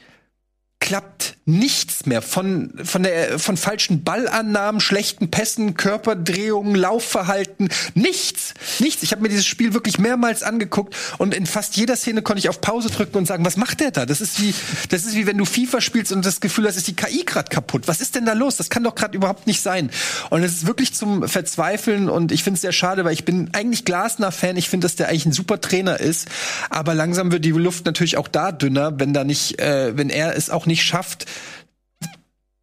klappt 0.80 1.36
nichts 1.46 2.06
mehr 2.06 2.22
von 2.22 2.72
von 2.84 3.04
der 3.04 3.40
von 3.40 3.58
falschen 3.58 4.04
Ballannahmen, 4.04 4.80
schlechten 4.80 5.32
Pässen, 5.32 5.76
Körperdrehungen, 5.76 6.76
Laufverhalten, 6.76 7.70
nichts, 7.96 8.54
nichts. 8.80 9.04
Ich 9.04 9.12
habe 9.12 9.22
mir 9.22 9.30
dieses 9.30 9.46
Spiel 9.46 9.74
wirklich 9.74 9.98
mehrmals 9.98 10.44
angeguckt 10.44 10.96
und 11.18 11.34
in 11.34 11.46
fast 11.46 11.76
jeder 11.76 11.96
Szene 11.96 12.22
konnte 12.22 12.40
ich 12.40 12.50
auf 12.50 12.62
Pause 12.62 12.90
drücken 12.90 13.18
und 13.18 13.26
sagen, 13.26 13.46
was 13.46 13.58
macht 13.58 13.82
der 13.82 13.92
da? 13.92 14.06
Das 14.06 14.22
ist 14.22 14.42
wie 14.42 14.54
das 14.90 15.06
ist 15.06 15.16
wie 15.16 15.28
wenn 15.28 15.38
du 15.38 15.46
FIFA 15.46 15.82
spielst 15.82 16.12
und 16.12 16.26
das 16.26 16.40
Gefühl 16.40 16.68
hast, 16.68 16.78
ist 16.78 16.88
die 16.88 16.96
KI 16.96 17.26
gerade 17.26 17.50
kaputt. 17.50 17.88
Was 17.88 18.00
ist 18.00 18.16
denn 18.16 18.26
da 18.26 18.34
los? 18.34 18.56
Das 18.56 18.70
kann 18.70 18.84
doch 18.84 18.96
gerade 18.96 19.18
überhaupt 19.18 19.48
nicht 19.48 19.62
sein. 19.62 19.90
Und 20.30 20.44
es 20.44 20.54
ist 20.54 20.68
wirklich 20.68 20.94
zum 20.94 21.28
Verzweifeln 21.28 22.10
und 22.10 22.32
ich 22.32 22.44
finde 22.44 22.56
es 22.56 22.62
sehr 22.62 22.72
schade, 22.72 23.04
weil 23.04 23.14
ich 23.14 23.26
bin 23.26 23.50
eigentlich 23.54 23.86
Glasner 23.86 24.32
Fan. 24.32 24.56
Ich 24.56 24.70
finde, 24.70 24.86
dass 24.86 24.96
der 24.96 25.10
eigentlich 25.10 25.26
ein 25.26 25.34
super 25.34 25.60
Trainer 25.60 26.00
ist, 26.00 26.28
aber 26.70 26.94
langsam 26.94 27.32
wird 27.32 27.44
die 27.44 27.52
Luft 27.52 27.86
natürlich 27.86 28.18
auch 28.18 28.28
da 28.28 28.52
dünner, 28.52 29.00
wenn 29.00 29.14
da 29.14 29.24
nicht 29.24 29.60
äh, 29.60 29.98
wenn 29.98 30.10
er 30.10 30.38
es 30.38 30.50
auch 30.50 30.68
nicht 30.70 30.84
schafft, 30.84 31.26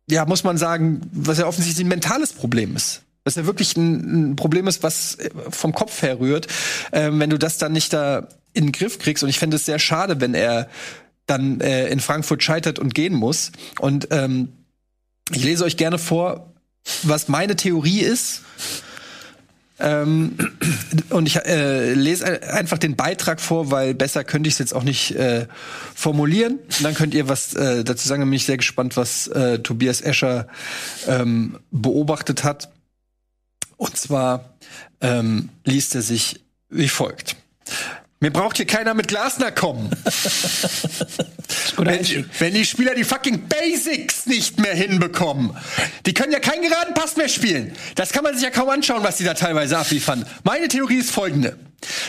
ja, 0.09 0.25
muss 0.25 0.45
man 0.45 0.57
sagen, 0.57 1.03
was 1.13 1.39
ja 1.39 1.47
offensichtlich 1.47 1.85
ein 1.85 1.89
mentales 1.89 2.33
Problem 2.33 2.77
ist. 2.77 3.03
Was 3.25 3.35
ja 3.35 3.45
wirklich 3.45 3.77
ein, 3.77 4.31
ein 4.31 4.37
Problem 4.37 4.69
ist, 4.69 4.83
was 4.83 5.17
äh, 5.17 5.31
vom 5.51 5.73
Kopf 5.73 6.03
her 6.03 6.21
rührt, 6.21 6.47
ähm, 6.93 7.19
wenn 7.19 7.31
du 7.31 7.39
das 7.39 7.59
dann 7.59 7.73
nicht 7.73 7.93
da 7.93 8.29
in 8.53 8.67
den 8.67 8.73
Griff 8.73 8.99
kriegst. 8.99 9.23
Und 9.23 9.29
ich 9.29 9.39
fände 9.39 9.57
es 9.57 9.67
sehr 9.67 9.79
schade, 9.79 10.21
wenn 10.21 10.35
er 10.35 10.69
dann 11.27 11.61
äh, 11.61 11.89
in 11.89 12.01
Frankfurt 12.01 12.43
scheitert 12.43 12.79
und 12.79 12.95
gehen 12.95 13.15
muss. 13.15 13.51
Und 13.81 14.09
ähm, 14.13 14.53
ich 15.33 15.43
lese 15.43 15.65
euch 15.65 15.77
gerne 15.77 15.99
vor, 15.99 16.53
was 17.03 17.27
meine 17.27 17.57
Theorie 17.57 18.01
ist. 18.01 18.43
Ähm, 19.79 20.37
und 21.11 21.27
ich 21.27 21.37
äh, 21.37 21.93
lese 21.93 22.43
einfach 22.45 22.79
den 22.79 22.97
Beitrag 22.97 23.41
vor, 23.41 23.71
weil 23.71 23.95
besser 23.95 24.25
könnte 24.25 24.49
ich 24.49 24.55
es 24.55 24.59
jetzt 24.59 24.75
auch 24.75 24.83
nicht 24.83 25.13
äh, 25.13 25.47
formulieren. 25.95 26.59
Und 26.59 26.85
dann 26.85 26.95
könnt 26.95 27.15
ihr 27.15 27.29
was 27.29 27.55
äh, 27.55 27.85
dazu 27.85 28.09
sagen. 28.09 28.23
Da 28.23 28.25
bin 28.25 28.35
ich 28.35 28.47
sehr 28.47 28.57
gespannt, 28.57 28.97
was 28.97 29.29
äh, 29.29 29.59
Tobias 29.59 30.01
Escher 30.01 30.49
ähm, 31.07 31.59
beobachtet 31.71 32.45
hat. 32.45 32.71
Und 33.77 33.97
zwar 33.97 34.57
ähm, 35.01 35.51
liest 35.65 35.95
er 35.95 36.03
sich 36.03 36.41
wie 36.71 36.89
folgt. 36.89 37.37
Mir 38.21 38.31
braucht 38.31 38.57
hier 38.57 38.67
keiner 38.67 38.95
mit 38.95 39.09
Glasner 39.09 39.53
kommen. 39.53 39.91
Wenn, 41.77 42.27
wenn 42.39 42.55
die 42.55 42.65
Spieler 42.65 42.95
die 42.95 43.05
fucking 43.05 43.49
Basics 43.49 44.25
nicht 44.27 44.59
mehr 44.59 44.75
hinbekommen. 44.75 45.55
Die 46.07 46.15
können 46.15 46.33
ja 46.33 46.41
keinen 46.41 46.63
geraden 46.63 46.95
Pass 46.95 47.17
mehr 47.17 47.29
spielen. 47.29 47.73
Das 47.97 48.13
kann 48.13 48.25
man 48.25 48.35
sich 48.35 48.43
ja 48.43 48.51
kaum 48.51 48.71
anschauen, 48.71 49.03
was 49.05 49.19
die 49.19 49.25
da 49.25 49.35
teilweise 49.35 49.77
abliefern. 49.77 50.25
Meine 50.43 50.69
Theorie 50.69 50.97
ist 50.97 51.11
folgende. 51.11 51.59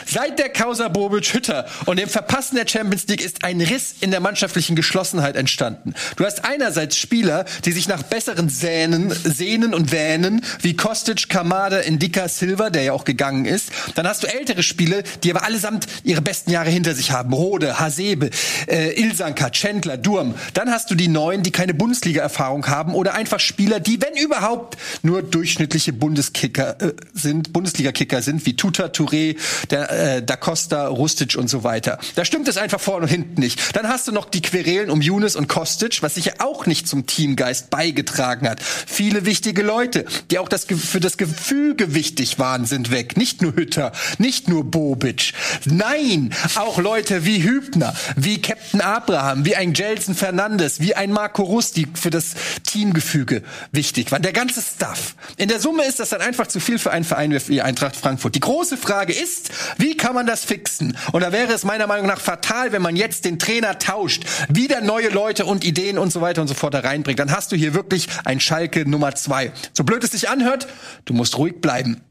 Seit 0.06 0.40
der 0.40 0.50
Causa 0.50 0.88
Bobic 0.88 1.34
Hütter 1.34 1.68
und 1.86 2.00
dem 2.00 2.10
Verpassen 2.10 2.56
der 2.56 2.68
Champions 2.68 3.08
League 3.08 3.24
ist 3.24 3.44
ein 3.44 3.62
Riss 3.62 3.96
in 4.00 4.12
der 4.12 4.20
mannschaftlichen 4.20 4.76
Geschlossenheit 4.76 5.36
entstanden. 5.36 5.94
Du 6.16 6.26
hast 6.26 6.46
einerseits 6.46 6.98
Spieler, 6.98 7.46
die 7.66 7.72
sich 7.72 7.88
nach 7.88 8.04
besseren 8.04 8.50
Sänen, 8.50 9.12
sehnen 9.12 9.74
und 9.74 9.92
wähnen, 9.92 10.44
wie 10.62 10.76
Kostic, 10.76 11.30
Kamada, 11.30 11.80
Indika, 11.80 12.28
Silva, 12.28 12.70
der 12.70 12.84
ja 12.84 12.94
auch 12.94 13.06
gegangen 13.06 13.46
ist. 13.46 13.70
Dann 13.96 14.08
hast 14.08 14.24
du 14.24 14.28
ältere 14.28 14.64
Spiele, 14.64 15.04
die 15.24 15.32
aber 15.32 15.44
allesamt 15.44 15.88
ihre 16.04 16.22
besten 16.22 16.52
Jahre 16.52 16.70
hinter 16.70 16.96
sich 16.96 17.12
haben. 17.12 17.34
Rode, 17.34 17.80
Hasebe, 17.80 18.30
äh, 18.68 19.00
Ilsanka, 19.00 19.50
Chandler, 19.50 19.98
Durm. 19.98 20.36
Dann 20.54 20.72
hast 20.72 20.90
du 20.90 20.96
die 20.96 21.08
Neuen, 21.08 21.44
die 21.44 21.52
keine 21.52 21.74
Bundesliga-Erfahrung 21.74 22.68
haben 22.68 22.96
oder 22.96 23.14
einfach 23.14 23.40
Spieler, 23.40 23.80
die, 23.80 24.02
wenn 24.02 24.16
überhaupt, 24.16 24.78
nur 25.04 25.22
durchschnittliche 25.22 25.94
Bundeskicker 25.94 26.82
äh, 26.82 26.94
sind, 27.14 27.54
Bundesliga-Kicker 27.54 28.22
sind, 28.22 28.46
wie 28.46 28.56
Tuta, 28.56 28.86
Touré, 28.86 29.36
der 29.70 29.90
äh, 30.18 30.24
Da 30.24 30.36
Costa, 30.36 30.88
Rustic 30.88 31.36
und 31.36 31.50
so 31.50 31.64
weiter. 31.64 32.00
Da 32.16 32.26
stimmt 32.26 32.48
es 32.48 32.58
einfach 32.58 32.80
vorne 32.80 33.04
und 33.04 33.10
hinten 33.10 33.42
nicht. 33.42 33.76
Dann 33.76 33.88
hast 33.88 34.08
du 34.08 34.12
noch 34.12 34.26
die 34.26 34.42
Querelen 34.42 34.90
um 34.90 35.02
Younes 35.02 35.36
und 35.36 35.48
Kostic, 35.48 36.02
was 36.02 36.16
sicher 36.16 36.34
auch 36.40 36.66
nicht 36.66 36.88
zum 36.88 37.06
Teamgeist 37.06 37.70
beigetragen 37.70 38.50
hat. 38.50 38.62
Viele 38.62 39.26
wichtige 39.26 39.64
Leute, 39.64 40.06
die 40.32 40.40
auch 40.40 40.50
das, 40.50 40.66
für 40.66 41.00
das 41.00 41.18
Gefüge 41.18 41.94
wichtig 41.94 42.40
waren, 42.40 42.66
sind 42.66 42.92
weg. 42.92 43.18
Nicht 43.18 43.42
nur 43.42 43.56
Hütter, 43.56 43.92
nicht 44.18 44.48
nur 44.48 44.64
Bobic. 44.64 45.34
Nein, 45.66 46.34
auch 46.56 46.80
Leute 46.80 47.26
wie 47.26 47.44
Hübner, 47.44 47.94
wie 48.16 48.42
Captain 48.42 48.82
Abraham, 48.82 49.46
wie 49.46 49.56
ein 49.56 49.74
Jelson 49.74 50.16
Fernandes, 50.16 50.80
wie 50.80 50.96
ein 50.96 51.12
Marco 51.12 51.44
Rus, 51.44 51.72
die 51.72 51.88
für 51.94 52.10
das 52.10 52.36
Teamgefüge 52.64 53.44
wichtig 53.72 54.12
waren. 54.12 54.22
Der 54.22 54.34
ganze 54.34 54.62
Stuff. 54.62 55.16
In 55.38 55.50
der 55.50 55.60
Summe 55.60 55.86
ist 55.86 56.00
das 56.00 56.10
dann 56.10 56.22
einfach 56.22 56.48
zu 56.48 56.60
viel 56.60 56.80
für 56.80 56.92
einen 56.92 57.06
Verein 57.06 57.38
wie 57.48 57.62
Eintracht 57.62 57.96
Frankfurt. 57.96 58.36
Die 58.36 58.40
große 58.40 58.78
Frage 58.78 59.14
ist, 59.14 59.47
wie 59.78 59.98
kann 59.98 60.16
man 60.16 60.28
das 60.28 60.46
fixen? 60.46 60.98
Und 61.12 61.22
da 61.22 61.32
wäre 61.32 61.54
es 61.54 61.64
meiner 61.64 61.88
Meinung 61.88 62.08
nach 62.08 62.20
fatal, 62.20 62.72
wenn 62.72 62.82
man 62.82 62.96
jetzt 62.96 63.26
den 63.26 63.40
Trainer 63.40 63.80
tauscht, 63.80 64.24
wieder 64.50 64.82
neue 64.82 65.10
Leute 65.10 65.46
und 65.46 65.64
Ideen 65.64 65.98
und 65.98 66.12
so 66.12 66.22
weiter 66.22 66.42
und 66.42 66.48
so 66.48 66.54
fort 66.54 66.74
da 66.74 66.80
reinbringt. 66.80 67.20
Dann 67.20 67.32
hast 67.32 67.52
du 67.52 67.56
hier 67.56 67.74
wirklich 67.74 68.08
ein 68.26 68.40
Schalke 68.40 68.90
Nummer 68.90 69.16
zwei. 69.16 69.52
So 69.74 69.84
blöd 69.84 70.04
es 70.04 70.12
sich 70.12 70.30
anhört, 70.30 70.68
du 71.06 71.14
musst 71.14 71.38
ruhig 71.38 71.62
bleiben. 71.62 72.02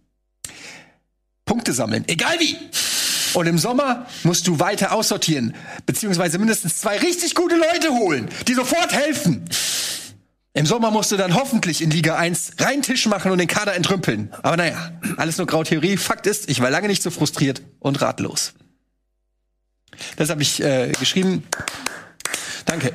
Punkte 1.45 1.73
sammeln, 1.73 2.05
egal 2.09 2.39
wie. 2.41 2.57
Und 3.35 3.47
im 3.47 3.59
Sommer 3.59 4.07
musst 4.23 4.47
du 4.47 4.61
weiter 4.61 4.93
aussortieren, 4.93 5.55
beziehungsweise 5.85 6.39
mindestens 6.39 6.81
zwei 6.81 6.97
richtig 6.97 7.35
gute 7.35 7.57
Leute 7.57 7.91
holen, 7.91 8.29
die 8.49 8.55
sofort 8.55 8.93
helfen. 8.93 9.45
Im 10.57 10.65
Sommer 10.65 10.91
musst 10.91 11.13
du 11.13 11.19
dann 11.19 11.35
hoffentlich 11.35 11.83
in 11.83 11.91
Liga 11.91 12.17
1 12.17 12.53
rein 12.61 12.81
Tisch 12.81 13.05
machen 13.05 13.31
und 13.31 13.37
den 13.37 13.47
Kader 13.47 13.75
entrümpeln. 13.75 14.33
Aber 14.43 14.57
naja, 14.57 14.91
alles 15.19 15.37
nur 15.37 15.47
Grautheorie. 15.47 15.99
Fakt 15.99 16.27
ist, 16.27 16.49
ich 16.49 16.63
war 16.63 16.71
lange 16.71 16.89
nicht 16.89 17.03
so 17.03 17.11
frustriert 17.11 17.61
und 17.79 18.01
ratlos. 18.01 18.55
Das 20.17 20.31
habe 20.31 20.41
ich 20.41 20.63
äh, 20.63 20.93
geschrieben. 20.99 21.45
Danke. 22.65 22.95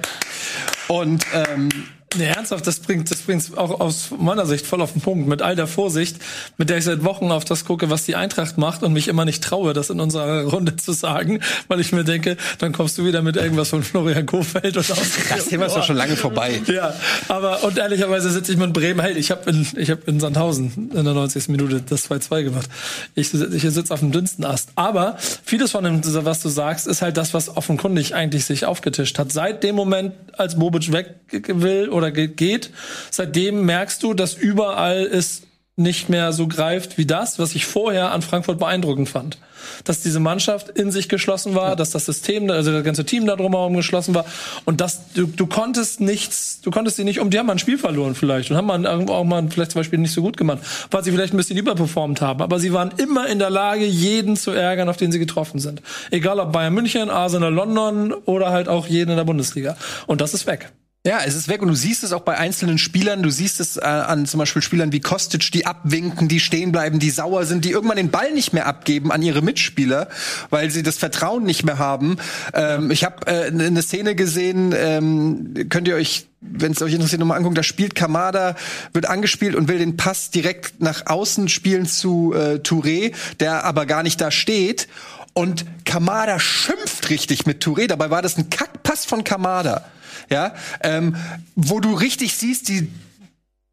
Und 0.88 1.24
ähm, 1.36 1.70
Nee, 2.18 2.26
ernsthaft, 2.26 2.68
das 2.68 2.80
bringt, 2.80 3.10
das 3.10 3.20
bringt 3.22 3.58
auch 3.58 3.80
aus 3.80 4.10
meiner 4.20 4.46
Sicht 4.46 4.66
voll 4.66 4.82
auf 4.82 4.92
den 4.92 5.02
Punkt. 5.02 5.28
Mit 5.28 5.42
all 5.42 5.56
der 5.56 5.68
Vorsicht, 5.68 6.18
mit 6.58 6.70
der 6.70 6.78
ich 6.78 6.84
seit 6.84 7.06
Wochen 7.06 7.32
auf 7.32 7.46
das 7.46 7.64
gucke, 7.64 7.90
was 7.90 8.04
die 8.04 8.16
Eintracht 8.16 8.58
macht 8.58 8.84
und 8.84 8.92
mich 8.92 9.08
immer 9.08 9.24
nicht 9.24 9.42
traue, 9.44 9.74
das 9.74 9.90
in 9.90 10.00
unserer 10.02 10.44
Runde 10.52 10.76
zu 10.76 10.92
sagen, 10.92 11.40
weil 11.70 11.80
ich 11.80 11.94
mir 11.94 12.04
denke, 12.04 12.36
dann 12.58 12.74
kommst 12.74 12.98
du 12.98 13.06
wieder 13.06 13.22
mit 13.22 13.38
irgendwas 13.38 13.70
von 13.70 13.82
Florian 13.82 14.26
Kofeld 14.26 14.76
und 14.76 14.92
aus. 14.92 14.98
das 15.30 15.46
Thema 15.46 15.68
ist 15.68 15.76
doch 15.76 15.86
schon 15.86 15.96
lange 15.96 16.18
vorbei. 16.18 16.62
Ja, 16.68 16.94
aber 17.30 17.64
und 17.64 17.78
ehrlicherweise 17.78 18.30
sitze 18.30 18.52
ich 18.52 18.58
mit 18.58 18.74
Bremen. 18.74 19.00
Hey, 19.00 19.14
ich 19.14 19.32
habe 19.32 19.50
in, 19.50 19.66
ich 19.78 19.90
hab 19.90 20.06
in 20.08 20.20
Sandhausen 20.20 20.92
in 20.94 21.06
der 21.06 21.14
90. 21.14 21.48
Minute 21.48 21.82
das 21.82 22.10
2-2 22.10 22.44
gemacht. 22.44 22.70
Ich, 23.16 23.34
ich 23.34 23.62
sitze 23.62 23.94
auf 23.94 24.02
dem 24.02 24.12
dünnsten 24.12 24.44
Ast. 24.44 24.70
Aber 24.76 25.18
vieles 25.46 25.72
von 25.72 25.84
dem, 25.84 26.02
was 26.04 26.42
du 26.42 26.50
sagst, 26.50 26.88
ist 26.88 27.02
halt 27.02 27.16
das, 27.16 27.34
was 27.34 27.56
offenkundig 27.56 28.16
eigentlich 28.16 28.44
sich 28.46 28.66
aufgetischt 28.66 29.18
hat. 29.18 29.32
Seit 29.32 29.64
dem 29.64 29.76
Moment, 29.76 30.14
als 30.38 30.58
Bobic 30.58 30.92
weg 30.92 31.16
will 31.32 31.90
oder 32.02 32.11
ge- 32.11 32.28
geht, 32.28 32.72
seitdem 33.10 33.65
merkst 33.65 34.02
du, 34.03 34.14
dass 34.14 34.34
überall 34.34 35.03
es 35.03 35.44
nicht 35.78 36.10
mehr 36.10 36.34
so 36.34 36.48
greift 36.48 36.98
wie 36.98 37.06
das, 37.06 37.40
was 37.40 37.56
ich 37.56 37.65
vorher 37.65 38.11
an 38.11 38.22
Frankfurt 38.22 38.60
beeindruckend 38.60 39.07
fand. 39.10 39.38
Dass 39.84 40.02
diese 40.02 40.19
Mannschaft 40.19 40.69
in 40.69 40.91
sich 40.91 41.07
geschlossen 41.07 41.56
war, 41.56 41.76
dass 41.76 41.91
das 41.91 42.06
System, 42.06 42.49
also 42.49 42.72
das 42.72 42.84
ganze 42.84 43.06
Team 43.06 43.26
da 43.26 43.36
drumherum 43.36 43.76
geschlossen 43.76 44.14
war 44.14 44.26
und 44.65 44.82
dass 44.82 45.14
du, 45.14 45.28
du 45.28 45.45
konntest 45.45 46.02
nichts, 46.02 46.61
du 46.61 46.72
konntest 46.72 46.98
sie 46.98 47.03
nicht 47.03 47.19
um, 47.19 47.30
die 47.30 47.38
haben 47.40 47.45
mal 47.45 47.53
ein 47.53 47.60
Spiel 47.60 47.78
verloren 47.78 48.15
vielleicht 48.15 48.49
und 48.52 48.57
haben 48.57 48.65
mal 48.65 48.84
irgendwo 48.84 49.14
auch 49.14 49.23
mal 49.23 49.48
vielleicht 49.49 49.72
zum 49.72 49.80
Beispiel 49.80 49.99
nicht 49.99 50.14
so 50.14 50.22
gut 50.23 50.36
gemacht, 50.36 50.60
weil 50.90 51.03
sie 51.03 51.11
vielleicht 51.11 51.34
ein 51.34 51.38
bisschen 51.38 51.57
überperformt 51.57 52.22
haben, 52.22 52.41
aber 52.41 52.60
sie 52.60 52.73
waren 52.73 52.91
immer 52.98 53.28
in 53.28 53.40
der 53.40 53.52
Lage, 53.52 53.86
jeden 53.86 54.36
zu 54.36 54.52
ärgern, 54.52 54.90
auf 54.90 54.98
den 54.98 55.11
sie 55.11 55.19
getroffen 55.19 55.60
sind. 55.60 55.82
Egal 56.10 56.40
ob 56.40 56.52
Bayern 56.52 56.73
München, 56.73 57.10
Arsenal 57.10 57.53
London 57.53 58.14
oder 58.14 58.49
halt 58.49 58.68
auch 58.68 58.88
jeden 58.88 59.11
in 59.11 59.18
der 59.18 59.26
Bundesliga. 59.26 59.78
Und 60.07 60.22
das 60.22 60.34
ist 60.34 60.48
weg. 60.48 60.72
Ja, 61.03 61.22
es 61.26 61.34
ist 61.34 61.48
weg 61.48 61.64
und 61.64 61.69
du 61.69 61.73
siehst 61.73 62.03
es 62.03 62.14
auch 62.14 62.22
bei 62.22 62.38
einzelnen 62.38 62.78
Spielern. 62.78 63.23
Du 63.23 63.32
siehst 63.32 63.60
es 63.60 63.78
äh, 63.78 63.82
an 63.82 64.28
zum 64.28 64.38
Beispiel 64.38 64.61
Spielern 64.61 64.91
wie 64.91 64.99
Kostic, 64.99 65.52
die 65.52 65.65
abwinken, 65.65 66.28
die 66.28 66.40
stehen 66.40 66.72
bleiben, 66.72 66.99
die 66.99 67.10
sauer 67.10 67.45
sind, 67.45 67.65
die 67.65 67.72
irgendwann 67.72 67.98
den 67.98 68.11
Ball 68.11 68.32
nicht 68.34 68.53
mehr 68.53 68.68
abgeben 68.68 69.11
an 69.11 69.23
ihre 69.23 69.41
Mitspieler, 69.41 70.10
weil 70.52 70.69
sie 70.69 70.84
das 70.84 70.99
Vertrauen 70.99 71.44
nicht 71.44 71.64
mehr 71.64 71.80
haben. 71.80 72.18
Ähm, 72.53 72.91
ich 72.91 73.03
habe 73.03 73.26
äh, 73.26 73.48
eine 73.48 73.82
Szene 73.82 74.14
gesehen, 74.14 74.76
ähm, 74.78 75.56
könnt 75.69 75.88
ihr 75.88 75.95
euch 75.95 76.28
wenn 76.44 76.72
es 76.72 76.82
euch 76.82 76.94
interessiert, 76.94 77.19
nochmal 77.19 77.38
angucken, 77.38 77.53
da 77.53 77.61
spielt 77.61 77.94
Kamada, 77.94 78.56
wird 78.94 79.06
angespielt 79.07 79.53
und 79.53 79.68
will 79.68 79.78
den 79.78 79.95
Pass 79.95 80.32
direkt 80.32 80.82
nach 80.82 81.06
außen 81.06 81.49
spielen 81.49 81.86
zu 81.86 82.34
äh, 82.34 82.56
Touré, 82.56 83.14
der 83.40 83.64
aber 83.64 83.86
gar 83.86 84.02
nicht 84.02 84.19
da 84.19 84.32
steht. 84.32 84.88
Und 85.34 85.65
Kamada 85.86 86.40
schimpft 86.40 87.11
richtig 87.11 87.45
mit 87.45 87.64
Touré. 87.64 87.86
Dabei 87.86 88.10
war 88.10 88.23
das 88.23 88.38
ein 88.38 88.49
Kackpass 88.49 89.06
von 89.06 89.23
Kamada 89.23 89.86
ja, 90.32 90.53
ähm, 90.82 91.16
wo 91.56 91.80
du 91.80 91.94
richtig 91.94 92.36
siehst, 92.36 92.70
die 92.70 92.90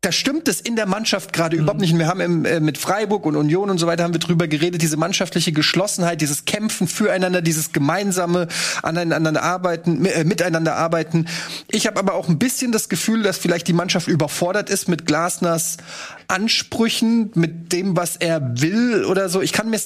da 0.00 0.12
stimmt 0.12 0.46
es 0.46 0.60
in 0.60 0.76
der 0.76 0.86
Mannschaft 0.86 1.32
gerade 1.32 1.56
überhaupt 1.56 1.80
nicht. 1.80 1.92
Und 1.92 1.98
wir 1.98 2.06
haben 2.06 2.20
im, 2.20 2.44
äh, 2.44 2.60
mit 2.60 2.78
Freiburg 2.78 3.26
und 3.26 3.34
Union 3.34 3.68
und 3.68 3.78
so 3.78 3.88
weiter 3.88 4.04
haben 4.04 4.14
wir 4.14 4.20
drüber 4.20 4.46
geredet, 4.46 4.80
diese 4.80 4.96
mannschaftliche 4.96 5.50
Geschlossenheit, 5.50 6.20
dieses 6.20 6.44
Kämpfen 6.44 6.86
füreinander, 6.86 7.42
dieses 7.42 7.72
gemeinsame 7.72 8.46
aneinander 8.82 9.42
arbeiten, 9.42 10.04
äh, 10.06 10.22
miteinander 10.22 10.76
arbeiten. 10.76 11.26
Ich 11.68 11.88
habe 11.88 11.98
aber 11.98 12.14
auch 12.14 12.28
ein 12.28 12.38
bisschen 12.38 12.70
das 12.70 12.88
Gefühl, 12.88 13.24
dass 13.24 13.38
vielleicht 13.38 13.66
die 13.66 13.72
Mannschaft 13.72 14.06
überfordert 14.06 14.70
ist 14.70 14.88
mit 14.88 15.04
Glasners 15.04 15.78
Ansprüchen, 16.28 17.32
mit 17.34 17.72
dem, 17.72 17.96
was 17.96 18.14
er 18.16 18.60
will 18.60 19.04
oder 19.04 19.28
so. 19.28 19.40
Ich 19.40 19.52
kann 19.52 19.68
mir 19.68 19.80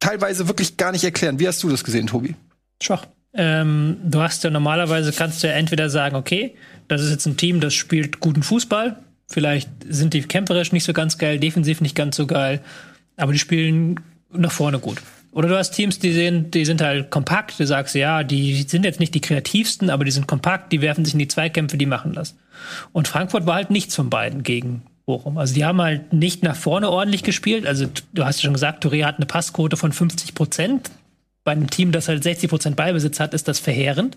teilweise 0.00 0.48
wirklich 0.48 0.76
gar 0.76 0.90
nicht 0.90 1.04
erklären. 1.04 1.38
Wie 1.38 1.46
hast 1.46 1.62
du 1.62 1.68
das 1.68 1.84
gesehen, 1.84 2.08
Tobi? 2.08 2.34
Schwach. 2.82 3.06
Ähm, 3.34 3.96
du 4.04 4.20
hast 4.20 4.44
ja 4.44 4.50
normalerweise 4.50 5.12
kannst 5.12 5.42
du 5.42 5.48
ja 5.48 5.54
entweder 5.54 5.88
sagen, 5.88 6.16
okay, 6.16 6.54
das 6.88 7.02
ist 7.02 7.10
jetzt 7.10 7.26
ein 7.26 7.36
Team, 7.36 7.60
das 7.60 7.74
spielt 7.74 8.20
guten 8.20 8.42
Fußball. 8.42 8.96
Vielleicht 9.26 9.70
sind 9.88 10.12
die 10.12 10.22
kämpferisch 10.22 10.72
nicht 10.72 10.84
so 10.84 10.92
ganz 10.92 11.16
geil, 11.16 11.38
defensiv 11.38 11.80
nicht 11.80 11.94
ganz 11.94 12.16
so 12.16 12.26
geil, 12.26 12.60
aber 13.16 13.32
die 13.32 13.38
spielen 13.38 14.00
nach 14.30 14.52
vorne 14.52 14.78
gut. 14.78 14.98
Oder 15.32 15.48
du 15.48 15.56
hast 15.56 15.70
Teams, 15.70 15.98
die 15.98 16.12
sind, 16.12 16.52
die 16.54 16.66
sind 16.66 16.82
halt 16.82 17.10
kompakt. 17.10 17.58
Du 17.58 17.66
sagst, 17.66 17.94
ja, 17.94 18.22
die 18.22 18.62
sind 18.62 18.84
jetzt 18.84 19.00
nicht 19.00 19.14
die 19.14 19.22
kreativsten, 19.22 19.88
aber 19.88 20.04
die 20.04 20.10
sind 20.10 20.26
kompakt, 20.26 20.72
die 20.72 20.82
werfen 20.82 21.06
sich 21.06 21.14
in 21.14 21.20
die 21.20 21.28
Zweikämpfe, 21.28 21.78
die 21.78 21.86
machen 21.86 22.12
das. 22.12 22.36
Und 22.92 23.08
Frankfurt 23.08 23.46
war 23.46 23.54
halt 23.54 23.70
nichts 23.70 23.96
von 23.96 24.10
beiden 24.10 24.42
gegen 24.42 24.82
Bochum. 25.06 25.38
Also 25.38 25.54
die 25.54 25.64
haben 25.64 25.80
halt 25.80 26.12
nicht 26.12 26.42
nach 26.42 26.54
vorne 26.54 26.90
ordentlich 26.90 27.22
gespielt. 27.22 27.66
Also 27.66 27.86
du 28.12 28.24
hast 28.26 28.40
ja 28.40 28.44
schon 28.44 28.52
gesagt, 28.52 28.84
Touré 28.84 29.04
hat 29.04 29.16
eine 29.16 29.26
Passquote 29.26 29.78
von 29.78 29.92
50 29.92 30.34
Prozent. 30.34 30.90
Bei 31.44 31.52
einem 31.52 31.70
Team, 31.70 31.90
das 31.90 32.08
halt 32.08 32.22
60 32.22 32.48
Prozent 32.48 32.76
Ballbesitz 32.76 33.18
hat, 33.18 33.34
ist 33.34 33.48
das 33.48 33.58
verheerend, 33.58 34.16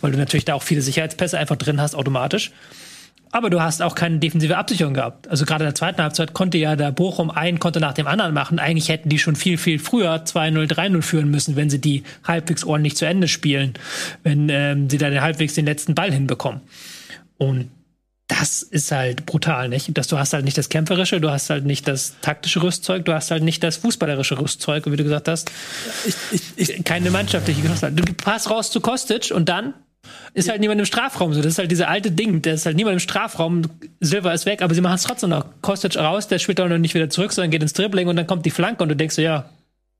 weil 0.00 0.12
du 0.12 0.18
natürlich 0.18 0.44
da 0.44 0.54
auch 0.54 0.62
viele 0.62 0.82
Sicherheitspässe 0.82 1.38
einfach 1.38 1.56
drin 1.56 1.80
hast 1.80 1.94
automatisch. 1.94 2.52
Aber 3.32 3.48
du 3.48 3.62
hast 3.62 3.80
auch 3.80 3.94
keine 3.94 4.18
defensive 4.18 4.56
Absicherung 4.56 4.92
gehabt. 4.92 5.28
Also 5.28 5.44
gerade 5.44 5.62
in 5.64 5.68
der 5.68 5.74
zweiten 5.76 6.02
Halbzeit 6.02 6.32
konnte 6.32 6.58
ja 6.58 6.74
der 6.74 6.90
Bochum 6.90 7.30
ein 7.30 7.60
Konto 7.60 7.78
nach 7.78 7.94
dem 7.94 8.08
anderen 8.08 8.34
machen. 8.34 8.58
Eigentlich 8.58 8.88
hätten 8.88 9.08
die 9.08 9.20
schon 9.20 9.36
viel, 9.36 9.56
viel 9.56 9.78
früher 9.78 10.24
2-0, 10.24 10.68
3-0 10.68 11.02
führen 11.02 11.30
müssen, 11.30 11.54
wenn 11.54 11.70
sie 11.70 11.80
die 11.80 12.02
halbwegs 12.24 12.64
ordentlich 12.64 12.96
zu 12.96 13.06
Ende 13.06 13.28
spielen, 13.28 13.74
wenn 14.24 14.48
ähm, 14.48 14.90
sie 14.90 14.98
da 14.98 15.08
halbwegs 15.20 15.54
den 15.54 15.64
letzten 15.64 15.94
Ball 15.94 16.12
hinbekommen. 16.12 16.60
Und 17.38 17.70
das 18.30 18.62
ist 18.62 18.92
halt 18.92 19.26
brutal, 19.26 19.68
nicht? 19.68 19.96
Dass 19.98 20.06
du 20.06 20.16
hast 20.16 20.32
halt 20.32 20.44
nicht 20.44 20.56
das 20.56 20.68
kämpferische, 20.68 21.20
du 21.20 21.30
hast 21.30 21.50
halt 21.50 21.66
nicht 21.66 21.88
das 21.88 22.14
taktische 22.20 22.62
Rüstzeug, 22.62 23.04
du 23.04 23.12
hast 23.12 23.32
halt 23.32 23.42
nicht 23.42 23.62
das 23.64 23.76
fußballerische 23.78 24.38
Rüstzeug, 24.38 24.86
wie 24.86 24.96
du 24.96 25.02
gesagt 25.02 25.26
hast. 25.26 25.50
Ich, 26.06 26.14
ich, 26.30 26.42
ich, 26.56 26.84
keine 26.84 27.10
mannschaftliche 27.10 27.60
Geschlossenheit. 27.60 27.98
Du 27.98 28.12
passt 28.14 28.48
raus 28.48 28.70
zu 28.70 28.80
Kostic 28.80 29.32
und 29.34 29.48
dann 29.48 29.74
ist 30.32 30.48
halt 30.48 30.60
niemand 30.60 30.78
im 30.78 30.86
Strafraum 30.86 31.34
so. 31.34 31.42
Das 31.42 31.52
ist 31.54 31.58
halt 31.58 31.72
diese 31.72 31.88
alte 31.88 32.12
Ding. 32.12 32.40
Da 32.40 32.52
ist 32.52 32.66
halt 32.66 32.76
niemand 32.76 32.94
im 32.94 33.00
Strafraum. 33.00 33.62
Silva 33.98 34.32
ist 34.32 34.46
weg, 34.46 34.62
aber 34.62 34.74
sie 34.74 34.80
machen 34.80 34.94
es 34.94 35.02
trotzdem 35.02 35.30
noch. 35.30 35.46
Kostic 35.60 35.96
raus, 35.96 36.28
der 36.28 36.38
spielt 36.38 36.60
auch 36.60 36.68
noch 36.68 36.78
nicht 36.78 36.94
wieder 36.94 37.10
zurück, 37.10 37.32
sondern 37.32 37.50
geht 37.50 37.62
ins 37.62 37.72
Dribbling 37.72 38.06
und 38.06 38.14
dann 38.14 38.28
kommt 38.28 38.46
die 38.46 38.50
Flanke 38.50 38.84
und 38.84 38.90
du 38.90 38.96
denkst 38.96 39.16
so, 39.16 39.22
ja, 39.22 39.50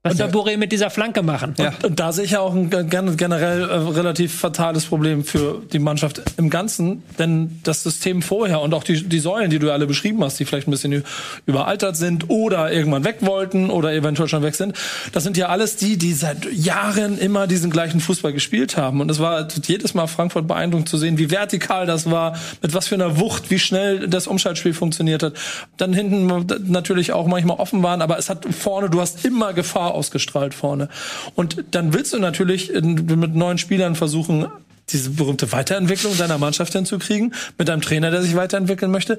Was 0.03 0.17
soll 0.17 0.29
Boré 0.29 0.57
mit 0.57 0.73
dieser 0.73 0.89
Flanke 0.89 1.23
machen? 1.23 1.55
Ja. 1.59 1.69
Und, 1.69 1.85
und 1.85 2.01
da 2.01 2.11
sehe 2.11 2.25
ich 2.25 2.31
ja 2.31 2.41
auch 2.41 2.55
ein 2.55 2.71
gen- 2.71 3.19
generell 3.19 3.69
äh, 3.69 3.75
relativ 3.75 4.35
fatales 4.35 4.87
Problem 4.87 5.25
für 5.25 5.61
die 5.75 5.79
Mannschaft 5.79 6.23
im 6.39 6.49
Ganzen. 6.49 7.03
Denn 7.19 7.61
das 7.65 7.83
System 7.83 8.23
vorher 8.23 8.63
und 8.63 8.73
auch 8.73 8.83
die, 8.83 9.07
die 9.07 9.19
Säulen, 9.19 9.51
die 9.51 9.59
du 9.59 9.71
alle 9.71 9.87
beschrieben 9.87 10.25
hast, 10.25 10.41
die 10.41 10.47
vielleicht 10.47 10.69
ein 10.69 10.71
bisschen 10.71 11.05
überaltert 11.45 11.99
sind 11.99 12.31
oder 12.31 12.73
irgendwann 12.73 13.05
weg 13.05 13.19
wollten 13.21 13.69
oder 13.69 13.93
eventuell 13.93 14.27
schon 14.31 14.43
weg 14.43 14.55
sind, 14.55 14.75
das 15.13 15.23
sind 15.23 15.37
ja 15.37 15.51
alles 15.51 15.77
die, 15.77 15.99
die 15.99 16.15
seit 16.15 16.51
Jahren 16.51 17.19
immer 17.19 17.47
diesen 17.47 17.71
gleichen 17.71 18.01
Fußball 18.01 18.33
gespielt 18.33 18.79
haben. 18.79 19.03
Und 19.03 19.11
es 19.11 19.19
war 19.19 19.49
jedes 19.67 19.93
Mal 19.93 20.07
Frankfurt 20.07 20.49
beeindruckend 20.49 20.89
zu 20.89 20.97
sehen, 20.97 21.19
wie 21.19 21.31
vertikal 21.31 21.85
das 21.85 22.11
war, 22.11 22.39
mit 22.63 22.73
was 22.73 22.89
für 22.89 22.95
einer 22.95 23.21
Wucht, 23.21 23.51
wie 23.51 23.59
schnell 23.59 24.09
das 24.09 24.27
Umschaltspiel 24.27 24.73
funktioniert 24.73 25.23
hat. 25.23 25.35
Dann 25.77 25.93
hinten 25.93 26.47
natürlich 26.69 27.13
auch 27.13 27.27
manchmal 27.27 27.59
offen 27.59 27.83
waren, 27.83 28.01
aber 28.01 28.19
es 28.19 28.31
hat 28.31 28.47
vorne, 28.47 28.89
du 28.89 28.99
hast 29.03 29.27
immer 29.27 29.53
Gefahr 29.53 29.90
ausgestrahlt 29.91 30.55
vorne. 30.55 30.89
Und 31.35 31.65
dann 31.73 31.93
willst 31.93 32.13
du 32.13 32.19
natürlich 32.19 32.73
mit 32.73 33.35
neuen 33.35 33.59
Spielern 33.59 33.97
versuchen, 33.97 34.47
diese 34.89 35.11
berühmte 35.11 35.53
Weiterentwicklung 35.53 36.17
deiner 36.17 36.39
Mannschaft 36.39 36.73
hinzukriegen, 36.73 37.35
mit 37.59 37.71
einem 37.71 37.83
Trainer, 37.83 38.11
der 38.11 38.23
sich 38.23 38.35
weiterentwickeln 38.35 38.91
möchte. 38.91 39.19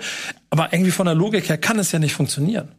Aber 0.50 0.74
irgendwie 0.74 0.92
von 0.92 1.06
der 1.06 1.16
Logik 1.16 1.48
her 1.48 1.58
kann 1.58 1.80
es 1.80 1.92
ja 1.92 2.00
nicht 2.00 2.14
funktionieren. 2.14 2.70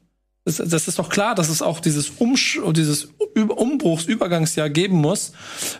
Das, 0.44 0.56
das 0.56 0.88
ist 0.88 0.98
doch 0.98 1.08
klar, 1.08 1.36
dass 1.36 1.48
es 1.48 1.62
auch 1.62 1.78
dieses, 1.78 2.10
Umsch 2.18 2.58
dieses 2.72 3.08
Ü- 3.36 3.44
Umbruchs, 3.44 4.06
Übergangsjahr 4.06 4.70
geben 4.70 4.96
muss, 4.96 5.32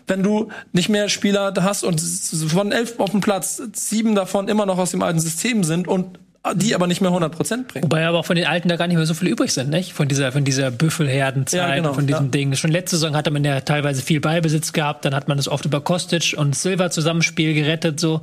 wenn 0.07 0.23
du 0.23 0.47
nicht 0.71 0.87
mehr 0.87 1.09
Spieler 1.09 1.53
hast 1.59 1.83
und 1.83 1.99
von 1.99 2.71
elf 2.71 2.97
auf 2.97 3.11
dem 3.11 3.19
Platz 3.19 3.61
sieben 3.73 4.15
davon 4.15 4.47
immer 4.47 4.65
noch 4.65 4.77
aus 4.77 4.91
dem 4.91 5.01
alten 5.01 5.19
System 5.19 5.65
sind 5.65 5.89
und 5.89 6.17
die 6.55 6.75
aber 6.75 6.87
nicht 6.87 6.99
mehr 6.99 7.09
100 7.09 7.31
Prozent 7.31 7.67
bringen. 7.69 7.85
Wobei 7.85 8.05
aber 8.05 8.19
auch 8.19 8.25
von 8.25 8.35
den 8.35 8.45
Alten 8.45 8.67
da 8.67 8.75
gar 8.75 8.87
nicht 8.87 8.97
mehr 8.97 9.05
so 9.05 9.13
viele 9.13 9.31
übrig 9.31 9.53
sind, 9.53 9.69
nicht? 9.69 9.93
Von 9.93 10.09
dieser, 10.09 10.33
von 10.33 10.43
dieser 10.43 10.71
Büffelherdenzeit, 10.71 11.59
Ja, 11.59 11.75
genau, 11.75 11.93
von 11.93 12.05
diesem 12.05 12.25
ja. 12.25 12.31
Ding. 12.31 12.53
Schon 12.55 12.71
letzte 12.71 12.97
Saison 12.97 13.15
hatte 13.15 13.31
man 13.31 13.45
ja 13.45 13.61
teilweise 13.61 14.01
viel 14.01 14.19
Beibesitz 14.19 14.73
gehabt, 14.73 15.05
dann 15.05 15.15
hat 15.15 15.29
man 15.29 15.37
das 15.37 15.47
oft 15.47 15.63
über 15.63 15.79
Kostic 15.79 16.35
und 16.37 16.53
Silva 16.55 16.91
Zusammenspiel 16.91 17.53
gerettet, 17.53 17.99
so. 17.99 18.21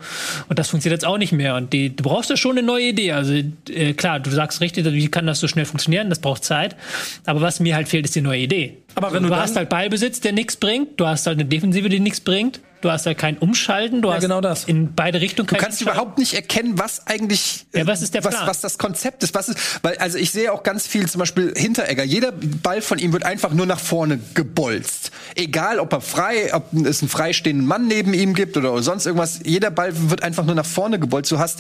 Und 0.49 0.59
das 0.59 0.69
funktioniert 0.69 1.01
jetzt 1.01 1.09
auch 1.09 1.17
nicht 1.17 1.33
mehr. 1.33 1.57
Und 1.57 1.73
die, 1.73 1.97
du 1.97 2.05
brauchst 2.05 2.29
ja 2.29 2.37
schon 2.37 2.59
eine 2.59 2.67
neue 2.67 2.89
Idee. 2.89 3.13
Also, 3.13 3.33
äh, 3.71 3.95
klar, 3.95 4.21
du 4.21 4.31
sagst 4.31 4.61
richtig, 4.61 4.85
wie 4.85 5.09
kann 5.09 5.27
das 5.27 5.41
so 5.41 5.49
schnell 5.49 5.65
funktionieren? 5.65 6.11
Das 6.11 6.19
braucht 6.19 6.45
Zeit. 6.45 6.77
Aber 7.25 7.41
was 7.41 7.59
mir 7.59 7.75
halt 7.75 7.89
fehlt, 7.89 8.05
ist 8.05 8.15
die 8.15 8.21
neue 8.21 8.41
Idee. 8.41 8.77
Aber 8.97 9.13
wenn 9.13 9.23
du, 9.23 9.31
du 9.31 9.37
hast 9.37 9.57
halt 9.57 9.71
Ballbesitz, 9.71 10.21
der 10.21 10.33
nichts 10.33 10.57
bringt. 10.57 11.01
Du 11.01 11.07
hast 11.07 11.27
halt 11.27 11.39
eine 11.39 11.49
Defensive, 11.49 11.89
die 11.89 12.01
nichts 12.01 12.21
bringt. 12.21 12.61
Du 12.81 12.91
hast 12.91 13.05
halt 13.07 13.19
kein 13.19 13.37
Umschalten. 13.39 14.01
Du 14.03 14.13
hast 14.13 14.23
genau 14.23 14.41
das. 14.41 14.65
in 14.65 14.95
beide 14.95 15.21
Richtungen 15.21 15.47
Du 15.49 15.57
kannst 15.57 15.81
überhaupt 15.83 16.19
nicht 16.19 16.35
erkennen, 16.35 16.79
was 16.79 17.07
eigentlich, 17.07 17.67
Ja, 17.75 17.87
was 17.87 18.01
ist 18.03 18.15
der 18.15 18.25
was, 18.25 18.35
Plan? 18.35 18.47
was 18.49 18.61
das 18.61 18.79
Konzept 18.79 19.23
ist. 19.23 19.35
Was 19.35 19.49
ist, 19.51 19.59
weil, 19.83 19.99
also 19.99 20.17
ich 20.19 20.31
sehe 20.31 20.53
auch 20.53 20.63
ganz 20.63 20.87
viel, 20.87 21.09
zum 21.09 21.19
Beispiel 21.19 21.53
Hinteregger. 21.57 22.05
Jeder 22.05 22.33
Ball 22.33 22.81
von 22.83 22.99
ihm 22.99 23.13
wird 23.13 23.25
einfach 23.25 23.53
nur 23.53 23.67
nach 23.67 23.81
vorne 23.81 24.19
gebolzt. 24.35 25.11
Egal, 25.35 25.79
ob 25.79 25.93
er 25.93 26.01
frei, 26.01 26.55
ob 26.55 26.73
es 26.73 27.03
einen 27.03 27.09
freistehenden 27.09 27.67
Mann 27.67 27.87
neben 27.87 28.15
ihm 28.15 28.35
gibt 28.35 28.57
oder 28.57 28.83
sonst 28.83 29.07
irgendwas. 29.07 29.41
Jeder 29.45 29.71
Ball 29.71 29.93
wird 30.11 30.23
einfach 30.23 30.45
nur 30.45 30.55
nach 30.55 30.67
vorne 30.67 30.99
gebolzt. 30.99 31.31
Du 31.33 31.39
hast 31.39 31.59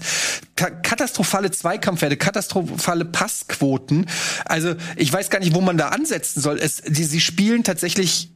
ka- 0.56 0.70
katastrophale 0.70 1.50
Zweikampfwerte, 1.50 2.16
katastrophale 2.16 3.04
Passquoten. 3.04 4.06
Also 4.44 4.74
ich 4.96 5.12
weiß 5.12 5.30
gar 5.30 5.40
nicht, 5.40 5.54
wo 5.54 5.60
man 5.60 5.76
da 5.76 5.88
ansetzen 5.88 6.40
soll. 6.40 6.58
Es, 6.58 6.82
die, 6.86 7.04
sie 7.04 7.20
spielen 7.20 7.62
tatsächlich 7.64 8.30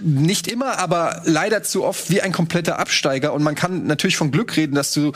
nicht 0.00 0.46
immer, 0.46 0.78
aber 0.78 1.22
leider 1.24 1.62
zu 1.62 1.84
oft 1.84 2.08
wie 2.10 2.20
ein 2.20 2.32
kompletter 2.32 2.78
Absteiger. 2.78 3.32
Und 3.32 3.42
man 3.42 3.56
kann 3.56 3.86
natürlich 3.86 4.16
von 4.16 4.30
Glück 4.30 4.56
reden, 4.56 4.74
dass 4.74 4.92
du 4.92 5.12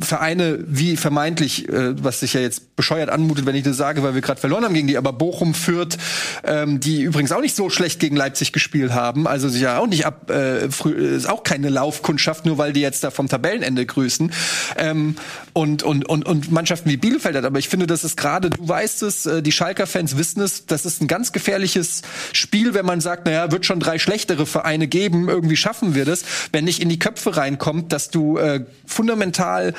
Vereine 0.00 0.58
wie 0.66 0.96
vermeintlich, 0.96 1.68
äh, 1.68 2.02
was 2.02 2.20
sich 2.20 2.34
ja 2.34 2.40
jetzt 2.40 2.76
bescheuert 2.76 3.08
anmutet, 3.10 3.46
wenn 3.46 3.54
ich 3.54 3.64
das 3.64 3.76
sage, 3.76 4.02
weil 4.02 4.14
wir 4.14 4.20
gerade 4.20 4.40
verloren 4.40 4.64
haben 4.64 4.74
gegen 4.74 4.86
die, 4.86 4.96
aber 4.96 5.12
Bochum 5.12 5.54
führt, 5.54 5.98
ähm, 6.44 6.80
die 6.80 7.02
übrigens 7.02 7.32
auch 7.32 7.40
nicht 7.40 7.56
so 7.56 7.70
schlecht 7.70 8.00
gegen 8.00 8.16
Leipzig 8.16 8.52
gespielt 8.52 8.92
haben, 8.92 9.26
also 9.26 9.48
sich 9.48 9.62
ja 9.62 9.78
auch 9.78 9.86
nicht 9.86 10.06
ab, 10.06 10.30
äh, 10.30 10.70
früh, 10.70 10.92
ist 10.92 11.28
auch 11.28 11.42
keine 11.42 11.68
Laufkundschaft, 11.68 12.46
nur 12.46 12.58
weil 12.58 12.72
die 12.72 12.80
jetzt 12.80 13.02
da 13.04 13.10
vom 13.10 13.28
Tabellenende 13.28 13.84
grüßen. 13.84 14.32
Ähm, 14.76 15.16
und, 15.52 15.82
und, 15.82 16.08
und, 16.08 16.24
und 16.24 16.52
Mannschaften 16.52 16.88
wie 16.88 16.96
Bielefeld 16.96 17.34
hat. 17.34 17.44
Aber 17.44 17.58
ich 17.58 17.68
finde, 17.68 17.86
das 17.86 18.04
ist 18.04 18.16
gerade, 18.16 18.50
du 18.50 18.68
weißt 18.68 19.02
es, 19.02 19.26
äh, 19.26 19.42
die 19.42 19.52
Schalker-Fans 19.52 20.16
wissen 20.16 20.40
es, 20.40 20.66
das 20.66 20.84
ist 20.86 21.02
ein 21.02 21.08
ganz 21.08 21.32
gefährliches 21.32 22.02
Spiel, 22.32 22.74
wenn 22.74 22.86
man 22.86 23.00
sagt, 23.00 23.26
naja, 23.26 23.50
wird 23.50 23.66
schon 23.66 23.80
drei 23.80 23.98
schlechtere 23.98 24.46
Vereine 24.46 24.86
geben, 24.86 25.28
irgendwie 25.28 25.56
schaffen 25.56 25.94
wir 25.94 26.04
das, 26.04 26.24
wenn 26.52 26.64
nicht 26.64 26.80
in 26.80 26.88
die 26.88 26.98
Köpfe 26.98 27.36
reinkommt, 27.36 27.92
dass 27.92 28.10
du 28.10 28.38
äh, 28.38 28.64
fundamental 28.86 29.74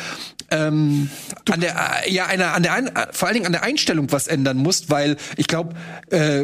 ähm, 0.52 1.10
an 1.50 1.60
der 1.60 1.76
äh, 2.06 2.12
ja 2.12 2.26
einer 2.26 2.54
an 2.54 2.64
der 2.64 2.74
ein, 2.74 2.88
äh, 2.88 3.08
vor 3.12 3.28
allen 3.28 3.36
Dingen 3.36 3.46
an 3.46 3.52
der 3.52 3.64
Einstellung 3.64 4.12
was 4.12 4.28
ändern 4.28 4.58
musst, 4.58 4.90
weil 4.90 5.18
ich 5.38 5.48
glaube 5.48 5.76
äh, 6.10 6.44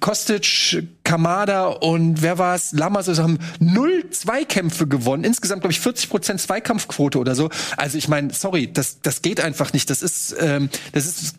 Kostic, 0.00 0.86
Kamada 1.04 1.66
und 1.66 2.22
wer 2.22 2.38
war 2.38 2.54
es, 2.54 2.72
Lammers 2.72 3.08
also 3.08 3.22
haben 3.22 3.38
null 3.58 4.04
Zweikämpfe 4.10 4.86
gewonnen, 4.86 5.24
insgesamt 5.24 5.62
glaube 5.62 5.72
ich 5.72 5.80
40 5.80 6.08
Prozent 6.08 6.40
Zweikampfquote 6.40 7.18
oder 7.18 7.34
so. 7.34 7.50
Also 7.76 7.98
ich 7.98 8.08
meine, 8.08 8.32
sorry, 8.32 8.72
das 8.72 9.00
das 9.00 9.22
geht 9.22 9.40
einfach 9.40 9.72
nicht. 9.72 9.90
Das 9.90 10.02
ist 10.02 10.34
ähm, 10.38 10.70
das 10.92 11.06
ist 11.06 11.36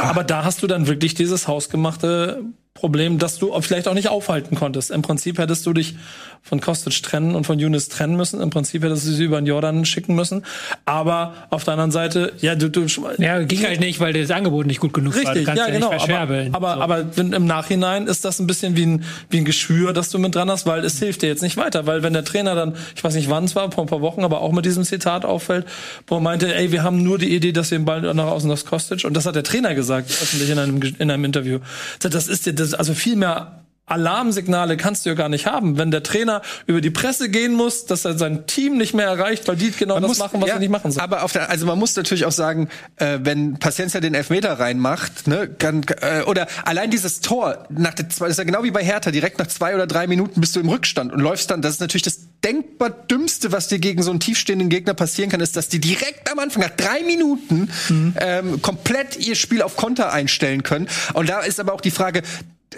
Aber 0.00 0.24
da 0.24 0.44
hast 0.44 0.62
du 0.62 0.66
dann 0.66 0.86
wirklich 0.86 1.14
dieses 1.14 1.48
hausgemachte 1.48 2.44
Problem, 2.74 3.20
dass 3.20 3.38
du 3.38 3.58
vielleicht 3.60 3.86
auch 3.86 3.94
nicht 3.94 4.08
aufhalten 4.08 4.56
konntest. 4.56 4.90
Im 4.90 5.00
Prinzip 5.00 5.38
hättest 5.38 5.64
du 5.64 5.72
dich 5.72 5.94
von 6.42 6.60
Kostic 6.60 7.02
trennen 7.04 7.36
und 7.36 7.46
von 7.46 7.58
Younes 7.60 7.88
trennen 7.88 8.16
müssen. 8.16 8.40
Im 8.40 8.50
Prinzip 8.50 8.82
hättest 8.82 9.06
du 9.06 9.12
sie 9.12 9.24
über 9.24 9.40
den 9.40 9.46
Jordan 9.46 9.84
schicken 9.84 10.16
müssen. 10.16 10.44
Aber 10.84 11.34
auf 11.50 11.62
der 11.62 11.74
anderen 11.74 11.92
Seite, 11.92 12.32
ja, 12.40 12.56
du, 12.56 12.68
du 12.68 12.84
Ja, 13.18 13.42
ging 13.44 13.62
halt 13.62 13.78
nicht, 13.78 14.00
weil 14.00 14.12
das 14.12 14.32
Angebot 14.32 14.66
nicht 14.66 14.80
gut 14.80 14.92
genug 14.92 15.14
war. 15.14 15.22
Du 15.22 15.38
Richtig, 15.38 15.56
ja, 15.56 15.70
genau. 15.70 15.92
Aber, 15.92 16.48
aber, 16.52 16.74
So. 16.74 16.80
aber 16.82 17.06
im 17.16 17.46
Nachhinein 17.46 18.08
ist 18.08 18.24
das 18.24 18.40
ein 18.40 18.48
bisschen 18.48 18.76
wie 18.76 18.86
ein, 18.86 19.04
wie 19.30 19.38
ein 19.38 19.44
Geschwür, 19.44 19.92
das 19.92 20.10
du 20.10 20.18
mit 20.18 20.34
dran 20.34 20.50
hast, 20.50 20.66
weil 20.66 20.84
es 20.84 20.98
hilft 20.98 21.22
dir 21.22 21.28
jetzt 21.28 21.42
nicht 21.42 21.56
weiter. 21.56 21.86
Weil 21.86 22.02
wenn 22.02 22.12
der 22.12 22.24
Trainer 22.24 22.56
dann, 22.56 22.74
ich 22.96 23.04
weiß 23.04 23.14
nicht 23.14 23.30
wann 23.30 23.44
es 23.44 23.54
war, 23.54 23.70
vor 23.70 23.84
ein 23.84 23.88
paar 23.88 24.00
Wochen, 24.00 24.24
aber 24.24 24.40
auch 24.40 24.50
mit 24.52 24.66
diesem 24.66 24.82
Zitat 24.82 25.24
auffällt, 25.24 25.64
wo 26.08 26.16
er 26.16 26.20
meinte, 26.20 26.52
ey, 26.52 26.72
wir 26.72 26.82
haben 26.82 27.04
nur 27.04 27.18
die 27.18 27.34
Idee, 27.34 27.52
dass 27.52 27.70
wir 27.70 27.78
den 27.78 27.84
Ball 27.84 28.02
nach 28.14 28.26
außen 28.26 28.50
aufs 28.50 28.66
Kostic. 28.66 29.04
Und 29.04 29.14
das 29.14 29.24
hat 29.26 29.36
der 29.36 29.44
Trainer 29.44 29.74
gesagt, 29.76 30.10
öffentlich 30.10 30.50
in 30.50 30.58
einem, 30.58 30.82
in 30.98 31.10
einem 31.10 31.24
Interview. 31.24 31.60
Das 32.00 32.26
ist 32.26 32.44
dir, 32.44 32.52
das, 32.52 32.63
also 32.72 32.94
viel 32.94 33.16
mehr 33.16 33.63
Alarmsignale 33.86 34.78
kannst 34.78 35.04
du 35.04 35.10
ja 35.10 35.14
gar 35.14 35.28
nicht 35.28 35.46
haben. 35.46 35.76
Wenn 35.76 35.90
der 35.90 36.02
Trainer 36.02 36.40
über 36.66 36.80
die 36.80 36.90
Presse 36.90 37.28
gehen 37.28 37.52
muss, 37.52 37.84
dass 37.84 38.06
er 38.06 38.16
sein 38.16 38.46
Team 38.46 38.78
nicht 38.78 38.94
mehr 38.94 39.06
erreicht, 39.06 39.46
weil 39.46 39.56
die 39.56 39.72
genau 39.72 40.00
das 40.00 40.18
machen, 40.18 40.40
was 40.40 40.48
ja, 40.48 40.54
er 40.54 40.60
nicht 40.60 40.70
machen 40.70 40.90
soll. 40.90 41.02
Aber 41.02 41.22
auf 41.22 41.32
der, 41.32 41.50
also 41.50 41.66
man 41.66 41.78
muss 41.78 41.94
natürlich 41.94 42.24
auch 42.24 42.32
sagen, 42.32 42.70
äh, 42.96 43.18
wenn 43.22 43.58
Paciencia 43.58 44.00
den 44.00 44.14
Elfmeter 44.14 44.58
reinmacht, 44.58 45.26
ne, 45.26 45.48
kann, 45.48 45.84
äh, 46.00 46.22
oder 46.22 46.46
allein 46.64 46.90
dieses 46.90 47.20
Tor 47.20 47.66
nach 47.68 47.92
der 47.92 48.08
zwei, 48.08 48.26
das 48.26 48.32
ist 48.32 48.38
ja 48.38 48.44
genau 48.44 48.62
wie 48.62 48.70
bei 48.70 48.82
Hertha, 48.82 49.10
direkt 49.10 49.38
nach 49.38 49.48
zwei 49.48 49.74
oder 49.74 49.86
drei 49.86 50.06
Minuten 50.06 50.40
bist 50.40 50.56
du 50.56 50.60
im 50.60 50.68
Rückstand 50.70 51.12
und 51.12 51.20
läufst 51.20 51.50
dann. 51.50 51.60
Das 51.60 51.74
ist 51.74 51.80
natürlich 51.80 52.04
das 52.04 52.20
denkbar 52.42 52.88
dümmste, 52.88 53.52
was 53.52 53.68
dir 53.68 53.78
gegen 53.78 54.02
so 54.02 54.10
einen 54.10 54.20
tiefstehenden 54.20 54.70
Gegner 54.70 54.94
passieren 54.94 55.30
kann, 55.30 55.40
ist, 55.40 55.56
dass 55.56 55.68
die 55.68 55.78
direkt 55.78 56.32
am 56.32 56.38
Anfang 56.38 56.62
nach 56.62 56.70
drei 56.70 57.02
Minuten 57.02 57.70
ähm, 58.16 58.62
komplett 58.62 59.18
ihr 59.18 59.34
Spiel 59.34 59.60
auf 59.60 59.76
Konter 59.76 60.12
einstellen 60.12 60.62
können. 60.62 60.88
Und 61.12 61.28
da 61.28 61.40
ist 61.40 61.60
aber 61.60 61.74
auch 61.74 61.80
die 61.80 61.90
Frage, 61.90 62.22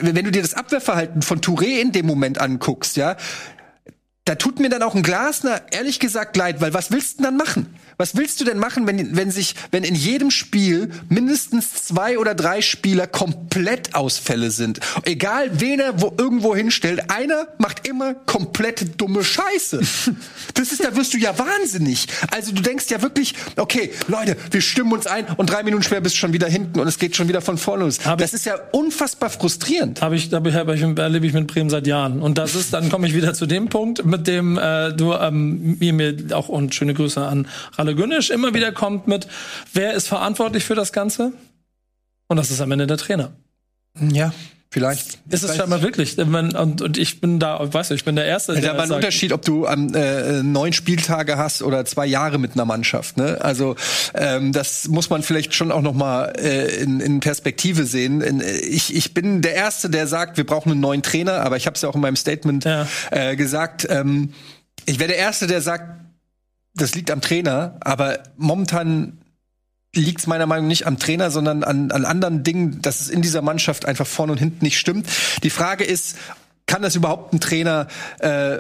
wenn 0.01 0.25
du 0.25 0.31
dir 0.31 0.43
das 0.43 0.55
Abwehrverhalten 0.55 1.23
von 1.23 1.41
Touré 1.41 1.81
in 1.81 1.93
dem 1.93 2.07
Moment 2.07 2.41
anguckst, 2.41 2.97
ja, 2.97 3.17
da 4.25 4.35
tut 4.35 4.59
mir 4.59 4.69
dann 4.69 4.83
auch 4.83 4.95
ein 4.95 5.03
Glasner 5.03 5.63
ehrlich 5.71 6.01
gesagt 6.01 6.37
leid, 6.37 6.61
weil 6.61 6.75
was 6.75 6.91
willst 6.91 7.19
du 7.19 7.23
denn 7.23 7.25
dann 7.25 7.37
machen? 7.37 7.75
Was 7.99 8.15
willst 8.15 8.41
du 8.41 8.45
denn 8.45 8.59
machen, 8.59 8.87
wenn, 8.87 9.17
wenn 9.17 9.31
sich, 9.31 9.55
wenn 9.71 9.83
in 9.83 9.95
jedem 9.95 10.31
Spiel 10.31 10.91
mindestens 11.09 11.73
zwei 11.73 12.19
oder 12.19 12.35
drei 12.35 12.61
Spieler 12.61 13.07
komplett 13.07 13.95
Ausfälle 13.95 14.51
sind? 14.51 14.81
Egal, 15.05 15.61
wen 15.61 15.81
er 15.81 16.03
wo, 16.03 16.13
irgendwo 16.19 16.55
hinstellt, 16.55 17.11
einer 17.11 17.49
macht 17.57 17.89
immer 17.89 18.13
komplett 18.15 19.01
dumme 19.01 19.25
Scheiße. 19.25 19.81
Das 20.55 20.73
ist, 20.73 20.85
da 20.85 20.95
wirst 20.97 21.13
du 21.13 21.19
ja 21.19 21.39
wahnsinnig. 21.39 22.07
Also 22.31 22.53
du 22.53 22.63
denkst 22.63 22.87
ja 22.89 23.03
wirklich, 23.03 23.35
okay, 23.57 23.93
Leute, 24.09 24.37
wir 24.51 24.61
stimmen 24.61 24.93
uns 24.93 25.07
ein 25.07 25.27
und 25.37 25.51
drei 25.51 25.63
Minuten 25.63 25.83
später 25.83 26.01
bist 26.01 26.15
du 26.15 26.19
schon 26.19 26.33
wieder 26.33 26.49
hinten 26.49 26.81
und 26.81 26.87
es 26.87 26.99
geht 26.99 27.17
schon 27.17 27.29
wieder 27.29 27.41
von 27.41 27.59
vorne 27.59 27.85
los. 27.85 28.05
Hab 28.05 28.19
Das 28.19 28.33
ist 28.33 28.47
ja 28.47 28.55
unfassbar 28.73 29.31
frustrierend. 29.31 30.03
Habe 30.03 30.17
ich, 30.17 30.33
habe 30.33 30.49
ich, 30.75 30.83
erlebe 30.83 31.27
ich 31.27 31.33
mit 31.33 31.47
Bremen 31.47 31.71
seit 31.71 31.87
Jahren. 31.87 32.21
Und 32.23 32.39
das 32.39 32.55
ist, 32.55 32.73
dann 32.73 32.89
komme 32.91 33.07
ich 33.07 33.15
wieder 33.15 33.35
zu 33.35 33.47
dem 33.47 33.69
Punkt, 33.69 34.05
mit 34.05 34.27
dem 34.27 34.59
äh, 34.59 34.93
du 34.93 35.13
ähm, 35.15 35.77
mir, 35.79 35.93
mir 35.93 36.17
auch 36.33 36.49
und 36.49 36.75
schöne 36.75 36.95
Grüße 36.95 37.23
an 37.23 37.47
Ralle 37.87 37.95
Günnisch 37.97 38.31
immer 38.31 38.53
wieder 38.55 38.73
kommt 38.73 39.07
mit, 39.07 39.29
wer 39.73 39.93
ist 39.95 40.09
verantwortlich 40.09 40.65
für 40.65 40.75
das 40.75 40.93
Ganze? 40.93 41.33
Und 42.29 42.37
das 42.37 42.51
ist 42.51 42.61
am 42.61 42.73
Ende 42.73 42.87
der 42.89 42.97
Trainer. 42.97 43.33
Ja, 44.01 44.33
vielleicht. 44.71 45.19
Ist 45.31 45.45
es 45.45 45.57
scheinbar 45.57 45.81
wirklich. 45.83 46.17
Wenn- 46.19 46.57
Und, 46.57 46.83
und 46.83 46.99
ich 46.99 47.21
bin 47.21 47.39
da, 47.39 47.73
weißt 47.73 47.91
du, 47.93 47.95
ich 47.95 48.05
bin 48.05 48.17
der 48.17 48.25
Erste, 48.27 48.55
Ja, 48.55 48.61
der 48.61 48.71
da 48.73 48.77
war 48.77 48.83
ein 48.83 48.89
sagt, 48.89 49.05
Unterschied, 49.05 49.33
ob 49.33 49.43
du 49.43 49.67
ähm, 49.67 49.95
äh, 49.95 50.43
neun 50.43 50.73
Spieltage 50.73 51.37
hast 51.39 51.63
oder 51.63 51.85
zwei 51.85 52.05
Jahre 52.07 52.39
mit 52.39 52.55
einer 52.55 52.65
Mannschaft. 52.65 53.17
Ne? 53.17 53.39
Also 53.41 53.77
ähm, 54.15 54.51
das 54.53 54.89
muss 54.89 55.09
man 55.09 55.23
vielleicht 55.23 55.55
schon 55.55 55.71
auch 55.71 55.81
noch 55.83 55.95
mal 55.95 56.33
äh, 56.37 56.75
in, 56.83 56.99
in 56.99 57.21
Perspektive 57.21 57.85
sehen. 57.85 58.21
In, 58.21 58.41
äh, 58.41 58.57
ich, 58.59 58.95
ich 58.97 59.15
bin 59.15 59.41
der 59.43 59.55
Erste, 59.55 59.89
der 59.89 60.09
sagt, 60.09 60.37
wir 60.37 60.45
brauchen 60.45 60.73
einen 60.73 60.81
neuen 60.81 61.03
Trainer, 61.05 61.41
aber 61.43 61.57
ich 61.57 61.67
habe 61.67 61.77
es 61.77 61.83
ja 61.83 61.89
auch 61.89 61.95
in 61.95 62.01
meinem 62.01 62.17
Statement 62.17 62.65
Ja. 62.65 62.89
äh, 63.13 63.37
gesagt. 63.37 63.87
Ähm, 63.89 64.33
ich 64.85 64.99
wäre 64.99 65.09
der 65.09 65.19
Erste, 65.19 65.47
der 65.47 65.61
sagt, 65.63 65.85
das 66.77 66.95
liegt 66.95 67.11
am 67.11 67.21
Trainer, 67.21 67.77
aber 67.81 68.21
momentan 68.37 69.19
liegt 69.95 70.21
es 70.21 70.27
meiner 70.27 70.47
Meinung 70.47 70.67
nach 70.67 70.71
nicht 70.71 70.87
am 70.87 70.99
Trainer, 70.99 71.31
sondern 71.31 71.65
an, 71.65 71.91
an 71.91 72.05
anderen 72.05 72.45
Dingen, 72.45 72.83
dass 72.83 73.01
es 73.01 73.09
in 73.09 73.23
dieser 73.23 73.43
Mannschaft 73.43 73.87
einfach 73.87 74.07
vorne 74.07 74.33
und 74.33 74.39
hinten 74.39 74.65
nicht 74.65 74.79
stimmt. 74.79 75.09
Die 75.43 75.51
Frage 75.51 75.85
ist, 75.85 76.17
kann 76.67 76.83
das 76.83 76.95
überhaupt 76.95 77.33
ein 77.33 77.41
Trainer 77.41 77.87
äh, 78.19 78.59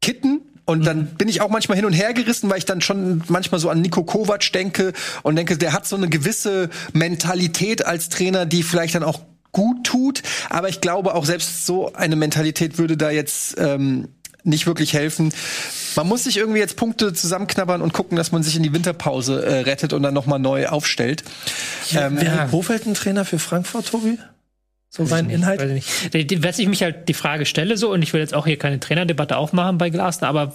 kitten? 0.00 0.42
Und 0.66 0.86
dann 0.86 1.06
bin 1.16 1.28
ich 1.28 1.40
auch 1.40 1.50
manchmal 1.50 1.76
hin 1.76 1.84
und 1.84 1.92
her 1.92 2.14
gerissen, 2.14 2.48
weil 2.48 2.58
ich 2.58 2.64
dann 2.64 2.80
schon 2.80 3.22
manchmal 3.28 3.60
so 3.60 3.68
an 3.68 3.82
Nico 3.82 4.02
Kovac 4.02 4.50
denke 4.52 4.92
und 5.22 5.36
denke, 5.36 5.58
der 5.58 5.72
hat 5.72 5.86
so 5.86 5.96
eine 5.96 6.08
gewisse 6.08 6.70
Mentalität 6.92 7.84
als 7.84 8.08
Trainer, 8.08 8.46
die 8.46 8.62
vielleicht 8.62 8.94
dann 8.94 9.02
auch 9.02 9.20
gut 9.52 9.84
tut. 9.84 10.22
Aber 10.48 10.68
ich 10.68 10.80
glaube 10.80 11.14
auch 11.14 11.26
selbst 11.26 11.66
so 11.66 11.92
eine 11.92 12.16
Mentalität 12.16 12.78
würde 12.78 12.96
da 12.96 13.10
jetzt 13.10 13.56
ähm, 13.58 14.08
nicht 14.44 14.66
wirklich 14.66 14.92
helfen. 14.94 15.32
Man 15.96 16.06
muss 16.06 16.24
sich 16.24 16.36
irgendwie 16.36 16.58
jetzt 16.60 16.76
Punkte 16.76 17.12
zusammenknabbern 17.12 17.80
und 17.82 17.92
gucken, 17.92 18.16
dass 18.16 18.30
man 18.32 18.42
sich 18.42 18.56
in 18.56 18.62
die 18.62 18.72
Winterpause 18.72 19.44
äh, 19.44 19.60
rettet 19.60 19.92
und 19.92 20.02
dann 20.02 20.14
noch 20.14 20.26
mal 20.26 20.38
neu 20.38 20.66
aufstellt. 20.68 21.24
Ähm, 21.94 22.20
Wäre 22.20 22.46
Kofeld 22.50 22.86
ein 22.86 22.94
Trainer 22.94 23.24
für 23.24 23.38
Frankfurt, 23.38 23.86
Tobi? 23.88 24.18
So 24.90 25.04
rein 25.04 25.28
Inhalt? 25.30 25.60
Weiß 25.60 25.68
ich 25.68 25.74
nicht. 25.74 26.14
Die- 26.14 26.26
die- 26.26 26.44
Was 26.44 26.58
ich 26.58 26.68
mich 26.68 26.82
halt 26.82 27.08
die 27.08 27.14
Frage 27.14 27.46
stelle, 27.46 27.76
so, 27.76 27.90
und 27.92 28.02
ich 28.02 28.12
will 28.12 28.20
jetzt 28.20 28.34
auch 28.34 28.46
hier 28.46 28.58
keine 28.58 28.78
Trainerdebatte 28.78 29.36
aufmachen 29.36 29.78
bei 29.78 29.90
Glasner, 29.90 30.28
aber 30.28 30.54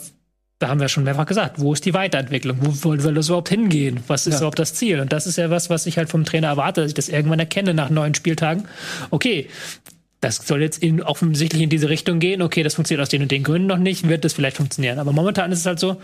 da 0.59 0.67
haben 0.69 0.79
wir 0.81 0.87
schon 0.89 1.03
mehrfach 1.05 1.25
gesagt, 1.25 1.59
wo 1.59 1.73
ist 1.73 1.85
die 1.85 1.93
Weiterentwicklung? 1.93 2.57
Wo 2.61 2.95
soll 2.97 3.13
das 3.13 3.27
überhaupt 3.27 3.49
hingehen? 3.49 4.01
Was 4.07 4.27
ist 4.27 4.37
überhaupt 4.37 4.59
das 4.59 4.73
Ziel? 4.73 4.99
Und 4.99 5.11
das 5.13 5.25
ist 5.25 5.37
ja 5.37 5.49
was, 5.49 5.69
was 5.69 5.85
ich 5.85 5.97
halt 5.97 6.09
vom 6.09 6.25
Trainer 6.25 6.47
erwarte, 6.47 6.81
dass 6.81 6.89
ich 6.89 6.95
das 6.95 7.07
irgendwann 7.09 7.39
erkenne 7.39 7.73
nach 7.73 7.89
neun 7.89 8.13
Spieltagen. 8.13 8.65
Okay, 9.09 9.49
das 10.21 10.37
soll 10.37 10.61
jetzt 10.61 10.81
in, 10.83 11.01
offensichtlich 11.01 11.61
in 11.61 11.69
diese 11.69 11.89
Richtung 11.89 12.19
gehen. 12.19 12.41
Okay, 12.41 12.63
das 12.63 12.75
funktioniert 12.75 13.01
aus 13.01 13.09
den 13.09 13.21
und 13.21 13.31
den 13.31 13.43
Gründen 13.43 13.67
noch 13.67 13.77
nicht, 13.77 14.07
wird 14.07 14.25
das 14.25 14.33
vielleicht 14.33 14.57
funktionieren. 14.57 14.99
Aber 14.99 15.11
momentan 15.13 15.51
ist 15.51 15.59
es 15.59 15.65
halt 15.65 15.79
so, 15.79 15.97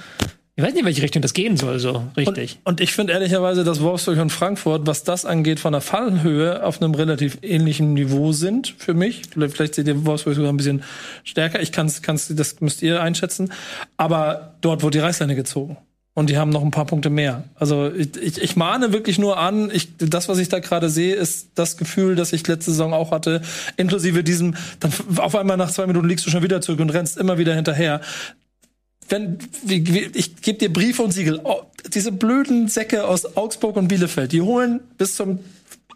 ich 0.58 0.64
weiß 0.64 0.72
nicht, 0.72 0.82
in 0.82 0.86
welche 0.86 1.02
Richtung 1.02 1.22
das 1.22 1.34
gehen 1.34 1.58
soll, 1.58 1.80
so 1.80 2.08
richtig. 2.16 2.60
Und 2.64 2.80
ich 2.80 2.94
finde 2.94 3.12
ehrlicherweise, 3.12 3.66
dass 3.66 3.82
Wolfsburg 3.82 4.20
und 4.20 4.30
Frankfurt, 4.30 4.88
was 4.88 5.04
das 5.04 5.26
angeht, 5.26 5.60
von 5.60 5.74
der 5.74 5.82
Fallhöhe 5.82 6.64
auf 6.64 6.82
einem 6.82 6.96
relativ 6.96 7.40
ähnlichen 7.42 7.94
Niveau 7.94 8.32
sind 8.32 8.74
für 8.78 8.94
mich. 8.94 9.24
Vielleicht, 9.32 9.56
vielleicht 9.56 9.76
seht 9.76 9.88
ihr 9.88 10.06
Wolfsburg 10.06 10.36
sogar 10.36 10.54
ein 10.54 10.58
bisschen 10.58 10.84
stärker. 11.26 11.62
Ich 11.62 11.74
kann's, 11.74 12.02
kann's, 12.02 12.34
das 12.34 12.62
müsst 12.62 12.82
ihr 12.84 13.02
einschätzen. 13.02 13.52
Aber 13.98 14.56
dort 14.62 14.82
wurde 14.82 15.00
die 15.00 15.04
Reißleine 15.04 15.36
gezogen. 15.36 15.76
Und 16.16 16.30
die 16.30 16.38
haben 16.38 16.50
noch 16.50 16.64
ein 16.64 16.72
paar 16.72 16.86
Punkte 16.86 17.10
mehr. 17.10 17.44
Also 17.56 17.92
ich, 17.94 18.16
ich, 18.16 18.42
ich 18.42 18.56
mahne 18.56 18.94
wirklich 18.94 19.20
nur 19.20 19.38
an, 19.38 19.70
ich, 19.72 19.98
das, 19.98 20.30
was 20.30 20.38
ich 20.38 20.48
da 20.48 20.60
gerade 20.60 20.90
sehe, 20.90 21.14
ist 21.14 21.50
das 21.56 21.76
Gefühl, 21.76 22.16
das 22.16 22.32
ich 22.32 22.48
letzte 22.48 22.72
Saison 22.72 22.94
auch 22.94 23.12
hatte, 23.12 23.42
inklusive 23.76 24.24
diesem, 24.24 24.56
dann 24.80 24.94
auf 25.18 25.36
einmal 25.36 25.58
nach 25.58 25.72
zwei 25.72 25.86
Minuten 25.86 26.08
liegst 26.08 26.26
du 26.26 26.32
schon 26.32 26.42
wieder 26.42 26.62
zurück 26.62 26.80
und 26.80 26.90
rennst 26.90 27.18
immer 27.18 27.38
wieder 27.38 27.54
hinterher 27.54 28.02
wenn 29.10 29.38
wie, 29.64 29.86
wie, 29.94 30.10
ich 30.14 30.42
gebe 30.42 30.58
dir 30.58 30.72
Briefe 30.74 31.04
und 31.04 31.12
Siegel. 31.12 31.40
Oh, 31.44 31.62
diese 31.94 32.12
blöden 32.12 32.68
Säcke 32.68 33.08
aus 33.08 33.38
Augsburg 33.38 33.76
und 33.76 33.88
Bielefeld, 33.88 34.32
die 34.32 34.42
holen 34.42 34.80
bis 34.98 35.16
zum 35.16 35.40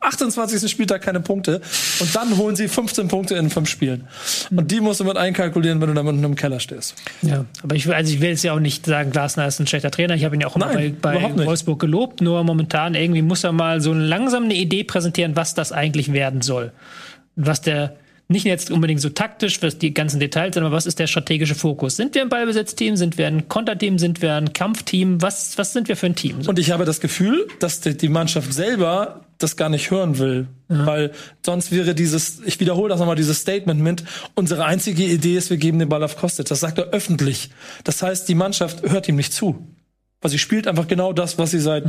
28. 0.02 0.70
Spieltag 0.70 1.02
keine 1.02 1.20
Punkte 1.20 1.62
und 2.00 2.16
dann 2.16 2.38
holen 2.38 2.56
sie 2.56 2.68
15 2.68 3.08
Punkte 3.08 3.36
in 3.36 3.50
fünf 3.50 3.70
Spielen. 3.70 4.08
Und 4.50 4.72
die 4.72 4.80
musst 4.80 5.00
du 5.00 5.04
mit 5.04 5.18
einkalkulieren, 5.18 5.82
wenn 5.82 5.90
du 5.90 5.94
da 5.94 6.02
unten 6.02 6.24
im 6.24 6.36
Keller 6.36 6.60
stehst. 6.60 6.96
Ja, 7.22 7.46
aber 7.64 7.76
ich 7.76 7.86
will, 7.86 7.94
also 7.94 8.14
ich 8.14 8.22
will 8.22 8.30
jetzt 8.30 8.44
ja 8.44 8.54
auch 8.54 8.60
nicht 8.60 8.86
sagen, 8.86 9.12
Glasner 9.12 9.48
ist 9.48 9.60
ein 9.60 9.68
schlechter 9.68 9.92
Trainer. 9.92 10.16
Ich 10.16 10.24
habe 10.24 10.36
ihn 10.36 10.42
ja 10.42 10.48
auch 10.48 10.56
immer 10.56 10.74
Nein, 10.74 10.98
bei, 11.02 11.18
bei. 11.18 11.46
Wolfsburg 11.46 11.80
gelobt. 11.80 12.22
Nur 12.22 12.44
momentan 12.44 12.96
irgendwie 12.96 13.22
muss 13.22 13.44
er 13.44 13.52
mal 13.52 13.82
so 13.82 13.94
langsam 13.94 14.46
eine 14.46 14.56
Idee 14.56 14.84
präsentieren, 14.84 15.36
was 15.36 15.54
das 15.54 15.72
eigentlich 15.72 16.14
werden 16.14 16.42
soll. 16.42 16.72
Was 17.36 17.62
der 17.62 17.96
nicht 18.32 18.46
jetzt 18.46 18.70
unbedingt 18.70 19.02
so 19.02 19.10
taktisch, 19.10 19.62
was 19.64 19.80
die 19.80 19.92
ganzen 19.92 20.20
Details 20.20 20.54
sind, 20.54 20.64
aber 20.64 20.76
was 20.76 20.86
ist 20.86 21.00
der 21.00 21.08
strategische 21.08 21.56
Fokus? 21.56 21.96
Sind 21.96 22.14
wir 22.14 22.22
ein 22.22 22.30
Ballbesetzteam? 22.30 22.96
Sind 22.96 23.18
wir 23.18 23.26
ein 23.26 23.50
Konterteam? 23.50 23.98
Sind 23.98 24.22
wir 24.22 24.36
ein 24.36 24.54
Kampfteam? 24.54 25.20
Was, 25.22 25.58
was 25.58 25.74
sind 25.74 25.88
wir 25.88 25.98
für 25.98 26.06
ein 26.06 26.16
Team? 26.16 26.38
Und 26.46 26.60
ich 26.60 26.70
habe 26.70 26.86
das 26.86 27.02
Gefühl, 27.02 27.48
dass 27.60 27.82
die, 27.82 27.98
die 27.98 28.08
Mannschaft 28.08 28.54
selber 28.54 29.26
das 29.40 29.58
gar 29.58 29.70
nicht 29.70 29.90
hören 29.90 30.20
will. 30.20 30.48
Weil 30.68 31.12
sonst 31.44 31.72
wäre 31.72 31.96
dieses, 31.96 32.42
ich 32.46 32.60
wiederhole 32.60 32.90
das 32.90 33.00
nochmal, 33.00 33.16
dieses 33.16 33.40
Statement 33.40 33.82
mit, 33.82 34.04
unsere 34.36 34.66
einzige 34.66 35.06
Idee 35.06 35.36
ist, 35.36 35.50
wir 35.50 35.58
geben 35.58 35.80
den 35.80 35.90
Ball 35.90 36.04
auf 36.04 36.16
Kostic. 36.16 36.46
Das 36.46 36.60
sagt 36.60 36.78
er 36.78 36.90
öffentlich. 36.90 37.50
Das 37.84 38.04
heißt, 38.04 38.30
die 38.30 38.36
Mannschaft 38.36 38.84
hört 38.84 39.08
ihm 39.08 39.16
nicht 39.16 39.34
zu. 39.34 39.66
Weil 40.22 40.30
sie 40.30 40.38
spielt 40.38 40.68
einfach 40.68 40.88
genau 40.88 41.14
das, 41.14 41.40
was 41.40 41.52
sie 41.52 41.60
seit 41.60 41.86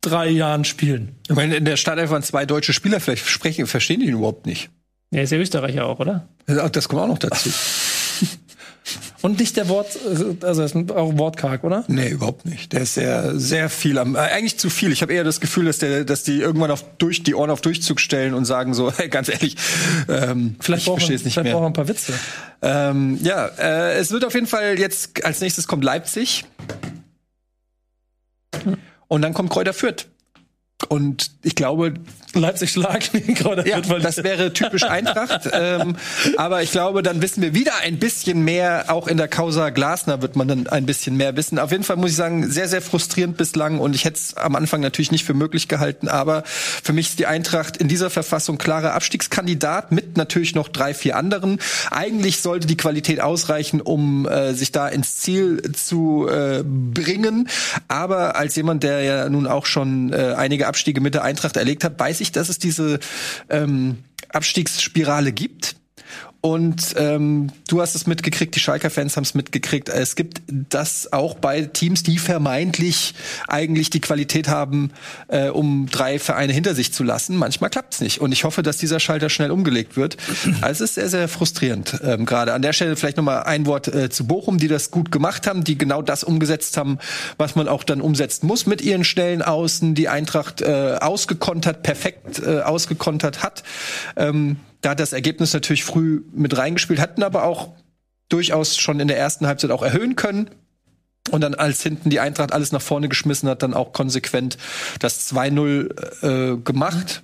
drei 0.00 0.30
Jahren 0.30 0.64
spielen. 0.64 1.14
Ich 1.28 1.36
meine, 1.36 1.56
in 1.56 1.64
der 1.64 1.76
Startelf 1.76 2.10
waren 2.10 2.22
zwei 2.22 2.44
deutsche 2.44 2.72
Spieler, 2.72 2.98
vielleicht 2.98 3.28
sprechen, 3.28 3.66
verstehen 3.66 4.00
die 4.00 4.06
ihn 4.06 4.14
überhaupt 4.14 4.46
nicht. 4.46 4.70
Er 5.10 5.22
ist 5.22 5.30
ja 5.30 5.38
Österreicher 5.38 5.86
auch, 5.86 6.00
oder? 6.00 6.28
Das 6.46 6.88
kommt 6.88 7.02
auch 7.02 7.08
noch 7.08 7.18
dazu. 7.18 7.50
Und 9.22 9.38
nicht 9.38 9.56
der 9.56 9.70
Wort, 9.70 9.98
also 10.42 10.62
ist 10.62 10.76
auch 10.90 11.16
wortkarg, 11.16 11.64
oder? 11.64 11.84
Nee, 11.88 12.10
überhaupt 12.10 12.44
nicht. 12.44 12.74
Der 12.74 12.82
ist 12.82 12.92
sehr, 12.92 13.38
sehr 13.38 13.70
viel 13.70 13.96
am, 13.96 14.16
äh, 14.16 14.18
eigentlich 14.18 14.58
zu 14.58 14.68
viel. 14.68 14.92
Ich 14.92 15.00
habe 15.00 15.14
eher 15.14 15.24
das 15.24 15.40
Gefühl, 15.40 15.64
dass 15.64 15.78
der, 15.78 16.04
dass 16.04 16.24
die 16.24 16.40
irgendwann 16.40 16.70
auf 16.70 16.84
durch 16.98 17.22
die 17.22 17.34
Ohren 17.34 17.48
auf 17.48 17.62
Durchzug 17.62 18.00
stellen 18.00 18.34
und 18.34 18.44
sagen 18.44 18.74
so, 18.74 18.92
hey, 18.96 19.08
ganz 19.08 19.30
ehrlich, 19.30 19.56
ähm, 20.08 20.56
Vielleicht 20.60 20.86
ich 20.86 20.92
verstehe 20.92 21.16
es 21.16 21.24
nicht 21.24 21.32
vielleicht 21.32 21.54
mehr. 21.56 21.64
ein 21.64 21.72
paar 21.72 21.88
Witze. 21.88 22.12
Ähm, 22.60 23.18
ja, 23.22 23.46
äh, 23.46 23.94
es 23.94 24.10
wird 24.10 24.26
auf 24.26 24.34
jeden 24.34 24.46
Fall 24.46 24.78
jetzt 24.78 25.24
als 25.24 25.40
nächstes 25.40 25.66
kommt 25.66 25.84
Leipzig 25.84 26.44
und 29.08 29.22
dann 29.22 29.32
kommt 29.32 29.48
Kräuter 29.48 29.72
Fürth. 29.72 30.06
Und 30.88 31.30
ich 31.42 31.54
glaube, 31.54 31.94
Leipzig 32.40 32.72
schlag 32.72 33.02
gerade 33.34 33.68
Ja, 33.68 33.80
das 33.80 34.22
wäre 34.22 34.52
typisch 34.52 34.84
Eintracht. 34.84 35.48
ähm, 35.52 35.96
aber 36.36 36.62
ich 36.62 36.70
glaube, 36.70 37.02
dann 37.02 37.22
wissen 37.22 37.42
wir 37.42 37.54
wieder 37.54 37.72
ein 37.82 37.98
bisschen 37.98 38.44
mehr. 38.44 38.86
Auch 38.88 39.08
in 39.08 39.16
der 39.16 39.28
Causa 39.28 39.70
Glasner 39.70 40.22
wird 40.22 40.36
man 40.36 40.48
dann 40.48 40.66
ein 40.66 40.86
bisschen 40.86 41.16
mehr 41.16 41.36
wissen. 41.36 41.58
Auf 41.58 41.70
jeden 41.70 41.84
Fall 41.84 41.96
muss 41.96 42.10
ich 42.10 42.16
sagen, 42.16 42.50
sehr, 42.50 42.68
sehr 42.68 42.82
frustrierend 42.82 43.36
bislang. 43.36 43.80
Und 43.80 43.94
ich 43.94 44.04
hätte 44.04 44.16
es 44.16 44.36
am 44.36 44.56
Anfang 44.56 44.80
natürlich 44.80 45.10
nicht 45.12 45.24
für 45.24 45.34
möglich 45.34 45.68
gehalten. 45.68 46.08
Aber 46.08 46.42
für 46.44 46.92
mich 46.92 47.10
ist 47.10 47.18
die 47.18 47.26
Eintracht 47.26 47.76
in 47.76 47.88
dieser 47.88 48.10
Verfassung 48.10 48.58
klarer 48.58 48.94
Abstiegskandidat 48.94 49.92
mit 49.92 50.16
natürlich 50.16 50.54
noch 50.54 50.68
drei, 50.68 50.94
vier 50.94 51.16
anderen. 51.16 51.58
Eigentlich 51.90 52.40
sollte 52.40 52.66
die 52.66 52.76
Qualität 52.76 53.20
ausreichen, 53.20 53.80
um 53.80 54.26
äh, 54.26 54.54
sich 54.54 54.72
da 54.72 54.88
ins 54.88 55.16
Ziel 55.18 55.62
zu 55.72 56.28
äh, 56.28 56.62
bringen. 56.64 57.48
Aber 57.88 58.36
als 58.36 58.56
jemand, 58.56 58.82
der 58.82 59.02
ja 59.02 59.28
nun 59.28 59.46
auch 59.46 59.66
schon 59.66 60.12
äh, 60.12 60.34
einige 60.36 60.66
Abstiege 60.66 61.00
mit 61.00 61.14
der 61.14 61.22
Eintracht 61.22 61.56
erlegt 61.56 61.84
hat, 61.84 61.98
weiß 61.98 62.20
ich, 62.20 62.23
dass 62.32 62.48
es 62.48 62.58
diese 62.58 62.98
ähm, 63.48 63.98
Abstiegsspirale 64.30 65.32
gibt. 65.32 65.76
Und 66.44 66.94
ähm, 66.98 67.50
du 67.68 67.80
hast 67.80 67.94
es 67.94 68.06
mitgekriegt, 68.06 68.54
die 68.54 68.60
Schalker-Fans 68.60 69.16
haben 69.16 69.24
es 69.24 69.32
mitgekriegt. 69.32 69.88
Es 69.88 70.14
gibt 70.14 70.42
das 70.46 71.10
auch 71.10 71.36
bei 71.36 71.62
Teams, 71.62 72.02
die 72.02 72.18
vermeintlich 72.18 73.14
eigentlich 73.48 73.88
die 73.88 74.02
Qualität 74.02 74.48
haben, 74.48 74.90
äh, 75.28 75.48
um 75.48 75.86
drei 75.90 76.18
Vereine 76.18 76.52
hinter 76.52 76.74
sich 76.74 76.92
zu 76.92 77.02
lassen. 77.02 77.38
Manchmal 77.38 77.70
klappt 77.70 77.94
es 77.94 78.02
nicht. 78.02 78.20
Und 78.20 78.30
ich 78.32 78.44
hoffe, 78.44 78.62
dass 78.62 78.76
dieser 78.76 79.00
Schalter 79.00 79.30
schnell 79.30 79.50
umgelegt 79.50 79.96
wird. 79.96 80.18
Also 80.60 80.84
es 80.84 80.90
ist 80.90 80.94
sehr, 80.96 81.08
sehr 81.08 81.28
frustrierend. 81.28 81.98
Ähm, 82.04 82.26
Gerade 82.26 82.52
an 82.52 82.60
der 82.60 82.74
Stelle 82.74 82.94
vielleicht 82.96 83.16
noch 83.16 83.24
mal 83.24 83.44
ein 83.44 83.64
Wort 83.64 83.88
äh, 83.88 84.10
zu 84.10 84.26
Bochum, 84.26 84.58
die 84.58 84.68
das 84.68 84.90
gut 84.90 85.10
gemacht 85.10 85.46
haben, 85.46 85.64
die 85.64 85.78
genau 85.78 86.02
das 86.02 86.24
umgesetzt 86.24 86.76
haben, 86.76 86.98
was 87.38 87.54
man 87.54 87.68
auch 87.68 87.84
dann 87.84 88.02
umsetzen 88.02 88.46
muss 88.46 88.66
mit 88.66 88.82
ihren 88.82 89.04
schnellen 89.04 89.40
Außen, 89.40 89.94
die 89.94 90.10
Eintracht 90.10 90.60
äh, 90.60 90.98
ausgekontert, 91.00 91.82
perfekt 91.82 92.42
äh, 92.44 92.60
ausgekontert 92.60 93.42
hat. 93.42 93.62
Ähm, 94.16 94.58
da 94.84 94.90
hat 94.90 95.00
das 95.00 95.14
Ergebnis 95.14 95.54
natürlich 95.54 95.82
früh 95.82 96.22
mit 96.32 96.58
reingespielt, 96.58 97.00
hatten 97.00 97.22
aber 97.22 97.44
auch 97.44 97.70
durchaus 98.28 98.76
schon 98.76 99.00
in 99.00 99.08
der 99.08 99.18
ersten 99.18 99.46
Halbzeit 99.46 99.70
auch 99.70 99.82
erhöhen 99.82 100.14
können. 100.14 100.50
Und 101.30 101.40
dann, 101.40 101.54
als 101.54 101.82
hinten 101.82 102.10
die 102.10 102.20
Eintracht 102.20 102.52
alles 102.52 102.70
nach 102.70 102.82
vorne 102.82 103.08
geschmissen 103.08 103.48
hat, 103.48 103.62
dann 103.62 103.72
auch 103.72 103.94
konsequent 103.94 104.58
das 104.98 105.32
2-0 105.32 106.22
äh, 106.22 106.56
gemacht. 106.58 107.22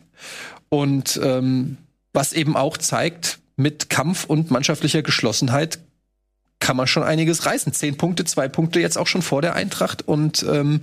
Und 0.71 1.21
ähm, 1.23 1.77
was 2.15 2.33
eben 2.33 2.57
auch 2.57 2.79
zeigt, 2.79 3.41
mit 3.57 3.91
Kampf 3.91 4.25
und 4.25 4.51
mannschaftlicher 4.51 5.03
Geschlossenheit 5.03 5.81
kann 6.61 6.79
man 6.79 6.87
schon 6.87 7.03
einiges 7.03 7.45
reißen. 7.45 7.75
Zehn 7.75 7.99
Punkte, 7.99 8.25
zwei 8.25 8.49
Punkte 8.49 8.81
jetzt 8.81 8.97
auch 8.97 9.07
schon 9.07 9.23
vor 9.23 9.43
der 9.43 9.55
Eintracht 9.55 10.09
und 10.09 10.47
ähm, 10.49 10.81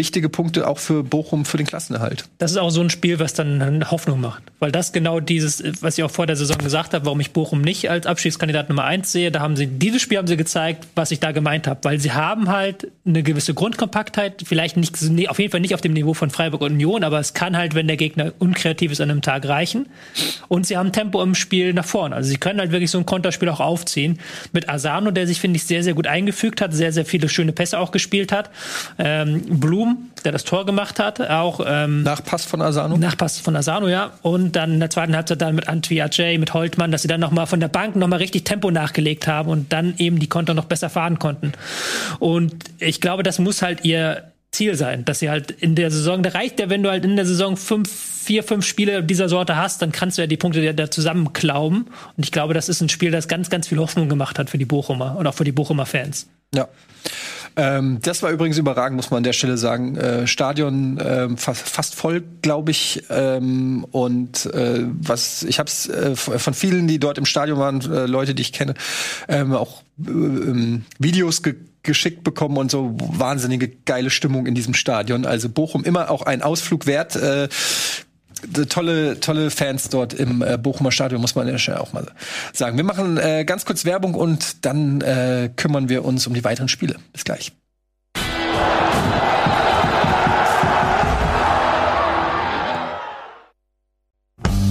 wichtige 0.00 0.30
Punkte 0.30 0.66
auch 0.66 0.78
für 0.78 1.04
Bochum 1.04 1.44
für 1.44 1.58
den 1.58 1.66
Klassenerhalt. 1.66 2.24
Das 2.38 2.52
ist 2.52 2.56
auch 2.56 2.70
so 2.70 2.80
ein 2.80 2.88
Spiel, 2.88 3.18
was 3.18 3.34
dann 3.34 3.90
Hoffnung 3.90 4.22
macht. 4.22 4.42
Weil 4.58 4.72
das 4.72 4.92
genau 4.92 5.20
dieses, 5.20 5.62
was 5.82 5.98
ich 5.98 6.04
auch 6.04 6.10
vor 6.10 6.26
der 6.26 6.36
Saison 6.36 6.56
gesagt 6.56 6.94
habe, 6.94 7.04
warum 7.04 7.20
ich 7.20 7.32
Bochum 7.32 7.60
nicht 7.60 7.90
als 7.90 8.06
Abstiegskandidat 8.06 8.70
Nummer 8.70 8.84
eins 8.84 9.12
sehe, 9.12 9.30
da 9.30 9.40
haben 9.40 9.56
sie, 9.56 9.66
dieses 9.66 10.00
Spiel 10.00 10.16
haben 10.16 10.26
sie 10.26 10.38
gezeigt, 10.38 10.86
was 10.94 11.10
ich 11.10 11.20
da 11.20 11.32
gemeint 11.32 11.66
habe. 11.66 11.80
Weil 11.82 12.00
sie 12.00 12.12
haben 12.12 12.48
halt 12.48 12.88
eine 13.04 13.22
gewisse 13.22 13.52
Grundkompaktheit, 13.52 14.42
vielleicht 14.46 14.78
nicht, 14.78 15.28
auf 15.28 15.38
jeden 15.38 15.50
Fall 15.50 15.60
nicht 15.60 15.74
auf 15.74 15.82
dem 15.82 15.92
Niveau 15.92 16.14
von 16.14 16.30
Freiburg 16.30 16.62
und 16.62 16.72
Union, 16.72 17.04
aber 17.04 17.20
es 17.20 17.34
kann 17.34 17.58
halt, 17.58 17.74
wenn 17.74 17.86
der 17.86 17.98
Gegner 17.98 18.32
unkreativ 18.38 18.92
ist, 18.92 19.02
an 19.02 19.10
einem 19.10 19.20
Tag 19.20 19.46
reichen. 19.46 19.86
Und 20.48 20.66
sie 20.66 20.78
haben 20.78 20.92
Tempo 20.92 21.22
im 21.22 21.34
Spiel 21.34 21.74
nach 21.74 21.84
vorne. 21.84 22.16
Also 22.16 22.30
sie 22.30 22.38
können 22.38 22.58
halt 22.58 22.72
wirklich 22.72 22.90
so 22.90 22.96
ein 22.96 23.04
Konterspiel 23.04 23.50
auch 23.50 23.60
aufziehen. 23.60 24.18
Mit 24.52 24.70
Asano, 24.70 25.10
der 25.10 25.26
sich, 25.26 25.40
finde 25.40 25.56
ich, 25.56 25.64
sehr, 25.64 25.82
sehr 25.82 25.92
gut 25.92 26.06
eingefügt 26.06 26.62
hat, 26.62 26.72
sehr, 26.72 26.92
sehr 26.92 27.04
viele 27.04 27.28
schöne 27.28 27.52
Pässe 27.52 27.78
auch 27.78 27.90
gespielt 27.90 28.32
hat. 28.32 28.50
Ähm, 28.98 29.42
Blum, 29.48 29.89
der 30.24 30.32
das 30.32 30.44
Tor 30.44 30.66
gemacht 30.66 30.98
hat, 30.98 31.20
auch 31.20 31.60
ähm, 31.66 32.02
Nachpass 32.02 32.44
von 32.44 32.60
Asano. 32.60 32.96
Nachpass 32.96 33.38
von 33.38 33.56
Asano, 33.56 33.88
ja. 33.88 34.12
Und 34.22 34.56
dann 34.56 34.74
in 34.74 34.80
der 34.80 34.90
zweiten 34.90 35.14
Halbzeit 35.14 35.40
dann 35.40 35.54
mit 35.54 35.68
Antwi 35.68 36.00
Ajay, 36.00 36.38
mit 36.38 36.54
Holtmann, 36.54 36.90
dass 36.92 37.02
sie 37.02 37.08
dann 37.08 37.20
nochmal 37.20 37.46
von 37.46 37.60
der 37.60 37.68
Bank 37.68 37.96
nochmal 37.96 38.18
richtig 38.18 38.44
Tempo 38.44 38.70
nachgelegt 38.70 39.26
haben 39.26 39.48
und 39.48 39.72
dann 39.72 39.94
eben 39.98 40.18
die 40.18 40.28
Konter 40.28 40.54
noch 40.54 40.66
besser 40.66 40.90
fahren 40.90 41.18
konnten. 41.18 41.52
Und 42.18 42.54
ich 42.78 43.00
glaube, 43.00 43.22
das 43.22 43.38
muss 43.38 43.62
halt 43.62 43.84
ihr 43.84 44.24
Ziel 44.52 44.74
sein, 44.74 45.04
dass 45.04 45.20
sie 45.20 45.30
halt 45.30 45.52
in 45.52 45.74
der 45.76 45.90
Saison, 45.90 46.22
da 46.22 46.30
reicht 46.30 46.58
ja, 46.58 46.68
wenn 46.68 46.82
du 46.82 46.90
halt 46.90 47.04
in 47.04 47.14
der 47.14 47.24
Saison 47.24 47.56
fünf, 47.56 47.90
vier, 47.90 48.42
fünf 48.42 48.66
Spiele 48.66 49.02
dieser 49.02 49.28
Sorte 49.28 49.56
hast, 49.56 49.80
dann 49.80 49.92
kannst 49.92 50.18
du 50.18 50.22
ja 50.22 50.26
die 50.26 50.36
Punkte 50.36 50.74
da 50.74 50.90
zusammenklauben. 50.90 51.86
Und 52.16 52.24
ich 52.24 52.32
glaube, 52.32 52.52
das 52.52 52.68
ist 52.68 52.80
ein 52.80 52.88
Spiel, 52.88 53.12
das 53.12 53.28
ganz, 53.28 53.48
ganz 53.48 53.68
viel 53.68 53.78
Hoffnung 53.78 54.08
gemacht 54.08 54.38
hat 54.38 54.50
für 54.50 54.58
die 54.58 54.64
Bochumer 54.64 55.16
und 55.16 55.26
auch 55.26 55.34
für 55.34 55.44
die 55.44 55.52
Bochumer 55.52 55.86
Fans. 55.86 56.26
Ja. 56.52 56.68
Ähm, 57.56 57.98
das 58.02 58.22
war 58.22 58.30
übrigens 58.30 58.58
überragend, 58.58 58.96
muss 58.96 59.10
man 59.10 59.18
an 59.18 59.24
der 59.24 59.32
Stelle 59.32 59.58
sagen. 59.58 59.96
Äh, 59.96 60.26
Stadion 60.26 60.98
äh, 60.98 61.28
fast, 61.36 61.68
fast 61.68 61.94
voll, 61.94 62.22
glaube 62.42 62.70
ich. 62.70 63.04
Ähm, 63.10 63.84
und 63.90 64.46
äh, 64.46 64.84
was 64.86 65.42
ich 65.42 65.58
habe 65.58 65.68
es 65.68 65.88
äh, 65.88 66.16
von 66.16 66.54
vielen, 66.54 66.86
die 66.86 66.98
dort 66.98 67.18
im 67.18 67.26
Stadion 67.26 67.58
waren, 67.58 67.80
äh, 67.80 68.06
Leute, 68.06 68.34
die 68.34 68.42
ich 68.42 68.52
kenne, 68.52 68.74
ähm, 69.28 69.52
auch 69.52 69.82
äh, 70.06 70.10
ähm, 70.10 70.84
Videos 70.98 71.42
ge 71.42 71.56
geschickt 71.82 72.24
bekommen 72.24 72.58
und 72.58 72.70
so 72.70 72.94
wahnsinnige 72.98 73.68
geile 73.86 74.10
Stimmung 74.10 74.44
in 74.44 74.54
diesem 74.54 74.74
Stadion. 74.74 75.24
Also 75.24 75.48
Bochum 75.48 75.82
immer 75.82 76.10
auch 76.10 76.20
ein 76.20 76.42
Ausflug 76.42 76.84
wert. 76.84 77.18
Tolle, 78.68 79.20
tolle 79.20 79.50
Fans 79.50 79.88
dort 79.88 80.14
im 80.14 80.42
äh, 80.42 80.56
Bochumer 80.56 80.92
Stadion, 80.92 81.20
muss 81.20 81.34
man 81.34 81.48
ja 81.48 81.80
auch 81.80 81.92
mal 81.92 82.06
sagen. 82.52 82.76
Wir 82.76 82.84
machen 82.84 83.18
äh, 83.18 83.44
ganz 83.44 83.64
kurz 83.64 83.84
Werbung 83.84 84.14
und 84.14 84.64
dann 84.64 85.00
äh, 85.00 85.50
kümmern 85.54 85.88
wir 85.88 86.04
uns 86.04 86.26
um 86.26 86.34
die 86.34 86.44
weiteren 86.44 86.68
Spiele. 86.68 86.96
Bis 87.12 87.24
gleich. 87.24 87.52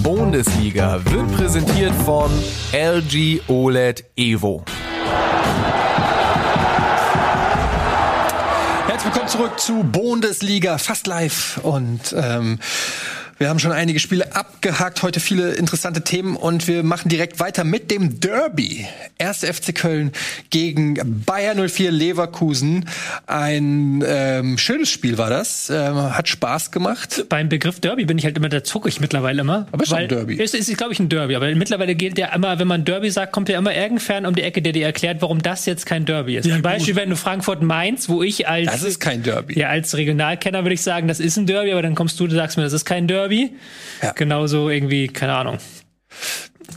Bundesliga 0.04 1.00
wird 1.06 1.32
präsentiert 1.34 1.94
von 2.06 2.32
LG 2.72 3.42
OLED 3.48 4.06
Evo. 4.16 4.64
Herzlich 8.88 9.14
willkommen 9.14 9.28
zurück 9.30 9.60
zu 9.60 9.84
Bundesliga 9.84 10.78
fast 10.78 11.08
live 11.08 11.60
und 11.64 12.14
ähm, 12.18 12.60
wir 13.40 13.48
haben 13.48 13.60
schon 13.60 13.72
einige 13.72 14.00
Spiele 14.00 14.36
abgehakt, 14.36 15.02
heute 15.02 15.22
viele 15.22 15.54
interessante 15.54 16.04
Themen 16.04 16.36
und 16.36 16.68
wir 16.68 16.84
machen 16.84 17.08
direkt 17.08 17.40
weiter 17.40 17.64
mit 17.64 17.90
dem 17.90 18.20
Derby. 18.20 18.86
1. 19.18 19.46
FC 19.46 19.74
Köln 19.74 20.12
gegen 20.50 21.24
Bayer 21.26 21.56
04 21.56 21.90
Leverkusen. 21.90 22.90
Ein 23.28 24.04
ähm, 24.06 24.58
schönes 24.58 24.90
Spiel 24.90 25.18
war 25.18 25.30
das. 25.30 25.70
Ähm, 25.70 25.96
hat 26.18 26.28
Spaß 26.28 26.72
gemacht. 26.72 27.26
Beim 27.30 27.48
Begriff 27.48 27.80
Derby 27.80 28.04
bin 28.04 28.18
ich 28.18 28.26
halt 28.26 28.36
immer, 28.36 28.50
da 28.50 28.62
zucke 28.62 28.90
ich 28.90 29.00
mittlerweile 29.00 29.40
immer. 29.40 29.68
Aber 29.72 29.84
ist 29.84 29.92
weil, 29.92 30.04
ein 30.04 30.10
Derby. 30.10 30.38
Es 30.42 30.54
ist, 30.54 30.68
ist 30.68 30.78
glaube 30.78 30.92
ich, 30.92 31.00
ein 31.00 31.08
Derby. 31.08 31.38
Aber 31.38 31.50
mittlerweile 31.56 31.96
geht 31.96 32.18
ja 32.18 32.36
immer, 32.36 32.60
wenn 32.60 32.68
man 32.68 32.84
Derby 32.84 33.10
sagt, 33.10 33.32
kommt 33.32 33.48
ja 33.48 33.58
immer 33.58 33.74
irgendfern 33.74 34.26
um 34.26 34.36
die 34.36 34.44
Ecke, 34.44 34.62
der 34.62 34.74
dir 34.74 34.86
erklärt, 34.86 35.22
warum 35.22 35.42
das 35.42 35.66
jetzt 35.66 35.86
kein 35.86 36.04
Derby 36.04 36.36
ist. 36.36 36.46
Ja, 36.46 36.56
Zum 36.56 36.62
gut. 36.62 36.72
Beispiel, 36.72 36.96
wenn 36.98 37.10
du 37.10 37.16
Frankfurt 37.16 37.62
Mainz, 37.62 38.10
wo 38.10 38.22
ich 38.22 38.50
als 38.50 38.70
Das 38.70 38.84
ist 38.84 39.00
kein 39.00 39.24
Derby. 39.24 39.58
Ja, 39.58 39.70
als 39.70 39.96
Regionalkenner 39.96 40.66
würde 40.66 40.74
ich 40.74 40.82
sagen, 40.82 41.08
das 41.08 41.22
ist 41.22 41.38
ein 41.38 41.46
Derby, 41.46 41.72
aber 41.72 41.82
dann 41.82 41.96
kommst 41.96 42.20
du, 42.20 42.28
du 42.28 42.36
sagst 42.36 42.58
mir, 42.58 42.64
das 42.64 42.74
ist 42.74 42.84
kein 42.84 43.08
Derby. 43.08 43.29
Ja. 44.02 44.12
Genauso 44.14 44.70
irgendwie, 44.70 45.08
keine 45.08 45.34
Ahnung. 45.36 45.58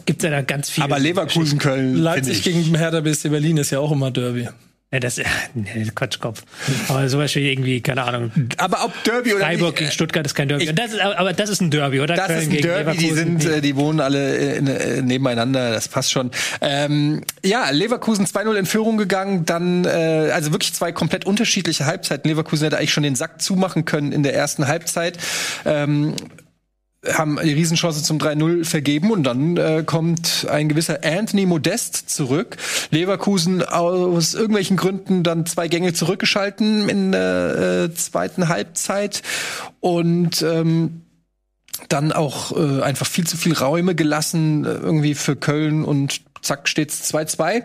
Gibt's 0.07 0.25
ja 0.25 0.31
da 0.31 0.43
ganz 0.43 0.71
viel. 0.71 0.83
Aber 0.85 0.99
Leverkusen 0.99 1.59
Köln 1.59 1.95
Leipzig 1.97 2.43
gegen 2.43 2.75
Hertha 2.77 3.01
BSC 3.01 3.29
Berlin 3.29 3.57
ist 3.59 3.71
ja 3.71 3.79
auch 3.79 3.93
immer 3.93 4.11
Derby. 4.11 4.49
Ja, 4.95 5.01
das, 5.01 5.19
nee, 5.55 5.87
Quatschkopf. 5.95 6.43
Aber 6.89 7.07
zum 7.09 7.19
Beispiel 7.21 7.45
irgendwie, 7.47 7.81
keine 7.81 8.03
Ahnung. 8.03 8.31
Aber 8.59 8.85
ob 8.85 9.05
Derby 9.05 9.33
oder 9.33 9.45
Freiburg 9.45 9.71
nicht, 9.71 9.79
gegen 9.79 9.91
Stuttgart 9.91 10.27
ist 10.27 10.35
kein 10.35 10.49
Derby. 10.49 10.65
ich- 10.65 10.75
das 10.75 10.93
ist, 10.93 11.01
aber 11.01 11.33
das 11.33 11.49
ist 11.49 11.63
ein 11.63 11.71
Derby, 11.71 12.01
oder? 12.01 12.15
Das 12.15 12.27
Köln 12.27 12.39
ist 12.41 12.45
ein 12.47 12.51
gegen 12.51 12.63
Derby, 12.63 12.97
die 12.99 13.11
sind, 13.11 13.45
äh, 13.47 13.61
die 13.63 13.75
wohnen 13.77 14.01
alle 14.01 14.37
äh, 14.37 14.59
in, 14.59 14.67
äh, 14.67 15.01
nebeneinander, 15.01 15.71
das 15.71 15.89
passt 15.89 16.13
schon. 16.13 16.31
Ähm, 16.61 17.23
ja, 17.43 17.71
Leverkusen 17.71 18.27
2-0 18.27 18.55
in 18.55 18.67
Führung 18.67 18.99
gegangen, 18.99 19.47
dann 19.47 19.87
äh, 19.87 20.31
also 20.35 20.53
wirklich 20.53 20.75
zwei 20.75 20.93
komplett 20.93 21.25
unterschiedliche 21.25 21.87
Halbzeiten. 21.87 22.29
Leverkusen 22.29 22.65
hätte 22.65 22.77
eigentlich 22.77 22.93
schon 22.93 23.03
den 23.05 23.15
Sack 23.15 23.41
zumachen 23.41 23.87
können 23.87 24.13
in 24.13 24.23
der 24.23 24.35
ersten 24.35 24.67
Halbzeit. 24.69 25.17
Ähm, 25.65 26.15
haben 27.11 27.39
die 27.43 27.53
Riesenchance 27.53 28.03
zum 28.03 28.19
3-0 28.19 28.65
vergeben 28.65 29.11
und 29.11 29.25
dann 29.25 29.57
äh, 29.57 29.83
kommt 29.85 30.47
ein 30.49 30.69
gewisser 30.69 31.01
Anthony 31.03 31.47
Modest 31.47 32.11
zurück. 32.11 32.57
Leverkusen 32.91 33.63
aus 33.63 34.35
irgendwelchen 34.35 34.77
Gründen 34.77 35.25
dann 35.25 35.45
zwei 35.47 35.67
Gänge 35.69 35.95
zurückgeschalten 35.95 36.89
in 36.89 37.13
der 37.13 37.89
äh, 37.91 37.95
zweiten 37.95 38.49
Halbzeit 38.49 39.23
und 39.81 40.43
ähm, 40.43 41.03
dann 41.89 42.13
auch 42.13 42.57
äh, 42.57 42.83
einfach 42.83 43.07
viel 43.07 43.27
zu 43.27 43.37
viel 43.37 43.55
Räume 43.55 43.97
gelassen, 43.97 44.65
äh, 44.65 44.69
irgendwie 44.69 45.15
für 45.15 45.35
Köln 45.35 45.85
und 45.85 46.21
zack 46.41 46.69
steht's 46.69 47.13
2-2. 47.13 47.65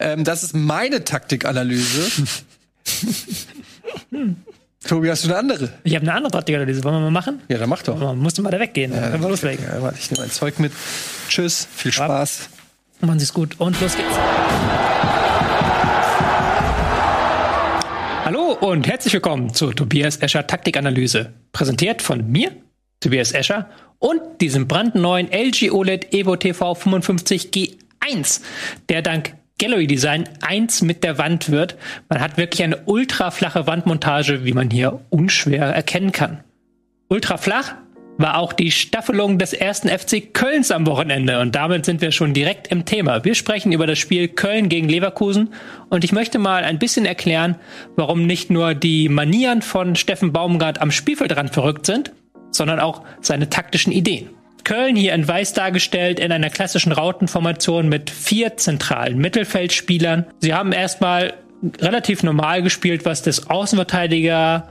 Ähm, 0.00 0.24
das 0.24 0.42
ist 0.42 0.54
meine 0.54 1.04
Taktikanalyse. 1.04 2.10
Tobi, 4.86 5.08
hast 5.10 5.24
du 5.24 5.28
eine 5.28 5.38
andere? 5.38 5.70
Ich 5.82 5.94
habe 5.94 6.02
eine 6.02 6.14
andere 6.14 6.30
Taktikanalyse. 6.30 6.84
Wollen 6.84 6.96
wir 6.96 7.00
mal 7.00 7.10
machen? 7.10 7.40
Ja, 7.48 7.56
dann 7.56 7.70
mach 7.70 7.82
doch. 7.82 7.98
Man 7.98 8.18
musste 8.18 8.42
mal 8.42 8.50
da 8.50 8.60
weggehen. 8.60 8.92
dann 8.92 9.10
können 9.12 9.22
wir 9.22 9.30
loslegen. 9.30 9.64
Ja, 9.64 9.80
warte, 9.80 9.98
ich 9.98 10.10
nehme 10.10 10.24
ein 10.24 10.30
Zeug 10.30 10.58
mit. 10.58 10.72
Tschüss, 11.28 11.66
viel 11.74 11.92
Spaß. 11.92 12.50
Machen 13.00 13.18
Sie 13.18 13.24
es 13.24 13.32
gut. 13.32 13.58
Und 13.58 13.80
los 13.80 13.96
geht's. 13.96 14.14
Hallo 18.24 18.52
und 18.60 18.86
herzlich 18.86 19.14
willkommen 19.14 19.54
zur 19.54 19.74
Tobias 19.74 20.18
Escher 20.18 20.46
Taktikanalyse. 20.46 21.32
Präsentiert 21.52 22.02
von 22.02 22.30
mir, 22.30 22.52
Tobias 23.00 23.32
Escher, 23.32 23.70
und 23.98 24.20
diesem 24.40 24.68
brandneuen 24.68 25.30
LG 25.30 25.70
OLED 25.70 26.12
Evo 26.12 26.36
TV 26.36 26.72
55G1, 26.72 28.40
der 28.88 29.02
dank 29.02 29.34
Gallery 29.64 29.86
Design 29.86 30.28
eins 30.42 30.82
mit 30.82 31.02
der 31.04 31.16
Wand 31.16 31.50
wird. 31.50 31.78
Man 32.10 32.20
hat 32.20 32.36
wirklich 32.36 32.62
eine 32.62 32.82
ultraflache 32.84 33.66
Wandmontage, 33.66 34.44
wie 34.44 34.52
man 34.52 34.68
hier 34.68 35.00
unschwer 35.08 35.64
erkennen 35.64 36.12
kann. 36.12 36.44
Ultra 37.08 37.38
flach 37.38 37.72
war 38.18 38.36
auch 38.36 38.52
die 38.52 38.70
Staffelung 38.70 39.38
des 39.38 39.54
ersten 39.54 39.88
FC 39.88 40.34
Kölns 40.34 40.70
am 40.70 40.86
Wochenende 40.86 41.40
und 41.40 41.54
damit 41.54 41.86
sind 41.86 42.02
wir 42.02 42.12
schon 42.12 42.34
direkt 42.34 42.68
im 42.68 42.84
Thema. 42.84 43.24
Wir 43.24 43.34
sprechen 43.34 43.72
über 43.72 43.86
das 43.86 43.98
Spiel 43.98 44.28
Köln 44.28 44.68
gegen 44.68 44.90
Leverkusen 44.90 45.54
und 45.88 46.04
ich 46.04 46.12
möchte 46.12 46.38
mal 46.38 46.62
ein 46.62 46.78
bisschen 46.78 47.06
erklären, 47.06 47.56
warum 47.96 48.26
nicht 48.26 48.50
nur 48.50 48.74
die 48.74 49.08
Manieren 49.08 49.62
von 49.62 49.96
Steffen 49.96 50.34
Baumgart 50.34 50.78
am 50.82 50.90
Spielfeldrand 50.90 51.54
verrückt 51.54 51.86
sind, 51.86 52.12
sondern 52.50 52.80
auch 52.80 53.00
seine 53.22 53.48
taktischen 53.48 53.94
Ideen. 53.94 54.28
Köln 54.64 54.96
hier 54.96 55.14
in 55.14 55.26
weiß 55.26 55.52
dargestellt 55.52 56.18
in 56.18 56.32
einer 56.32 56.50
klassischen 56.50 56.92
Rautenformation 56.92 57.88
mit 57.88 58.10
vier 58.10 58.56
zentralen 58.56 59.18
Mittelfeldspielern. 59.18 60.26
Sie 60.40 60.54
haben 60.54 60.72
erstmal 60.72 61.34
relativ 61.80 62.22
normal 62.22 62.62
gespielt, 62.62 63.04
was 63.04 63.22
das 63.22 63.48
Außenverteidiger 63.48 64.68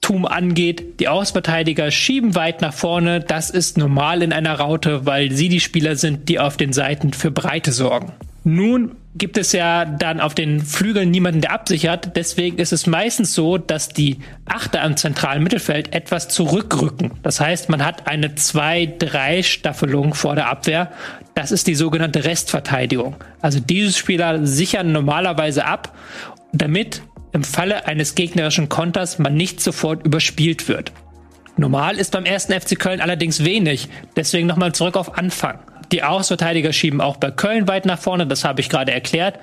Tum 0.00 0.24
angeht. 0.24 1.00
Die 1.00 1.08
Außenverteidiger 1.08 1.90
schieben 1.90 2.34
weit 2.34 2.62
nach 2.62 2.72
vorne. 2.72 3.20
Das 3.20 3.50
ist 3.50 3.76
normal 3.76 4.22
in 4.22 4.32
einer 4.32 4.54
Raute, 4.54 5.04
weil 5.06 5.32
sie 5.32 5.48
die 5.48 5.60
Spieler 5.60 5.96
sind, 5.96 6.28
die 6.28 6.38
auf 6.38 6.56
den 6.56 6.72
Seiten 6.72 7.12
für 7.12 7.30
Breite 7.30 7.72
sorgen. 7.72 8.12
Nun 8.42 8.96
gibt 9.14 9.36
es 9.36 9.52
ja 9.52 9.84
dann 9.84 10.20
auf 10.20 10.34
den 10.34 10.60
Flügeln 10.60 11.10
niemanden, 11.10 11.40
der 11.40 11.52
absichert. 11.52 12.16
Deswegen 12.16 12.58
ist 12.58 12.72
es 12.72 12.86
meistens 12.86 13.34
so, 13.34 13.58
dass 13.58 13.88
die 13.88 14.18
Achter 14.46 14.82
am 14.82 14.96
zentralen 14.96 15.42
Mittelfeld 15.42 15.92
etwas 15.92 16.28
zurückrücken. 16.28 17.12
Das 17.22 17.40
heißt, 17.40 17.68
man 17.68 17.84
hat 17.84 18.06
eine 18.06 18.28
2-3-Staffelung 18.28 20.14
vor 20.14 20.36
der 20.36 20.48
Abwehr. 20.48 20.90
Das 21.34 21.52
ist 21.52 21.66
die 21.66 21.74
sogenannte 21.74 22.24
Restverteidigung. 22.24 23.16
Also 23.40 23.60
diese 23.60 23.92
Spieler 23.92 24.46
sichern 24.46 24.92
normalerweise 24.92 25.66
ab, 25.66 25.96
damit 26.52 27.02
im 27.32 27.44
Falle 27.44 27.86
eines 27.86 28.14
gegnerischen 28.14 28.68
Konters 28.68 29.18
man 29.18 29.34
nicht 29.34 29.60
sofort 29.60 30.04
überspielt 30.06 30.68
wird. 30.68 30.92
Normal 31.56 31.98
ist 31.98 32.12
beim 32.12 32.24
ersten 32.24 32.58
FC 32.58 32.78
Köln 32.78 33.00
allerdings 33.00 33.44
wenig. 33.44 33.88
Deswegen 34.16 34.46
nochmal 34.46 34.72
zurück 34.72 34.96
auf 34.96 35.18
Anfang. 35.18 35.58
Die 35.92 36.02
Außenverteidiger 36.02 36.72
schieben 36.72 37.00
auch 37.00 37.16
bei 37.16 37.30
Köln 37.30 37.66
weit 37.66 37.86
nach 37.86 37.98
vorne, 37.98 38.26
das 38.26 38.44
habe 38.44 38.60
ich 38.60 38.68
gerade 38.68 38.92
erklärt. 38.92 39.38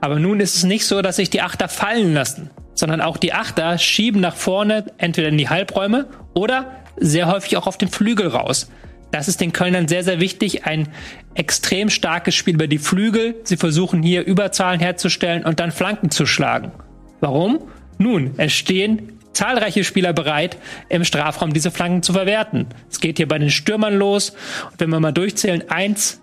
Aber 0.00 0.18
nun 0.18 0.40
ist 0.40 0.54
es 0.54 0.64
nicht 0.64 0.86
so, 0.86 1.02
dass 1.02 1.16
sich 1.16 1.30
die 1.30 1.42
Achter 1.42 1.68
fallen 1.68 2.14
lassen, 2.14 2.50
sondern 2.74 3.00
auch 3.00 3.16
die 3.16 3.32
Achter 3.32 3.78
schieben 3.78 4.20
nach 4.20 4.36
vorne, 4.36 4.84
entweder 4.98 5.28
in 5.28 5.38
die 5.38 5.48
Halbräume 5.48 6.06
oder 6.34 6.70
sehr 6.96 7.26
häufig 7.26 7.56
auch 7.56 7.66
auf 7.66 7.78
den 7.78 7.88
Flügel 7.88 8.28
raus. 8.28 8.70
Das 9.10 9.26
ist 9.26 9.40
den 9.40 9.52
Kölnern 9.52 9.88
sehr, 9.88 10.04
sehr 10.04 10.20
wichtig. 10.20 10.66
Ein 10.66 10.88
extrem 11.34 11.88
starkes 11.88 12.34
Spiel 12.34 12.54
über 12.54 12.66
die 12.66 12.78
Flügel. 12.78 13.36
Sie 13.44 13.56
versuchen 13.56 14.02
hier 14.02 14.24
Überzahlen 14.24 14.80
herzustellen 14.80 15.44
und 15.44 15.60
dann 15.60 15.72
Flanken 15.72 16.10
zu 16.10 16.26
schlagen. 16.26 16.72
Warum? 17.20 17.60
Nun, 17.96 18.34
es 18.36 18.52
stehen 18.52 19.17
zahlreiche 19.32 19.84
Spieler 19.84 20.12
bereit, 20.12 20.56
im 20.88 21.04
Strafraum 21.04 21.52
diese 21.52 21.70
Flanken 21.70 22.02
zu 22.02 22.12
verwerten. 22.12 22.66
Es 22.90 23.00
geht 23.00 23.18
hier 23.18 23.28
bei 23.28 23.38
den 23.38 23.50
Stürmern 23.50 23.94
los. 23.94 24.30
Und 24.70 24.80
wenn 24.80 24.90
wir 24.90 25.00
mal 25.00 25.12
durchzählen, 25.12 25.68
eins, 25.68 26.20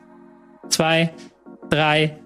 zwei, 0.70 1.12
drei, 1.70 2.18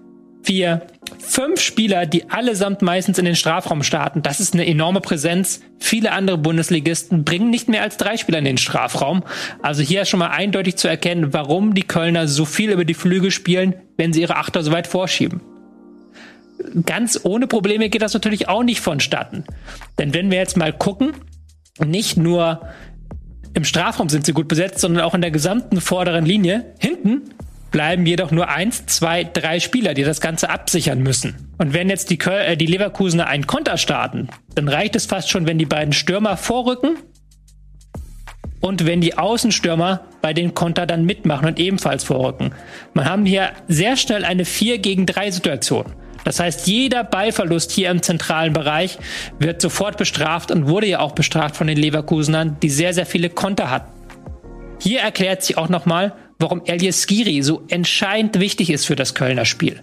vier, 0.42 0.86
fünf 1.18 1.60
Spieler, 1.60 2.06
die 2.06 2.30
allesamt 2.30 2.82
meistens 2.82 3.18
in 3.18 3.24
den 3.24 3.36
Strafraum 3.36 3.82
starten. 3.82 4.22
Das 4.22 4.40
ist 4.40 4.54
eine 4.54 4.66
enorme 4.66 5.00
Präsenz. 5.00 5.60
Viele 5.78 6.12
andere 6.12 6.38
Bundesligisten 6.38 7.24
bringen 7.24 7.50
nicht 7.50 7.68
mehr 7.68 7.82
als 7.82 7.96
drei 7.96 8.16
Spieler 8.16 8.38
in 8.38 8.44
den 8.44 8.58
Strafraum. 8.58 9.22
Also 9.62 9.82
hier 9.82 10.02
ist 10.02 10.08
schon 10.08 10.20
mal 10.20 10.28
eindeutig 10.28 10.76
zu 10.76 10.88
erkennen, 10.88 11.32
warum 11.32 11.74
die 11.74 11.82
Kölner 11.82 12.26
so 12.26 12.44
viel 12.44 12.70
über 12.70 12.84
die 12.84 12.94
Flügel 12.94 13.30
spielen, 13.30 13.74
wenn 13.96 14.12
sie 14.12 14.22
ihre 14.22 14.36
Achter 14.36 14.62
so 14.62 14.72
weit 14.72 14.86
vorschieben. 14.86 15.40
Ganz 16.86 17.20
ohne 17.24 17.46
Probleme 17.46 17.88
geht 17.88 18.02
das 18.02 18.14
natürlich 18.14 18.48
auch 18.48 18.62
nicht 18.62 18.80
vonstatten. 18.80 19.44
Denn 19.98 20.14
wenn 20.14 20.30
wir 20.30 20.38
jetzt 20.38 20.56
mal 20.56 20.72
gucken, 20.72 21.12
nicht 21.84 22.16
nur 22.16 22.60
im 23.54 23.64
Strafraum 23.64 24.08
sind 24.08 24.26
sie 24.26 24.32
gut 24.32 24.48
besetzt, 24.48 24.78
sondern 24.78 25.04
auch 25.04 25.14
in 25.14 25.20
der 25.20 25.30
gesamten 25.30 25.80
vorderen 25.80 26.24
Linie. 26.24 26.74
Hinten 26.78 27.22
bleiben 27.70 28.06
jedoch 28.06 28.30
nur 28.30 28.48
eins, 28.48 28.86
zwei, 28.86 29.24
drei 29.24 29.60
Spieler, 29.60 29.94
die 29.94 30.02
das 30.02 30.20
Ganze 30.20 30.50
absichern 30.50 31.02
müssen. 31.02 31.52
Und 31.58 31.72
wenn 31.72 31.88
jetzt 31.88 32.10
die, 32.10 32.18
Köl 32.18 32.40
äh, 32.40 32.56
die 32.56 32.66
Leverkusener 32.66 33.26
einen 33.26 33.46
Konter 33.46 33.76
starten, 33.76 34.28
dann 34.54 34.68
reicht 34.68 34.96
es 34.96 35.06
fast 35.06 35.30
schon, 35.30 35.46
wenn 35.46 35.58
die 35.58 35.66
beiden 35.66 35.92
Stürmer 35.92 36.36
vorrücken 36.36 36.96
und 38.60 38.86
wenn 38.86 39.00
die 39.00 39.16
Außenstürmer 39.16 40.04
bei 40.20 40.32
den 40.32 40.54
Konter 40.54 40.86
dann 40.86 41.04
mitmachen 41.04 41.48
und 41.48 41.58
ebenfalls 41.58 42.04
vorrücken. 42.04 42.52
Man 42.92 43.06
haben 43.06 43.24
hier 43.24 43.50
sehr 43.68 43.96
schnell 43.96 44.24
eine 44.24 44.44
4 44.44 44.78
gegen 44.78 45.06
3 45.06 45.30
Situation. 45.30 45.86
Das 46.24 46.40
heißt, 46.40 46.66
jeder 46.66 47.04
Ballverlust 47.04 47.70
hier 47.70 47.90
im 47.90 48.02
zentralen 48.02 48.52
Bereich 48.52 48.98
wird 49.38 49.62
sofort 49.62 49.96
bestraft 49.96 50.50
und 50.50 50.68
wurde 50.68 50.86
ja 50.86 51.00
auch 51.00 51.12
bestraft 51.12 51.56
von 51.56 51.66
den 51.66 51.78
Leverkusenern, 51.78 52.56
die 52.62 52.70
sehr, 52.70 52.92
sehr 52.92 53.06
viele 53.06 53.30
Konter 53.30 53.70
hatten. 53.70 53.92
Hier 54.78 55.00
erklärt 55.00 55.42
sich 55.42 55.58
auch 55.58 55.68
nochmal, 55.68 56.14
warum 56.38 56.62
Elias 56.64 57.02
Skiri 57.02 57.42
so 57.42 57.62
entscheidend 57.68 58.40
wichtig 58.40 58.70
ist 58.70 58.86
für 58.86 58.96
das 58.96 59.14
Kölner 59.14 59.44
Spiel. 59.44 59.80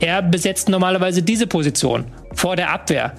Er 0.00 0.22
besetzt 0.22 0.68
normalerweise 0.68 1.22
diese 1.22 1.46
Position 1.46 2.04
vor 2.34 2.56
der 2.56 2.70
Abwehr. 2.70 3.14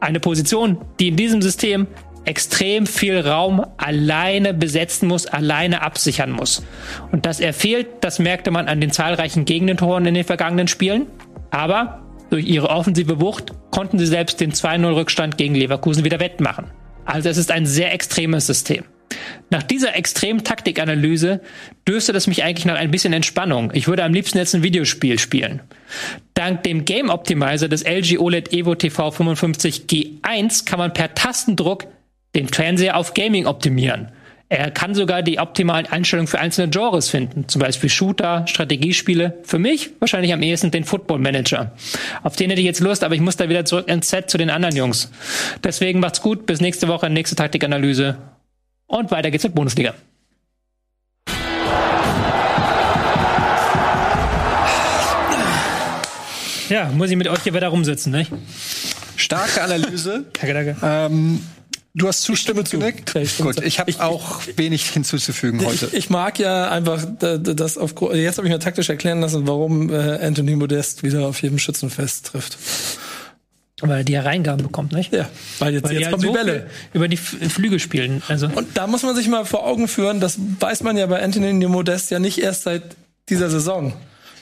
Eine 0.00 0.20
Position, 0.20 0.78
die 0.98 1.08
in 1.08 1.16
diesem 1.16 1.42
System 1.42 1.86
extrem 2.24 2.86
viel 2.86 3.18
Raum 3.20 3.64
alleine 3.76 4.54
besetzen 4.54 5.08
muss, 5.08 5.26
alleine 5.26 5.82
absichern 5.82 6.30
muss. 6.30 6.62
Und 7.12 7.26
dass 7.26 7.40
er 7.40 7.52
fehlt, 7.52 7.88
das 8.02 8.18
merkte 8.18 8.50
man 8.50 8.68
an 8.68 8.80
den 8.80 8.90
zahlreichen 8.90 9.44
Gegentoren 9.44 10.06
in 10.06 10.14
den 10.14 10.24
vergangenen 10.24 10.68
Spielen. 10.68 11.06
Aber 11.50 12.02
durch 12.30 12.46
ihre 12.46 12.70
offensive 12.70 13.20
Wucht 13.20 13.52
konnten 13.70 13.98
sie 13.98 14.06
selbst 14.06 14.40
den 14.40 14.52
2-0-Rückstand 14.52 15.36
gegen 15.36 15.54
Leverkusen 15.54 16.04
wieder 16.04 16.20
wettmachen. 16.20 16.70
Also 17.04 17.28
es 17.28 17.36
ist 17.36 17.50
ein 17.50 17.66
sehr 17.66 17.92
extremes 17.92 18.46
System. 18.46 18.84
Nach 19.50 19.62
dieser 19.62 19.96
extremen 19.96 20.44
Taktikanalyse 20.44 21.40
dürfte 21.86 22.12
das 22.12 22.28
mich 22.28 22.44
eigentlich 22.44 22.66
nach 22.66 22.76
ein 22.76 22.92
bisschen 22.92 23.12
Entspannung. 23.12 23.72
Ich 23.74 23.88
würde 23.88 24.04
am 24.04 24.14
liebsten 24.14 24.38
jetzt 24.38 24.54
ein 24.54 24.62
Videospiel 24.62 25.18
spielen. 25.18 25.60
Dank 26.34 26.62
dem 26.62 26.84
Game 26.84 27.10
Optimizer 27.10 27.68
des 27.68 27.82
LG 27.82 28.18
OLED 28.18 28.52
Evo 28.52 28.76
TV 28.76 29.10
55 29.10 29.86
G1 29.88 30.64
kann 30.64 30.78
man 30.78 30.94
per 30.94 31.14
Tastendruck 31.14 31.86
den 32.36 32.48
Fernseher 32.48 32.96
auf 32.96 33.14
Gaming 33.14 33.46
optimieren. 33.46 34.12
Er 34.52 34.72
kann 34.72 34.96
sogar 34.96 35.22
die 35.22 35.38
optimalen 35.38 35.86
Einstellungen 35.86 36.26
für 36.26 36.40
einzelne 36.40 36.68
Genres 36.70 37.08
finden, 37.08 37.46
zum 37.46 37.60
Beispiel 37.60 37.88
Shooter, 37.88 38.48
Strategiespiele. 38.48 39.38
Für 39.44 39.60
mich 39.60 39.90
wahrscheinlich 40.00 40.32
am 40.32 40.42
ehesten 40.42 40.72
den 40.72 40.82
Football 40.82 41.20
Manager. 41.20 41.70
Auf 42.24 42.34
den 42.34 42.50
hätte 42.50 42.60
ich 42.60 42.66
jetzt 42.66 42.80
Lust, 42.80 43.04
aber 43.04 43.14
ich 43.14 43.20
muss 43.20 43.36
da 43.36 43.48
wieder 43.48 43.64
zurück 43.64 43.86
ins 43.86 44.10
Set 44.10 44.28
zu 44.28 44.38
den 44.38 44.50
anderen 44.50 44.74
Jungs. 44.74 45.12
Deswegen 45.62 46.00
macht's 46.00 46.20
gut, 46.20 46.46
bis 46.46 46.60
nächste 46.60 46.88
Woche, 46.88 47.08
nächste 47.08 47.36
Taktikanalyse. 47.36 48.16
Und 48.88 49.12
weiter 49.12 49.30
geht's 49.30 49.44
mit 49.44 49.54
Bundesliga. 49.54 49.94
Ja, 56.68 56.88
muss 56.88 57.08
ich 57.08 57.16
mit 57.16 57.28
euch 57.28 57.42
hier 57.44 57.54
weiter 57.54 57.68
rumsitzen, 57.68 58.10
ne? 58.10 58.26
Starke 59.14 59.62
Analyse. 59.62 60.24
Danke, 60.40 60.54
danke. 60.54 60.76
ähm, 60.82 61.40
du 61.94 62.06
hast 62.08 62.22
Zustimmung 62.22 62.64
zu. 62.64 62.78
genickt? 62.78 63.14
Ja, 63.14 63.20
ich 63.20 63.38
Gut, 63.38 63.60
ich 63.62 63.78
habe 63.80 63.90
Ich- 63.90 64.00
auch 64.00 64.40
wenig 64.56 64.88
hinzuzufügen 64.90 65.64
heute. 65.64 65.86
Ich, 65.86 65.94
ich 65.94 66.10
mag 66.10 66.38
ja 66.38 66.70
einfach 66.70 67.04
da- 67.18 67.38
da- 67.38 67.54
das 67.54 67.76
auf 67.78 67.94
jetzt 68.14 68.38
habe 68.38 68.46
ich 68.46 68.52
mir 68.52 68.58
taktisch 68.58 68.88
erklären 68.88 69.20
lassen, 69.20 69.46
warum 69.46 69.90
äh, 69.92 70.18
Anthony 70.22 70.56
Modest 70.56 71.02
wieder 71.02 71.26
auf 71.26 71.42
jedem 71.42 71.58
Schützenfest 71.58 72.26
trifft. 72.26 72.56
Weil 73.82 73.98
er 74.00 74.04
die 74.04 74.14
Hereingaben 74.14 74.62
bekommt, 74.66 74.92
nicht? 74.92 75.10
Ja, 75.12 75.26
weil 75.58 75.72
jetzt, 75.72 75.84
Weil 75.84 75.92
jetzt 75.92 76.00
die 76.00 76.04
halt 76.04 76.10
kommen 76.16 76.22
die 76.22 76.28
Bälle. 76.38 76.66
über 76.92 77.08
die 77.08 77.16
F 77.16 77.36
Flügel 77.48 77.78
spielen. 77.78 78.22
Also 78.28 78.46
Und 78.54 78.76
da 78.76 78.86
muss 78.86 79.02
man 79.02 79.16
sich 79.16 79.26
mal 79.26 79.46
vor 79.46 79.66
Augen 79.66 79.88
führen, 79.88 80.20
das 80.20 80.36
weiß 80.58 80.82
man 80.82 80.98
ja 80.98 81.06
bei 81.06 81.22
Anthony 81.22 81.66
Modest 81.66 82.10
ja 82.10 82.18
nicht 82.18 82.36
erst 82.38 82.64
seit 82.64 82.82
dieser 83.30 83.48
Saison. 83.48 83.94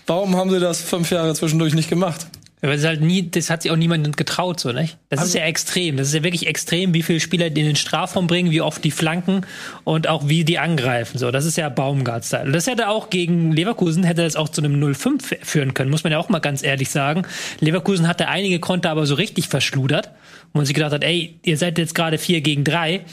Warum 0.09 0.35
haben 0.37 0.51
sie 0.51 0.59
das 0.59 0.81
fünf 0.81 1.11
Jahre 1.13 1.35
zwischendurch 1.35 1.75
nicht 1.75 1.89
gemacht? 1.89 2.27
Aber 2.61 2.73
das 2.73 2.81
ist 2.81 2.87
halt 2.87 3.01
nie, 3.01 3.31
das 3.31 3.51
hat 3.51 3.63
sich 3.63 3.71
auch 3.71 3.77
niemand 3.77 4.17
getraut, 4.17 4.59
so, 4.59 4.73
nicht? 4.73 4.99
Das 5.11 5.25
ist 5.25 5.35
ja 5.35 5.43
extrem. 5.43 5.97
Das 5.97 6.09
ist 6.09 6.15
ja 6.15 6.25
wirklich 6.25 6.47
extrem, 6.49 6.93
wie 6.93 7.03
viele 7.03 7.21
Spieler 7.21 7.51
die 7.51 7.61
in 7.61 7.69
den 7.69 7.77
Strafraum 7.77 8.27
bringen, 8.27 8.51
wie 8.51 8.61
oft 8.61 8.83
die 8.83 8.91
flanken 8.91 9.43
und 9.85 10.09
auch 10.09 10.29
wie 10.29 10.45
die 10.45 10.59
angreifen, 10.59 11.19
so. 11.19 11.31
Das 11.31 11.45
ist 11.45 11.57
ja 11.57 11.69
Baumgart-Style. 11.69 12.51
Das 12.51 12.67
hätte 12.67 12.89
auch 12.89 13.11
gegen 13.11 13.53
Leverkusen, 13.53 14.03
hätte 14.03 14.23
das 14.23 14.35
auch 14.35 14.49
zu 14.49 14.61
einem 14.61 14.83
0-5 14.83 15.45
führen 15.45 15.75
können, 15.75 15.91
muss 15.91 16.03
man 16.03 16.13
ja 16.13 16.19
auch 16.19 16.29
mal 16.29 16.41
ganz 16.41 16.65
ehrlich 16.65 16.91
sagen. 16.91 17.23
Leverkusen 17.61 18.09
hatte 18.09 18.29
einige 18.29 18.59
Konter 18.59 18.91
aber 18.91 19.07
so 19.07 19.15
richtig 19.15 19.49
verschludert, 19.49 20.11
wo 20.53 20.59
man 20.59 20.67
sich 20.67 20.75
gedacht 20.75 20.93
hat, 20.93 21.05
ey, 21.05 21.39
ihr 21.45 21.59
seid 21.59 21.79
jetzt 21.79 21.95
gerade 21.95 22.19
4 22.19 22.41
gegen 22.41 22.65
3. 22.65 23.05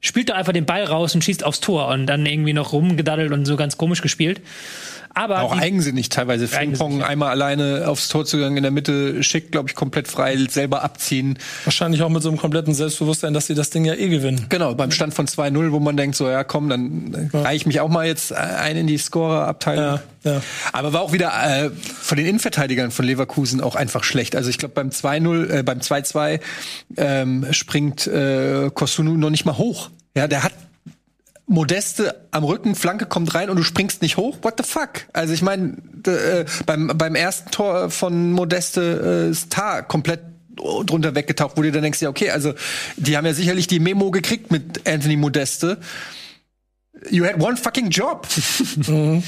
Spielt 0.00 0.30
doch 0.30 0.34
einfach 0.34 0.52
den 0.52 0.66
Ball 0.66 0.82
raus 0.84 1.14
und 1.14 1.22
schießt 1.22 1.44
aufs 1.44 1.60
Tor 1.60 1.88
und 1.88 2.06
dann 2.06 2.26
irgendwie 2.26 2.52
noch 2.52 2.72
rumgedaddelt 2.72 3.32
und 3.32 3.44
so 3.46 3.56
ganz 3.56 3.78
komisch 3.78 4.02
gespielt. 4.02 4.40
Aber 5.14 5.42
Auch 5.42 5.54
die- 5.54 5.60
eigensinnig 5.60 6.08
teilweise. 6.08 6.48
Frimpong 6.48 7.02
einmal 7.02 7.30
alleine 7.30 7.84
aufs 7.86 8.08
Tor 8.08 8.24
zu 8.24 8.36
gegangen 8.36 8.56
in 8.56 8.62
der 8.62 8.72
Mitte, 8.72 9.22
schick, 9.22 9.52
glaube 9.52 9.68
ich, 9.68 9.74
komplett 9.74 10.08
frei, 10.08 10.36
selber 10.48 10.82
abziehen. 10.82 11.38
Wahrscheinlich 11.64 12.02
auch 12.02 12.08
mit 12.08 12.22
so 12.22 12.28
einem 12.28 12.38
kompletten 12.38 12.74
Selbstbewusstsein, 12.74 13.34
dass 13.34 13.46
sie 13.46 13.54
das 13.54 13.70
Ding 13.70 13.84
ja 13.84 13.94
eh 13.94 14.08
gewinnen. 14.08 14.46
Genau, 14.48 14.74
beim 14.74 14.90
Stand 14.90 15.14
von 15.14 15.26
2-0, 15.26 15.72
wo 15.72 15.80
man 15.80 15.96
denkt, 15.96 16.16
so, 16.16 16.28
ja 16.28 16.44
komm, 16.44 16.68
dann 16.68 17.30
äh, 17.32 17.36
reich 17.36 17.62
ich 17.62 17.66
mich 17.66 17.80
auch 17.80 17.88
mal 17.88 18.06
jetzt 18.06 18.32
ein 18.32 18.76
in 18.76 18.86
die 18.86 18.96
Scorer-Abteilung. 18.98 20.00
Ja, 20.24 20.32
ja. 20.32 20.42
Aber 20.72 20.92
war 20.92 21.02
auch 21.02 21.12
wieder 21.12 21.30
äh, 21.64 21.70
von 22.00 22.16
den 22.16 22.26
Innenverteidigern 22.26 22.90
von 22.90 23.04
Leverkusen 23.04 23.60
auch 23.60 23.74
einfach 23.76 24.04
schlecht. 24.04 24.34
Also 24.34 24.48
ich 24.50 24.58
glaube, 24.58 24.74
beim 24.74 24.88
2-0, 24.88 25.50
äh, 25.58 25.62
beim 25.62 25.78
2-2 25.80 26.40
ähm, 26.96 27.46
springt 27.52 28.06
äh, 28.06 28.70
Kosunu 28.72 29.16
noch 29.16 29.30
nicht 29.30 29.44
mal 29.44 29.58
hoch. 29.58 29.90
Ja, 30.16 30.26
der 30.28 30.42
hat 30.44 30.52
Modeste 31.46 32.26
am 32.30 32.44
Rücken, 32.44 32.74
Flanke 32.74 33.06
kommt 33.06 33.34
rein 33.34 33.50
und 33.50 33.56
du 33.56 33.62
springst 33.62 34.00
nicht 34.02 34.16
hoch. 34.16 34.38
What 34.42 34.54
the 34.58 34.64
fuck? 34.64 35.06
Also 35.12 35.34
ich 35.34 35.42
meine, 35.42 35.76
äh, 36.06 36.44
beim, 36.66 36.92
beim 36.94 37.14
ersten 37.14 37.50
Tor 37.50 37.90
von 37.90 38.32
Modeste 38.32 39.26
äh, 39.28 39.30
ist 39.30 39.50
Tar 39.50 39.82
komplett 39.82 40.20
drunter 40.56 41.14
weggetaucht, 41.14 41.56
wo 41.56 41.62
du 41.62 41.72
dann 41.72 41.82
denkst, 41.82 42.00
ja, 42.02 42.08
okay, 42.08 42.30
also 42.30 42.54
die 42.96 43.16
haben 43.16 43.26
ja 43.26 43.34
sicherlich 43.34 43.66
die 43.66 43.80
Memo 43.80 44.10
gekriegt 44.10 44.50
mit 44.50 44.86
Anthony 44.86 45.16
Modeste. 45.16 45.78
You 47.10 47.24
had 47.26 47.40
one 47.42 47.56
fucking 47.56 47.90
job. 47.90 48.26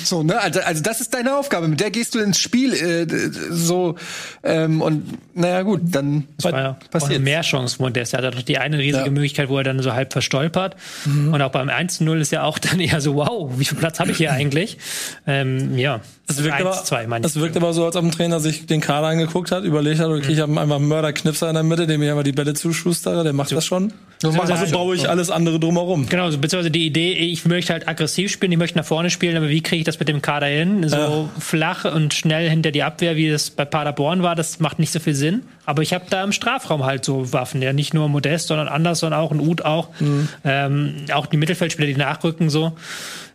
So, 0.04 0.22
ne? 0.22 0.40
Also, 0.40 0.60
also 0.60 0.82
das 0.82 1.00
ist 1.00 1.12
deine 1.14 1.36
Aufgabe. 1.36 1.66
Mit 1.68 1.80
der 1.80 1.90
gehst 1.90 2.14
du 2.14 2.20
ins 2.20 2.38
Spiel. 2.38 2.72
Äh, 2.72 3.06
so 3.50 3.96
ähm, 4.42 4.80
und 4.82 5.18
naja 5.34 5.62
gut, 5.62 5.80
dann 5.84 6.24
Das 6.38 6.52
war 6.52 6.60
ja 6.60 6.76
passiert. 6.90 7.12
eine 7.16 7.20
Mehrchance 7.24 7.76
Modest. 7.80 8.14
Er 8.14 8.22
hat 8.22 8.34
doch 8.34 8.42
die 8.42 8.58
eine 8.58 8.78
riesige 8.78 9.04
Ja. 9.06 9.10
Möglichkeit, 9.10 9.48
wo 9.48 9.58
er 9.58 9.64
dann 9.64 9.80
so 9.82 9.92
halb 9.92 10.12
verstolpert. 10.12 10.76
Und 11.06 11.40
auch 11.42 11.50
beim 11.50 11.68
1-0 11.68 12.20
ist 12.20 12.32
ja 12.32 12.42
auch 12.44 12.58
dann 12.58 12.78
eher 12.80 13.00
so, 13.00 13.16
wow, 13.16 13.50
wie 13.58 13.64
viel 13.64 13.78
Platz 13.78 13.98
habe 14.00 14.10
ich 14.12 14.18
hier 14.18 14.32
eigentlich? 14.32 14.78
Ähm, 15.26 15.76
ja. 15.78 16.00
Es 16.26 16.42
wirkt, 16.42 16.58
aber, 16.60 16.72
1-2 16.74 17.06
meine 17.06 17.26
ich. 17.26 17.32
es 17.34 17.40
wirkt 17.40 17.56
aber 17.56 17.72
so, 17.74 17.84
als 17.84 17.96
ob 17.96 18.04
ein 18.04 18.10
Trainer 18.10 18.40
sich 18.40 18.64
den 18.64 18.80
Kader 18.80 19.08
angeguckt 19.08 19.50
hat, 19.52 19.64
überlegt 19.64 20.00
hat, 20.00 20.08
okay, 20.08 20.32
ich 20.32 20.40
habe 20.40 20.58
einfach 20.58 20.76
einen 20.76 20.88
Mörderknipser 20.88 21.48
in 21.48 21.54
der 21.54 21.62
Mitte, 21.62 21.86
dem 21.86 22.02
ich 22.02 22.08
einfach 22.10 22.22
die 22.22 22.32
Bälle 22.32 22.54
zuschustere, 22.54 23.22
der 23.24 23.34
macht 23.34 23.52
das 23.52 23.66
schon. 23.66 23.92
machen 24.22 24.34
wir 24.34 24.40
also 24.42 24.54
das. 24.54 24.72
baue 24.72 24.96
ich 24.96 25.06
alles 25.08 25.30
andere 25.30 25.60
drumherum. 25.60 26.08
Genau, 26.08 26.30
so, 26.30 26.38
beziehungsweise 26.38 26.70
die 26.70 26.86
Idee, 26.86 27.12
ich 27.12 27.44
möchte 27.44 27.74
halt 27.74 27.86
aggressiv 27.88 28.32
spielen, 28.32 28.52
ich 28.52 28.58
möchte 28.58 28.78
nach 28.78 28.86
vorne 28.86 29.10
spielen, 29.10 29.36
aber 29.36 29.50
wie 29.50 29.60
kriege 29.62 29.80
ich 29.80 29.84
das 29.84 29.98
mit 29.98 30.08
dem 30.08 30.22
Kader 30.22 30.46
hin? 30.46 30.88
So 30.88 30.96
Ja. 30.96 31.28
flach 31.38 31.84
und 31.84 32.14
schnell 32.14 32.48
hinter 32.48 32.70
die 32.70 32.82
Abwehr, 32.82 33.16
wie 33.16 33.28
das 33.28 33.50
bei 33.50 33.66
Paderborn 33.66 34.22
war, 34.22 34.34
das 34.34 34.60
macht 34.60 34.78
nicht 34.78 34.92
so 34.92 35.00
viel 35.00 35.14
Sinn. 35.14 35.42
Aber 35.66 35.82
ich 35.82 35.92
habe 35.92 36.04
da 36.08 36.24
im 36.24 36.32
Strafraum 36.32 36.84
halt 36.84 37.04
so 37.04 37.32
Waffen, 37.34 37.60
ja, 37.60 37.74
nicht 37.74 37.92
nur 37.92 38.08
Modest, 38.08 38.48
sondern 38.48 38.68
anders, 38.68 39.00
sondern 39.00 39.20
auch 39.20 39.30
ein 39.30 39.40
Ud 39.40 39.62
auch. 39.62 39.88
Mhm. 40.00 40.28
Ähm, 40.44 40.94
auch 41.12 41.26
die 41.26 41.36
Mittelfeldspieler, 41.36 41.86
die 41.86 41.96
nachrücken, 41.96 42.48
so. 42.48 42.72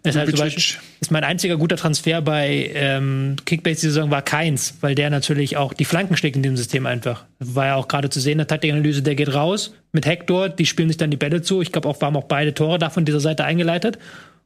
Ljubicic. 0.06 0.38
Beispiel, 0.38 0.82
ist 1.02 1.12
mein 1.12 1.24
einziger 1.24 1.58
guter 1.58 1.76
Transfer 1.76 2.22
bei 2.22 2.72
ähm, 2.74 3.36
Kickbase 3.46 3.82
die 3.82 3.88
Saison 3.88 4.12
war 4.12 4.22
keins, 4.22 4.76
weil 4.82 4.96
der 4.96 5.10
natürlich 5.10 5.58
auch 5.58 5.74
die 5.74 5.86
Flanken 5.86 6.16
schlägt 6.16 6.36
in 6.36 6.44
dem 6.44 6.58
System 6.58 6.86
einfach. 6.86 7.26
War 7.40 7.66
ja 7.68 7.76
auch 7.76 7.88
gerade 7.88 8.10
zu 8.10 8.20
sehen, 8.20 8.34
in 8.34 8.38
der 8.40 8.48
Taktikanalyse, 8.48 9.02
der 9.02 9.16
geht 9.16 9.34
raus 9.34 9.74
mit 9.92 10.06
Hector, 10.06 10.50
die 10.50 10.66
spielen 10.66 10.90
sich 10.90 10.98
dann 10.98 11.12
die 11.12 11.18
Bälle 11.18 11.42
zu. 11.42 11.62
Ich 11.62 11.72
glaube 11.72 11.88
auch, 11.88 12.00
waren 12.02 12.16
auch 12.16 12.26
beide 12.26 12.54
Tore 12.54 12.80
da 12.80 12.90
von 12.90 13.06
dieser 13.06 13.20
Seite 13.20 13.44
eingeleitet. 13.44 14.00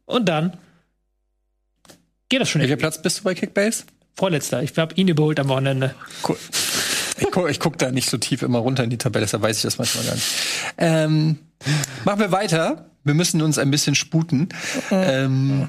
Und 0.05 0.27
dann 0.27 0.57
geht 2.29 2.41
das 2.41 2.49
schon. 2.49 2.61
Welcher 2.61 2.77
Platz 2.77 3.01
bist 3.01 3.19
du 3.19 3.23
bei 3.23 3.35
Kickbase? 3.35 3.83
Vorletzter. 4.15 4.63
Ich 4.63 4.77
habe 4.77 4.95
ihn 4.95 5.07
überholt 5.07 5.39
am 5.39 5.49
Wochenende. 5.49 5.95
Cool. 6.27 6.37
Ich 7.19 7.31
gucke 7.31 7.53
guck 7.59 7.77
da 7.77 7.91
nicht 7.91 8.09
so 8.09 8.17
tief 8.17 8.41
immer 8.41 8.59
runter 8.59 8.83
in 8.83 8.89
die 8.89 8.97
Tabelle, 8.97 9.25
deshalb 9.25 9.43
weiß 9.43 9.57
ich 9.57 9.63
das 9.63 9.77
manchmal 9.77 10.05
gar 10.05 10.15
nicht. 10.15 10.27
Ähm, 10.77 11.37
machen 12.05 12.19
wir 12.19 12.31
weiter. 12.31 12.89
Wir 13.03 13.13
müssen 13.13 13.41
uns 13.41 13.57
ein 13.57 13.69
bisschen 13.69 13.95
sputen. 13.95 14.49
Ähm, 14.91 15.67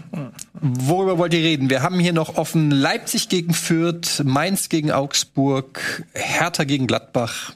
worüber 0.60 1.18
wollt 1.18 1.34
ihr 1.34 1.40
reden? 1.40 1.68
Wir 1.68 1.82
haben 1.82 1.98
hier 1.98 2.12
noch 2.12 2.36
offen 2.36 2.70
Leipzig 2.70 3.28
gegen 3.28 3.54
Fürth, 3.54 4.22
Mainz 4.24 4.68
gegen 4.68 4.92
Augsburg, 4.92 6.04
Hertha 6.12 6.64
gegen 6.64 6.86
Gladbach 6.86 7.54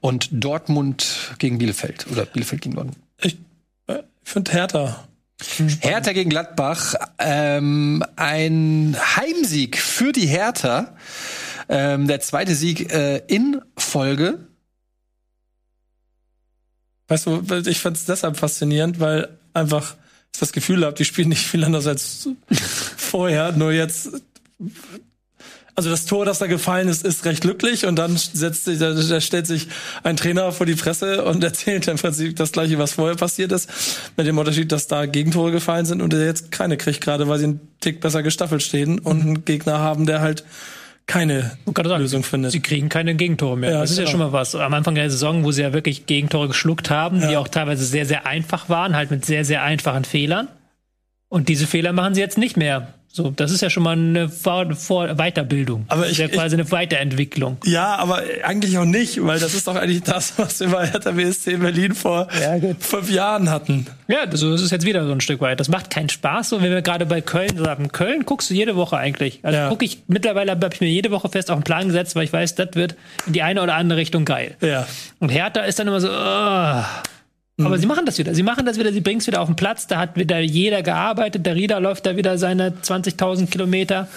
und 0.00 0.28
Dortmund 0.32 1.34
gegen 1.38 1.58
Bielefeld. 1.58 2.06
Oder 2.10 2.26
Bielefeld 2.26 2.62
gegen 2.62 2.74
Dortmund. 2.74 2.98
Ich 3.20 3.38
äh, 3.86 4.02
finde 4.24 4.52
Hertha. 4.52 5.08
Hertha 5.80 6.12
gegen 6.12 6.30
Gladbach, 6.30 6.94
ähm, 7.18 8.04
ein 8.16 8.96
Heimsieg 9.16 9.76
für 9.76 10.12
die 10.12 10.26
Hertha. 10.26 10.94
Ähm, 11.68 12.06
der 12.06 12.20
zweite 12.20 12.54
Sieg 12.54 12.92
äh, 12.92 13.18
in 13.26 13.60
Folge. 13.76 14.46
Weißt 17.08 17.26
du, 17.26 17.42
ich 17.66 17.80
fand 17.80 17.96
es 17.96 18.04
deshalb 18.04 18.36
faszinierend, 18.36 19.00
weil 19.00 19.28
einfach 19.52 19.96
ich 20.32 20.40
das 20.40 20.52
Gefühl 20.52 20.84
habe, 20.84 20.96
die 20.96 21.04
spielen 21.04 21.28
nicht 21.28 21.46
viel 21.46 21.64
anders 21.64 21.86
als 21.86 22.28
vorher, 22.96 23.52
nur 23.52 23.72
jetzt 23.72 24.10
also 25.76 25.90
das 25.90 26.06
Tor, 26.06 26.24
das 26.24 26.38
da 26.38 26.46
gefallen 26.46 26.86
ist, 26.88 27.04
ist 27.04 27.24
recht 27.24 27.40
glücklich 27.40 27.84
und 27.86 27.96
dann 27.96 28.16
setzt 28.16 28.64
sich, 28.64 28.78
da, 28.78 28.92
da 28.92 29.20
stellt 29.20 29.46
sich 29.46 29.68
ein 30.04 30.16
Trainer 30.16 30.52
vor 30.52 30.66
die 30.66 30.76
Presse 30.76 31.24
und 31.24 31.42
erzählt 31.44 31.88
im 31.88 31.96
Prinzip 31.96 32.36
das 32.36 32.52
gleiche, 32.52 32.78
was 32.78 32.92
vorher 32.92 33.16
passiert 33.16 33.50
ist, 33.50 33.68
mit 34.16 34.26
dem 34.26 34.38
Unterschied, 34.38 34.70
dass 34.70 34.86
da 34.86 35.06
Gegentore 35.06 35.50
gefallen 35.50 35.86
sind 35.86 36.00
und 36.00 36.14
er 36.14 36.24
jetzt 36.24 36.52
keine 36.52 36.76
kriegt, 36.76 37.00
gerade 37.00 37.28
weil 37.28 37.38
sie 37.38 37.44
einen 37.44 37.60
Tick 37.80 38.00
besser 38.00 38.22
gestaffelt 38.22 38.62
stehen 38.62 39.00
und 39.00 39.22
einen 39.22 39.44
Gegner 39.44 39.80
haben, 39.80 40.06
der 40.06 40.20
halt 40.20 40.44
keine 41.06 41.52
sagen, 41.66 42.00
Lösung 42.00 42.22
findet. 42.22 42.52
Sie 42.52 42.60
kriegen 42.60 42.88
keine 42.88 43.14
Gegentore 43.14 43.56
mehr. 43.56 43.70
Ja, 43.70 43.80
das 43.80 43.90
ist 43.92 43.98
ja 43.98 44.04
genau. 44.04 44.10
schon 44.12 44.20
mal 44.20 44.32
was. 44.32 44.54
Am 44.54 44.72
Anfang 44.74 44.94
der 44.94 45.10
Saison, 45.10 45.44
wo 45.44 45.52
sie 45.52 45.62
ja 45.62 45.72
wirklich 45.72 46.06
Gegentore 46.06 46.48
geschluckt 46.48 46.90
haben, 46.90 47.20
die 47.20 47.32
Ja. 47.32 47.38
auch 47.38 47.48
teilweise 47.48 47.84
sehr, 47.84 48.06
sehr 48.06 48.26
einfach 48.26 48.68
waren, 48.68 48.96
halt 48.96 49.10
mit 49.10 49.24
sehr, 49.24 49.44
sehr 49.44 49.62
einfachen 49.62 50.04
Fehlern. 50.04 50.48
Und 51.28 51.48
diese 51.48 51.66
Fehler 51.66 51.92
machen 51.92 52.14
sie 52.14 52.20
jetzt 52.20 52.38
nicht 52.38 52.56
mehr. 52.56 52.94
So, 53.16 53.30
das 53.30 53.52
ist 53.52 53.60
ja 53.60 53.70
schon 53.70 53.84
mal 53.84 53.92
eine 53.92 54.28
Vor 54.28 54.74
Vor 54.74 55.06
Weiterbildung. 55.14 55.84
Aber 55.86 56.00
das 56.00 56.06
ist 56.10 56.12
ich- 56.14 56.18
ja 56.18 56.26
ich- 56.26 56.32
quasi 56.32 56.56
eine 56.56 56.68
Weiterentwicklung. 56.72 57.58
Ja, 57.64 57.94
aber 57.94 58.22
eigentlich 58.42 58.76
auch 58.76 58.84
nicht, 58.84 59.24
weil 59.24 59.38
das 59.38 59.54
ist 59.54 59.68
doch 59.68 59.76
eigentlich 59.76 60.02
das, 60.02 60.32
was 60.36 60.58
wir 60.58 60.66
bei 60.70 60.88
Hertha 60.88 61.12
BSC 61.12 61.58
Berlin 61.58 61.94
vor 61.94 62.26
Ja, 62.42 62.56
fünf 62.80 63.08
Jahren 63.12 63.50
hatten. 63.50 63.86
Ja, 64.08 64.26
das 64.26 64.40
das 64.40 64.60
ist 64.62 64.72
jetzt 64.72 64.84
wieder 64.84 65.06
so 65.06 65.12
ein 65.12 65.20
Stück 65.20 65.40
weit. 65.40 65.60
Das 65.60 65.68
macht 65.68 65.90
keinen 65.90 66.08
Spaß. 66.08 66.48
So, 66.48 66.60
wenn 66.60 66.72
wir 66.72 66.82
gerade 66.82 67.06
bei 67.06 67.20
Köln 67.20 67.56
sagen, 67.56 67.92
Köln 67.92 68.24
guckst 68.26 68.50
du 68.50 68.54
jede 68.54 68.74
Woche 68.74 68.96
eigentlich. 68.96 69.38
Also 69.44 69.58
Ja. 69.58 69.68
gucke 69.68 69.84
ich, 69.84 70.02
mittlerweile 70.08 70.50
habe 70.50 70.68
ich 70.72 70.80
mir 70.80 70.88
jede 70.90 71.12
Woche 71.12 71.28
fest 71.28 71.52
auf 71.52 71.56
einen 71.56 71.62
Plan 71.64 71.86
gesetzt, 71.86 72.16
weil 72.16 72.24
ich 72.24 72.32
weiß, 72.32 72.56
das 72.56 72.70
wird 72.74 72.96
in 73.28 73.32
die 73.34 73.42
eine 73.42 73.62
oder 73.62 73.76
andere 73.76 73.96
Richtung 74.00 74.24
geil. 74.24 74.56
Ja. 74.60 74.88
Und 75.20 75.28
Hertha 75.28 75.60
ist 75.60 75.78
dann 75.78 75.86
immer 75.86 76.00
so, 76.00 76.08
oh. 76.10 76.82
Aber 77.62 77.78
sie 77.78 77.86
machen 77.86 78.04
das 78.04 78.18
wieder. 78.18 78.34
Sie 78.34 78.42
machen 78.42 78.66
das 78.66 78.78
wieder, 78.78 78.92
sie 78.92 79.00
bringen 79.00 79.20
es 79.20 79.26
wieder 79.28 79.40
auf 79.40 79.46
den 79.46 79.54
Platz. 79.54 79.86
Da 79.86 79.98
hat 79.98 80.16
wieder 80.16 80.40
jeder 80.40 80.82
gearbeitet. 80.82 81.46
Der 81.46 81.54
Rieder 81.54 81.78
läuft 81.78 82.04
da 82.04 82.16
wieder 82.16 82.36
seine 82.36 82.70
20.000 82.70 83.46
Kilometer. 83.46 84.08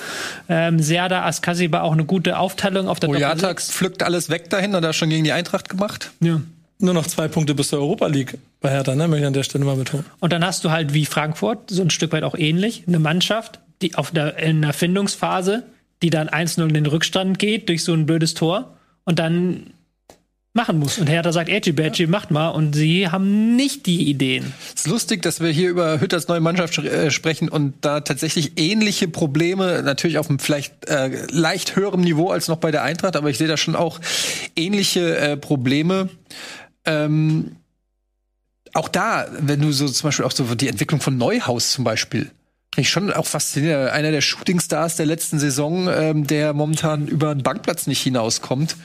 Ähm, 0.50 0.80
Serda, 0.80 1.24
Askasiba 1.24 1.82
auch 1.82 1.92
eine 1.92 2.06
gute 2.06 2.40
Aufteilung 2.40 2.88
auf 2.88 3.00
der 3.00 3.08
Boyata 3.08 3.54
pflückt 3.54 4.02
alles 4.02 4.30
weg 4.30 4.50
dahin, 4.50 4.74
hat 4.74 4.84
er 4.84 4.94
schon 4.94 5.10
gegen 5.10 5.24
die 5.24 5.34
Eintracht 5.34 5.70
gemacht. 5.70 6.12
Ja. 6.20 6.42
Nur 6.80 6.94
noch 6.94 7.06
zwei 7.06 7.28
Punkte 7.28 7.54
bis 7.54 7.70
zur 7.70 7.80
Europa 7.80 8.08
League 8.08 8.38
bei 8.60 8.72
Hertha, 8.72 8.96
ne? 8.96 9.08
Möchte 9.08 9.22
ich 9.22 9.28
an 9.28 9.34
der 9.34 9.44
Stelle 9.44 9.66
mal 9.66 9.76
betonen. 9.76 10.06
Und 10.20 10.34
dann 10.34 10.44
hast 10.44 10.64
du 10.64 10.72
halt 10.72 10.94
wie 10.94 11.06
Frankfurt, 11.06 11.70
so 11.70 11.82
ein 11.82 11.90
Stück 11.92 12.12
weit 12.14 12.24
auch 12.24 12.36
ähnlich, 12.36 12.84
eine 12.88 13.00
Mannschaft, 13.00 13.60
die 13.82 13.96
auf 13.96 14.12
der, 14.12 14.38
in 14.38 14.64
einer 14.64 14.74
Findungsphase, 14.74 15.64
die 16.02 16.10
dann 16.10 16.28
1-0 16.30 16.68
in 16.68 16.74
den 16.74 16.86
Rückstand 16.86 17.40
geht 17.40 17.70
durch 17.70 17.84
so 17.84 17.94
ein 17.94 18.06
blödes 18.06 18.34
Tor 18.34 18.78
und 19.06 19.20
dann 19.20 19.74
machen 20.58 20.80
muss. 20.80 20.98
Und 20.98 21.08
Hertha 21.08 21.32
sagt, 21.32 21.48
Edgy 21.48 21.72
Badgy, 21.72 22.08
macht 22.08 22.32
mal. 22.32 22.50
Und 22.50 22.74
sie 22.74 23.08
haben 23.08 23.56
nicht 23.56 23.86
die 23.86 24.10
Ideen. 24.10 24.52
Es 24.76 24.82
ist 24.82 24.88
lustig, 24.88 25.22
dass 25.22 25.40
wir 25.40 25.50
hier 25.50 25.70
über 25.70 26.02
Hütters 26.02 26.28
neue 26.28 26.42
Mannschaft 26.42 26.78
äh, 26.80 27.10
sprechen 27.12 27.48
und 27.48 27.76
da 27.86 28.02
tatsächlich 28.02 28.60
ähnliche 28.60 29.08
Probleme, 29.08 29.82
natürlich 29.84 30.18
auf 30.18 30.30
einem 30.30 30.40
vielleicht 30.40 30.90
äh, 30.90 31.26
leicht 31.32 31.78
höherem 31.78 32.02
Niveau 32.02 32.30
als 32.30 32.50
noch 32.50 32.58
bei 32.58 32.72
der 32.72 32.84
Eintracht, 32.84 33.16
aber 33.16 33.30
ich 33.30 33.38
sehe 33.38 33.48
da 33.48 33.56
schon 33.56 33.78
auch 33.78 34.02
ähnliche 34.58 35.18
äh, 35.18 35.38
Probleme. 35.38 36.10
Ähm, 36.84 37.56
auch 38.74 38.90
da, 38.90 39.28
wenn 39.40 39.62
du 39.62 39.72
so 39.72 39.88
zum 39.88 40.10
Beispiel 40.10 40.26
auch 40.26 40.32
so 40.32 40.44
die 40.56 40.68
Entwicklung 40.68 41.00
von 41.00 41.18
Neuhaus 41.18 41.72
zum 41.72 41.86
Beispiel, 41.86 42.32
ich 42.76 42.90
schon 42.90 43.12
auch 43.12 43.26
faszinierend. 43.26 43.92
Einer 43.92 44.12
der 44.12 44.22
Shootingstars 44.22 44.98
der 44.98 45.08
letzten 45.08 45.40
Saison, 45.40 45.90
ähm, 45.90 46.28
der 46.28 46.54
momentan 46.54 47.08
über 47.08 47.32
einen 47.32 47.42
Bankplatz 47.42 47.88
nicht 47.88 48.02
hinauskommt. 48.02 48.76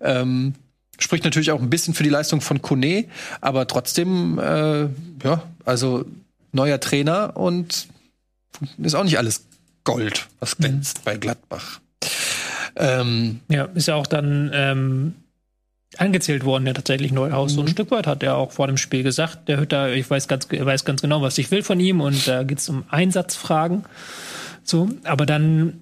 Ähm, 0.00 0.54
spricht 0.98 1.24
natürlich 1.24 1.50
auch 1.50 1.60
ein 1.60 1.70
bisschen 1.70 1.94
für 1.94 2.02
die 2.02 2.10
Leistung 2.10 2.40
von 2.40 2.62
Kone, 2.62 3.06
aber 3.40 3.66
trotzdem, 3.66 4.38
äh, 4.38 4.88
ja, 5.24 5.42
also 5.64 6.04
neuer 6.52 6.80
Trainer 6.80 7.36
und 7.36 7.88
ist 8.78 8.94
auch 8.94 9.04
nicht 9.04 9.18
alles 9.18 9.46
Gold, 9.84 10.28
was 10.38 10.56
glänzt 10.56 11.04
bei 11.04 11.16
Gladbach. 11.16 11.80
Ähm, 12.76 13.40
Ja, 13.48 13.64
ist 13.74 13.88
ja 13.88 13.96
auch 13.96 14.06
dann 14.06 14.50
ähm, 14.54 15.14
angezählt 15.98 16.44
worden, 16.44 16.66
ja 16.66 16.72
tatsächlich 16.72 17.12
Neuhaus. 17.12 17.52
So 17.52 17.62
ein 17.62 17.68
Stück 17.68 17.90
weit 17.90 18.06
hat 18.06 18.22
er 18.22 18.36
auch 18.36 18.52
vor 18.52 18.66
dem 18.66 18.76
Spiel 18.76 19.02
gesagt, 19.02 19.48
der 19.48 19.58
Hütter, 19.60 19.92
ich 19.92 20.08
weiß 20.08 20.28
ganz, 20.28 20.48
weiß 20.50 20.84
ganz 20.84 21.02
genau, 21.02 21.22
was 21.22 21.38
ich 21.38 21.50
will 21.50 21.62
von 21.62 21.80
ihm 21.80 22.00
und 22.00 22.26
da 22.26 22.44
geht 22.44 22.58
es 22.58 22.68
um 22.68 22.84
Einsatzfragen. 22.88 23.84
So, 24.64 24.88
aber 25.04 25.26
dann 25.26 25.81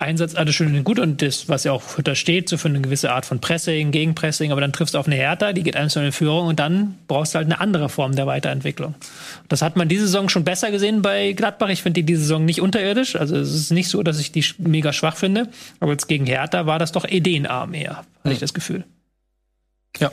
Einsatz, 0.00 0.36
alles 0.36 0.54
schön 0.54 0.76
und 0.76 0.84
gut 0.84 1.00
und 1.00 1.22
das, 1.22 1.48
was 1.48 1.64
ja 1.64 1.72
auch 1.72 1.98
Hütter 1.98 2.14
steht, 2.14 2.48
so 2.48 2.56
für 2.56 2.68
eine 2.68 2.80
gewisse 2.80 3.10
Art 3.10 3.26
von 3.26 3.40
Pressing, 3.40 3.90
Gegenpressing, 3.90 4.52
aber 4.52 4.60
dann 4.60 4.72
triffst 4.72 4.94
du 4.94 4.98
auf 4.98 5.06
eine 5.06 5.16
Hertha, 5.16 5.52
die 5.52 5.64
geht 5.64 5.74
eins 5.74 5.96
in 5.96 6.12
Führung 6.12 6.46
und 6.46 6.60
dann 6.60 6.94
brauchst 7.08 7.34
du 7.34 7.38
halt 7.38 7.46
eine 7.46 7.60
andere 7.60 7.88
Form 7.88 8.14
der 8.14 8.28
Weiterentwicklung. 8.28 8.94
Das 9.48 9.60
hat 9.60 9.74
man 9.74 9.88
diese 9.88 10.06
Saison 10.06 10.28
schon 10.28 10.44
besser 10.44 10.70
gesehen 10.70 11.02
bei 11.02 11.32
Gladbach. 11.32 11.70
Ich 11.70 11.82
finde 11.82 12.00
die 12.00 12.06
diese 12.06 12.20
Saison 12.22 12.44
nicht 12.44 12.60
unterirdisch. 12.60 13.16
Also 13.16 13.36
es 13.36 13.52
ist 13.52 13.72
nicht 13.72 13.88
so, 13.88 14.04
dass 14.04 14.20
ich 14.20 14.30
die 14.30 14.44
mega 14.58 14.92
schwach 14.92 15.16
finde. 15.16 15.48
Aber 15.80 15.90
jetzt 15.90 16.06
gegen 16.06 16.26
Hertha 16.26 16.66
war 16.66 16.78
das 16.78 16.92
doch 16.92 17.04
ideenarm 17.04 17.74
eher, 17.74 18.04
hatte 18.22 18.32
ich 18.32 18.38
das 18.38 18.54
Gefühl. 18.54 18.84
Ja. 19.98 20.12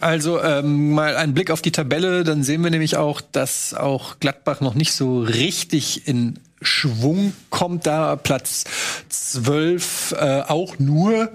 Also 0.00 0.42
ähm, 0.42 0.92
mal 0.92 1.16
ein 1.16 1.34
Blick 1.34 1.52
auf 1.52 1.62
die 1.62 1.72
Tabelle, 1.72 2.24
dann 2.24 2.42
sehen 2.42 2.64
wir 2.64 2.70
nämlich 2.70 2.96
auch, 2.96 3.20
dass 3.20 3.74
auch 3.74 4.18
Gladbach 4.18 4.60
noch 4.60 4.74
nicht 4.74 4.94
so 4.94 5.20
richtig 5.20 6.08
in 6.08 6.38
Schwung 6.60 7.32
kommt. 7.50 7.86
Da 7.86 8.16
Platz 8.16 8.64
12 9.08 10.12
äh, 10.12 10.42
auch 10.42 10.78
nur 10.78 11.30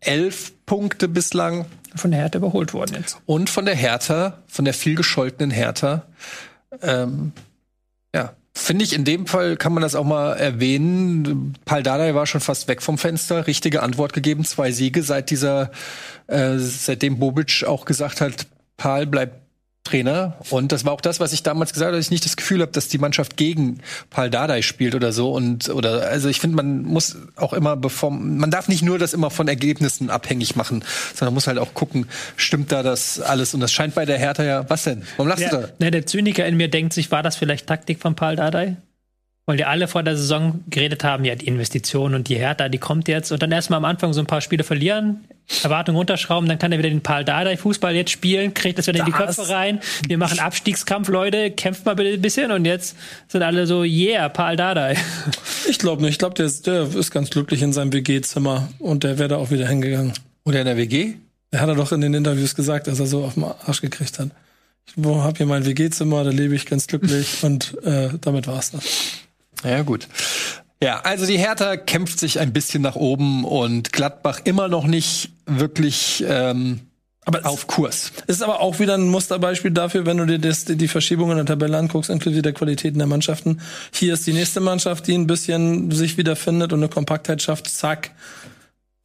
elf 0.00 0.52
Punkte 0.66 1.08
bislang. 1.08 1.66
Von 1.94 2.10
der 2.10 2.20
Hertha 2.20 2.38
überholt 2.38 2.72
worden 2.72 2.96
jetzt. 2.98 3.18
Und 3.26 3.50
von 3.50 3.64
der 3.66 3.74
Hertha, 3.74 4.38
von 4.46 4.64
der 4.64 4.74
viel 4.74 4.94
gescholtenen 4.94 5.50
Hertha. 5.50 6.06
Ähm, 6.80 7.32
ja, 8.14 8.32
finde 8.54 8.84
ich, 8.84 8.94
in 8.94 9.04
dem 9.04 9.26
Fall 9.26 9.56
kann 9.56 9.74
man 9.74 9.82
das 9.82 9.94
auch 9.94 10.04
mal 10.04 10.32
erwähnen. 10.34 11.54
Paul 11.64 11.82
Dardai 11.82 12.14
war 12.14 12.26
schon 12.26 12.40
fast 12.40 12.68
weg 12.68 12.82
vom 12.82 12.96
Fenster. 12.96 13.46
Richtige 13.46 13.82
Antwort 13.82 14.12
gegeben. 14.12 14.44
Zwei 14.44 14.72
Siege 14.72 15.02
seit 15.02 15.30
dieser, 15.30 15.70
äh, 16.28 16.56
seitdem 16.56 17.18
Bobic 17.18 17.64
auch 17.66 17.84
gesagt 17.84 18.20
hat, 18.20 18.46
Paul 18.76 19.06
bleibt 19.06 19.41
Trainer. 19.84 20.36
Und 20.50 20.70
das 20.70 20.84
war 20.84 20.92
auch 20.92 21.00
das, 21.00 21.18
was 21.18 21.32
ich 21.32 21.42
damals 21.42 21.72
gesagt 21.72 21.88
habe, 21.88 21.96
dass 21.96 22.06
ich 22.06 22.10
nicht 22.12 22.24
das 22.24 22.36
Gefühl 22.36 22.60
habe, 22.62 22.70
dass 22.72 22.88
die 22.88 22.98
Mannschaft 22.98 23.36
gegen 23.36 23.78
Paul 24.10 24.30
Dardai 24.30 24.62
spielt 24.62 24.94
oder 24.94 25.12
so. 25.12 25.32
Und, 25.32 25.68
oder, 25.70 26.08
also 26.08 26.28
ich 26.28 26.38
finde, 26.40 26.56
man 26.56 26.82
muss 26.82 27.16
auch 27.36 27.52
immer, 27.52 27.76
bevor, 27.76 28.10
man 28.10 28.50
darf 28.50 28.68
nicht 28.68 28.82
nur 28.82 28.98
das 28.98 29.12
immer 29.12 29.30
von 29.30 29.48
Ergebnissen 29.48 30.08
abhängig 30.08 30.54
machen, 30.54 30.84
sondern 31.14 31.34
muss 31.34 31.46
halt 31.48 31.58
auch 31.58 31.74
gucken, 31.74 32.06
stimmt 32.36 32.70
da 32.70 32.82
das 32.82 33.20
alles? 33.20 33.54
Und 33.54 33.60
das 33.60 33.72
scheint 33.72 33.94
bei 33.94 34.04
der 34.04 34.18
Hertha 34.18 34.44
ja, 34.44 34.70
was 34.70 34.84
denn? 34.84 35.02
Warum 35.16 35.28
lachst 35.28 35.42
du 35.42 35.56
Ja, 35.56 35.62
da? 35.62 35.68
ne, 35.80 35.90
der 35.90 36.06
Zyniker 36.06 36.46
in 36.46 36.56
mir 36.56 36.68
denkt 36.68 36.92
sich, 36.92 37.10
war 37.10 37.22
das 37.24 37.36
vielleicht 37.36 37.66
Taktik 37.66 38.00
von 38.00 38.14
Paul 38.14 38.36
Dardai? 38.36 38.76
Weil 39.46 39.56
die 39.56 39.64
alle 39.64 39.88
vor 39.88 40.04
der 40.04 40.16
Saison 40.16 40.62
geredet 40.68 41.02
haben, 41.02 41.24
ja, 41.24 41.34
die 41.34 41.48
Investition 41.48 42.14
und 42.14 42.28
die 42.28 42.36
Hertha, 42.36 42.68
die 42.68 42.78
kommt 42.78 43.08
jetzt. 43.08 43.32
Und 43.32 43.42
dann 43.42 43.50
erstmal 43.50 43.78
am 43.78 43.84
Anfang 43.84 44.12
so 44.12 44.20
ein 44.20 44.26
paar 44.26 44.40
Spiele 44.40 44.62
verlieren, 44.62 45.24
Erwartungen 45.62 45.96
runterschrauben, 45.96 46.48
dann 46.48 46.58
kann 46.58 46.72
er 46.72 46.78
wieder 46.78 46.88
den 46.88 47.02
Paul 47.02 47.24
Dardai 47.24 47.56
Fußball 47.56 47.94
jetzt 47.94 48.10
spielen, 48.10 48.54
kriegt 48.54 48.78
das 48.78 48.86
wieder 48.86 49.00
in 49.00 49.06
die 49.06 49.12
Das- 49.12 49.36
Köpfe 49.36 49.52
rein. 49.52 49.80
Wir 50.08 50.16
machen 50.18 50.38
Abstiegskampf, 50.38 51.08
Leute, 51.08 51.50
kämpft 51.50 51.84
mal 51.84 51.94
bitte 51.94 52.10
ein 52.14 52.22
bisschen. 52.22 52.50
Und 52.52 52.64
jetzt 52.64 52.96
sind 53.28 53.42
alle 53.42 53.66
so, 53.66 53.82
yeah, 53.84 54.28
Paul 54.28 54.56
Dardai. 54.56 54.96
Ich 55.68 55.78
glaube 55.78 56.02
nicht. 56.02 56.12
Ich 56.12 56.18
glaube, 56.18 56.34
der, 56.34 56.46
ist- 56.46 56.66
der 56.66 56.84
ist 56.94 57.10
ganz 57.10 57.30
glücklich 57.30 57.60
in 57.62 57.72
seinem 57.72 57.92
WG-Zimmer 57.92 58.68
und 58.78 59.04
der 59.04 59.18
wäre 59.18 59.28
da 59.28 59.36
auch 59.36 59.50
wieder 59.50 59.68
hingegangen. 59.68 60.12
Oder 60.44 60.60
in 60.60 60.66
der 60.66 60.76
WG? 60.76 61.14
Er 61.50 61.60
hat 61.60 61.68
er 61.68 61.74
doch 61.74 61.92
in 61.92 62.00
den 62.00 62.14
Interviews 62.14 62.54
gesagt, 62.54 62.86
dass 62.86 62.98
er 62.98 63.06
so 63.06 63.24
auf 63.24 63.34
den 63.34 63.44
Arsch 63.44 63.80
gekriegt 63.82 64.18
hat. 64.18 64.28
Ich 64.86 64.94
wo- 64.96 65.22
hab 65.22 65.36
hier 65.36 65.46
mein 65.46 65.66
WG-Zimmer, 65.66 66.24
da 66.24 66.30
lebe 66.30 66.54
ich 66.54 66.66
ganz 66.66 66.86
glücklich 66.86 67.42
und 67.42 67.76
äh, 67.84 68.08
damit 68.20 68.46
war's 68.46 68.70
das. 68.70 68.82
Ja, 69.64 69.82
gut. 69.82 70.08
Ja, 70.82 71.00
also 71.02 71.26
die 71.26 71.38
Hertha 71.38 71.76
kämpft 71.76 72.18
sich 72.18 72.40
ein 72.40 72.52
bisschen 72.52 72.82
nach 72.82 72.96
oben 72.96 73.44
und 73.44 73.92
Gladbach 73.92 74.40
immer 74.44 74.68
noch 74.68 74.84
nicht 74.86 75.30
wirklich 75.46 76.24
ähm, 76.26 76.80
Aber 77.24 77.46
auf 77.46 77.66
Kurs. 77.68 78.12
Es 78.26 78.36
ist 78.36 78.42
aber 78.42 78.60
auch 78.60 78.80
wieder 78.80 78.94
ein 78.94 79.08
Musterbeispiel 79.08 79.70
dafür, 79.70 80.06
wenn 80.06 80.16
du 80.16 80.26
dir 80.26 80.38
das, 80.40 80.64
die 80.64 80.88
Verschiebung 80.88 81.30
in 81.30 81.36
der 81.36 81.46
Tabelle 81.46 81.78
anguckst, 81.78 82.10
inklusive 82.10 82.42
der 82.42 82.52
Qualitäten 82.52 82.98
der 82.98 83.06
Mannschaften. 83.06 83.60
Hier 83.92 84.14
ist 84.14 84.26
die 84.26 84.32
nächste 84.32 84.58
Mannschaft, 84.60 85.06
die 85.06 85.14
ein 85.14 85.26
bisschen 85.28 85.90
sich 85.92 86.16
wiederfindet 86.18 86.72
und 86.72 86.80
eine 86.80 86.88
Kompaktheit 86.88 87.42
schafft. 87.42 87.68
Zack, 87.68 88.10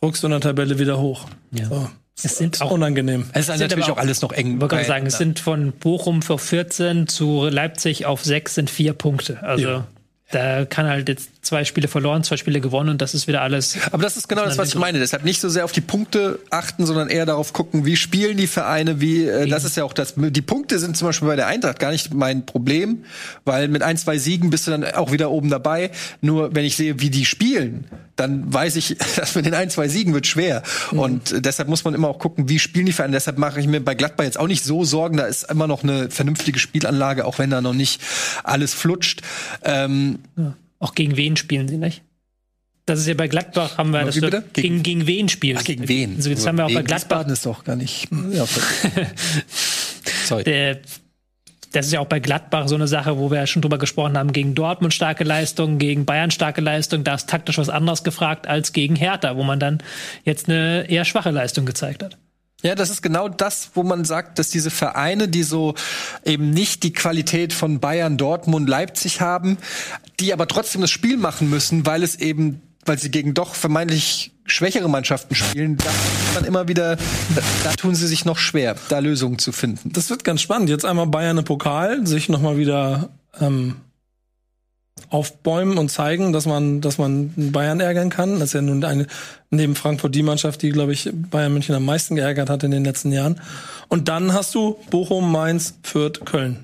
ruckst 0.03 0.23
du 0.23 0.27
in 0.27 0.31
der 0.31 0.41
Tabelle 0.41 0.79
wieder 0.79 0.99
hoch. 0.99 1.25
Ja. 1.51 1.65
So. 1.69 1.89
Es 2.23 2.37
sind 2.37 2.59
auch 2.63 2.71
unangenehm. 2.71 3.25
Es 3.33 3.41
ist 3.41 3.45
sind 3.47 3.59
natürlich 3.59 3.85
aber 3.85 3.93
auch 3.93 3.97
alles 3.99 4.23
noch 4.23 4.31
eng. 4.31 4.55
Ich 4.55 4.61
wollte 4.61 4.67
gerade 4.77 4.81
bei- 4.83 4.87
sagen, 4.87 5.05
es 5.05 5.19
sind 5.19 5.37
von 5.39 5.71
Bochum 5.73 6.23
für 6.23 6.39
14 6.39 7.07
zu 7.07 7.45
Leipzig 7.45 8.07
auf 8.07 8.23
6 8.23 8.55
sind 8.55 8.71
vier 8.71 8.93
Punkte. 8.93 9.43
Also 9.43 9.67
Ja. 9.67 9.87
Da 10.31 10.65
kann 10.65 10.87
halt 10.87 11.07
jetzt 11.07 11.29
zwei 11.41 11.63
Spiele 11.63 11.87
verloren, 11.87 12.23
zwei 12.23 12.35
Spiele 12.35 12.59
gewonnen 12.59 12.89
und 12.89 13.01
das 13.01 13.13
ist 13.13 13.27
wieder 13.27 13.41
alles. 13.41 13.77
Aber 13.91 14.03
das 14.03 14.17
ist 14.17 14.27
genau 14.27 14.43
das, 14.43 14.57
was 14.57 14.69
ich 14.69 14.75
meine. 14.75 14.99
Deshalb 14.99 15.23
nicht 15.23 15.39
so 15.39 15.47
sehr 15.47 15.63
auf 15.63 15.71
die 15.71 15.81
Punkte 15.81 16.39
achten, 16.49 16.85
sondern 16.85 17.07
eher 17.07 17.25
darauf 17.25 17.53
gucken, 17.53 17.85
wie 17.85 17.95
spielen 17.95 18.35
die 18.35 18.47
Vereine, 18.47 18.99
wie, 18.99 19.23
äh, 19.23 19.47
das 19.47 19.63
ist 19.63 19.77
ja 19.77 19.85
auch 19.85 19.93
das, 19.93 20.15
die 20.17 20.41
Punkte 20.41 20.79
sind 20.79 20.97
zum 20.97 21.07
Beispiel 21.07 21.29
bei 21.29 21.37
der 21.37 21.47
Eintracht 21.47 21.79
gar 21.79 21.91
nicht 21.91 22.13
mein 22.13 22.45
Problem, 22.45 23.05
weil 23.45 23.69
mit 23.69 23.81
ein, 23.83 23.95
zwei 23.95 24.17
Siegen 24.17 24.49
bist 24.49 24.67
du 24.67 24.71
dann 24.71 24.83
auch 24.83 25.13
wieder 25.13 25.31
oben 25.31 25.49
dabei. 25.49 25.91
Nur 26.19 26.53
wenn 26.53 26.65
ich 26.65 26.75
sehe, 26.75 26.99
wie 26.99 27.09
die 27.09 27.23
spielen, 27.23 27.85
dann 28.17 28.51
weiß 28.51 28.75
ich, 28.75 28.97
dass 29.15 29.35
mit 29.35 29.45
den 29.45 29.53
ein, 29.53 29.69
zwei 29.69 29.87
Siegen 29.87 30.13
wird 30.13 30.27
schwer. 30.27 30.63
Mhm. 30.91 30.99
Und 30.99 31.31
äh, 31.31 31.41
deshalb 31.41 31.69
muss 31.69 31.85
man 31.85 31.93
immer 31.93 32.09
auch 32.09 32.19
gucken, 32.19 32.49
wie 32.49 32.59
spielen 32.59 32.85
die 32.85 32.91
Vereine. 32.91 33.13
Deshalb 33.13 33.37
mache 33.37 33.61
ich 33.61 33.67
mir 33.67 33.79
bei 33.79 33.95
Gladbach 33.95 34.25
jetzt 34.25 34.39
auch 34.39 34.47
nicht 34.47 34.65
so 34.65 34.83
Sorgen. 34.83 35.15
Da 35.15 35.25
ist 35.25 35.49
immer 35.49 35.67
noch 35.67 35.83
eine 35.83 36.11
vernünftige 36.11 36.59
Spielanlage, 36.59 37.23
auch 37.23 37.39
wenn 37.39 37.49
da 37.49 37.61
noch 37.61 37.73
nicht 37.73 38.01
alles 38.43 38.73
flutscht. 38.73 39.21
Ähm, 39.63 40.16
ja. 40.37 40.55
Auch 40.79 40.93
gegen 40.93 41.17
wen 41.17 41.35
spielen 41.37 41.67
sie 41.67 41.77
nicht? 41.77 42.03
Das 42.85 42.99
ist 42.99 43.07
ja 43.07 43.15
bei 43.15 43.27
Gladbach 43.27 43.77
haben 43.77 43.91
wir 43.91 44.05
das 44.05 44.19
bitte? 44.19 44.43
Gegen, 44.53 44.81
gegen 44.81 45.07
wen 45.07 45.27
spielen. 45.27 45.57
Ach, 45.59 45.63
gegen 45.63 45.87
wen? 45.89 46.15
Also 46.15 46.29
jetzt 46.29 46.47
haben 46.47 46.57
wir 46.57 46.65
auch 46.65 46.73
bei 46.73 46.83
Gladbach. 46.83 47.27
ist 47.27 47.45
doch 47.45 47.63
gar 47.65 47.75
nicht. 47.75 48.07
Ja, 48.31 48.45
Sorry. 50.25 50.43
Der, 50.45 50.79
das 51.73 51.87
ist 51.87 51.91
ja 51.91 51.99
auch 51.99 52.07
bei 52.07 52.19
Gladbach 52.19 52.69
so 52.69 52.75
eine 52.75 52.87
Sache, 52.87 53.17
wo 53.17 53.29
wir 53.29 53.39
ja 53.39 53.47
schon 53.47 53.61
drüber 53.61 53.77
gesprochen 53.77 54.17
haben, 54.17 54.31
gegen 54.31 54.55
Dortmund 54.55 54.93
starke 54.93 55.25
Leistung, 55.25 55.79
gegen 55.79 56.05
Bayern 56.05 56.31
starke 56.31 56.61
Leistung, 56.61 57.03
da 57.03 57.15
ist 57.15 57.29
taktisch 57.29 57.57
was 57.57 57.69
anderes 57.69 58.03
gefragt 58.03 58.47
als 58.47 58.71
gegen 58.71 58.95
Hertha, 58.95 59.35
wo 59.35 59.43
man 59.43 59.59
dann 59.59 59.79
jetzt 60.23 60.47
eine 60.47 60.89
eher 60.89 61.03
schwache 61.03 61.31
Leistung 61.31 61.65
gezeigt 61.65 62.03
hat. 62.03 62.17
Ja, 62.63 62.73
das 62.73 62.89
ist 62.89 63.03
genau 63.03 63.29
das, 63.29 63.69
wo 63.75 63.83
man 63.83 64.03
sagt, 64.03 64.39
dass 64.39 64.49
diese 64.49 64.71
Vereine, 64.71 65.27
die 65.27 65.43
so 65.43 65.75
eben 66.25 66.49
nicht 66.49 66.81
die 66.81 66.91
Qualität 66.91 67.53
von 67.53 67.79
Bayern, 67.79 68.17
Dortmund, 68.17 68.67
Leipzig 68.67 69.21
haben, 69.21 69.57
die 70.19 70.33
aber 70.33 70.47
trotzdem 70.47 70.81
das 70.81 70.89
Spiel 70.89 71.17
machen 71.17 71.51
müssen, 71.51 71.85
weil 71.85 72.01
es 72.01 72.15
eben, 72.15 72.61
weil 72.85 72.97
sie 72.97 73.11
gegen 73.11 73.35
doch 73.35 73.53
vermeintlich 73.53 74.31
schwächere 74.45 74.89
Mannschaften 74.89 75.35
spielen, 75.35 75.77
da 75.77 75.91
man 76.33 76.45
immer 76.45 76.67
wieder, 76.67 76.97
da, 77.63 77.71
tun 77.73 77.93
sie 77.93 78.07
sich 78.07 78.25
noch 78.25 78.37
schwer, 78.37 78.75
da 78.89 78.99
Lösungen 78.99 79.37
zu 79.37 79.51
finden. 79.51 79.91
Das 79.93 80.09
wird 80.09 80.23
ganz 80.23 80.41
spannend. 80.41 80.69
Jetzt 80.69 80.85
einmal 80.85 81.07
Bayern 81.07 81.37
im 81.37 81.43
Pokal, 81.43 82.07
sich 82.07 82.27
noch 82.29 82.41
mal 82.41 82.57
wieder 82.57 83.09
ähm, 83.39 83.75
aufbäumen 85.09 85.77
und 85.77 85.89
zeigen, 85.89 86.33
dass 86.33 86.45
man, 86.45 86.81
dass 86.81 86.97
man 86.97 87.33
Bayern 87.51 87.79
ärgern 87.79 88.09
kann. 88.09 88.39
Das 88.39 88.49
ist 88.49 88.53
ja 88.53 88.61
nun 88.61 88.83
eine, 88.83 89.07
neben 89.49 89.75
Frankfurt 89.75 90.13
die 90.15 90.23
Mannschaft, 90.23 90.61
die, 90.61 90.71
glaube 90.71 90.93
ich, 90.93 91.09
Bayern 91.13 91.53
München 91.53 91.75
am 91.75 91.85
meisten 91.85 92.15
geärgert 92.15 92.49
hat 92.49 92.63
in 92.63 92.71
den 92.71 92.83
letzten 92.83 93.11
Jahren. 93.11 93.39
Und 93.87 94.09
dann 94.09 94.33
hast 94.33 94.53
du 94.55 94.77
Bochum, 94.89 95.31
Mainz, 95.31 95.75
Fürth, 95.83 96.25
Köln. 96.25 96.63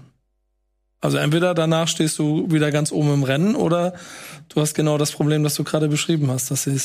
Also 1.00 1.18
entweder 1.18 1.54
danach 1.54 1.90
stehst 1.90 2.18
du 2.18 2.50
wieder 2.50 2.72
ganz 2.72 2.92
oben 2.92 3.14
im 3.14 3.24
Rennen 3.24 3.56
oder 3.56 3.94
du 4.48 4.62
hast 4.62 4.74
genau 4.74 4.98
das 4.98 5.12
Problem, 5.12 5.44
das 5.44 5.56
du 5.56 5.66
gerade 5.66 5.90
beschrieben 5.90 6.32
hast, 6.32 6.50
dass 6.50 6.64
sie, 6.64 6.80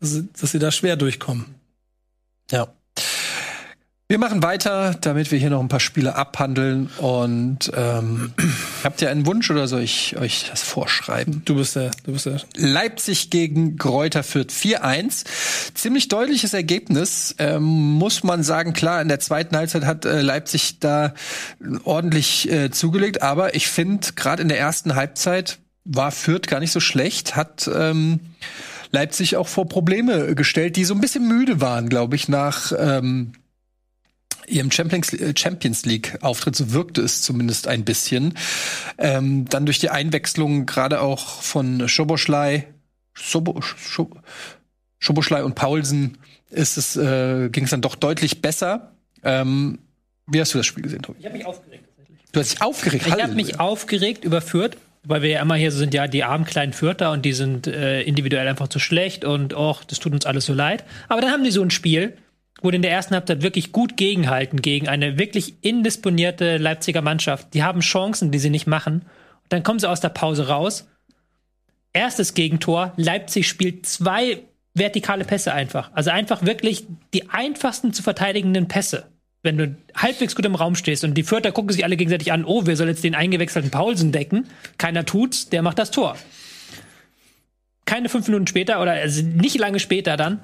dass 0.00 0.50
sie 0.50 0.58
da 0.58 0.72
schwer 0.72 0.96
durchkommen. 0.96 1.46
Ja. 2.50 2.68
Wir 4.10 4.18
machen 4.18 4.42
weiter, 4.42 4.96
damit 5.00 5.30
wir 5.30 5.38
hier 5.38 5.50
noch 5.50 5.60
ein 5.60 5.68
paar 5.68 5.78
Spiele 5.78 6.16
abhandeln. 6.16 6.90
Und 6.98 7.70
ähm, 7.76 8.32
habt 8.82 9.00
ihr 9.02 9.08
einen 9.08 9.24
Wunsch 9.24 9.48
oder 9.52 9.68
soll 9.68 9.82
ich 9.82 10.16
euch 10.16 10.46
das 10.50 10.62
vorschreiben? 10.62 11.42
Du 11.44 11.54
bist 11.54 11.76
der, 11.76 11.92
du 12.02 12.14
bist 12.14 12.26
der. 12.26 12.40
Leipzig 12.56 13.30
gegen 13.30 13.76
Gräuter 13.76 14.24
Fürth 14.24 14.50
4-1. 14.50 15.26
Ziemlich 15.74 16.08
deutliches 16.08 16.54
Ergebnis, 16.54 17.36
ähm, 17.38 17.62
muss 17.62 18.24
man 18.24 18.42
sagen. 18.42 18.72
Klar, 18.72 19.00
in 19.00 19.06
der 19.06 19.20
zweiten 19.20 19.56
Halbzeit 19.56 19.84
hat 19.84 20.04
äh, 20.04 20.22
Leipzig 20.22 20.80
da 20.80 21.14
ordentlich 21.84 22.50
äh, 22.50 22.72
zugelegt, 22.72 23.22
aber 23.22 23.54
ich 23.54 23.68
finde, 23.68 24.08
gerade 24.16 24.42
in 24.42 24.48
der 24.48 24.58
ersten 24.58 24.96
Halbzeit 24.96 25.60
war 25.84 26.10
Fürth 26.10 26.48
gar 26.48 26.58
nicht 26.58 26.72
so 26.72 26.80
schlecht, 26.80 27.36
hat 27.36 27.70
ähm, 27.72 28.18
Leipzig 28.90 29.36
auch 29.36 29.46
vor 29.46 29.68
Probleme 29.68 30.34
gestellt, 30.34 30.74
die 30.74 30.84
so 30.84 30.94
ein 30.94 31.00
bisschen 31.00 31.28
müde 31.28 31.60
waren, 31.60 31.88
glaube 31.88 32.16
ich, 32.16 32.28
nach 32.28 32.72
ähm, 32.76 33.34
ihrem 34.50 34.70
Champions, 34.70 35.12
äh, 35.12 35.32
Champions 35.36 35.84
League 35.84 36.18
Auftritt, 36.20 36.56
so 36.56 36.72
wirkte 36.72 37.00
es 37.02 37.22
zumindest 37.22 37.68
ein 37.68 37.84
bisschen. 37.84 38.34
Ähm, 38.98 39.46
dann 39.48 39.66
durch 39.66 39.78
die 39.78 39.90
Einwechslung 39.90 40.66
gerade 40.66 41.00
auch 41.00 41.42
von 41.42 41.88
Schoboschlei, 41.88 42.66
Schobo, 43.12 43.60
Schoboschlei 44.98 45.44
und 45.44 45.54
Paulsen 45.54 46.18
ist 46.50 46.76
es, 46.76 46.96
äh, 46.96 47.48
ging 47.50 47.64
es 47.64 47.70
dann 47.70 47.80
doch 47.80 47.94
deutlich 47.94 48.42
besser. 48.42 48.92
Ähm, 49.22 49.78
wie 50.26 50.40
hast 50.40 50.54
du 50.54 50.58
das 50.58 50.66
Spiel 50.66 50.82
gesehen, 50.82 51.02
Tobi? 51.02 51.20
Ich 51.20 51.26
habe 51.26 51.36
mich 51.36 51.46
aufgeregt. 51.46 51.84
Du 52.32 52.40
hast 52.40 52.52
dich 52.52 52.62
aufgeregt? 52.62 53.06
Ich 53.06 53.22
habe 53.22 53.34
mich 53.34 53.58
aufgeregt 53.58 54.24
über 54.24 54.40
Fürth, 54.40 54.76
weil 55.02 55.22
wir 55.22 55.30
ja 55.30 55.42
immer 55.42 55.56
hier 55.56 55.72
so 55.72 55.78
sind, 55.78 55.94
ja, 55.94 56.06
die 56.06 56.22
armen 56.22 56.44
kleinen 56.44 56.72
Fürther 56.72 57.10
und 57.10 57.24
die 57.24 57.32
sind 57.32 57.66
äh, 57.66 58.02
individuell 58.02 58.46
einfach 58.46 58.68
zu 58.68 58.78
schlecht 58.78 59.24
und 59.24 59.54
och, 59.54 59.84
das 59.84 59.98
tut 59.98 60.12
uns 60.12 60.26
alles 60.26 60.44
so 60.44 60.52
leid. 60.52 60.84
Aber 61.08 61.20
dann 61.20 61.30
haben 61.30 61.42
die 61.42 61.50
so 61.50 61.62
ein 61.62 61.70
Spiel, 61.70 62.16
wurde 62.62 62.76
in 62.76 62.82
der 62.82 62.90
ersten 62.90 63.14
Halbzeit 63.14 63.42
wirklich 63.42 63.72
gut 63.72 63.96
gegenhalten 63.96 64.60
gegen 64.62 64.88
eine 64.88 65.18
wirklich 65.18 65.54
indisponierte 65.62 66.56
Leipziger 66.58 67.02
Mannschaft. 67.02 67.54
Die 67.54 67.62
haben 67.62 67.80
Chancen, 67.80 68.30
die 68.30 68.38
sie 68.38 68.50
nicht 68.50 68.66
machen. 68.66 69.02
Und 69.42 69.52
dann 69.52 69.62
kommen 69.62 69.78
sie 69.78 69.88
aus 69.88 70.00
der 70.00 70.10
Pause 70.10 70.48
raus. 70.48 70.88
Erstes 71.92 72.34
Gegentor. 72.34 72.92
Leipzig 72.96 73.48
spielt 73.48 73.86
zwei 73.86 74.42
vertikale 74.74 75.24
Pässe 75.24 75.52
einfach. 75.52 75.90
Also 75.94 76.10
einfach 76.10 76.44
wirklich 76.44 76.86
die 77.12 77.28
einfachsten 77.30 77.92
zu 77.92 78.02
verteidigenden 78.02 78.68
Pässe. 78.68 79.06
Wenn 79.42 79.56
du 79.56 79.74
halbwegs 79.96 80.36
gut 80.36 80.44
im 80.44 80.54
Raum 80.54 80.74
stehst 80.74 81.02
und 81.02 81.14
die 81.14 81.22
Vierter 81.22 81.50
gucken 81.50 81.72
sich 81.72 81.84
alle 81.84 81.96
gegenseitig 81.96 82.30
an, 82.30 82.44
oh, 82.44 82.66
wer 82.66 82.76
soll 82.76 82.88
jetzt 82.88 83.02
den 83.02 83.14
eingewechselten 83.14 83.70
Paulsen 83.70 84.12
decken? 84.12 84.48
Keiner 84.76 85.06
tut's, 85.06 85.48
der 85.48 85.62
macht 85.62 85.78
das 85.78 85.90
Tor. 85.90 86.16
Keine 87.86 88.08
fünf 88.08 88.28
Minuten 88.28 88.46
später 88.46 88.82
oder 88.82 88.92
also 88.92 89.22
nicht 89.22 89.58
lange 89.58 89.80
später 89.80 90.16
dann 90.16 90.40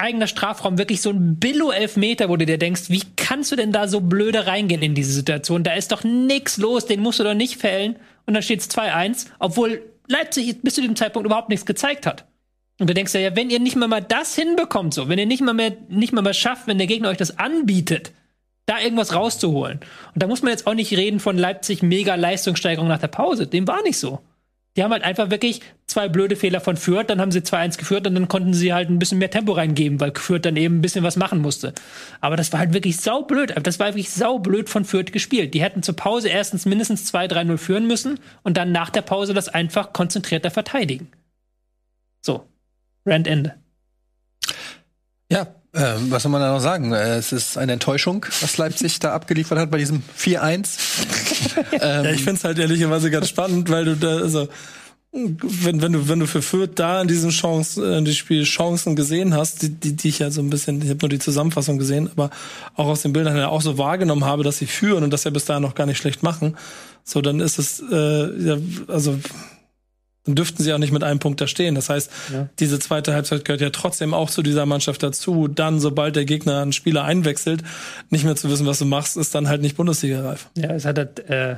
eigener 0.00 0.26
Strafraum 0.26 0.78
wirklich 0.78 1.00
so 1.00 1.10
ein 1.10 1.38
Billo-Elfmeter, 1.38 2.28
wo 2.28 2.36
du 2.36 2.46
dir 2.46 2.58
denkst, 2.58 2.84
wie 2.88 3.02
kannst 3.16 3.52
du 3.52 3.56
denn 3.56 3.72
da 3.72 3.88
so 3.88 4.00
blöde 4.00 4.46
reingehen 4.46 4.82
in 4.82 4.94
diese 4.94 5.12
Situation? 5.12 5.62
Da 5.62 5.74
ist 5.74 5.92
doch 5.92 6.04
nix 6.04 6.56
los, 6.56 6.86
den 6.86 7.00
musst 7.00 7.20
du 7.20 7.24
doch 7.24 7.34
nicht 7.34 7.56
fällen. 7.56 7.96
Und 8.26 8.34
dann 8.34 8.42
steht 8.42 8.60
es 8.60 8.70
2-1, 8.70 9.26
obwohl 9.38 9.82
Leipzig 10.08 10.62
bis 10.62 10.74
zu 10.74 10.80
diesem 10.80 10.96
Zeitpunkt 10.96 11.26
überhaupt 11.26 11.48
nichts 11.48 11.66
gezeigt 11.66 12.06
hat. 12.06 12.26
Und 12.78 12.88
du 12.88 12.94
denkst 12.94 13.14
ja, 13.14 13.36
wenn 13.36 13.50
ihr 13.50 13.60
nicht 13.60 13.76
mal 13.76 13.88
mal 13.88 14.00
das 14.00 14.34
hinbekommt, 14.34 14.94
so, 14.94 15.08
wenn 15.08 15.18
ihr 15.18 15.26
nicht 15.26 15.42
mal 15.42 15.52
mehr, 15.52 15.76
nicht 15.88 16.12
mal 16.12 16.22
mehr 16.22 16.34
schafft, 16.34 16.66
wenn 16.66 16.78
der 16.78 16.86
Gegner 16.86 17.10
euch 17.10 17.18
das 17.18 17.38
anbietet, 17.38 18.12
da 18.66 18.80
irgendwas 18.80 19.14
rauszuholen. 19.14 19.80
Und 20.14 20.22
da 20.22 20.26
muss 20.26 20.42
man 20.42 20.52
jetzt 20.52 20.66
auch 20.66 20.74
nicht 20.74 20.92
reden 20.92 21.20
von 21.20 21.36
Leipzig 21.36 21.82
mega 21.82 22.14
Leistungssteigerung 22.14 22.88
nach 22.88 23.00
der 23.00 23.08
Pause. 23.08 23.46
Dem 23.46 23.68
war 23.68 23.82
nicht 23.82 23.98
so. 23.98 24.20
Die 24.76 24.84
haben 24.84 24.92
halt 24.92 25.02
einfach 25.02 25.30
wirklich 25.30 25.62
zwei 25.86 26.08
blöde 26.08 26.36
Fehler 26.36 26.60
von 26.60 26.76
Fürth, 26.76 27.06
dann 27.08 27.20
haben 27.20 27.32
sie 27.32 27.40
2-1 27.40 27.76
geführt 27.76 28.06
und 28.06 28.14
dann 28.14 28.28
konnten 28.28 28.54
sie 28.54 28.72
halt 28.72 28.88
ein 28.88 29.00
bisschen 29.00 29.18
mehr 29.18 29.30
Tempo 29.30 29.52
reingeben, 29.52 29.98
weil 29.98 30.12
Fürth 30.14 30.42
dann 30.42 30.56
eben 30.56 30.78
ein 30.78 30.80
bisschen 30.80 31.02
was 31.02 31.16
machen 31.16 31.40
musste. 31.40 31.74
Aber 32.20 32.36
das 32.36 32.52
war 32.52 32.60
halt 32.60 32.72
wirklich 32.72 32.98
saublöd. 32.98 33.52
Das 33.64 33.80
war 33.80 33.88
wirklich 33.88 34.10
saublöd 34.10 34.68
von 34.68 34.84
Fürth 34.84 35.12
gespielt. 35.12 35.54
Die 35.54 35.62
hätten 35.62 35.82
zur 35.82 35.96
Pause 35.96 36.28
erstens 36.28 36.66
mindestens 36.66 37.12
2-3-0 37.12 37.56
führen 37.56 37.86
müssen 37.88 38.20
und 38.42 38.56
dann 38.56 38.70
nach 38.70 38.90
der 38.90 39.02
Pause 39.02 39.34
das 39.34 39.48
einfach 39.48 39.92
konzentrierter 39.92 40.52
verteidigen. 40.52 41.10
So. 42.20 42.46
Rand 43.06 43.26
Ende. 43.26 43.54
Ja, 45.30 45.54
äh, 45.72 45.94
was 46.08 46.24
soll 46.24 46.32
man 46.32 46.40
da 46.40 46.52
noch 46.52 46.60
sagen? 46.60 46.92
Äh, 46.92 47.16
es 47.16 47.32
ist 47.32 47.56
eine 47.56 47.72
Enttäuschung, 47.72 48.26
was 48.40 48.58
Leipzig 48.58 48.98
da 48.98 49.12
abgeliefert 49.12 49.58
hat 49.58 49.70
bei 49.70 49.78
diesem 49.78 50.02
4-1. 50.18 50.78
ähm, 51.72 51.80
ja, 51.80 52.10
ich 52.10 52.22
finde 52.22 52.38
es 52.38 52.44
halt 52.44 52.58
ehrlicherweise 52.58 53.10
ganz 53.10 53.28
spannend, 53.28 53.70
weil 53.70 53.84
du 53.84 53.96
da, 53.96 54.18
also, 54.18 54.48
wenn, 55.12 55.82
wenn 55.82 55.92
du, 55.92 56.08
wenn 56.08 56.20
du 56.20 56.26
für 56.26 56.42
Fürth 56.42 56.72
da 56.76 57.02
in 57.02 57.08
diesen 57.08 57.30
Chancen, 57.30 57.84
in 57.84 58.04
die 58.04 58.14
Spiel 58.14 58.44
Chancen 58.44 58.94
gesehen 58.94 59.34
hast, 59.34 59.62
die, 59.62 59.70
die, 59.70 59.96
die 59.96 60.08
ich 60.08 60.20
ja 60.20 60.30
so 60.30 60.40
ein 60.40 60.50
bisschen, 60.50 60.82
ich 60.82 60.88
habe 60.88 60.98
nur 61.00 61.08
die 61.08 61.18
Zusammenfassung 61.18 61.78
gesehen, 61.78 62.08
aber 62.10 62.30
auch 62.76 62.86
aus 62.86 63.02
den 63.02 63.12
Bildern 63.12 63.36
ja 63.36 63.48
auch 63.48 63.62
so 63.62 63.76
wahrgenommen 63.76 64.24
habe, 64.24 64.44
dass 64.44 64.58
sie 64.58 64.66
führen 64.66 65.02
und 65.02 65.10
dass 65.10 65.22
sie 65.22 65.30
bis 65.32 65.46
dahin 65.46 65.62
noch 65.62 65.74
gar 65.74 65.86
nicht 65.86 65.98
schlecht 65.98 66.22
machen, 66.22 66.56
so 67.02 67.20
dann 67.20 67.40
ist 67.40 67.58
es, 67.58 67.82
äh, 67.90 68.44
ja, 68.44 68.56
also 68.86 69.18
dann 70.24 70.34
dürften 70.34 70.62
sie 70.62 70.72
auch 70.72 70.78
nicht 70.78 70.92
mit 70.92 71.02
einem 71.02 71.18
Punkt 71.18 71.40
da 71.40 71.46
stehen. 71.46 71.74
Das 71.74 71.88
heißt, 71.88 72.10
ja. 72.32 72.48
diese 72.58 72.78
zweite 72.78 73.14
Halbzeit 73.14 73.44
gehört 73.44 73.60
ja 73.60 73.70
trotzdem 73.70 74.12
auch 74.12 74.30
zu 74.30 74.42
dieser 74.42 74.66
Mannschaft 74.66 75.02
dazu. 75.02 75.48
Dann, 75.48 75.80
sobald 75.80 76.16
der 76.16 76.26
Gegner 76.26 76.60
einen 76.60 76.72
Spieler 76.72 77.04
einwechselt, 77.04 77.62
nicht 78.10 78.24
mehr 78.24 78.36
zu 78.36 78.50
wissen, 78.50 78.66
was 78.66 78.78
du 78.78 78.84
machst, 78.84 79.16
ist 79.16 79.34
dann 79.34 79.48
halt 79.48 79.62
nicht 79.62 79.76
Bundesliga-reif. 79.76 80.50
Ja, 80.56 80.72
es 80.72 80.84
hat 80.84 80.98
halt, 80.98 81.20
äh, 81.30 81.56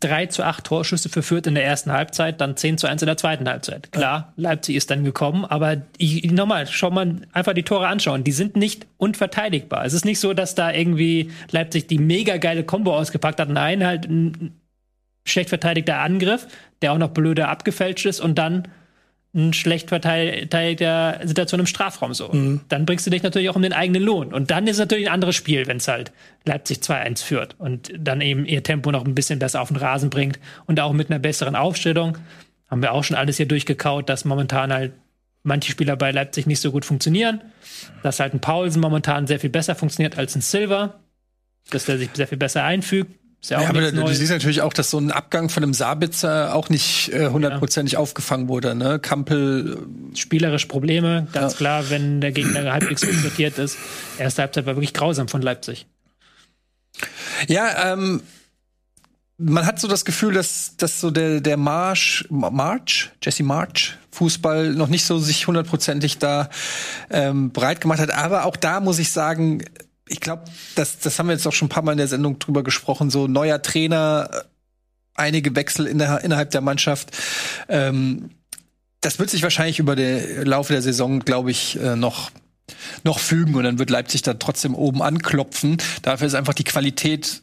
3 0.00 0.26
zu 0.26 0.44
8 0.44 0.64
Torschüsse 0.64 1.08
für 1.08 1.22
Fürth 1.22 1.46
in 1.46 1.54
der 1.54 1.64
ersten 1.64 1.92
Halbzeit, 1.92 2.40
dann 2.40 2.56
10 2.56 2.78
zu 2.78 2.86
1 2.86 3.02
in 3.02 3.06
der 3.06 3.16
zweiten 3.16 3.48
Halbzeit. 3.48 3.92
Klar, 3.92 4.32
ja. 4.36 4.42
Leipzig 4.42 4.76
ist 4.76 4.90
dann 4.90 5.04
gekommen, 5.04 5.44
aber 5.44 5.82
nochmal, 6.24 6.66
schau 6.66 6.90
mal 6.90 7.16
einfach 7.32 7.52
die 7.52 7.62
Tore 7.62 7.86
anschauen. 7.86 8.24
Die 8.24 8.32
sind 8.32 8.56
nicht 8.56 8.86
unverteidigbar. 8.96 9.84
Es 9.84 9.92
ist 9.92 10.04
nicht 10.04 10.18
so, 10.18 10.32
dass 10.32 10.54
da 10.54 10.72
irgendwie 10.72 11.30
Leipzig 11.50 11.86
die 11.86 11.98
mega 11.98 12.38
geile 12.38 12.64
Combo 12.64 12.96
ausgepackt 12.96 13.40
hat. 13.40 13.50
Nein, 13.50 13.84
halt 13.84 14.06
ein 14.06 14.59
schlecht 15.24 15.48
verteidigter 15.48 15.98
Angriff, 15.98 16.46
der 16.82 16.92
auch 16.92 16.98
noch 16.98 17.10
blöder 17.10 17.48
abgefälscht 17.48 18.06
ist 18.06 18.20
und 18.20 18.38
dann 18.38 18.68
eine 19.32 19.54
schlecht 19.54 19.90
verteidigte 19.90 21.20
Situation 21.22 21.60
im 21.60 21.66
Strafraum 21.66 22.14
so. 22.14 22.32
Mhm. 22.32 22.62
Dann 22.68 22.84
bringst 22.84 23.06
du 23.06 23.10
dich 23.10 23.22
natürlich 23.22 23.48
auch 23.48 23.56
um 23.56 23.62
den 23.62 23.72
eigenen 23.72 24.02
Lohn. 24.02 24.32
Und 24.34 24.50
dann 24.50 24.66
ist 24.66 24.76
es 24.76 24.80
natürlich 24.80 25.06
ein 25.06 25.14
anderes 25.14 25.36
Spiel, 25.36 25.66
wenn 25.68 25.76
es 25.76 25.86
halt 25.86 26.10
Leipzig 26.44 26.78
2-1 26.78 27.22
führt 27.22 27.54
und 27.58 27.92
dann 27.96 28.20
eben 28.20 28.44
ihr 28.44 28.64
Tempo 28.64 28.90
noch 28.90 29.04
ein 29.04 29.14
bisschen 29.14 29.38
besser 29.38 29.60
auf 29.60 29.68
den 29.68 29.76
Rasen 29.76 30.10
bringt 30.10 30.40
und 30.66 30.80
auch 30.80 30.92
mit 30.92 31.10
einer 31.10 31.20
besseren 31.20 31.54
Aufstellung. 31.54 32.18
Haben 32.68 32.82
wir 32.82 32.92
auch 32.92 33.04
schon 33.04 33.16
alles 33.16 33.36
hier 33.36 33.46
durchgekaut, 33.46 34.08
dass 34.08 34.24
momentan 34.24 34.72
halt 34.72 34.92
manche 35.42 35.70
Spieler 35.70 35.96
bei 35.96 36.10
Leipzig 36.10 36.46
nicht 36.46 36.60
so 36.60 36.72
gut 36.72 36.84
funktionieren. 36.84 37.40
Dass 38.02 38.18
halt 38.18 38.34
ein 38.34 38.40
Paulsen 38.40 38.80
momentan 38.80 39.26
sehr 39.26 39.40
viel 39.40 39.50
besser 39.50 39.76
funktioniert 39.76 40.18
als 40.18 40.34
ein 40.34 40.40
Silver. 40.40 41.00
Dass 41.70 41.84
der 41.84 41.98
sich 41.98 42.10
sehr 42.14 42.26
viel 42.26 42.38
besser 42.38 42.64
einfügt. 42.64 43.19
Ist 43.40 43.50
ja 43.50 43.62
Ja, 43.62 43.68
aber 43.70 43.90
du, 43.90 43.92
du 43.92 44.14
siehst 44.14 44.30
natürlich 44.30 44.60
auch, 44.60 44.72
dass 44.72 44.90
so 44.90 44.98
ein 44.98 45.10
Abgang 45.10 45.48
von 45.48 45.62
einem 45.62 45.72
Sabitzer 45.72 46.54
auch 46.54 46.68
nicht 46.68 47.10
äh, 47.12 47.28
hundertprozentig 47.28 47.96
aufgefangen 47.96 48.48
wurde. 48.48 48.74
Ne? 48.74 48.98
Kampel, 48.98 49.86
spielerisch 50.14 50.66
Probleme, 50.66 51.26
ganz 51.32 51.56
klar, 51.56 51.88
wenn 51.88 52.20
der 52.20 52.32
Gegner 52.32 52.72
halbwegs 52.72 53.00
konzentriert 53.00 53.58
ist. 53.58 53.78
Erste 54.18 54.42
Halbzeit 54.42 54.66
war 54.66 54.76
wirklich 54.76 54.92
grausam 54.92 55.28
von 55.28 55.40
Leipzig. 55.40 55.86
äh, 57.48 57.52
ja, 57.52 57.92
ähm, 57.92 58.22
man 59.38 59.64
hat 59.64 59.80
so 59.80 59.88
das 59.88 60.04
Gefühl, 60.04 60.34
dass, 60.34 60.76
dass 60.76 61.00
so 61.00 61.10
der, 61.10 61.40
der 61.40 61.56
Marsch, 61.56 62.26
March, 62.28 63.10
Jesse 63.22 63.42
March, 63.42 63.96
Fußball 64.12 64.74
noch 64.74 64.88
nicht 64.88 65.04
so 65.06 65.18
sich 65.18 65.46
hundertprozentig 65.46 66.18
da 66.18 66.50
ähm, 67.10 67.50
breit 67.50 67.80
gemacht 67.80 68.00
hat. 68.00 68.10
Aber 68.10 68.44
auch 68.44 68.56
da 68.56 68.80
muss 68.80 68.98
ich 68.98 69.10
sagen, 69.10 69.64
ich 70.10 70.20
glaube, 70.20 70.44
das, 70.74 70.98
das 70.98 71.18
haben 71.18 71.28
wir 71.28 71.34
jetzt 71.34 71.46
auch 71.46 71.52
schon 71.52 71.66
ein 71.66 71.70
paar 71.70 71.84
Mal 71.84 71.92
in 71.92 71.98
der 71.98 72.08
Sendung 72.08 72.38
drüber 72.38 72.62
gesprochen, 72.62 73.10
so 73.10 73.28
neuer 73.28 73.62
Trainer, 73.62 74.28
äh, 74.32 74.40
einige 75.14 75.54
Wechsel 75.54 75.86
in 75.86 75.98
der, 75.98 76.22
innerhalb 76.24 76.50
der 76.50 76.60
Mannschaft. 76.60 77.16
Ähm, 77.68 78.30
das 79.00 79.18
wird 79.18 79.30
sich 79.30 79.42
wahrscheinlich 79.42 79.78
über 79.78 79.96
den 79.96 80.44
Laufe 80.44 80.72
der 80.72 80.82
Saison, 80.82 81.20
glaube 81.20 81.50
ich, 81.50 81.80
äh, 81.80 81.96
noch 81.96 82.30
noch 83.02 83.18
fügen 83.18 83.56
und 83.56 83.64
dann 83.64 83.80
wird 83.80 83.90
Leipzig 83.90 84.22
da 84.22 84.34
trotzdem 84.34 84.76
oben 84.76 85.02
anklopfen. 85.02 85.78
Dafür 86.02 86.28
ist 86.28 86.34
einfach 86.34 86.54
die 86.54 86.62
Qualität 86.62 87.42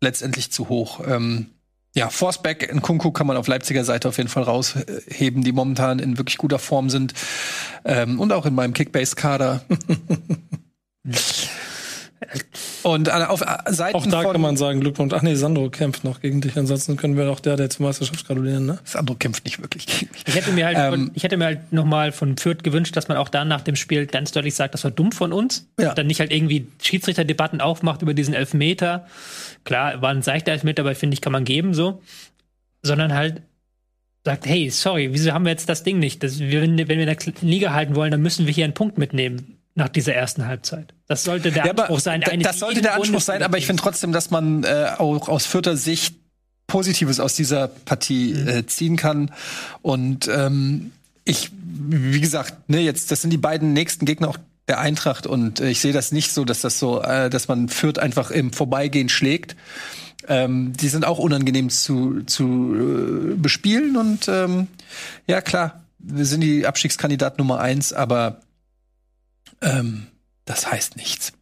letztendlich 0.00 0.50
zu 0.50 0.68
hoch. 0.68 1.00
Ähm, 1.06 1.46
ja, 1.94 2.10
Forsberg 2.10 2.64
in 2.64 2.82
Kunku 2.82 3.12
kann 3.12 3.28
man 3.28 3.36
auf 3.36 3.46
Leipziger 3.46 3.84
Seite 3.84 4.08
auf 4.08 4.16
jeden 4.18 4.28
Fall 4.28 4.42
rausheben, 4.42 5.44
die 5.44 5.52
momentan 5.52 6.00
in 6.00 6.18
wirklich 6.18 6.38
guter 6.38 6.58
Form 6.58 6.90
sind. 6.90 7.14
Ähm, 7.84 8.18
und 8.18 8.32
auch 8.32 8.46
in 8.46 8.54
meinem 8.54 8.74
Kickbase-Kader. 8.74 9.64
und 12.82 13.10
auf 13.10 13.40
äh, 13.40 13.72
Seiten 13.72 13.96
Auch 13.96 14.06
da 14.06 14.22
von 14.22 14.32
kann 14.32 14.40
man 14.40 14.56
sagen, 14.56 14.80
Glückwunsch. 14.80 15.14
Ach 15.14 15.22
nee, 15.22 15.34
Sandro 15.34 15.70
kämpft 15.70 16.04
noch 16.04 16.20
gegen 16.20 16.40
dich. 16.40 16.56
Ansonsten 16.56 16.96
können 16.96 17.16
wir 17.16 17.30
auch 17.30 17.40
der, 17.40 17.56
der 17.56 17.70
zur 17.70 17.86
Meisterschaft 17.86 18.26
gratulieren, 18.26 18.66
ne? 18.66 18.78
Sandro 18.84 19.14
kämpft 19.14 19.44
nicht 19.44 19.60
wirklich 19.60 19.86
gegen 19.86 20.12
mich. 20.12 20.24
Ich 20.26 20.34
hätte 20.34 20.52
mir 20.52 20.66
halt, 20.66 20.76
Ähm, 20.78 20.90
von, 20.90 21.10
ich 21.14 21.22
hätte 21.22 21.36
mir 21.36 21.46
halt 21.46 21.72
noch 21.72 21.84
mal 21.84 22.12
von 22.12 22.36
Fürth 22.36 22.62
gewünscht, 22.62 22.96
dass 22.96 23.08
man 23.08 23.16
auch 23.16 23.28
dann 23.28 23.48
nach 23.48 23.62
dem 23.62 23.76
Spiel 23.76 24.06
ganz 24.06 24.32
deutlich 24.32 24.54
sagt, 24.54 24.74
das 24.74 24.84
war 24.84 24.90
dumm 24.90 25.12
von 25.12 25.32
uns. 25.32 25.68
Ja. 25.80 25.94
Dann 25.94 26.06
nicht 26.06 26.20
halt 26.20 26.32
irgendwie 26.32 26.66
Schiedsrichterdebatten 26.82 27.60
aufmacht 27.60 28.02
über 28.02 28.14
diesen 28.14 28.34
Elfmeter. 28.34 29.06
Klar, 29.64 30.02
war 30.02 30.10
ein 30.10 30.22
seichter 30.22 30.52
Elfmeter, 30.52 30.82
aber 30.82 30.94
finde 30.94 31.14
ich, 31.14 31.20
kann 31.20 31.32
man 31.32 31.44
geben 31.44 31.72
so. 31.72 32.02
Sondern 32.82 33.14
halt 33.14 33.42
sagt, 34.24 34.46
hey, 34.46 34.68
sorry, 34.70 35.12
wieso 35.12 35.32
haben 35.32 35.44
wir 35.44 35.52
jetzt 35.52 35.68
das 35.68 35.82
Ding 35.82 35.98
nicht? 35.98 36.22
Das, 36.22 36.38
wir, 36.38 36.60
wenn 36.60 36.76
wir 36.76 36.98
in 36.98 37.06
der 37.06 37.16
Liga 37.40 37.72
halten 37.72 37.96
wollen, 37.96 38.10
dann 38.10 38.20
müssen 38.20 38.46
wir 38.46 38.52
hier 38.52 38.64
einen 38.64 38.74
Punkt 38.74 38.98
mitnehmen 38.98 39.57
nach 39.78 39.88
dieser 39.88 40.12
ersten 40.14 40.46
Halbzeit. 40.46 40.92
Das 41.06 41.24
sollte 41.24 41.50
der 41.50 41.64
Ja, 41.64 41.72
Anspruch 41.72 42.00
sein. 42.00 42.22
das 42.42 42.58
sollte 42.58 42.82
der 42.82 42.94
Anspruch 42.96 43.20
sein, 43.20 43.42
aber 43.42 43.56
ich 43.58 43.66
finde 43.66 43.82
trotzdem, 43.82 44.12
dass 44.12 44.30
man 44.30 44.64
äh, 44.64 44.90
auch 44.98 45.28
aus 45.28 45.46
vierter 45.46 45.76
Sicht 45.76 46.16
Positives 46.66 47.20
aus 47.20 47.34
dieser 47.34 47.68
Partie 47.68 48.32
äh, 48.32 48.66
ziehen 48.66 48.96
kann. 48.96 49.30
Und 49.80 50.28
ähm, 50.28 50.90
ich, 51.24 51.50
wie 51.52 52.20
gesagt, 52.20 52.68
ne, 52.68 52.80
jetzt, 52.80 53.10
das 53.10 53.22
sind 53.22 53.30
die 53.30 53.38
beiden 53.38 53.72
nächsten 53.72 54.04
Gegner 54.04 54.28
auch 54.28 54.36
der 54.66 54.80
Eintracht 54.80 55.26
und 55.26 55.60
äh, 55.60 55.70
ich 55.70 55.80
sehe 55.80 55.92
das 55.94 56.12
nicht 56.12 56.32
so, 56.32 56.44
dass 56.44 56.60
das 56.60 56.78
so, 56.78 57.00
äh, 57.00 57.30
dass 57.30 57.48
man 57.48 57.68
Fürth 57.68 57.98
einfach 57.98 58.30
im 58.30 58.52
Vorbeigehen 58.52 59.08
schlägt. 59.08 59.56
Ähm, 60.26 60.74
die 60.74 60.88
sind 60.88 61.06
auch 61.06 61.18
unangenehm 61.18 61.70
zu, 61.70 62.22
zu 62.24 62.74
äh, 62.74 63.34
bespielen 63.36 63.96
und 63.96 64.28
ähm, 64.28 64.66
ja 65.26 65.40
klar, 65.40 65.84
wir 66.00 66.26
sind 66.26 66.42
die 66.42 66.66
Abstiegskandidat 66.66 67.38
Nummer 67.38 67.60
eins, 67.60 67.92
aber 67.94 68.40
ähm, 69.62 70.06
das 70.44 70.70
heißt 70.70 70.96
nichts. 70.96 71.32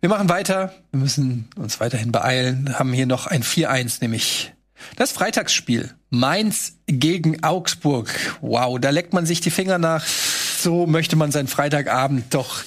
Wir 0.00 0.08
machen 0.08 0.28
weiter. 0.28 0.74
Wir 0.90 1.00
müssen 1.00 1.48
uns 1.56 1.80
weiterhin 1.80 2.12
beeilen. 2.12 2.78
Haben 2.78 2.92
hier 2.92 3.06
noch 3.06 3.26
ein 3.26 3.42
4-1, 3.42 3.98
nämlich 4.00 4.52
das 4.96 5.12
Freitagsspiel. 5.12 5.94
Mainz 6.10 6.74
gegen 6.86 7.42
Augsburg. 7.44 8.10
Wow, 8.40 8.78
da 8.80 8.90
leckt 8.90 9.12
man 9.12 9.26
sich 9.26 9.40
die 9.40 9.50
Finger 9.50 9.78
nach. 9.78 10.04
So 10.04 10.86
möchte 10.86 11.16
man 11.16 11.32
seinen 11.32 11.48
Freitagabend 11.48 12.34
doch 12.34 12.62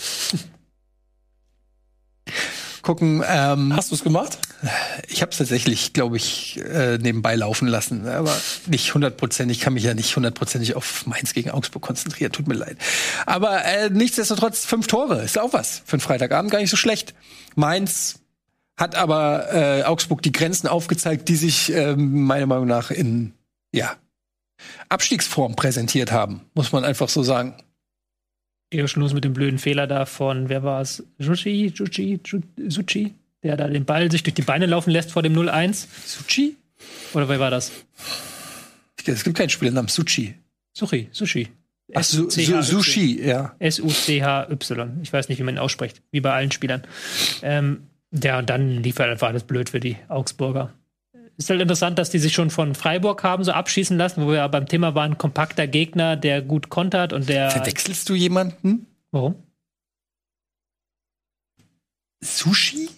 gucken. 2.81 3.23
Ähm, 3.27 3.75
Hast 3.75 3.91
du 3.91 3.95
es 3.95 4.03
gemacht? 4.03 4.37
Ich 5.07 5.21
habe 5.21 5.31
es 5.31 5.37
tatsächlich, 5.37 5.93
glaube 5.93 6.17
ich, 6.17 6.59
äh, 6.59 6.97
nebenbei 6.97 7.35
laufen 7.35 7.67
lassen, 7.67 8.07
aber 8.07 8.35
nicht 8.67 8.93
hundertprozentig. 8.93 9.57
Ich 9.57 9.63
kann 9.63 9.73
mich 9.73 9.83
ja 9.83 9.93
nicht 9.93 10.15
hundertprozentig 10.15 10.75
auf 10.75 11.05
Mainz 11.05 11.33
gegen 11.33 11.51
Augsburg 11.51 11.83
konzentrieren. 11.83 12.31
Tut 12.31 12.47
mir 12.47 12.55
leid. 12.55 12.77
Aber 13.25 13.63
äh, 13.65 13.89
nichtsdestotrotz 13.89 14.65
fünf 14.65 14.87
Tore 14.87 15.21
ist 15.21 15.37
auch 15.37 15.53
was 15.53 15.83
für 15.85 15.93
einen 15.93 16.01
Freitagabend 16.01 16.51
gar 16.51 16.59
nicht 16.59 16.71
so 16.71 16.77
schlecht. 16.77 17.13
Mainz 17.55 18.19
hat 18.77 18.95
aber 18.95 19.53
äh, 19.53 19.83
Augsburg 19.83 20.21
die 20.21 20.31
Grenzen 20.31 20.67
aufgezeigt, 20.67 21.29
die 21.29 21.35
sich 21.35 21.71
ähm, 21.71 22.23
meiner 22.23 22.45
Meinung 22.45 22.67
nach 22.67 22.91
in 22.91 23.33
ja 23.73 23.95
Abstiegsform 24.89 25.55
präsentiert 25.55 26.11
haben, 26.11 26.41
muss 26.53 26.71
man 26.71 26.85
einfach 26.85 27.09
so 27.09 27.23
sagen. 27.23 27.55
Geht 28.71 28.89
schon 28.89 29.03
los 29.03 29.13
mit 29.13 29.23
dem 29.23 29.33
blöden 29.33 29.59
Fehler 29.59 29.85
da 29.85 30.05
von, 30.05 30.49
wer 30.49 30.63
war 30.63 30.81
es? 30.81 31.03
Ju- 31.19 32.43
Suchi? 32.67 33.13
Der 33.45 33.57
da 33.57 33.67
den 33.67 33.85
Ball 33.85 34.09
sich 34.09 34.23
durch 34.23 34.33
die 34.33 34.41
Beine 34.41 34.65
laufen 34.65 34.89
lässt 34.89 35.11
vor 35.11 35.21
dem 35.21 35.33
0-1. 35.33 35.85
Suchi? 36.03 36.57
Oder 37.13 37.29
wer 37.29 37.39
war 37.39 37.51
das? 37.51 37.71
Es 39.05 39.23
gibt 39.23 39.37
keinen 39.37 39.49
Spieler 39.49 39.69
namens 39.69 39.93
Suchi. 39.93 40.33
Suchi, 40.73 41.09
Sushi. 41.11 41.49
Ach, 41.93 42.03
Su 42.03 42.27
Su. 42.27 42.61
Sushi, 42.63 43.23
ja. 43.23 43.55
S-U-C-H-Y. 43.59 44.99
Ich 45.03 45.13
weiß 45.13 45.29
nicht, 45.29 45.37
wie 45.37 45.43
man 45.43 45.55
ihn 45.55 45.59
ausspricht. 45.59 46.01
Wie 46.09 46.21
bei 46.21 46.33
allen 46.33 46.51
Spielern. 46.51 46.81
Ähm, 47.43 47.83
ja, 48.11 48.39
und 48.39 48.49
dann 48.49 48.81
lief 48.81 48.97
halt 48.97 49.11
einfach 49.11 49.27
alles 49.27 49.43
blöd 49.43 49.69
für 49.69 49.79
die 49.79 49.97
Augsburger. 50.07 50.73
Ist 51.37 51.51
halt 51.51 51.61
interessant, 51.61 51.99
dass 51.99 52.09
die 52.09 52.17
sich 52.17 52.33
schon 52.33 52.49
von 52.49 52.73
Freiburg 52.73 53.23
haben 53.23 53.43
so 53.43 53.51
abschießen 53.51 53.95
lassen, 53.95 54.23
wo 54.23 54.29
wir 54.29 54.37
ja 54.37 54.47
beim 54.47 54.65
Thema 54.65 54.95
waren, 54.95 55.19
kompakter 55.19 55.67
Gegner, 55.67 56.15
der 56.15 56.41
gut 56.41 56.69
kontert 56.69 57.13
und 57.13 57.29
der. 57.29 57.51
Verwechselst 57.51 58.09
du 58.09 58.15
jemanden? 58.15 58.87
Warum? 59.11 59.35
Sushi? 62.21 62.89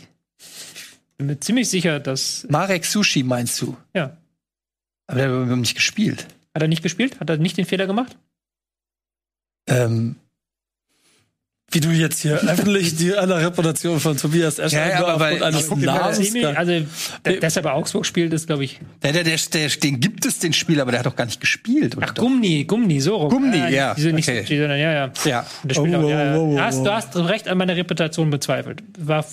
Bin 1.17 1.27
mir 1.27 1.39
ziemlich 1.39 1.69
sicher, 1.69 1.99
dass. 1.99 2.45
Marek 2.49 2.85
Sushi 2.85 3.23
meinst 3.23 3.59
du? 3.61 3.75
Ja. 3.93 4.17
Aber 5.07 5.19
der 5.19 5.31
hat 5.49 5.57
nicht 5.57 5.75
gespielt. 5.75 6.27
Hat 6.53 6.61
er 6.61 6.67
nicht 6.67 6.83
gespielt? 6.83 7.19
Hat 7.19 7.29
er 7.29 7.37
nicht 7.37 7.57
den 7.57 7.65
Fehler 7.65 7.87
gemacht? 7.87 8.17
Ähm, 9.67 10.15
Wie 11.71 11.79
du 11.81 11.89
jetzt 11.89 12.21
hier 12.21 12.35
öffentlich 12.47 12.95
die 12.95 13.13
aller 13.13 13.41
Reputation 13.41 13.99
von 13.99 14.15
Tobias 14.15 14.57
Escher 14.59 14.79
Ja, 14.87 14.89
ja, 15.01 15.05
aber 15.05 15.19
weil- 15.19 15.43
eines 15.43 15.69
Namens 15.69 16.19
Also, 16.55 16.85
der, 17.25 17.37
dass 17.41 17.57
er 17.57 17.63
bei 17.63 17.71
Augsburg 17.71 18.05
spielt, 18.05 18.31
ist, 18.33 18.47
glaube 18.47 18.63
ich. 18.63 18.79
der, 19.03 19.11
der, 19.11 19.23
der, 19.25 19.37
der, 19.37 19.69
den 19.69 19.99
gibt 19.99 20.25
es, 20.25 20.39
den 20.39 20.53
Spiel, 20.53 20.79
aber 20.79 20.91
der 20.91 20.99
hat 21.01 21.05
doch 21.05 21.15
gar 21.17 21.25
nicht 21.25 21.41
gespielt. 21.41 21.97
Oder 21.97 22.07
Ach, 22.09 22.13
doch? 22.13 22.23
Gumni, 22.23 22.63
Gumni, 22.63 23.01
so 23.01 23.15
rum. 23.17 23.29
Gumni, 23.29 23.57
Äh, 23.57 23.75
ja, 23.75 23.93
Wieso 23.97 24.09
nicht 24.11 24.29
okay. 24.29 24.45
Sondern 24.45 24.79
ja, 24.79 24.93
ja. 24.93 25.11
Ja. 25.25 25.45
Oh, 25.75 25.81
auch, 25.81 25.85
ja, 25.87 25.99
ja. 26.25 26.35
wow, 26.35 26.47
wow, 26.47 26.55
Du 26.55 26.61
hast, 26.61 26.77
wow. 26.77 26.83
du 26.85 26.91
hast 26.93 27.15
recht 27.17 27.47
an 27.49 27.57
meiner 27.57 27.75
Reputation 27.75 28.29
bezweifelt. 28.29 28.81
War 28.97 29.25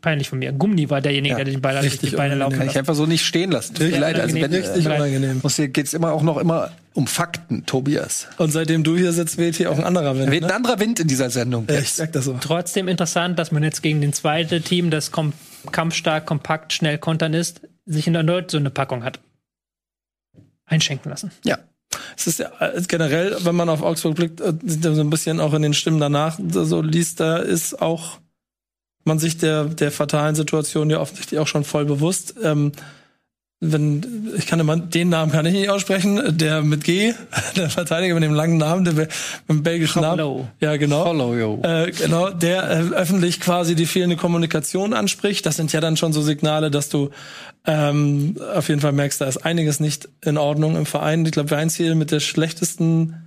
peinlich 0.00 0.28
von 0.28 0.38
mir. 0.38 0.52
Gumni 0.52 0.90
war 0.90 1.00
derjenige, 1.00 1.32
Ja, 1.32 1.44
der 1.44 1.52
den 1.52 1.60
Ball 1.60 1.74
durch 1.74 1.84
die 1.98 2.06
richtig 2.06 2.16
Beine 2.16 2.34
laufen 2.34 2.56
Kann 2.58 2.68
ich 2.68 2.78
einfach 2.78 2.94
so 2.94 3.06
nicht 3.06 3.24
stehen 3.24 3.50
lassen. 3.50 3.74
Tut 3.74 3.80
mir 3.80 3.86
Richtig 3.86 4.00
leid. 4.00 4.20
Also 4.20 4.34
wenn, 4.36 4.54
richtig 4.54 4.86
äh, 4.86 4.94
unangenehm. 4.94 5.40
muss 5.42 5.56
hier 5.56 5.68
geht's 5.68 5.94
immer 5.94 6.12
auch 6.12 6.22
noch 6.22 6.38
immer 6.38 6.70
um 6.94 7.06
Fakten, 7.06 7.66
Tobias. 7.66 8.28
Und 8.38 8.50
seitdem 8.52 8.84
du 8.84 8.96
hier 8.96 9.12
sitzt, 9.12 9.38
weht 9.38 9.56
hier 9.56 9.70
auch 9.70 9.78
ein 9.78 9.84
anderer 9.84 10.16
Wind. 10.16 10.30
Weht 10.30 10.42
ein 10.44 10.48
Ne? 10.48 10.54
anderer 10.54 10.78
Wind 10.80 11.00
in 11.00 11.08
dieser 11.08 11.30
Sendung. 11.30 11.66
Ja, 11.68 11.78
ich 11.78 11.92
sag 11.92 12.12
das 12.12 12.24
so. 12.26 12.36
Trotzdem 12.40 12.88
interessant, 12.88 13.38
dass 13.38 13.52
man 13.52 13.62
jetzt 13.62 13.82
gegen 13.82 14.00
den 14.00 14.12
zweiten 14.12 14.62
Team, 14.62 14.90
das 14.90 15.10
kom 15.10 15.32
kampfstark, 15.72 16.26
kompakt, 16.26 16.72
schnell 16.72 16.98
kontern 16.98 17.34
ist, 17.34 17.62
sich 17.86 18.06
in 18.06 18.14
erneut 18.14 18.50
so 18.50 18.58
eine 18.58 18.70
Packung 18.70 19.02
hat 19.04 19.18
einschenken 20.66 21.10
lassen. 21.10 21.30
Ja. 21.44 21.58
Es 22.16 22.26
ist 22.26 22.38
ja 22.38 22.50
äh, 22.60 22.80
generell, 22.88 23.36
wenn 23.42 23.54
man 23.54 23.68
auf 23.68 23.82
Augsburg 23.82 24.14
blickt, 24.16 24.40
äh, 24.40 24.52
so 24.66 25.00
ein 25.00 25.10
bisschen 25.10 25.40
auch 25.40 25.54
in 25.54 25.62
den 25.62 25.74
Stimmen 25.74 26.00
danach 26.00 26.38
so 26.48 26.80
liest, 26.82 27.20
da 27.20 27.36
ist 27.38 27.80
auch 27.80 28.18
man 29.04 29.18
sich 29.18 29.38
der, 29.38 29.64
der 29.64 29.90
fatalen 29.90 30.34
Situation 30.34 30.90
ja 30.90 31.00
offensichtlich 31.00 31.40
auch 31.40 31.46
schon 31.46 31.64
voll 31.64 31.84
bewusst. 31.84 32.34
Ähm, 32.42 32.72
wenn 33.60 34.32
ich 34.36 34.46
kann 34.46 34.60
immer 34.60 34.76
den 34.76 35.08
Namen 35.08 35.32
kann 35.32 35.46
ich 35.46 35.54
nicht 35.54 35.70
aussprechen, 35.70 36.36
der 36.36 36.62
mit 36.62 36.84
G, 36.84 37.14
der 37.56 37.70
Verteidiger 37.70 38.14
mit 38.14 38.22
dem 38.22 38.34
langen 38.34 38.58
Namen, 38.58 38.84
der 38.84 38.94
mit 38.94 39.10
dem 39.48 39.62
belgischen 39.62 40.02
Namen, 40.02 40.48
ja 40.60 40.76
genau, 40.76 41.04
Follow, 41.04 41.34
yo. 41.34 41.60
äh, 41.62 41.90
genau, 41.90 42.30
der 42.30 42.70
äh, 42.70 42.94
öffentlich 42.94 43.40
quasi 43.40 43.74
die 43.74 43.86
fehlende 43.86 44.16
Kommunikation 44.16 44.92
anspricht. 44.92 45.46
Das 45.46 45.56
sind 45.56 45.72
ja 45.72 45.80
dann 45.80 45.96
schon 45.96 46.12
so 46.12 46.20
Signale, 46.20 46.70
dass 46.70 46.88
du 46.88 47.10
ähm, 47.66 48.36
auf 48.54 48.68
jeden 48.68 48.80
Fall 48.80 48.92
merkst, 48.92 49.20
da 49.20 49.26
ist 49.26 49.38
einiges 49.38 49.80
nicht 49.80 50.08
in 50.22 50.36
Ordnung 50.36 50.76
im 50.76 50.84
Verein. 50.84 51.24
Ich 51.24 51.32
glaube, 51.32 51.50
Weinziel 51.50 51.94
mit 51.94 52.10
der 52.10 52.20
schlechtesten 52.20 53.23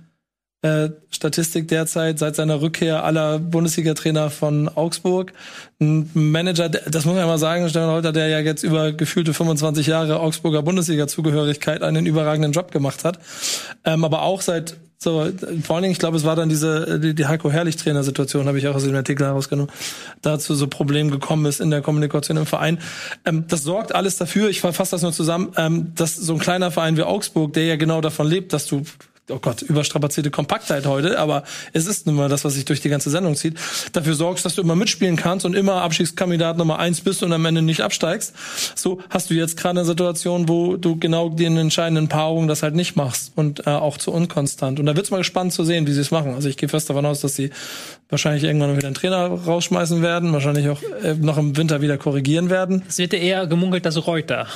äh, 0.62 0.90
Statistik 1.10 1.68
derzeit 1.68 2.18
seit 2.18 2.34
seiner 2.34 2.60
Rückkehr 2.60 3.04
aller 3.04 3.38
Bundesliga-Trainer 3.38 4.30
von 4.30 4.68
Augsburg. 4.68 5.32
Ein 5.80 6.10
Manager, 6.14 6.68
das 6.68 7.04
muss 7.04 7.14
man 7.14 7.18
ja 7.18 7.26
mal 7.26 7.38
sagen, 7.38 7.68
Stefan 7.68 7.90
Reuter, 7.90 8.12
der 8.12 8.28
ja 8.28 8.40
jetzt 8.40 8.64
über 8.64 8.92
gefühlte 8.92 9.34
25 9.34 9.86
Jahre 9.86 10.18
Augsburger 10.18 10.62
Bundesliga-Zugehörigkeit 10.62 11.82
einen 11.82 12.06
überragenden 12.06 12.52
Job 12.52 12.72
gemacht 12.72 13.04
hat. 13.04 13.20
Ähm, 13.84 14.04
aber 14.04 14.22
auch 14.22 14.40
seit 14.40 14.76
so, 15.00 15.28
vor 15.62 15.76
allen 15.76 15.84
Dingen, 15.84 15.92
ich 15.92 16.00
glaube, 16.00 16.16
es 16.16 16.24
war 16.24 16.34
dann 16.34 16.48
diese, 16.48 16.98
die, 16.98 17.14
die 17.14 17.26
Heiko 17.26 17.52
Herrlich-Trainer-Situation, 17.52 18.48
habe 18.48 18.58
ich 18.58 18.66
auch 18.66 18.74
aus 18.74 18.82
dem 18.82 18.96
Artikel 18.96 19.26
herausgenommen, 19.26 19.70
dazu 20.22 20.56
so 20.56 20.66
Problem 20.66 21.12
gekommen 21.12 21.46
ist 21.46 21.60
in 21.60 21.70
der 21.70 21.82
Kommunikation 21.82 22.36
im 22.36 22.46
Verein. 22.46 22.80
Ähm, 23.24 23.44
das 23.46 23.62
sorgt 23.62 23.94
alles 23.94 24.16
dafür, 24.16 24.48
ich 24.48 24.60
fasse 24.60 24.90
das 24.90 25.02
nur 25.02 25.12
zusammen, 25.12 25.52
ähm, 25.56 25.92
dass 25.94 26.16
so 26.16 26.32
ein 26.32 26.40
kleiner 26.40 26.72
Verein 26.72 26.96
wie 26.96 27.04
Augsburg, 27.04 27.52
der 27.52 27.66
ja 27.66 27.76
genau 27.76 28.00
davon 28.00 28.26
lebt, 28.26 28.52
dass 28.52 28.66
du 28.66 28.82
oh 29.30 29.38
Gott, 29.38 29.62
überstrapazierte 29.62 30.30
Kompaktheit 30.30 30.86
heute, 30.86 31.18
aber 31.18 31.44
es 31.72 31.86
ist 31.86 32.06
nun 32.06 32.16
mal 32.16 32.28
das, 32.28 32.44
was 32.44 32.54
sich 32.54 32.64
durch 32.64 32.80
die 32.80 32.88
ganze 32.88 33.10
Sendung 33.10 33.36
zieht, 33.36 33.54
dafür 33.92 34.14
sorgst, 34.14 34.44
dass 34.44 34.54
du 34.54 34.62
immer 34.62 34.76
mitspielen 34.76 35.16
kannst 35.16 35.44
und 35.46 35.54
immer 35.54 35.82
Abstiegskandidat 35.82 36.56
Nummer 36.56 36.78
eins 36.78 37.00
bist 37.00 37.22
und 37.22 37.32
am 37.32 37.44
Ende 37.44 37.62
nicht 37.62 37.80
absteigst. 37.80 38.34
So 38.74 39.00
hast 39.10 39.30
du 39.30 39.34
jetzt 39.34 39.56
gerade 39.56 39.80
eine 39.80 39.86
Situation, 39.86 40.48
wo 40.48 40.76
du 40.76 40.98
genau 40.98 41.28
den 41.28 41.56
entscheidenden 41.56 42.08
Paarungen 42.08 42.48
das 42.48 42.62
halt 42.62 42.74
nicht 42.74 42.96
machst 42.96 43.32
und 43.36 43.66
äh, 43.66 43.70
auch 43.70 43.98
zu 43.98 44.12
unkonstant. 44.12 44.80
Und 44.80 44.86
da 44.86 44.96
wird's 44.96 45.10
mal 45.10 45.18
gespannt 45.18 45.52
zu 45.52 45.64
sehen, 45.64 45.86
wie 45.86 45.92
sie 45.92 46.00
es 46.00 46.10
machen. 46.10 46.34
Also 46.34 46.48
ich 46.48 46.56
gehe 46.56 46.68
fest 46.68 46.88
davon 46.90 47.06
aus, 47.06 47.20
dass 47.20 47.36
sie 47.36 47.50
wahrscheinlich 48.08 48.44
irgendwann 48.44 48.76
wieder 48.76 48.86
einen 48.86 48.94
Trainer 48.94 49.26
rausschmeißen 49.26 50.02
werden, 50.02 50.32
wahrscheinlich 50.32 50.68
auch 50.68 50.82
äh, 51.02 51.14
noch 51.14 51.38
im 51.38 51.56
Winter 51.56 51.80
wieder 51.80 51.98
korrigieren 51.98 52.50
werden. 52.50 52.82
Es 52.88 52.98
wird 52.98 53.12
ja 53.12 53.18
eher 53.18 53.46
gemunkelt, 53.46 53.84
dass 53.84 54.06
Reuter 54.06 54.46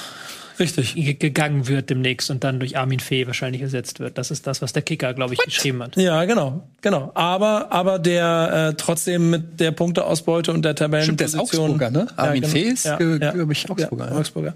Richtig. 0.58 0.94
ge- 0.94 1.14
gegangen 1.14 1.68
wird 1.68 1.90
demnächst 1.90 2.30
und 2.30 2.44
dann 2.44 2.58
durch 2.60 2.76
Armin 2.76 3.00
Fee 3.00 3.26
wahrscheinlich 3.26 3.62
ersetzt 3.62 4.00
wird. 4.00 4.18
Das 4.18 4.30
ist 4.30 4.46
das, 4.46 4.62
was 4.62 4.72
der 4.72 4.82
Kicker, 4.82 5.14
glaube 5.14 5.34
ich, 5.34 5.40
geschrieben 5.40 5.82
hat. 5.82 5.96
Ja, 5.96 6.24
genau, 6.24 6.62
genau. 6.80 7.10
Aber, 7.14 7.72
aber 7.72 7.98
der 7.98 8.70
äh, 8.70 8.74
trotzdem 8.76 9.30
mit 9.30 9.60
der 9.60 9.72
Punkteausbeute 9.72 10.52
und 10.52 10.62
der 10.64 10.72
Stimmt, 10.72 10.92
der 10.92 10.98
ist 11.00 11.32
Tabellenposition. 11.32 11.70
Augsburger, 11.70 11.90
ne? 11.90 12.06
Armin 12.16 12.44
Fee 12.44 12.62
ist, 12.62 12.84
ge- 12.98 13.18
ja, 13.20 13.30
glaub 13.32 13.50
ich, 13.50 13.70
Augsburger, 13.70 14.04
Ja, 14.06 14.10
ja. 14.12 14.18
Augsburger. 14.18 14.54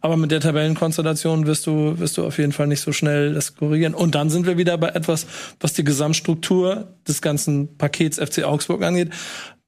Aber 0.00 0.16
mit 0.16 0.30
der 0.30 0.38
Tabellenkonstellation 0.38 1.46
wirst 1.48 1.66
du, 1.66 1.98
wirst 1.98 2.16
du 2.18 2.24
auf 2.24 2.38
jeden 2.38 2.52
Fall 2.52 2.68
nicht 2.68 2.80
so 2.80 2.92
schnell 2.92 3.34
das 3.34 3.56
korrigieren. 3.56 3.94
Und 3.94 4.14
dann 4.14 4.30
sind 4.30 4.46
wir 4.46 4.56
wieder 4.56 4.78
bei 4.78 4.90
etwas, 4.90 5.26
was 5.58 5.72
die 5.72 5.82
Gesamtstruktur 5.82 6.86
des 7.08 7.20
ganzen 7.20 7.76
Pakets 7.78 8.18
FC 8.18 8.44
Augsburg 8.44 8.82
angeht. 8.84 9.10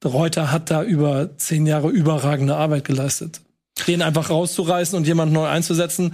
Reuter 0.05 0.51
hat 0.51 0.71
da 0.71 0.83
über 0.83 1.37
zehn 1.37 1.65
Jahre 1.65 1.89
überragende 1.89 2.55
Arbeit 2.55 2.85
geleistet. 2.85 3.41
Den 3.87 4.01
einfach 4.01 4.29
rauszureißen 4.29 4.97
und 4.97 5.07
jemand 5.07 5.31
neu 5.31 5.47
einzusetzen, 5.47 6.13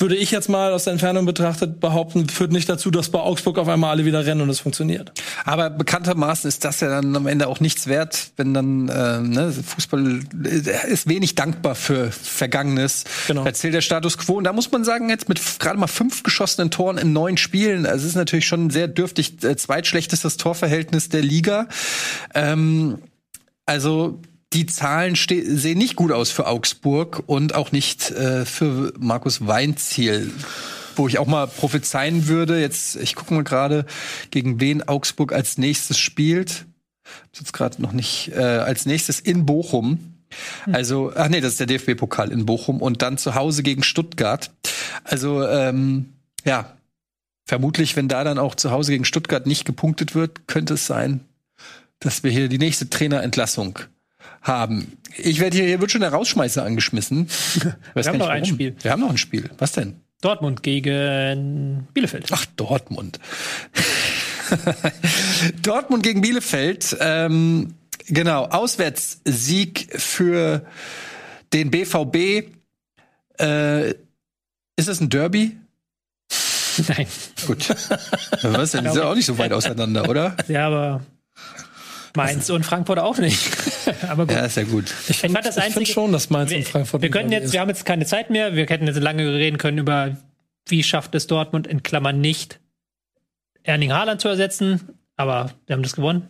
würde 0.00 0.16
ich 0.16 0.30
jetzt 0.30 0.48
mal 0.48 0.72
aus 0.72 0.84
der 0.84 0.94
Entfernung 0.94 1.26
betrachtet 1.26 1.78
behaupten, 1.78 2.28
führt 2.28 2.52
nicht 2.52 2.68
dazu, 2.68 2.90
dass 2.90 3.10
bei 3.10 3.18
Augsburg 3.18 3.58
auf 3.58 3.68
einmal 3.68 3.90
alle 3.90 4.04
wieder 4.04 4.24
rennen 4.24 4.40
und 4.40 4.48
es 4.48 4.60
funktioniert. 4.60 5.12
Aber 5.44 5.68
bekanntermaßen 5.68 6.48
ist 6.48 6.64
das 6.64 6.80
ja 6.80 6.88
dann 6.88 7.14
am 7.14 7.26
Ende 7.26 7.46
auch 7.48 7.60
nichts 7.60 7.86
wert, 7.86 8.32
wenn 8.36 8.54
dann 8.54 8.88
äh, 8.88 9.20
ne, 9.20 9.52
Fußball 9.52 10.20
äh, 10.44 10.92
ist 10.92 11.06
wenig 11.06 11.34
dankbar 11.34 11.74
für 11.74 12.10
Vergangenes. 12.10 13.04
Genau. 13.26 13.44
Erzählt 13.44 13.74
der 13.74 13.82
Status 13.82 14.16
quo. 14.16 14.34
Und 14.34 14.44
da 14.44 14.52
muss 14.52 14.70
man 14.72 14.84
sagen, 14.84 15.10
jetzt 15.10 15.28
mit 15.28 15.40
gerade 15.58 15.78
mal 15.78 15.86
fünf 15.86 16.22
geschossenen 16.22 16.70
Toren 16.70 16.96
in 16.96 17.12
neun 17.12 17.36
Spielen, 17.36 17.84
also 17.84 18.02
es 18.02 18.10
ist 18.10 18.16
natürlich 18.16 18.46
schon 18.46 18.70
sehr 18.70 18.88
dürftig, 18.88 19.42
äh, 19.44 19.56
zweitschlechtestes 19.56 20.38
Torverhältnis 20.38 21.10
der 21.10 21.22
Liga. 21.22 21.68
Ähm, 22.34 22.98
also 23.66 24.20
die 24.52 24.66
Zahlen 24.66 25.14
sehen 25.14 25.78
nicht 25.78 25.96
gut 25.96 26.10
aus 26.12 26.30
für 26.30 26.46
Augsburg 26.46 27.22
und 27.26 27.54
auch 27.54 27.72
nicht 27.72 28.10
äh, 28.10 28.44
für 28.44 28.92
Markus 28.98 29.46
Weinziel. 29.46 30.32
Wo 30.96 31.06
ich 31.06 31.18
auch 31.18 31.26
mal 31.26 31.46
prophezeien 31.46 32.26
würde, 32.26 32.60
jetzt, 32.60 32.96
ich 32.96 33.14
gucke 33.14 33.32
mal 33.32 33.44
gerade, 33.44 33.86
gegen 34.30 34.60
wen 34.60 34.82
Augsburg 34.82 35.32
als 35.32 35.56
nächstes 35.56 35.98
spielt. 35.98 36.66
Hab's 37.04 37.38
jetzt 37.38 37.52
gerade 37.52 37.80
noch 37.80 37.92
nicht, 37.92 38.32
äh, 38.32 38.40
als 38.40 38.86
nächstes 38.86 39.20
in 39.20 39.46
Bochum. 39.46 40.16
Also, 40.70 41.12
ach 41.14 41.28
nee, 41.28 41.40
das 41.40 41.52
ist 41.52 41.60
der 41.60 41.66
DFB-Pokal 41.66 42.30
in 42.30 42.46
Bochum 42.46 42.82
und 42.82 43.02
dann 43.02 43.18
zu 43.18 43.34
Hause 43.34 43.62
gegen 43.62 43.82
Stuttgart. 43.82 44.50
Also, 45.04 45.46
ähm, 45.46 46.12
ja, 46.44 46.76
vermutlich, 47.46 47.96
wenn 47.96 48.08
da 48.08 48.24
dann 48.24 48.38
auch 48.38 48.54
zu 48.54 48.70
Hause 48.70 48.92
gegen 48.92 49.04
Stuttgart 49.04 49.46
nicht 49.46 49.64
gepunktet 49.64 50.14
wird, 50.14 50.46
könnte 50.46 50.74
es 50.74 50.86
sein, 50.86 51.20
dass 52.00 52.22
wir 52.22 52.30
hier 52.30 52.48
die 52.48 52.58
nächste 52.58 52.90
Trainerentlassung 52.90 53.78
haben. 54.42 54.96
Ich 55.16 55.40
werde 55.40 55.56
hier, 55.56 55.66
hier 55.66 55.80
wird 55.80 55.90
schon 55.90 56.00
der 56.00 56.12
Rausschmeißer 56.12 56.64
angeschmissen. 56.64 57.28
Weiß 57.94 58.08
haben 58.08 58.18
noch 58.18 58.28
ein. 58.28 58.44
Spiel. 58.44 58.76
Wir 58.80 58.90
haben 58.90 59.00
noch 59.00 59.10
ein 59.10 59.18
Spiel. 59.18 59.50
Was 59.58 59.72
denn? 59.72 60.00
Dortmund 60.20 60.62
gegen 60.62 61.88
Bielefeld. 61.94 62.28
Ach, 62.32 62.44
Dortmund. 62.56 63.18
Dortmund 65.62 66.02
gegen 66.02 66.20
Bielefeld. 66.20 66.96
Ähm, 67.00 67.74
genau, 68.06 68.44
Auswärtssieg 68.44 69.88
für 69.98 70.66
den 71.52 71.70
BVB. 71.70 72.48
Äh, 73.38 73.90
ist 74.76 74.88
es 74.88 75.00
ein 75.00 75.08
Derby? 75.08 75.56
Nein. 76.88 77.06
Gut. 77.46 77.68
Was 78.42 78.72
denn? 78.72 78.84
Die 78.84 78.90
sind 78.90 79.02
auch 79.02 79.14
nicht 79.14 79.26
so 79.26 79.38
weit 79.38 79.52
auseinander, 79.52 80.08
oder? 80.08 80.36
Ja, 80.48 80.66
aber 80.66 81.00
Mainz 82.16 82.50
und 82.50 82.64
Frankfurt 82.64 82.98
auch 82.98 83.18
nicht. 83.18 83.50
aber 84.08 84.26
gut. 84.26 84.34
Ja, 84.36 84.44
ist 84.46 84.56
ja 84.56 84.64
gut. 84.64 84.92
Ich 85.08 85.18
fand 85.18 85.36
das 85.36 85.56
ich 85.56 85.62
find 85.64 85.76
Einzige- 85.76 85.86
schon, 85.92 86.12
dass 86.12 86.30
Mainz 86.30 86.50
wir, 86.50 86.58
und 86.58 86.68
Frankfurt. 86.68 87.02
wir 87.02 87.10
können 87.10 87.30
jetzt, 87.32 87.42
Derby 87.42 87.52
wir 87.52 87.60
haben 87.60 87.68
jetzt 87.68 87.84
keine 87.86 88.06
Zeit 88.06 88.30
mehr. 88.30 88.54
Wir 88.54 88.66
hätten 88.66 88.86
jetzt 88.86 89.00
lange 89.00 89.32
reden 89.34 89.58
können 89.58 89.78
über, 89.78 90.16
wie 90.68 90.82
schafft 90.82 91.14
es 91.14 91.26
Dortmund 91.26 91.66
in 91.66 91.82
Klammern 91.82 92.20
nicht, 92.20 92.60
Erling 93.62 93.92
Haaland 93.92 94.20
zu 94.20 94.28
ersetzen. 94.28 94.80
Aber 95.16 95.50
wir 95.66 95.74
haben 95.74 95.82
das 95.82 95.96
gewonnen. 95.96 96.28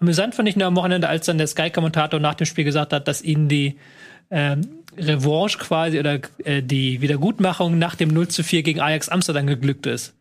Amüsant 0.00 0.34
fand 0.34 0.48
ich 0.48 0.54
nur 0.56 0.66
am 0.68 0.76
Wochenende, 0.76 1.08
als 1.08 1.26
dann 1.26 1.38
der 1.38 1.48
Sky-Kommentator 1.48 2.20
nach 2.20 2.34
dem 2.34 2.46
Spiel 2.46 2.64
gesagt 2.64 2.92
hat, 2.92 3.08
dass 3.08 3.20
ihnen 3.20 3.48
die 3.48 3.76
ähm, 4.30 4.84
Revanche 4.96 5.58
quasi 5.58 5.98
oder 5.98 6.20
äh, 6.44 6.62
die 6.62 7.00
Wiedergutmachung 7.00 7.78
nach 7.78 7.96
dem 7.96 8.10
0 8.10 8.28
zu 8.28 8.44
4 8.44 8.62
gegen 8.62 8.80
Ajax 8.80 9.08
Amsterdam 9.08 9.46
geglückt 9.48 9.86
ist. 9.86 10.14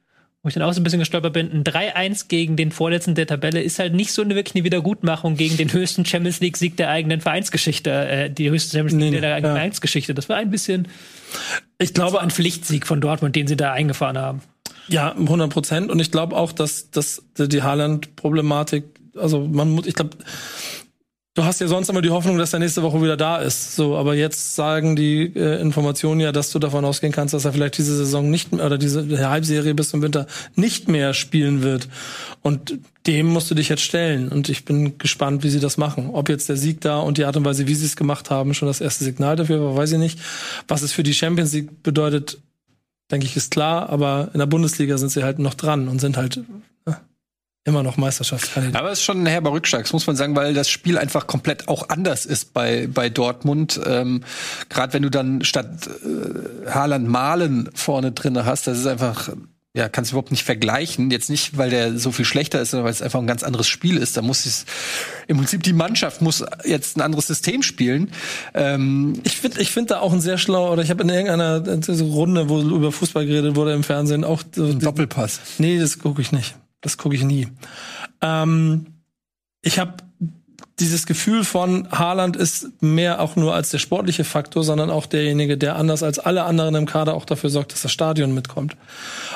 Wo 0.47 0.49
ich 0.49 0.53
dann 0.53 0.63
auch 0.63 0.71
so 0.71 0.79
ein 0.79 0.83
bisschen 0.85 0.99
gestolpert 0.99 1.33
bin, 1.33 1.51
ein 1.51 1.65
3-1 1.65 2.29
gegen 2.29 2.55
den 2.55 2.71
Vorletzten 2.71 3.15
der 3.15 3.27
Tabelle 3.27 3.61
ist 3.61 3.79
halt 3.79 3.93
nicht 3.93 4.13
so 4.13 4.21
eine 4.21 4.33
wirklich 4.33 4.55
eine 4.55 4.63
Wiedergutmachung 4.63 5.35
gegen 5.35 5.57
den 5.57 5.73
höchsten 5.73 6.05
Champions 6.05 6.39
League-Sieg 6.39 6.77
der 6.77 6.89
eigenen 6.89 7.19
Vereinsgeschichte, 7.19 7.91
äh, 7.91 8.29
die 8.29 8.49
höchste 8.49 8.77
Champions 8.77 8.97
League 8.97 9.11
Nee, 9.11 9.19
der 9.19 9.35
eigenen 9.35 9.55
ja. 9.55 9.59
Vereinsgeschichte. 9.59 10.13
Das 10.13 10.29
war 10.29 10.37
ein 10.37 10.49
bisschen 10.49 10.87
Ich 11.79 11.93
glaube, 11.93 12.21
ein 12.21 12.31
Pflichtsieg 12.31 12.87
von 12.87 13.01
Dortmund, 13.01 13.35
den 13.35 13.45
sie 13.45 13.57
da 13.57 13.73
eingefahren 13.73 14.17
haben. 14.17 14.41
Ja, 14.87 15.11
100 15.11 15.51
Prozent. 15.51 15.91
Und 15.91 15.99
ich 15.99 16.11
glaube 16.11 16.37
auch, 16.37 16.53
dass, 16.53 16.91
dass 16.91 17.21
die 17.37 17.61
Haaland-Problematik, 17.61 18.85
also 19.17 19.45
man 19.45 19.69
muss, 19.71 19.85
ich 19.85 19.95
glaube, 19.95 20.11
du 21.37 21.45
hast 21.45 21.61
ja 21.61 21.67
sonst 21.67 21.87
immer 21.89 22.01
die 22.01 22.09
Hoffnung, 22.09 22.39
dass 22.39 22.53
er 22.53 22.59
nächste 22.59 22.81
Woche 22.81 22.99
wieder 23.01 23.15
da 23.15 23.37
ist. 23.37 23.75
So, 23.75 23.95
aber 23.95 24.15
jetzt 24.15 24.55
sagen 24.55 24.95
die 24.95 25.31
äh, 25.35 25.61
Informationen 25.61 26.19
ja, 26.19 26.31
dass 26.31 26.51
du 26.51 26.57
davon 26.57 26.83
ausgehen 26.83 27.13
kannst, 27.13 27.35
dass 27.35 27.45
er 27.45 27.53
vielleicht 27.53 27.77
diese 27.77 27.95
Saison 27.95 28.31
nicht 28.31 28.51
mehr 28.51 28.65
oder 28.65 28.79
diese 28.79 29.29
Halbserie 29.29 29.75
bis 29.75 29.89
zum 29.89 30.01
Winter 30.01 30.25
nicht 30.55 30.87
mehr 30.87 31.13
spielen 31.13 31.61
wird. 31.61 31.89
Und 32.41 32.79
dem 33.05 33.27
musst 33.27 33.51
du 33.51 33.55
dich 33.55 33.69
jetzt 33.69 33.83
stellen. 33.83 34.29
Und 34.29 34.49
ich 34.49 34.65
bin 34.65 34.97
gespannt, 34.97 35.43
wie 35.43 35.49
sie 35.49 35.59
das 35.59 35.77
machen. 35.77 36.09
Ob 36.11 36.27
jetzt 36.27 36.49
der 36.49 36.57
Sieg 36.57 36.81
da 36.81 36.99
und 36.99 37.19
die 37.19 37.25
Art 37.25 37.37
und 37.37 37.45
Weise, 37.45 37.67
wie 37.67 37.75
sie 37.75 37.85
es 37.85 37.95
gemacht 37.95 38.31
haben, 38.31 38.55
schon 38.55 38.67
das 38.67 38.81
erste 38.81 39.03
Signal 39.03 39.35
dafür 39.35 39.61
war, 39.61 39.75
weiß 39.75 39.91
ich 39.91 39.99
nicht. 39.99 40.19
Was 40.67 40.81
es 40.81 40.91
für 40.91 41.03
die 41.03 41.13
Champions 41.13 41.53
League 41.53 41.83
bedeutet, 41.83 42.39
denke 43.11 43.27
ich, 43.27 43.37
ist 43.37 43.51
klar, 43.51 43.89
aber 43.89 44.31
in 44.33 44.39
der 44.39 44.47
Bundesliga 44.47 44.97
sind 44.97 45.09
sie 45.09 45.23
halt 45.23 45.37
noch 45.37 45.53
dran 45.53 45.87
und 45.87 46.01
sind 46.01 46.17
halt 46.17 46.41
äh, 46.87 46.93
immer 47.67 47.83
noch 47.83 47.97
Meisterschaftskandidat. 47.97 48.79
Aber 48.79 48.91
es 48.91 48.99
ist 48.99 49.05
schon 49.05 49.21
ein 49.21 49.25
herber 49.25 49.51
Rückschlag, 49.51 49.83
das 49.83 49.93
muss 49.93 50.07
man 50.07 50.15
sagen, 50.15 50.35
weil 50.35 50.53
das 50.53 50.69
Spiel 50.69 50.97
einfach 50.97 51.27
komplett 51.27 51.67
auch 51.67 51.89
anders 51.89 52.25
ist 52.25 52.53
bei, 52.53 52.87
bei 52.91 53.09
Dortmund. 53.09 53.79
Ähm, 53.85 54.23
Gerade 54.69 54.93
wenn 54.93 55.03
du 55.03 55.09
dann 55.09 55.43
statt 55.43 55.67
äh, 55.87 56.69
Haaland 56.71 57.07
Malen 57.07 57.69
vorne 57.75 58.13
drinne 58.13 58.45
hast, 58.45 58.67
das 58.67 58.79
ist 58.79 58.87
einfach, 58.87 59.29
ja, 59.75 59.89
kannst 59.89 60.11
du 60.11 60.15
überhaupt 60.15 60.31
nicht 60.31 60.45
vergleichen. 60.45 61.11
Jetzt 61.11 61.29
nicht, 61.29 61.57
weil 61.57 61.69
der 61.69 61.99
so 61.99 62.13
viel 62.13 62.23
schlechter 62.23 62.61
ist, 62.61 62.71
sondern 62.71 62.85
weil 62.85 62.93
es 62.93 63.01
einfach 63.01 63.19
ein 63.19 63.27
ganz 63.27 63.43
anderes 63.43 63.67
Spiel 63.67 63.97
ist. 63.97 64.15
Da 64.15 64.21
muss 64.21 64.45
es 64.45 64.65
im 65.27 65.35
Prinzip 65.35 65.61
die 65.63 65.73
Mannschaft 65.73 66.21
muss 66.21 66.43
jetzt 66.63 66.95
ein 66.95 67.01
anderes 67.01 67.27
System 67.27 67.63
spielen. 67.63 68.11
Ähm, 68.53 69.19
Ich 69.23 69.35
finde 69.37 69.59
ich 69.61 69.71
find 69.71 69.91
da 69.91 69.99
auch 69.99 70.13
ein 70.13 70.21
sehr 70.21 70.37
schlau, 70.37 70.71
oder 70.71 70.83
ich 70.83 70.89
habe 70.89 71.03
in 71.03 71.09
irgendeiner 71.09 71.67
äh, 71.67 72.01
Runde, 72.01 72.47
wo 72.47 72.61
über 72.61 72.93
Fußball 72.93 73.25
geredet 73.25 73.55
wurde 73.55 73.73
im 73.73 73.83
Fernsehen, 73.83 74.23
auch 74.23 74.41
so, 74.55 74.73
Doppelpass. 74.73 75.41
Nee, 75.57 75.77
das 75.79 75.99
gucke 75.99 76.21
ich 76.21 76.31
nicht. 76.31 76.55
Das 76.81 76.97
gucke 76.97 77.15
ich 77.15 77.23
nie. 77.23 77.47
Ähm, 78.21 78.87
ich 79.61 79.79
habe 79.79 79.95
dieses 80.79 81.07
Gefühl 81.07 81.43
von 81.43 81.89
Haaland 81.91 82.35
ist 82.35 82.83
mehr 82.83 83.19
auch 83.19 83.35
nur 83.35 83.55
als 83.55 83.71
der 83.71 83.79
sportliche 83.79 84.23
Faktor, 84.23 84.63
sondern 84.63 84.91
auch 84.91 85.07
derjenige, 85.07 85.57
der 85.57 85.75
anders 85.75 86.03
als 86.03 86.19
alle 86.19 86.43
anderen 86.43 86.75
im 86.75 86.85
Kader 86.85 87.15
auch 87.15 87.25
dafür 87.25 87.49
sorgt, 87.49 87.73
dass 87.73 87.81
das 87.81 87.91
Stadion 87.91 88.33
mitkommt. 88.33 88.77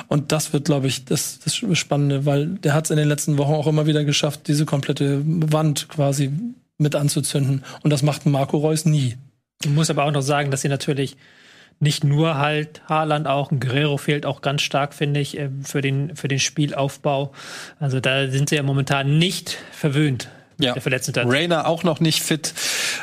Und 0.07 0.31
das 0.31 0.53
wird, 0.53 0.65
glaube 0.65 0.85
ich, 0.85 1.05
das, 1.05 1.39
das 1.39 1.55
Spannende, 1.55 2.25
weil 2.27 2.47
der 2.47 2.73
hat 2.73 2.85
es 2.85 2.91
in 2.91 2.97
den 2.97 3.07
letzten 3.07 3.39
Wochen 3.39 3.53
auch 3.53 3.67
immer 3.67 3.87
wieder 3.87 4.03
geschafft, 4.03 4.47
diese 4.47 4.65
komplette 4.65 5.21
Wand 5.25 5.89
quasi 5.89 6.31
mit 6.77 6.95
anzuzünden. 6.95 7.63
Und 7.81 7.89
das 7.89 8.03
macht 8.03 8.27
Marco 8.27 8.57
Reus 8.57 8.85
nie. 8.85 9.17
Ich 9.63 9.69
muss 9.69 9.89
aber 9.89 10.05
auch 10.05 10.11
noch 10.11 10.21
sagen, 10.21 10.51
dass 10.51 10.61
sie 10.61 10.69
natürlich 10.69 11.17
nicht 11.81 12.03
nur 12.03 12.37
halt 12.37 12.81
Haaland 12.87 13.27
auch, 13.27 13.51
ein 13.51 13.59
Guerrero 13.59 13.97
fehlt 13.97 14.25
auch 14.25 14.41
ganz 14.41 14.61
stark, 14.61 14.93
finde 14.93 15.19
ich, 15.19 15.37
äh, 15.37 15.49
für 15.63 15.81
den, 15.81 16.15
für 16.15 16.27
den 16.27 16.39
Spielaufbau. 16.39 17.31
Also 17.79 17.99
da 17.99 18.29
sind 18.29 18.49
sie 18.49 18.55
ja 18.55 18.63
momentan 18.63 19.17
nicht 19.17 19.57
verwöhnt. 19.71 20.29
Ja. 20.59 20.73
Der 20.73 20.81
verletzten 20.81 21.17
Rainer 21.17 21.65
auch 21.65 21.83
noch 21.83 21.99
nicht 21.99 22.21
fit. 22.21 22.53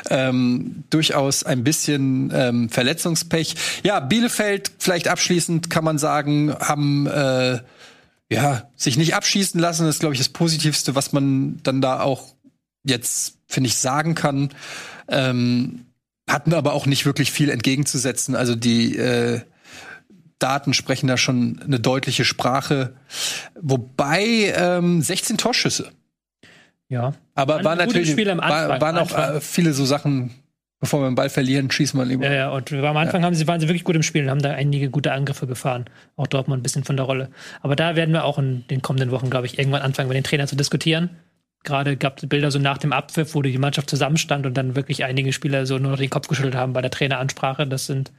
Ähm, 0.09 0.85
durchaus 0.89 1.43
ein 1.43 1.65
bisschen 1.65 2.31
ähm, 2.33 2.69
Verletzungspech. 2.69 3.55
Ja, 3.83 3.99
Bielefeld, 3.99 4.71
vielleicht 4.79 5.09
abschließend 5.09 5.69
kann 5.69 5.83
man 5.83 5.97
sagen, 5.97 6.55
haben 6.57 7.05
äh, 7.07 7.59
ja 8.31 8.69
sich 8.77 8.97
nicht 8.97 9.13
abschießen 9.13 9.59
lassen. 9.59 9.85
Das 9.85 9.95
ist, 9.95 9.99
glaube 9.99 10.15
ich, 10.15 10.19
das 10.21 10.29
Positivste, 10.29 10.95
was 10.95 11.11
man 11.11 11.59
dann 11.63 11.81
da 11.81 11.99
auch 11.99 12.33
jetzt, 12.85 13.35
finde 13.47 13.67
ich, 13.67 13.75
sagen 13.75 14.15
kann. 14.15 14.51
Ähm, 15.09 15.85
hatten 16.29 16.53
aber 16.53 16.73
auch 16.73 16.85
nicht 16.85 17.05
wirklich 17.05 17.31
viel 17.31 17.49
entgegenzusetzen. 17.49 18.35
Also 18.35 18.55
die 18.55 18.97
äh, 18.97 19.41
Daten 20.37 20.73
sprechen 20.73 21.07
da 21.07 21.17
schon 21.17 21.61
eine 21.63 21.79
deutliche 21.79 22.23
Sprache. 22.23 22.93
Wobei 23.59 24.53
ähm, 24.55 25.01
16 25.01 25.37
Torschüsse. 25.37 25.91
Ja. 26.87 27.13
Aber 27.35 27.63
war 27.63 27.75
natürlich 27.75 28.15
war, 28.17 28.81
waren 28.81 28.97
auch 28.97 29.15
äh, 29.15 29.41
viele 29.41 29.73
so 29.73 29.85
Sachen, 29.85 30.31
bevor 30.79 31.01
wir 31.01 31.09
den 31.09 31.15
Ball 31.15 31.29
verlieren, 31.29 31.69
schießen 31.69 31.99
wir 31.99 32.05
lieber. 32.05 32.25
Ja, 32.25 32.33
ja, 32.33 32.49
und 32.49 32.71
am 32.73 32.97
Anfang 32.97 33.23
haben 33.23 33.35
sie, 33.35 33.47
waren 33.47 33.59
sie 33.59 33.67
wirklich 33.67 33.83
gut 33.83 33.95
im 33.95 34.03
Spiel 34.03 34.23
und 34.23 34.29
haben 34.29 34.41
da 34.41 34.51
einige 34.51 34.89
gute 34.89 35.11
Angriffe 35.11 35.45
gefahren. 35.45 35.85
Auch 36.15 36.27
Dortmund 36.27 36.61
ein 36.61 36.63
bisschen 36.63 36.83
von 36.83 36.97
der 36.97 37.05
Rolle. 37.05 37.29
Aber 37.61 37.75
da 37.75 37.95
werden 37.95 38.13
wir 38.13 38.23
auch 38.23 38.39
in 38.39 38.65
den 38.69 38.81
kommenden 38.81 39.11
Wochen, 39.11 39.29
glaube 39.29 39.45
ich, 39.45 39.59
irgendwann 39.59 39.81
anfangen, 39.81 40.07
mit 40.07 40.15
den 40.15 40.23
Trainern 40.23 40.47
zu 40.47 40.55
diskutieren. 40.55 41.09
Gerade 41.63 41.97
gab 41.97 42.17
es 42.17 42.29
Bilder 42.29 42.51
so 42.51 42.59
nach 42.59 42.77
dem 42.77 42.93
Abpfiff, 42.93 43.35
wo 43.35 43.41
die 43.41 43.57
Mannschaft 43.57 43.89
zusammenstand 43.89 44.45
und 44.45 44.55
dann 44.55 44.75
wirklich 44.75 45.03
einige 45.03 45.33
Spieler 45.33 45.65
so 45.65 45.77
nur 45.77 45.91
noch 45.91 45.99
den 45.99 46.09
Kopf 46.09 46.27
geschüttelt 46.27 46.55
haben 46.55 46.73
bei 46.73 46.81
der 46.81 46.91
Traineransprache. 46.91 47.67
Das 47.67 47.85
sind 47.85 48.11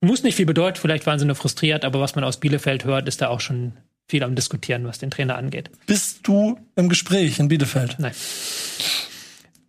muss 0.00 0.22
nicht 0.22 0.36
viel 0.36 0.46
bedeuten, 0.46 0.78
vielleicht 0.78 1.06
waren 1.06 1.18
sie 1.18 1.24
nur 1.24 1.36
frustriert, 1.36 1.84
aber 1.84 2.00
was 2.00 2.14
man 2.14 2.24
aus 2.24 2.38
Bielefeld 2.38 2.84
hört, 2.84 3.08
ist 3.08 3.22
da 3.22 3.28
auch 3.28 3.40
schon 3.40 3.72
viel 4.08 4.22
am 4.22 4.34
Diskutieren, 4.34 4.84
was 4.84 4.98
den 4.98 5.10
Trainer 5.10 5.36
angeht. 5.36 5.70
Bist 5.86 6.20
du 6.22 6.58
im 6.76 6.88
Gespräch 6.88 7.38
in 7.38 7.48
Bielefeld? 7.48 7.96
Nein. 7.98 8.12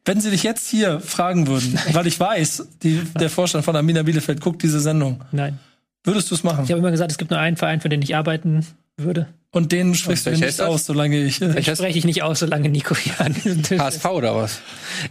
Wenn 0.06 0.22
sie 0.22 0.30
dich 0.30 0.44
jetzt 0.44 0.70
hier 0.70 1.00
fragen 1.00 1.48
würden, 1.48 1.80
weil 1.92 2.08
ich 2.08 2.20
weiß, 2.20 2.68
die, 2.84 3.02
der 3.20 3.30
Vorstand 3.30 3.66
von 3.66 3.76
Amina 3.76 4.04
Bielefeld 4.04 4.42
guckt 4.42 4.62
diese 4.64 4.80
Sendung, 4.80 5.24
Nein. 5.32 5.60
würdest 6.04 6.30
du 6.30 6.36
es 6.36 6.44
machen? 6.44 6.64
Ich 6.66 6.72
habe 6.72 6.80
immer 6.80 6.92
gesagt, 6.92 7.12
es 7.12 7.18
gibt 7.18 7.32
nur 7.32 7.40
einen 7.40 7.58
Verein, 7.58 7.82
für 7.82 7.90
den 7.90 8.02
ich 8.02 8.16
arbeiten 8.16 8.66
würde. 8.98 9.28
Und 9.52 9.72
den 9.72 9.96
sprichst 9.96 10.26
du 10.26 10.32
welcher 10.32 10.46
nicht 10.46 10.62
aus, 10.62 10.86
solange 10.86 11.18
ich. 11.24 11.42
Äh, 11.42 11.60
Ich 11.60 11.68
spreche 11.68 11.98
ich 11.98 12.06
nicht 12.06 12.22
aus, 12.22 12.40
solange 12.40 12.70
Nico 12.70 12.96
hier 12.96 13.20
an 13.22 13.34
diesem 13.34 13.64
Tisch 13.64 13.78
ist. 13.78 13.80
HSV 13.84 14.06
oder 14.06 14.36
was? 14.36 14.60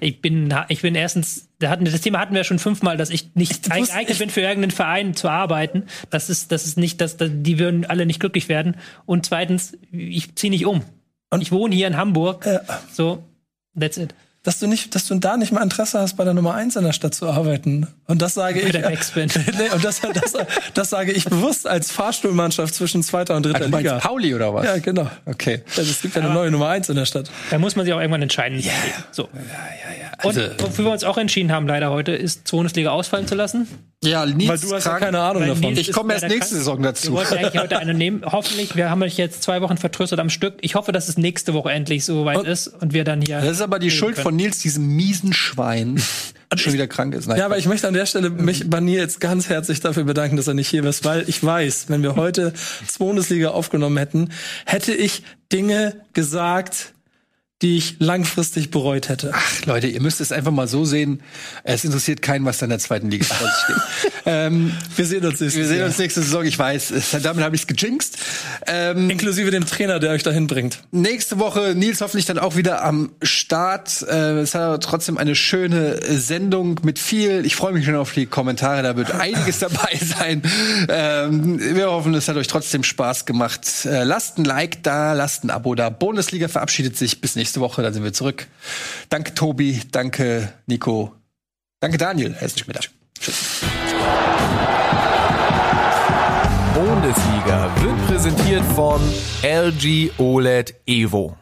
Ich 0.01 0.21
bin, 0.21 0.55
ich 0.69 0.83
bin 0.83 0.95
erstens, 0.95 1.49
da 1.59 1.71
hatten, 1.71 1.85
das 1.85 2.01
Thema 2.01 2.19
hatten 2.21 2.35
wir 2.35 2.45
schon 2.45 2.59
fünfmal, 2.59 2.97
dass 2.97 3.11
ich 3.11 3.35
nicht 3.35 3.65
geeignet 3.65 4.11
ich- 4.11 4.19
bin, 4.19 4.29
für 4.31 4.43
irgendeinen 4.43 4.73
Verein 4.73 5.15
zu 5.15 5.29
arbeiten. 5.29 5.85
Das 6.11 6.29
ist, 6.29 6.53
das 6.53 6.67
ist 6.67 6.77
nicht, 6.77 7.01
dass, 7.01 7.17
dass 7.17 7.31
die 7.33 7.59
würden 7.59 7.87
alle 7.87 8.07
nicht 8.07 8.21
glücklich 8.21 8.49
werden. 8.49 8.77
Und 9.07 9.25
zweitens, 9.27 9.77
ich 9.91 10.35
ziehe 10.37 10.51
nicht 10.51 10.67
um. 10.67 10.83
Und 11.31 11.41
ich 11.41 11.51
wohne 11.51 11.75
hier 11.75 11.87
in 11.87 11.97
Hamburg. 11.97 12.45
Ja. 12.47 12.61
So, 12.93 13.25
that's 13.79 13.97
it. 13.97 14.15
Dass 14.47 14.61
du 14.61 14.69
nicht, 14.69 14.95
dass 14.95 15.07
du 15.07 15.17
da 15.17 15.37
nicht 15.37 15.51
mal 15.51 15.61
Interesse 15.61 15.99
hast, 15.99 16.17
bei 16.17 16.23
der 16.23 16.33
Nummer 16.33 16.55
eins 16.55 16.77
in 16.77 16.85
der 16.85 16.93
Stadt 16.93 17.15
zu 17.15 17.29
arbeiten. 17.29 17.89
Und 18.07 18.23
das 18.23 18.35
sage 18.35 18.61
Bei 18.61 18.67
ich. 18.67 18.73
der 18.73 18.89
nee, 19.59 19.71
und 19.75 19.85
das, 19.85 20.01
das, 20.01 20.35
das 20.73 20.91
sage 20.91 21.11
ich 21.11 21.25
bewusst 21.25 21.67
als 21.67 21.91
Fahrstuhlmannschaft 21.91 22.73
zwischen 22.73 23.03
zweiter 23.03 23.35
und 23.35 23.45
dritter 23.45 23.57
Also, 23.63 23.71
du 23.73 23.77
Liga. 23.77 23.99
Pauli 23.99 24.35
oder 24.37 24.55
was? 24.55 24.65
Ja, 24.65 24.79
genau. 24.79 25.11
Okay. 25.25 25.63
Also 25.77 25.91
es 25.91 26.01
gibt 26.01 26.15
ja 26.15 26.23
eine 26.23 26.33
neue 26.33 26.53
Nummer 26.53 26.69
eins 26.69 26.89
in 26.89 26.95
der 26.95 27.07
Stadt. 27.07 27.29
Da 27.51 27.59
muss 27.59 27.75
man 27.75 27.85
sich 27.87 27.93
auch 27.93 27.99
irgendwann 27.99 28.23
entscheiden. 28.23 28.63
So. 29.11 29.29
Also- 30.19 30.43
Und 30.43 30.63
wofür 30.63 30.85
wir 30.85 30.93
uns 30.93 31.03
auch 31.03 31.19
entschieden 31.19 31.51
haben, 31.51 31.67
leider 31.67 31.91
heute, 31.91 32.13
ist 32.13 32.49
Bundesliga 32.49 32.91
ausfallen 32.91 33.27
zu 33.27 33.35
lassen. 33.35 33.67
Ja, 34.05 34.27
Nils 34.27 34.49
Weil 34.49 34.59
du 34.59 34.75
hast 34.77 34.85
ja 34.85 34.91
krank. 34.91 35.03
keine 35.05 35.21
Ahnung 35.21 35.43
Weil 35.43 35.49
davon. 35.49 35.63
Nils 35.73 35.79
Ich 35.81 35.93
komme 35.93 36.13
erst 36.13 36.25
nächste 36.25 36.39
krank. 36.41 36.51
Saison 36.59 36.79
Wir 36.79 36.83
dazu. 36.85 37.13
wollten 37.13 37.35
eigentlich 37.35 37.61
heute 37.63 37.79
eine 37.79 37.95
nehmen. 37.95 38.23
Hoffentlich, 38.27 38.77
wir 38.77 38.91
haben 38.91 39.03
euch 39.03 39.17
jetzt 39.17 39.43
zwei 39.43 39.63
Wochen 39.63 39.79
vertröstet 39.79 40.19
am 40.21 40.29
Stück. 40.31 40.55
Ich 40.61 40.75
hoffe, 40.75 40.93
dass 40.93 41.09
es 41.09 41.17
nächste 41.17 41.55
Woche 41.55 41.71
endlich 41.71 42.05
so 42.05 42.25
weit 42.27 42.39
Und- 42.39 42.47
ist 42.47 42.69
und 42.69 42.93
wir 42.93 43.05
dann 43.05 43.23
hier. 43.23 43.41
Das 43.41 43.53
ist 43.53 43.61
aber 43.63 43.79
die 43.79 43.91
Schuld 43.91 44.15
können. 44.17 44.23
von 44.25 44.37
Nils, 44.37 44.59
diesem 44.59 44.87
miesen 44.95 45.33
Schwein, 45.33 46.01
das 46.51 46.61
schon 46.61 46.75
wieder 46.75 46.87
krank 46.87 47.15
ist. 47.15 47.27
Nein, 47.27 47.39
Ja, 47.39 47.47
aber 47.47 47.57
ich 47.59 47.67
möchte 47.67 47.89
an 47.89 47.95
der 47.95 48.05
Stelle 48.07 48.29
mich 48.31 48.69
bei 48.69 48.81
Nils 48.81 49.01
jetzt 49.01 49.21
ganz 49.21 49.49
herzlich 49.49 49.81
dafür 49.81 50.05
bedanken, 50.05 50.37
dass 50.37 50.47
er 50.47 50.55
nicht 50.55 50.69
hier 50.69 50.85
ist, 50.85 51.05
weil 51.07 51.25
ich 51.27 51.43
weiß, 51.43 51.87
wenn 51.89 52.03
wir 52.03 52.17
heute 52.17 52.53
das 52.87 52.99
Bundesliga 52.99 53.49
aufgenommen 53.51 53.97
hätten, 53.97 54.29
hätte 54.67 54.93
ich 54.95 55.23
Dinge 55.53 55.97
gesagt, 56.13 56.93
die 57.63 57.79
ich 57.79 57.97
langfristig 58.01 58.71
bereut 58.71 59.09
hätte. 59.09 59.31
Ach, 59.35 59.65
Leute, 59.65 59.87
ihr 59.87 60.03
müsst 60.03 60.21
es 60.21 60.31
einfach 60.31 60.51
mal 60.51 60.69
so 60.69 60.85
sehen. 60.85 61.23
Es 61.65 61.87
interessiert 61.87 62.21
keinen, 62.21 62.45
was 62.45 62.59
da 62.59 62.67
in 62.67 62.71
der 62.71 62.79
zweiten 62.79 63.11
Liga 63.11 63.25
vor 63.25 63.47
sich 63.47 63.57
steht. 63.65 64.13
ähm, 64.27 64.77
Wir 64.95 65.07
sehen 65.07 65.25
uns 65.25 65.41
nächstes 65.41 65.57
wir 65.57 65.67
sehen 65.67 65.85
uns 65.85 65.97
nächste 65.97 66.21
Saison. 66.21 66.45
Ich 66.45 66.59
weiß, 66.59 66.93
damit 67.23 67.43
habe 67.43 67.57
ich 67.57 67.63
es 67.63 67.67
gejinxt. 67.67 68.19
Ähm, 68.67 69.09
Inklusive 69.09 69.51
dem 69.51 69.65
Trainer, 69.65 69.99
der 70.01 70.11
euch 70.11 70.23
dahin 70.23 70.49
bringt. 70.49 70.81
Nächste 70.91 71.39
Woche 71.39 71.75
Nils 71.75 72.03
hoffentlich 72.03 72.27
dann 72.27 72.39
auch 72.39 72.57
wieder 72.57 72.85
am 72.85 73.13
Start. 73.23 74.03
Äh, 74.03 74.41
es 74.41 74.55
hat 74.55 74.61
aber 74.61 74.81
trotzdem 74.81 75.17
eine 75.17 75.35
schöne 75.35 76.03
äh, 76.03 76.17
Sendung 76.19 76.81
mit 76.83 76.99
viel. 76.99 77.47
Ich 77.47 77.57
freue 77.57 77.73
mich 77.73 77.87
schon 77.87 77.97
auf 77.97 78.13
die 78.13 78.27
Kommentare, 78.27 78.83
da 78.83 78.97
wird 78.97 79.13
einiges 79.13 79.59
dabei 79.61 79.99
sein. 80.03 80.43
Ähm, 80.91 81.59
wir 81.59 81.91
hoffen, 81.91 82.13
es 82.13 82.29
hat 82.29 82.37
euch 82.37 82.49
trotzdem 82.49 82.85
Spaß 82.85 83.25
gemacht. 83.25 83.87
Äh, 83.87 84.05
lasst 84.05 84.37
ein 84.37 84.45
Like 84.45 84.83
da, 84.83 85.15
lasst 85.15 85.43
ein 85.43 85.49
Abo 85.49 85.75
da. 85.75 85.89
Bundesliga 85.89 86.49
verabschiedet 86.49 86.99
sich 86.99 87.23
bis 87.23 87.35
nächste 87.35 87.46
Woche, 87.61 87.83
dann 87.83 87.93
sind 87.95 88.05
wir 88.05 88.13
zurück. 88.13 88.47
Danke 89.09 89.35
Tobi, 89.35 89.83
danke 89.91 90.53
Nico, 90.67 91.13
danke 91.81 91.99
Daniel. 91.99 92.35
Herzlich 92.35 92.67
mit 92.67 92.77
Tschüss. 93.19 93.63
Bundesliga 96.75 97.71
wird 97.81 98.07
präsentiert 98.07 98.65
von 98.75 99.01
LG 99.43 100.11
OLED 100.19 100.75
Evo. 100.87 101.37